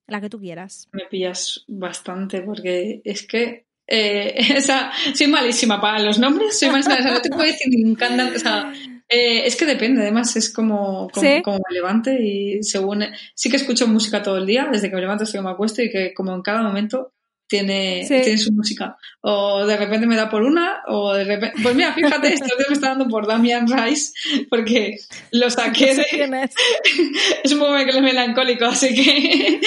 La 0.07 0.21
que 0.21 0.29
tú 0.29 0.39
quieras. 0.39 0.89
Me 0.93 1.07
pillas 1.07 1.65
bastante 1.67 2.43
porque 2.43 3.01
es 3.05 3.27
que 3.27 3.67
eh, 3.87 4.35
esa, 4.57 4.93
soy 5.15 5.29
malísima 5.29 5.81
para 5.81 5.99
los 6.01 6.19
nombres, 6.19 6.59
soy 6.59 6.71
malísima, 6.71 6.97
o 6.99 7.03
sea, 7.03 7.13
no 7.13 7.23
te 7.23 7.31
puedo 7.31 7.45
decir 7.45 7.69
ni 7.69 7.85
un 7.85 7.95
cantante, 7.95 8.37
o 8.37 8.41
sea, 8.41 8.73
eh, 9.09 9.47
es 9.47 9.57
que 9.57 9.67
depende, 9.67 10.03
además 10.03 10.35
es 10.37 10.53
como, 10.53 11.09
como, 11.11 11.27
¿Sí? 11.27 11.43
como 11.43 11.59
me 11.59 11.75
levante 11.75 12.23
y 12.23 12.63
según, 12.63 13.05
sí 13.35 13.51
que 13.51 13.57
escucho 13.57 13.87
música 13.87 14.23
todo 14.23 14.39
el 14.39 14.47
día, 14.47 14.69
desde 14.71 14.89
que 14.89 14.95
me 14.95 15.03
levanto 15.03 15.25
hasta 15.25 15.39
que 15.39 15.45
me 15.45 15.51
acuesto 15.51 15.83
y 15.83 15.91
que 15.91 16.13
como 16.15 16.35
en 16.35 16.43
cada 16.43 16.63
momento 16.63 17.14
tiene, 17.47 18.05
Sí. 18.07 18.21
tiene 18.23 18.39
su 18.39 18.53
música. 18.53 18.97
O 19.21 19.67
de 19.67 19.77
repente 19.77 20.07
me 20.07 20.17
da 20.17 20.29
por 20.29 20.43
una, 20.43 20.83
o 20.89 21.13
de 21.15 21.25
repente, 21.25 21.57
pues 21.63 21.75
mira, 21.75 21.93
fíjate, 21.93 22.29
días 22.31 22.41
me 22.69 22.75
está 22.75 22.89
dando 22.91 23.09
por 23.09 23.27
Damian 23.27 23.67
Rice 23.69 24.13
porque 24.49 24.97
lo 25.31 25.51
saqué 25.51 25.95
de, 25.95 26.05
¿Quién 26.05 26.35
es? 26.35 26.55
es 27.45 27.53
un 27.53 27.59
poco 27.61 27.73
melancólico, 28.01 28.67
así 28.67 28.95
que 28.95 29.61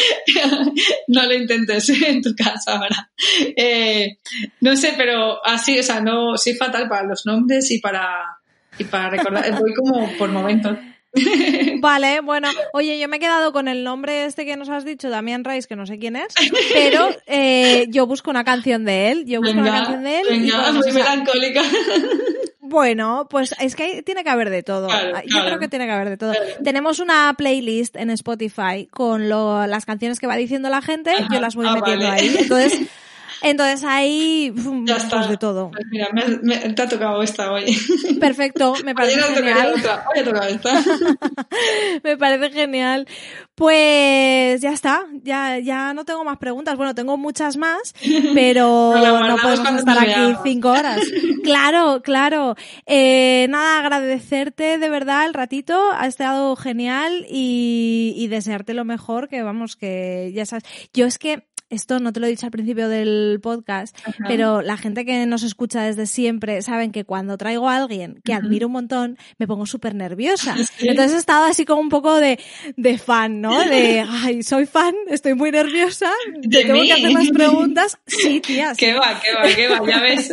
no 1.08 1.26
lo 1.26 1.34
intentes 1.34 1.90
en 1.90 2.22
tu 2.22 2.36
casa 2.36 2.78
ahora. 2.78 3.10
Eh, 3.56 4.18
no 4.62 4.76
sé, 4.76 4.94
pero 4.98 5.46
así, 5.46 5.80
o 5.80 5.84
sea, 5.84 6.02
no, 6.02 6.38
soy 6.38 6.54
fatal 6.54 6.88
para 6.90 7.08
los 7.08 7.26
nombres 7.26 7.70
y 7.72 7.80
para, 7.80 8.38
y 8.78 8.84
para 8.86 9.10
recordar. 9.10 9.60
Voy 9.60 9.74
como 9.74 10.12
por 10.18 10.30
momentos. 10.30 10.78
Vale, 11.80 12.22
bueno, 12.22 12.50
oye, 12.74 13.00
yo 13.00 13.08
me 13.08 13.18
he 13.18 13.20
quedado 13.20 13.52
con 13.52 13.68
el 13.68 13.84
nombre 13.84 14.26
este 14.26 14.46
que 14.46 14.56
nos 14.58 14.70
has 14.70 14.86
dicho, 14.86 15.10
Damián 15.10 15.44
Rice, 15.44 15.68
que 15.68 15.76
no 15.76 15.86
sé 15.86 16.00
quién 16.00 16.16
es, 16.16 16.34
pero 16.74 17.10
eh, 17.28 17.86
yo 17.90 18.08
busco 18.08 18.30
una 18.30 18.44
canción 18.44 18.86
de 18.86 19.12
él, 19.12 19.26
yo 19.26 19.40
busco 19.40 19.54
una 19.54 19.64
Venga, 19.64 19.78
canción 19.78 20.04
de 20.04 20.20
él. 20.22 20.28
y 20.30 20.40
venga, 20.42 20.58
bueno, 20.62 20.74
muy 20.80 20.80
o 20.80 20.84
sea, 20.84 20.94
melancólica. 20.94 21.62
bueno, 22.60 23.28
pues 23.30 23.56
es 23.60 23.76
que 23.76 23.84
hay- 23.84 24.02
tiene 24.02 24.24
que 24.24 24.30
haber 24.30 24.50
de 24.50 24.64
todo. 24.64 24.88
Claro, 24.88 25.18
yo 25.24 25.30
claro. 25.30 25.46
creo 25.48 25.60
que 25.60 25.68
tiene 25.68 25.86
que 25.86 25.92
haber 25.92 26.10
de 26.10 26.18
todo. 26.18 26.32
Claro. 26.34 26.48
Tenemos 26.64 27.00
una 27.00 27.34
playlist 27.38 27.96
en 27.96 28.10
Spotify 28.12 28.88
con 28.92 29.30
lo- 29.30 29.66
las 29.68 29.86
canciones 29.86 30.20
que 30.20 30.28
va 30.28 30.36
diciendo 30.36 30.70
la 30.70 30.82
gente, 30.82 31.12
Ajá. 31.12 31.28
yo 31.32 31.40
las 31.40 31.56
voy 31.56 31.68
Ah, 31.68 31.76
metiendo 31.76 32.08
vale. 32.08 32.22
ahí. 32.22 32.36
Entonces, 32.40 32.82
entonces 33.42 33.84
ahí, 33.84 34.52
Ya 34.56 34.96
pues 34.96 35.04
está. 35.04 35.28
de 35.28 35.38
todo. 35.38 35.72
Pues 35.72 35.86
mira, 35.92 36.10
me, 36.14 36.26
me- 36.42 36.74
te 36.74 36.82
ha 36.82 36.88
tocado 36.90 37.22
esta 37.24 37.52
hoy. 37.52 37.66
Perfecto, 38.20 38.74
me 38.84 38.94
parece 38.96 39.20
Ayer 39.20 39.30
no 39.30 39.36
genial. 39.36 39.74
otra, 39.78 40.06
hoy 40.14 40.20
ha 40.22 40.24
tocado 40.24 40.48
esta. 40.48 40.74
Me 42.04 42.18
parece 42.18 42.52
genial. 42.52 43.08
Pues 43.56 44.62
ya 44.62 44.72
está, 44.72 45.06
ya, 45.24 45.58
ya 45.60 45.94
no 45.94 46.06
tengo 46.06 46.24
más 46.24 46.38
preguntas. 46.38 46.78
Bueno, 46.78 46.94
tengo 46.96 47.18
muchas 47.18 47.58
más, 47.58 47.94
pero 48.34 48.94
no 48.94 49.00
guardamos 49.12 49.42
podemos 49.42 49.80
estar 49.80 49.98
aquí 49.98 50.36
cinco 50.44 50.70
horas. 50.70 51.00
Claro, 51.44 52.02
claro. 52.04 52.56
Eh, 52.86 53.48
nada, 53.50 53.80
agradecerte 53.80 54.78
de 54.78 54.90
verdad 54.90 55.26
el 55.26 55.34
ratito, 55.34 55.92
ha 55.92 56.06
estado 56.08 56.56
genial 56.56 57.26
y, 57.30 58.14
y 58.16 58.28
desearte 58.28 58.74
lo 58.74 58.86
mejor, 58.86 59.28
que 59.28 59.42
vamos, 59.42 59.76
que 59.76 60.32
ya 60.36 60.46
sabes. 60.46 60.64
Yo 60.94 61.06
es 61.06 61.18
que 61.18 61.44
esto 61.70 62.00
no 62.00 62.14
te 62.14 62.20
lo 62.20 62.28
he 62.28 62.30
dicho 62.30 62.46
al 62.46 62.52
principio 62.52 62.88
del 62.90 63.40
podcast, 63.42 63.96
Ajá. 64.06 64.24
pero 64.28 64.62
la 64.62 64.78
gente 64.78 65.06
que 65.06 65.26
nos 65.26 65.44
escucha 65.44 65.82
desde 65.84 66.06
siempre 66.06 66.62
saben 66.62 66.92
que 66.92 67.04
cuando 67.04 67.38
traigo 67.38 67.68
a 67.70 67.78
alguien 67.78 68.22
que 68.24 68.34
admiro 68.34 68.68
un 68.68 68.74
montón, 68.74 69.18
me 69.38 69.48
pongo 69.48 69.66
súper 69.66 69.96
nerviosa. 69.96 70.56
Sí. 70.78 70.88
Entonces 70.90 71.16
he 71.16 71.20
estado 71.20 71.46
así 71.46 71.66
como 71.66 71.82
un 71.82 71.90
poco 71.90 72.16
de, 72.20 72.40
de 72.76 72.98
fan, 72.98 73.42
¿no? 73.42 73.58
De, 73.66 74.06
ay, 74.10 74.44
soy 74.44 74.66
fan, 74.66 74.94
estoy 75.10 75.34
muy 75.34 75.50
nerviosa, 75.52 76.12
te 76.42 76.48
¿De 76.48 76.62
tengo 76.66 76.82
mí? 76.82 76.88
que 76.88 76.94
hacer 76.94 77.12
las 77.12 77.30
preguntas. 77.34 77.98
Sí, 78.06 78.40
tía. 78.42 78.76
sí. 78.76 78.86
¿Qué 78.86 78.94
va, 78.94 79.20
qué 79.22 79.34
va, 79.34 79.56
qué 79.56 79.68
va? 79.68 79.88
Ya 79.88 80.02
ves. 80.02 80.32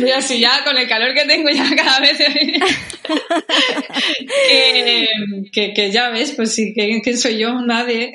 Mira, 0.00 0.22
si 0.22 0.38
ya 0.40 0.64
con 0.64 0.76
el 0.76 0.88
calor 0.88 1.12
que 1.14 1.24
tengo 1.26 1.50
ya 1.50 1.64
cada 1.76 2.00
vez... 2.00 2.18
que, 4.48 5.06
que, 5.52 5.72
que 5.74 5.90
ya 5.90 6.10
ves, 6.10 6.32
pues 6.32 6.54
sí, 6.54 6.72
que, 6.74 7.00
¿quién 7.02 7.18
soy 7.18 7.38
yo? 7.38 7.60
Nadie. 7.62 8.12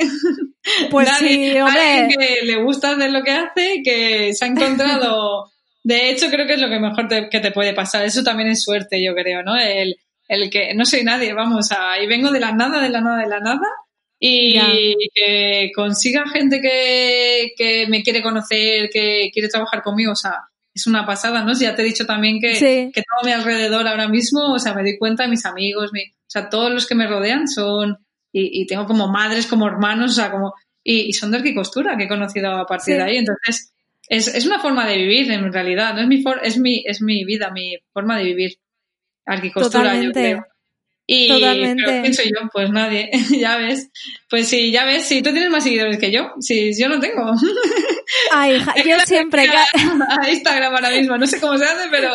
Pues 0.91 1.07
Nadie. 1.07 1.29
sí, 1.29 1.57
Alguien 1.57 2.03
hombre. 2.05 2.15
que 2.17 2.45
le 2.45 2.63
gusta 2.63 2.91
hacer 2.91 3.11
lo 3.11 3.23
que 3.23 3.31
hace, 3.31 3.81
que 3.83 4.33
se 4.33 4.45
ha 4.45 4.47
encontrado... 4.47 5.51
De 5.83 6.09
hecho, 6.09 6.29
creo 6.29 6.45
que 6.45 6.55
es 6.55 6.59
lo 6.61 6.67
que 6.69 6.77
mejor 6.77 7.07
te, 7.07 7.29
que 7.29 7.39
te 7.39 7.51
puede 7.51 7.73
pasar. 7.73 8.03
Eso 8.03 8.21
también 8.21 8.49
es 8.49 8.61
suerte, 8.61 9.01
yo 9.03 9.15
creo, 9.15 9.41
¿no? 9.43 9.57
El, 9.57 9.95
el 10.27 10.49
que 10.49 10.73
no 10.75 10.85
soy 10.85 11.03
nadie, 11.05 11.33
vamos, 11.33 11.71
ahí 11.71 12.05
vengo 12.05 12.31
de 12.31 12.41
la 12.41 12.51
nada, 12.51 12.81
de 12.83 12.89
la 12.89 12.99
nada, 12.99 13.17
de 13.23 13.29
la 13.29 13.39
nada. 13.39 13.65
Y 14.19 14.55
Ya. 14.55 14.67
que 15.15 15.71
consiga 15.73 16.27
gente 16.27 16.59
que, 16.61 17.51
que 17.57 17.87
me 17.87 18.03
quiere 18.03 18.21
conocer, 18.21 18.89
que 18.91 19.29
quiere 19.33 19.47
trabajar 19.47 19.81
conmigo, 19.81 20.11
o 20.11 20.15
sea, 20.17 20.33
es 20.73 20.87
una 20.87 21.05
pasada, 21.05 21.43
¿no? 21.43 21.53
Ya 21.53 21.75
te 21.75 21.81
he 21.81 21.85
dicho 21.85 22.05
también 22.05 22.39
que, 22.39 22.55
Sí. 22.55 22.91
que 22.93 23.01
todo 23.03 23.25
mi 23.25 23.31
alrededor 23.31 23.87
ahora 23.87 24.07
mismo, 24.07 24.53
o 24.53 24.59
sea, 24.59 24.73
me 24.73 24.81
doy 24.83 24.97
cuenta, 24.97 25.27
mis 25.27 25.45
amigos, 25.45 25.91
mi- 25.93 26.03
o 26.11 26.27
sea, 26.31 26.49
todos 26.49 26.71
los 26.71 26.85
que 26.87 26.95
me 26.95 27.07
rodean 27.07 27.47
son, 27.47 27.97
y, 28.31 28.61
y 28.61 28.65
tengo 28.67 28.85
como 28.85 29.07
madres, 29.07 29.47
como 29.47 29.67
hermanos, 29.67 30.11
o 30.11 30.13
sea, 30.13 30.31
como, 30.31 30.53
y, 30.83 31.01
y 31.09 31.13
son 31.13 31.31
de 31.31 31.37
arquicostura 31.37 31.97
que 31.97 32.03
he 32.05 32.07
conocido 32.07 32.51
a 32.51 32.65
partir 32.65 32.93
Sí. 32.93 32.97
de 32.99 33.03
ahí, 33.03 33.17
entonces, 33.17 33.73
es, 34.07 34.27
es 34.33 34.45
una 34.45 34.59
forma 34.59 34.87
de 34.87 34.97
vivir 34.97 35.31
en 35.31 35.51
realidad, 35.51 35.93
no 35.95 36.01
es 36.01 36.07
mi, 36.07 36.21
for- 36.21 36.39
es 36.43 36.57
mi, 36.57 36.83
es 36.85 37.01
mi 37.01 37.23
vida, 37.25 37.51
mi 37.51 37.75
forma 37.93 38.17
de 38.17 38.23
vivir. 38.23 38.59
Arquicostura, 39.25 39.95
yo 40.01 40.11
creo. 40.11 40.45
Y 41.11 41.27
Totalmente. 41.27 41.81
pero 41.83 42.01
¿quién 42.03 42.13
soy 42.13 42.25
yo? 42.25 42.47
Pues 42.53 42.69
nadie, 42.69 43.09
ya 43.39 43.57
ves. 43.57 43.89
Pues 44.29 44.47
sí, 44.47 44.71
ya 44.71 44.85
ves, 44.85 45.05
si 45.05 45.23
tú 45.23 45.31
tienes 45.31 45.49
más 45.49 45.63
seguidores 45.63 45.97
que 45.97 46.11
yo, 46.11 46.33
si 46.39 46.71
yo 46.79 46.87
no 46.87 46.99
tengo. 46.99 47.33
Ay, 48.31 48.57
hija, 48.57 48.75
yo 48.75 48.95
siempre, 49.07 49.47
a 49.49 50.29
Instagram 50.29 50.75
ahora 50.75 50.91
mismo, 50.91 51.17
no 51.17 51.25
sé 51.25 51.39
cómo 51.39 51.57
se 51.57 51.63
hace, 51.63 51.89
pero 51.89 52.11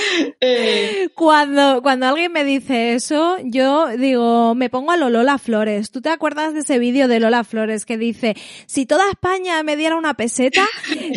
eh, 0.40 1.10
cuando, 1.14 1.82
cuando 1.82 2.06
alguien 2.06 2.32
me 2.32 2.42
dice 2.42 2.94
eso, 2.94 3.36
yo 3.44 3.88
digo, 3.98 4.54
me 4.54 4.70
pongo 4.70 4.92
a 4.92 4.96
lo 4.96 5.10
Lola 5.10 5.36
Flores. 5.36 5.90
¿Tú 5.90 6.00
te 6.00 6.08
acuerdas 6.08 6.54
de 6.54 6.60
ese 6.60 6.78
vídeo 6.78 7.06
de 7.06 7.20
Lola 7.20 7.44
Flores 7.44 7.84
que 7.84 7.98
dice, 7.98 8.34
si 8.64 8.86
toda 8.86 9.10
España 9.10 9.62
me 9.62 9.76
diera 9.76 9.96
una 9.96 10.14
peseta, 10.14 10.66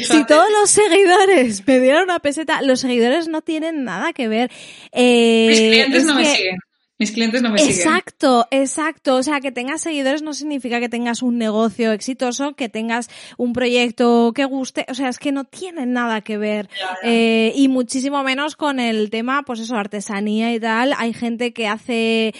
si 0.03 0.25
todos 0.25 0.47
los 0.59 0.69
seguidores 0.69 1.65
me 1.65 1.79
dieran 1.79 2.03
una 2.03 2.19
peseta, 2.19 2.61
los 2.61 2.81
seguidores 2.81 3.29
no 3.29 3.41
tienen 3.41 3.85
nada 3.85 4.11
que 4.11 4.27
ver. 4.27 4.51
Eh, 4.91 5.45
mis 5.47 5.59
clientes 5.59 6.01
es 6.01 6.05
no 6.05 6.15
me 6.15 6.25
siguen. 6.25 6.57
Mis 7.01 7.11
clientes 7.11 7.41
no 7.41 7.49
me 7.49 7.57
siguen. 7.59 7.75
Exacto, 7.75 8.47
exacto. 8.51 9.15
O 9.15 9.23
sea, 9.23 9.41
que 9.41 9.51
tengas 9.51 9.81
seguidores 9.81 10.21
no 10.21 10.33
significa 10.33 10.79
que 10.79 10.87
tengas 10.87 11.21
un 11.23 11.37
negocio 11.37 11.91
exitoso, 11.91 12.53
que 12.53 12.69
tengas 12.69 13.09
un 13.37 13.53
proyecto 13.53 14.31
que 14.35 14.45
guste. 14.45 14.85
O 14.87 14.93
sea, 14.93 15.09
es 15.09 15.17
que 15.17 15.31
no 15.31 15.43
tienen 15.45 15.93
nada 15.93 16.21
que 16.21 16.37
ver. 16.37 16.69
Eh, 17.03 17.51
y 17.55 17.67
muchísimo 17.69 18.23
menos 18.23 18.55
con 18.55 18.79
el 18.79 19.09
tema, 19.09 19.41
pues 19.43 19.59
eso, 19.61 19.75
artesanía 19.75 20.53
y 20.53 20.59
tal. 20.59 20.93
Hay 20.97 21.13
gente 21.13 21.53
que 21.53 21.67
hace 21.67 22.33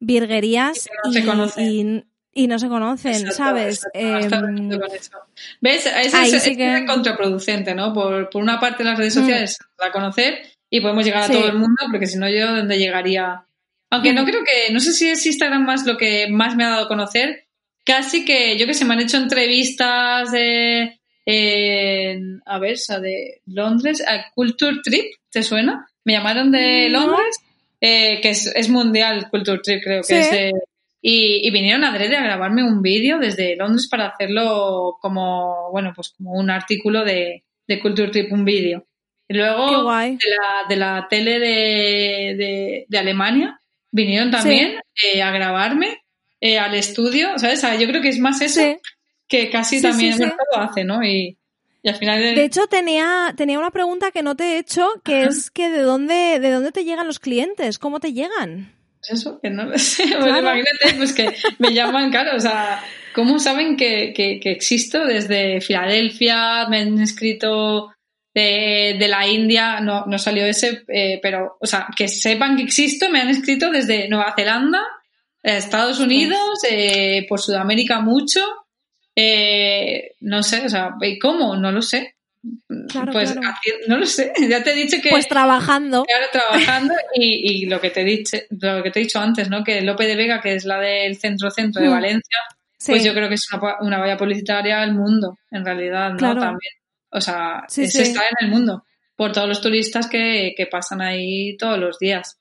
virguerías 0.00 0.86
Y 0.86 1.06
no 1.08 1.12
se 1.12 1.24
conocen. 1.24 1.64
y- 1.64 2.04
y 2.36 2.46
no 2.48 2.58
se 2.58 2.68
conocen, 2.68 3.12
Exacto, 3.14 3.34
¿sabes? 3.36 3.86
exacto, 3.94 4.48
eso. 4.92 5.10
¿Ves? 5.60 5.86
Eso 5.86 6.18
es, 6.36 6.42
sí 6.42 6.56
que- 6.56 6.84
contraproducente, 6.86 7.74
¿no? 7.76 7.92
Por, 7.92 8.28
por 8.28 8.42
una 8.42 8.58
parte 8.58 8.82
las 8.82 8.98
redes 8.98 9.16
Mm. 9.16 9.20
sociales 9.20 9.58
da 9.78 9.86
a 9.86 9.92
conocer 9.92 10.38
y 10.68 10.80
podemos 10.80 11.04
llegar 11.04 11.22
a 11.22 11.28
todo 11.32 11.46
el 11.46 11.54
mundo, 11.54 11.76
porque 11.92 12.08
si 12.08 12.18
no 12.18 12.28
yo, 12.28 12.56
¿dónde 12.56 12.76
llegaría? 12.76 13.44
Aunque 13.94 14.12
no 14.12 14.22
Mm. 14.22 14.26
creo 14.26 14.40
que, 14.44 14.72
no 14.72 14.80
sé 14.80 14.92
si 14.92 15.08
es 15.08 15.24
Instagram 15.24 15.64
más 15.64 15.86
lo 15.86 15.96
que 15.96 16.26
más 16.28 16.56
me 16.56 16.64
ha 16.64 16.70
dado 16.70 16.84
a 16.84 16.88
conocer, 16.88 17.46
casi 17.84 18.24
que, 18.24 18.56
yo 18.58 18.66
que 18.66 18.74
sé, 18.74 18.84
me 18.84 18.94
han 18.94 19.00
hecho 19.00 19.16
entrevistas 19.18 20.30
de, 20.32 20.98
en- 21.26 22.42
a 22.46 22.58
ver, 22.58 22.72
esa 22.72 23.00
de 23.00 23.40
Londres, 23.46 24.02
a 24.06 24.30
Culture 24.34 24.78
Trip, 24.82 25.06
¿te 25.30 25.42
suena? 25.42 25.86
Me 26.04 26.12
llamaron 26.14 26.50
de 26.50 26.88
No. 26.90 27.06
Londres, 27.06 27.36
eh, 27.80 28.20
que 28.20 28.30
es, 28.30 28.46
es 28.54 28.68
mundial 28.68 29.28
Culture 29.30 29.60
Trip, 29.62 29.82
creo 29.82 30.00
que 30.02 30.06
Sí. 30.06 30.14
es 30.14 30.30
de- 30.30 30.52
y, 31.06 31.46
y 31.46 31.50
vinieron 31.50 31.84
a 31.84 31.90
Adrede 31.90 32.16
a 32.16 32.22
grabarme 32.24 32.62
un 32.64 32.80
vídeo 32.80 33.18
desde 33.18 33.56
Londres 33.56 33.88
para 33.90 34.06
hacerlo 34.08 34.96
como, 35.02 35.70
bueno, 35.70 35.92
pues 35.94 36.14
como 36.16 36.32
un 36.32 36.48
artículo 36.50 37.04
de, 37.04 37.44
de 37.68 37.80
Culture 37.80 38.10
Trip, 38.10 38.32
un 38.32 38.44
vídeo. 38.46 38.86
Luego 39.28 39.90
de 39.92 40.18
la, 40.18 40.68
de 40.68 40.76
la 40.76 41.06
tele 41.08 41.38
de, 41.38 42.34
de, 42.36 42.84
de 42.88 42.98
Alemania 42.98 43.60
vinieron 43.94 44.30
también 44.30 44.74
eh, 45.02 45.22
a 45.22 45.30
grabarme 45.30 45.98
eh, 46.40 46.58
al 46.58 46.74
estudio, 46.74 47.38
¿sabes? 47.38 47.58
O 47.58 47.60
sea, 47.62 47.76
yo 47.76 47.86
creo 47.86 48.02
que 48.02 48.08
es 48.08 48.18
más 48.18 48.40
eso 48.40 48.60
Sí. 48.60 48.76
que 49.28 49.50
casi 49.50 49.76
Sí, 49.76 49.82
también 49.82 50.18
bueno, 50.18 50.34
todo 50.52 50.62
hace, 50.62 50.84
¿no? 50.84 51.02
Y, 51.04 51.38
Y 51.82 51.88
al 51.88 51.94
final... 51.96 52.20
De 52.34 52.44
hecho, 52.44 52.66
tenía, 52.66 53.32
tenía 53.36 53.58
una 53.58 53.70
pregunta 53.70 54.10
que 54.10 54.22
no 54.22 54.34
te 54.36 54.44
he 54.44 54.58
hecho, 54.58 54.88
que 55.04 55.22
es 55.24 55.50
que 55.50 55.70
de 55.70 55.80
dónde, 55.80 56.40
de 56.40 56.50
dónde 56.50 56.72
te 56.72 56.84
llegan 56.84 57.06
los 57.06 57.18
clientes, 57.20 57.78
cómo 57.78 58.00
te 58.00 58.12
llegan. 58.12 58.72
Eso, 59.08 59.38
que 59.40 59.50
no 59.50 59.64
lo 59.64 59.78
sé. 59.78 60.04
Pues 60.18 60.38
imagínate, 60.38 60.94
pues 60.96 61.12
que 61.12 61.34
me 61.58 61.72
llaman, 61.74 62.10
claro, 62.10 62.36
o 62.36 62.40
sea, 62.40 62.82
¿cómo 63.14 63.38
saben 63.38 63.76
que, 63.76 64.12
que, 64.16 64.40
que 64.40 64.50
existo 64.50 65.04
desde 65.04 65.60
Filadelfia? 65.60 66.66
Me 66.68 66.80
han 66.80 66.98
escrito 67.00 67.92
de, 68.34 68.96
de 68.98 69.08
la 69.08 69.26
India, 69.26 69.80
no, 69.80 70.04
no 70.06 70.18
salió 70.18 70.44
ese, 70.44 70.84
eh, 70.88 71.20
pero, 71.22 71.56
o 71.60 71.66
sea, 71.66 71.86
que 71.96 72.08
sepan 72.08 72.56
que 72.56 72.64
existo, 72.64 73.08
me 73.08 73.20
han 73.20 73.28
escrito 73.28 73.70
desde 73.70 74.08
Nueva 74.08 74.34
Zelanda, 74.36 74.82
Estados 75.42 76.00
Unidos, 76.00 76.40
eh, 76.68 77.26
por 77.28 77.40
Sudamérica 77.40 78.00
mucho, 78.00 78.40
eh, 79.14 80.12
no 80.20 80.42
sé, 80.42 80.64
o 80.64 80.68
sea, 80.68 80.94
¿cómo? 81.20 81.54
No 81.56 81.70
lo 81.70 81.80
sé. 81.80 82.16
pues 83.12 83.36
no 83.86 83.98
lo 83.98 84.06
sé, 84.06 84.32
ya 84.48 84.64
te 84.64 84.72
he 84.72 84.74
dicho 84.74 84.96
que... 85.00 85.10
Pues 85.10 85.28
trabajando. 85.28 86.04
Claro, 86.04 86.26
trabajando 86.32 86.94
y, 87.14 87.62
y, 87.62 87.66
lo, 87.66 87.80
que 87.80 87.90
te 87.90 88.00
he 88.00 88.04
dicho, 88.04 88.36
lo 88.50 88.82
que 88.82 88.90
te 88.90 88.98
he 88.98 89.04
dicho 89.04 89.20
antes, 89.20 89.48
¿no? 89.48 89.62
Que 89.62 89.80
Lope 89.82 90.06
de 90.06 90.16
Vega, 90.16 90.40
que 90.40 90.54
es 90.54 90.64
la 90.64 90.80
del 90.80 91.16
centro-centro 91.18 91.82
de 91.82 91.88
mm. 91.88 91.92
Valencia, 91.92 92.38
pues 92.84 93.04
yo 93.04 93.14
creo 93.14 93.28
que 93.28 93.36
es 93.36 93.46
una, 93.52 93.76
una 93.80 93.98
valla 93.98 94.16
publicitaria 94.16 94.82
al 94.82 94.92
mundo, 94.92 95.38
en 95.52 95.64
realidad, 95.64 96.10
¿no? 96.10 96.34
También. 96.34 96.72
O 97.14 97.20
sea, 97.20 97.64
eso 97.68 98.02
está 98.02 98.22
en 98.22 98.46
el 98.46 98.50
mundo, 98.50 98.84
por 99.14 99.30
todos 99.32 99.46
los 99.46 99.60
turistas 99.60 100.08
que, 100.08 100.52
que 100.56 100.66
pasan 100.66 101.00
ahí 101.00 101.56
todos 101.56 101.78
los 101.78 101.98
días. 102.00 102.40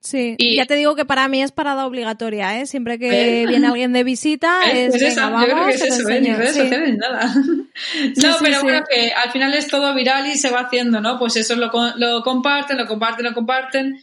Sí, 0.00 0.36
y 0.38 0.56
ya 0.56 0.64
te 0.64 0.76
digo 0.76 0.94
que 0.94 1.04
para 1.04 1.26
mí 1.26 1.42
es 1.42 1.50
parada 1.50 1.84
obligatoria, 1.84 2.60
¿eh? 2.60 2.66
Siempre 2.66 2.98
que 2.98 3.44
viene 3.46 3.66
alguien 3.66 3.92
de 3.92 4.04
visita, 4.04 4.60
es, 4.72 4.96
pues 4.96 5.16
vamos, 5.16 5.42
yo 5.42 5.48
creo 5.48 5.66
que 5.66 5.74
es 5.74 5.82
eso, 5.82 6.08
¿eh? 6.08 6.52
sociales, 6.52 6.96
nada. 6.96 7.34
no, 8.16 8.36
pero 8.40 8.62
bueno, 8.62 8.84
que 8.88 9.12
al 9.12 9.30
final 9.30 9.52
es 9.54 9.66
todo 9.66 9.94
viral 9.94 10.26
y 10.28 10.36
se 10.36 10.50
va 10.50 10.60
haciendo, 10.60 11.02
¿no? 11.02 11.18
Pues 11.18 11.36
eso 11.36 11.56
lo, 11.56 11.70
lo 11.96 12.22
comparten, 12.22 12.78
lo 12.78 12.86
comparten, 12.86 13.26
lo 13.26 13.34
comparten. 13.34 14.00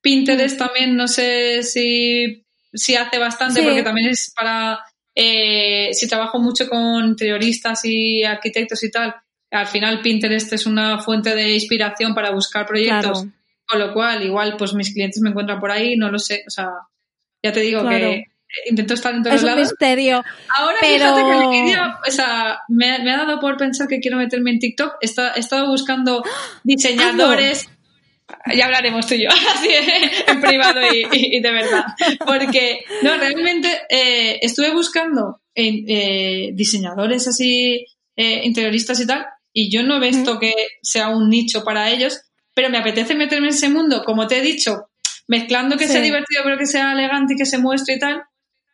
Pinterest 0.00 0.56
mm. 0.56 0.64
también, 0.64 0.96
no 0.96 1.08
sé 1.08 1.64
si, 1.64 2.46
si 2.72 2.94
hace 2.94 3.18
bastante, 3.18 3.62
porque 3.62 3.82
también 3.82 4.10
es 4.10 4.32
para... 4.34 4.80
Eh, 5.14 5.90
si 5.92 6.08
trabajo 6.08 6.38
mucho 6.38 6.66
con 6.70 7.04
interioristas 7.04 7.84
y 7.84 8.24
arquitectos 8.24 8.82
y 8.82 8.90
tal, 8.90 9.14
al 9.52 9.66
final 9.66 10.00
Pinterest 10.00 10.52
es 10.52 10.66
una 10.66 10.98
fuente 10.98 11.34
de 11.34 11.52
inspiración 11.52 12.14
para 12.14 12.30
buscar 12.30 12.66
proyectos. 12.66 13.26
Con 13.66 13.78
lo 13.78 13.92
cual, 13.92 14.22
igual, 14.22 14.56
pues 14.58 14.74
mis 14.74 14.92
clientes 14.92 15.20
me 15.22 15.30
encuentran 15.30 15.60
por 15.60 15.70
ahí, 15.70 15.96
no 15.96 16.10
lo 16.10 16.18
sé. 16.18 16.42
O 16.46 16.50
sea, 16.50 16.68
ya 17.42 17.52
te 17.52 17.60
digo 17.60 17.88
que 17.88 18.24
intento 18.68 18.94
estar 18.94 19.14
en 19.14 19.22
todos 19.22 19.36
es 19.36 19.42
lados. 19.42 19.62
Es 19.62 19.68
un 19.68 19.72
misterio. 19.72 20.24
Ahora 20.48 20.76
pero... 20.80 21.16
fíjate 21.16 21.20
que 21.22 21.76
o 22.08 22.10
sea, 22.10 22.60
me, 22.68 22.90
ha 22.90 23.16
dado 23.16 23.40
por 23.40 23.56
pensar 23.56 23.88
que 23.88 24.00
quiero 24.00 24.16
meterme 24.16 24.50
en 24.50 24.58
TikTok. 24.58 24.94
He, 25.00 25.06
estado 25.38 25.66
buscando 25.68 26.22
diseñadores. 26.64 27.68
Ya 28.54 28.64
hablaremos 28.64 29.06
tú 29.06 29.14
y 29.14 29.24
yo, 29.24 29.28
así 29.54 29.68
en 30.26 30.40
privado 30.40 30.80
y, 30.92 31.40
de 31.40 31.50
verdad. 31.50 31.84
Porque, 32.24 32.82
no, 33.02 33.14
realmente 33.16 33.68
eh, 33.90 34.38
estuve 34.40 34.72
buscando 34.72 35.42
en, 35.54 35.84
eh, 35.86 36.50
diseñadores 36.54 37.28
así, 37.28 37.84
eh, 38.16 38.40
interioristas 38.44 39.00
y 39.00 39.06
tal, 39.06 39.26
y 39.52 39.70
yo 39.70 39.82
no 39.82 39.96
he 39.96 40.08
visto 40.08 40.38
que 40.38 40.52
sea 40.82 41.08
un 41.08 41.28
nicho 41.28 41.64
para 41.64 41.90
ellos, 41.90 42.20
pero 42.54 42.70
me 42.70 42.78
apetece 42.78 43.14
meterme 43.14 43.48
en 43.48 43.54
ese 43.54 43.68
mundo, 43.68 44.02
como 44.04 44.26
te 44.26 44.38
he 44.38 44.42
dicho, 44.42 44.88
mezclando 45.28 45.76
que 45.76 45.88
sea 45.88 46.00
divertido, 46.00 46.42
pero 46.44 46.58
que 46.58 46.66
sea 46.66 46.92
elegante 46.92 47.34
y 47.34 47.36
que 47.36 47.46
se 47.46 47.58
muestre 47.58 47.94
y 47.94 47.98
tal. 47.98 48.22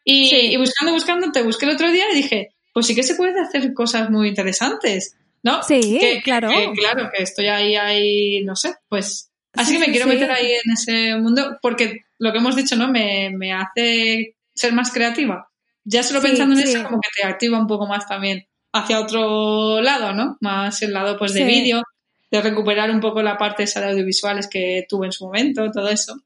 Y, 0.04 0.56
buscando, 0.56 0.92
buscando, 0.92 1.32
te 1.32 1.42
busqué 1.42 1.66
el 1.66 1.72
otro 1.72 1.90
día 1.90 2.04
y 2.10 2.16
dije, 2.16 2.54
pues 2.72 2.86
sí 2.86 2.94
que 2.94 3.02
se 3.02 3.14
puede 3.14 3.38
hacer 3.40 3.74
cosas 3.74 4.10
muy 4.10 4.28
interesantes, 4.28 5.16
¿no? 5.42 5.62
Sí, 5.62 6.00
claro. 6.24 6.48
claro, 6.74 7.10
que 7.14 7.22
estoy 7.22 7.46
ahí, 7.48 7.76
ahí, 7.76 8.44
no 8.44 8.56
sé, 8.56 8.74
pues... 8.88 9.30
Así 9.54 9.72
que 9.72 9.78
me 9.80 9.90
quiero 9.90 10.06
meter 10.06 10.30
ahí 10.30 10.52
en 10.52 10.72
ese 10.72 11.16
mundo 11.16 11.58
porque 11.60 12.02
lo 12.18 12.30
que 12.30 12.38
hemos 12.38 12.54
dicho, 12.54 12.76
¿no? 12.76 12.88
Me, 12.88 13.30
me 13.30 13.52
hace 13.52 14.36
ser 14.54 14.72
más 14.72 14.92
creativa. 14.92 15.50
Ya 15.84 16.02
solo 16.02 16.20
pensando 16.20 16.54
en 16.54 16.60
eso 16.60 16.84
como 16.84 17.00
que 17.00 17.08
te 17.16 17.26
activa 17.26 17.58
un 17.58 17.66
poco 17.66 17.86
más 17.86 18.06
también 18.06 18.46
hacia 18.78 19.00
otro 19.00 19.80
lado, 19.80 20.12
¿no? 20.12 20.36
Más 20.40 20.82
el 20.82 20.92
lado 20.92 21.18
pues 21.18 21.34
de 21.34 21.44
vídeo, 21.44 21.82
de 22.30 22.40
recuperar 22.42 22.90
un 22.90 23.00
poco 23.00 23.22
la 23.22 23.36
parte 23.36 23.62
esa 23.64 23.80
de 23.80 23.90
audiovisuales 23.90 24.48
que 24.48 24.86
tuve 24.88 25.06
en 25.06 25.12
su 25.12 25.24
momento, 25.24 25.70
todo 25.70 25.88
eso. 25.88 26.20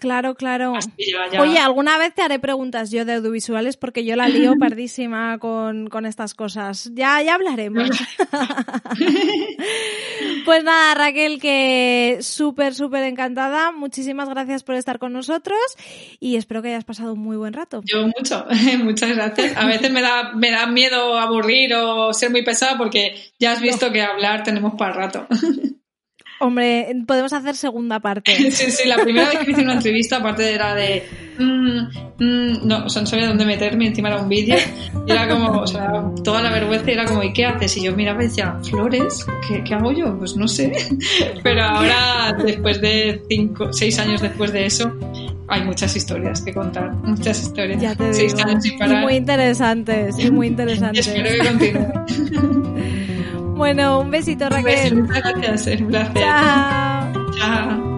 Claro, 0.00 0.34
claro. 0.34 0.72
Oye, 1.38 1.58
alguna 1.58 1.98
vez 1.98 2.14
te 2.14 2.22
haré 2.22 2.38
preguntas 2.38 2.90
yo 2.90 3.04
de 3.04 3.14
audiovisuales 3.14 3.76
porque 3.76 4.04
yo 4.04 4.16
la 4.16 4.28
lío 4.28 4.54
perdísima 4.58 5.38
con, 5.38 5.88
con 5.88 6.06
estas 6.06 6.34
cosas. 6.34 6.90
Ya, 6.94 7.20
ya 7.22 7.34
hablaremos. 7.34 7.88
pues 10.44 10.64
nada, 10.64 10.94
Raquel, 10.94 11.40
que 11.40 12.18
súper, 12.22 12.74
súper 12.74 13.04
encantada. 13.04 13.72
Muchísimas 13.72 14.28
gracias 14.28 14.62
por 14.62 14.74
estar 14.74 14.98
con 14.98 15.12
nosotros 15.12 15.58
y 16.18 16.36
espero 16.36 16.62
que 16.62 16.68
hayas 16.68 16.84
pasado 16.84 17.12
un 17.12 17.20
muy 17.20 17.36
buen 17.36 17.52
rato. 17.52 17.82
Yo 17.84 18.06
mucho, 18.06 18.46
muchas 18.82 19.14
gracias. 19.14 19.56
A 19.56 19.66
veces 19.66 19.90
me 19.90 20.02
da, 20.02 20.32
me 20.32 20.50
da 20.50 20.66
miedo 20.66 21.18
aburrir 21.18 21.74
o 21.74 22.12
ser 22.14 22.30
muy 22.30 22.42
pesada 22.42 22.78
porque 22.78 23.14
ya 23.38 23.52
has 23.52 23.60
visto 23.60 23.92
que 23.92 24.02
hablar 24.02 24.42
tenemos 24.42 24.74
para 24.74 24.92
rato. 24.92 25.26
Hombre, 26.42 26.88
podemos 27.06 27.34
hacer 27.34 27.54
segunda 27.54 28.00
parte. 28.00 28.34
sí, 28.50 28.70
sí, 28.70 28.88
la 28.88 28.96
primera 28.96 29.28
vez 29.28 29.40
que 29.40 29.50
hice 29.50 29.60
una 29.60 29.74
entrevista, 29.74 30.16
aparte 30.16 30.54
era 30.54 30.74
de. 30.74 31.04
Mm, 31.38 31.80
mm", 32.18 32.66
no, 32.66 32.86
o 32.86 32.88
sea, 32.88 33.02
no 33.02 33.06
sabía 33.06 33.28
dónde 33.28 33.44
meterme, 33.44 33.86
encima 33.86 34.08
era 34.08 34.22
un 34.22 34.28
vídeo. 34.28 34.56
Era 35.06 35.28
como, 35.28 35.60
o 35.60 35.66
sea, 35.66 36.02
toda 36.24 36.40
la 36.40 36.50
vergüenza 36.50 36.90
era 36.90 37.04
como, 37.04 37.22
¿y 37.22 37.34
qué 37.34 37.44
haces? 37.44 37.76
Y 37.76 37.84
yo 37.84 37.94
miraba 37.94 38.22
y 38.24 38.28
decía, 38.28 38.56
¿flores? 38.62 39.26
¿Qué, 39.46 39.62
qué 39.62 39.74
hago 39.74 39.92
yo? 39.92 40.18
Pues 40.18 40.34
no 40.36 40.48
sé. 40.48 40.72
Pero 41.42 41.62
ahora, 41.62 42.32
después 42.42 42.80
de 42.80 43.22
cinco, 43.28 43.70
seis 43.72 43.98
años 43.98 44.22
después 44.22 44.50
de 44.50 44.64
eso, 44.64 44.96
hay 45.46 45.62
muchas 45.62 45.94
historias 45.94 46.40
que 46.40 46.54
contar, 46.54 46.90
muchas 47.02 47.42
historias. 47.42 47.82
Ya 47.82 47.94
te 47.94 48.12
digo. 48.12 48.34
Y 48.86 48.94
muy 48.94 49.16
interesantes, 49.16 50.18
y 50.18 50.30
muy 50.30 50.46
interesantes. 50.46 51.06
Y 51.10 51.10
espero 51.10 51.30
que 51.30 51.48
continúe. 51.48 53.09
Bueno, 53.60 54.00
un 54.00 54.10
besito, 54.10 54.48
Raquel. 54.48 55.00
Un 55.00 55.06
un 55.82 55.88
placer. 55.90 56.14
Chao. 56.14 57.30
Chao. 57.36 57.89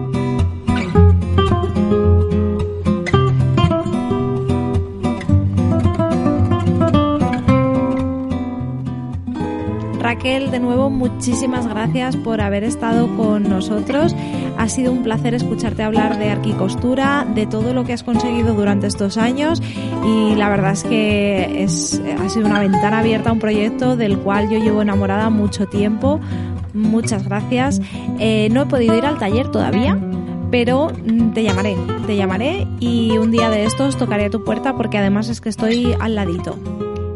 Raquel, 10.03 10.51
de 10.51 10.59
nuevo, 10.59 10.89
muchísimas 10.89 11.65
gracias 11.65 12.17
por 12.17 12.41
haber 12.41 12.65
estado 12.65 13.07
con 13.15 13.43
nosotros. 13.43 14.13
Ha 14.57 14.67
sido 14.67 14.91
un 14.91 15.01
placer 15.01 15.33
escucharte 15.33 15.81
hablar 15.81 16.19
de 16.19 16.29
arquicostura, 16.29 17.25
de 17.33 17.45
todo 17.45 17.73
lo 17.73 17.85
que 17.85 17.93
has 17.93 18.03
conseguido 18.03 18.53
durante 18.53 18.85
estos 18.85 19.17
años 19.17 19.63
y 20.05 20.35
la 20.35 20.49
verdad 20.49 20.73
es 20.73 20.83
que 20.83 21.65
ha 22.19 22.29
sido 22.29 22.47
una 22.47 22.59
ventana 22.59 22.99
abierta 22.99 23.29
a 23.29 23.33
un 23.33 23.39
proyecto 23.39 23.95
del 23.95 24.19
cual 24.19 24.49
yo 24.49 24.59
llevo 24.59 24.81
enamorada 24.81 25.29
mucho 25.29 25.67
tiempo. 25.67 26.19
Muchas 26.73 27.23
gracias. 27.23 27.79
Eh, 28.19 28.49
no 28.51 28.63
he 28.63 28.65
podido 28.65 28.97
ir 28.97 29.05
al 29.05 29.17
taller 29.17 29.51
todavía, 29.51 29.97
pero 30.51 30.91
te 31.33 31.43
llamaré, 31.43 31.77
te 32.07 32.17
llamaré 32.17 32.67
y 32.81 33.17
un 33.17 33.31
día 33.31 33.49
de 33.49 33.63
estos 33.63 33.95
tocaré 33.95 34.25
a 34.25 34.29
tu 34.29 34.43
puerta 34.43 34.75
porque 34.75 34.97
además 34.97 35.29
es 35.29 35.39
que 35.39 35.47
estoy 35.47 35.95
al 35.97 36.15
ladito. 36.15 36.57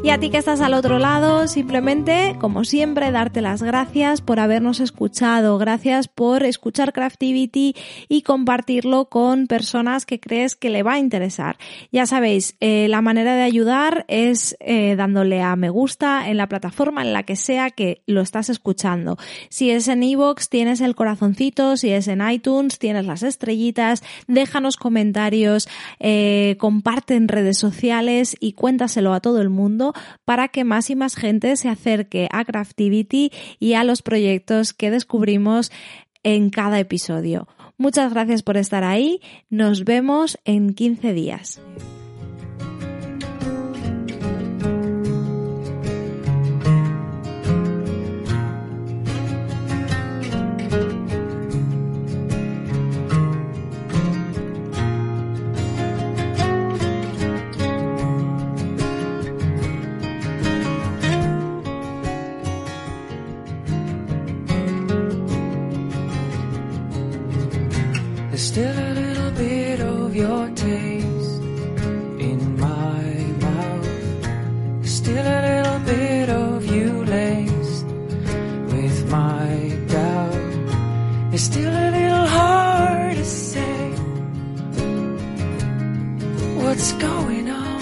Y 0.03 0.09
a 0.09 0.19
ti 0.19 0.29
que 0.29 0.37
estás 0.37 0.61
al 0.61 0.73
otro 0.73 0.99
lado, 0.99 1.47
simplemente, 1.47 2.37
como 2.39 2.63
siempre, 2.63 3.11
darte 3.11 3.41
las 3.41 3.61
gracias 3.61 4.21
por 4.21 4.39
habernos 4.39 4.79
escuchado, 4.79 5.57
gracias 5.57 6.07
por 6.07 6.43
escuchar 6.43 6.93
Craftivity 6.93 7.75
y 8.07 8.21
compartirlo 8.21 9.09
con 9.09 9.47
personas 9.47 10.05
que 10.05 10.21
crees 10.21 10.55
que 10.55 10.69
le 10.69 10.81
va 10.81 10.93
a 10.93 10.99
interesar. 10.99 11.57
Ya 11.91 12.05
sabéis, 12.05 12.55
eh, 12.61 12.87
la 12.87 13.01
manera 13.01 13.35
de 13.35 13.41
ayudar 13.41 14.05
es 14.07 14.55
eh, 14.61 14.95
dándole 14.95 15.41
a 15.41 15.57
me 15.57 15.69
gusta 15.69 16.29
en 16.29 16.37
la 16.37 16.47
plataforma 16.47 17.01
en 17.01 17.11
la 17.11 17.23
que 17.23 17.35
sea 17.35 17.71
que 17.71 18.01
lo 18.05 18.21
estás 18.21 18.49
escuchando. 18.49 19.17
Si 19.49 19.71
es 19.71 19.89
en 19.89 20.03
iVoox, 20.03 20.47
tienes 20.47 20.79
el 20.79 20.95
corazoncito, 20.95 21.75
si 21.75 21.89
es 21.89 22.07
en 22.07 22.21
iTunes, 22.29 22.79
tienes 22.79 23.05
las 23.05 23.23
estrellitas, 23.23 24.03
déjanos 24.27 24.77
comentarios, 24.77 25.67
eh, 25.99 26.55
comparte 26.59 27.15
en 27.15 27.27
redes 27.27 27.57
sociales 27.57 28.37
y 28.39 28.53
cuéntaselo 28.53 29.13
a 29.13 29.19
todo 29.19 29.41
el 29.41 29.49
mundo 29.49 29.93
para 30.25 30.47
que 30.47 30.63
más 30.63 30.89
y 30.89 30.95
más 30.95 31.15
gente 31.15 31.55
se 31.57 31.69
acerque 31.69 32.27
a 32.31 32.45
Craftivity 32.45 33.31
y 33.59 33.73
a 33.73 33.83
los 33.83 34.01
proyectos 34.01 34.73
que 34.73 34.91
descubrimos 34.91 35.71
en 36.23 36.49
cada 36.49 36.79
episodio. 36.79 37.47
Muchas 37.77 38.11
gracias 38.11 38.41
por 38.43 38.57
estar 38.57 38.83
ahí. 38.83 39.21
Nos 39.49 39.83
vemos 39.83 40.39
en 40.45 40.73
15 40.73 41.13
días. 41.13 41.61
Your 70.27 70.49
taste 70.49 71.41
in 72.29 72.39
my 72.59 73.03
mouth. 73.45 74.85
Still 74.97 75.27
a 75.37 75.39
little 75.47 75.79
bit 75.91 76.27
of 76.29 76.65
you 76.73 76.89
laced 77.15 77.85
with 78.73 78.97
my 79.17 79.47
doubt. 79.95 81.33
It's 81.33 81.43
still 81.51 81.73
a 81.85 81.89
little 81.97 82.27
hard 82.39 83.15
to 83.21 83.25
say 83.25 83.75
what's 86.61 86.89
going 87.07 87.47
on. 87.49 87.77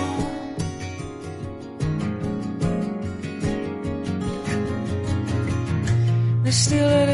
There's 6.43 6.61
still 6.67 7.04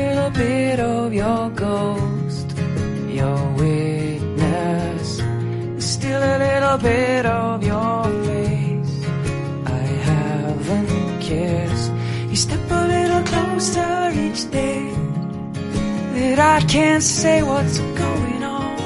of 6.83 7.63
your 7.63 8.03
face. 8.25 9.05
I 9.65 9.83
haven't 10.09 11.19
kissed. 11.19 11.91
You 12.29 12.35
step 12.35 12.71
a 12.71 12.87
little 12.87 13.23
closer 13.23 14.11
each 14.15 14.49
day. 14.49 14.89
That 16.13 16.39
I 16.39 16.61
can't 16.67 17.03
say 17.03 17.43
what's 17.43 17.79
going 17.79 18.43
on. 18.43 18.77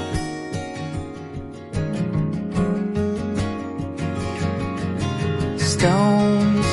Stones 5.57 6.71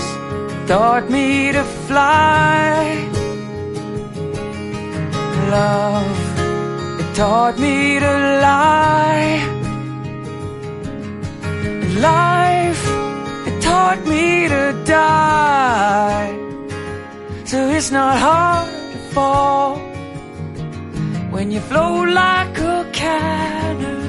taught 0.68 1.08
me 1.08 1.52
to 1.52 1.64
fly 1.86 3.08
love. 5.50 7.00
It 7.00 7.14
taught 7.14 7.58
me 7.58 8.00
to 8.00 8.12
lie. 8.42 9.51
Life, 12.01 12.85
it 13.47 13.60
taught 13.60 14.01
me 14.06 14.48
to 14.48 14.82
die. 14.86 16.32
So 17.44 17.69
it's 17.69 17.90
not 17.90 18.16
hard 18.19 18.70
to 18.93 18.98
fall 19.14 19.77
when 21.31 21.51
you 21.51 21.60
flow 21.60 22.02
like 22.05 22.59
a 22.59 22.89
cannon. 22.93 24.01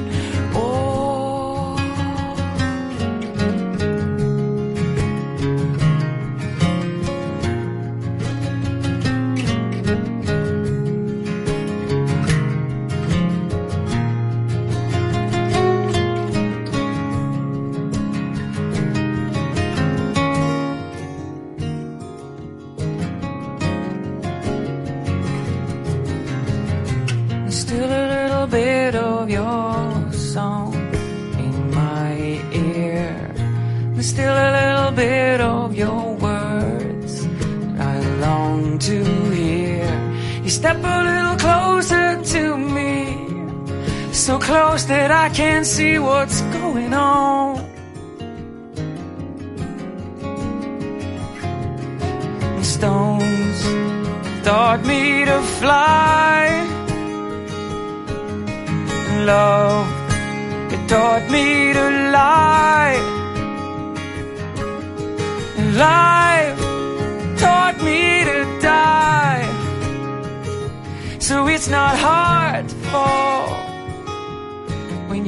what 46.00 46.33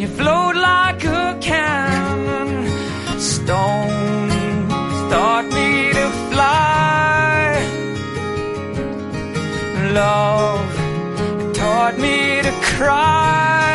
you 0.06 0.12
float 0.18 0.56
like 0.56 1.04
a 1.06 1.38
cannon. 1.42 2.50
Stones 3.20 4.96
taught 5.12 5.46
me 5.58 5.70
to 5.98 6.08
fly. 6.32 7.58
Love 10.00 10.66
taught 11.54 11.96
me 12.06 12.18
to 12.48 12.54
cry. 12.74 13.74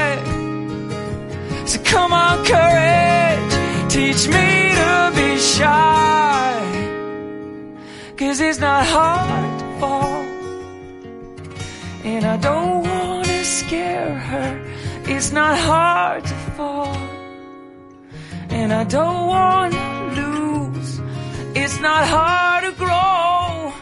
So 1.70 1.78
come 1.92 2.12
on, 2.12 2.36
courage, 2.52 3.54
teach 3.94 4.22
me 4.34 4.48
to 4.80 4.92
be 5.18 5.28
shy. 5.54 6.54
Cause 8.16 8.40
it's 8.40 8.60
not 8.60 8.84
hard 8.86 9.52
to 9.60 9.66
fall. 9.80 10.24
And 12.04 12.24
I 12.24 12.36
don't 12.48 12.82
wanna 12.88 13.44
scare 13.44 14.14
her. 14.30 14.79
It's 15.12 15.32
not 15.32 15.58
hard 15.58 16.24
to 16.24 16.34
fall. 16.56 16.96
And 18.48 18.72
I 18.72 18.84
don't 18.84 19.26
wanna 19.26 20.14
lose. 20.20 21.00
It's 21.54 21.80
not 21.80 22.04
hard 22.06 22.62
to 22.64 22.72
grow. 22.84 23.72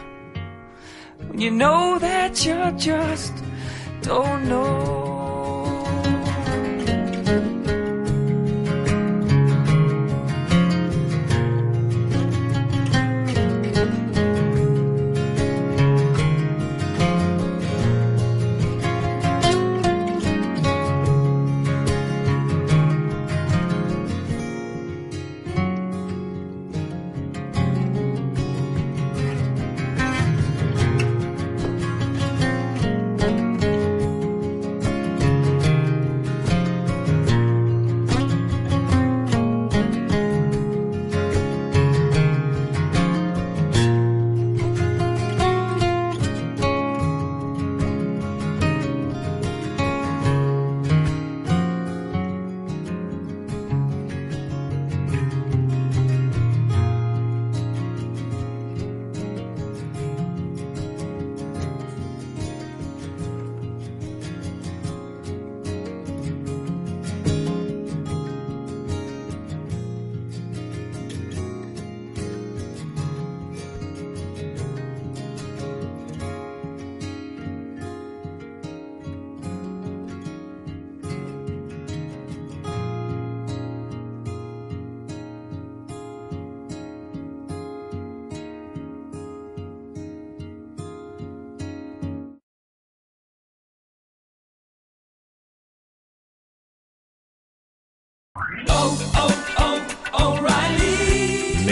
When 1.27 1.39
you 1.39 1.51
know 1.51 1.99
that 1.99 2.43
you 2.45 2.71
just 2.77 3.33
don't 4.01 4.49
know. 4.49 5.08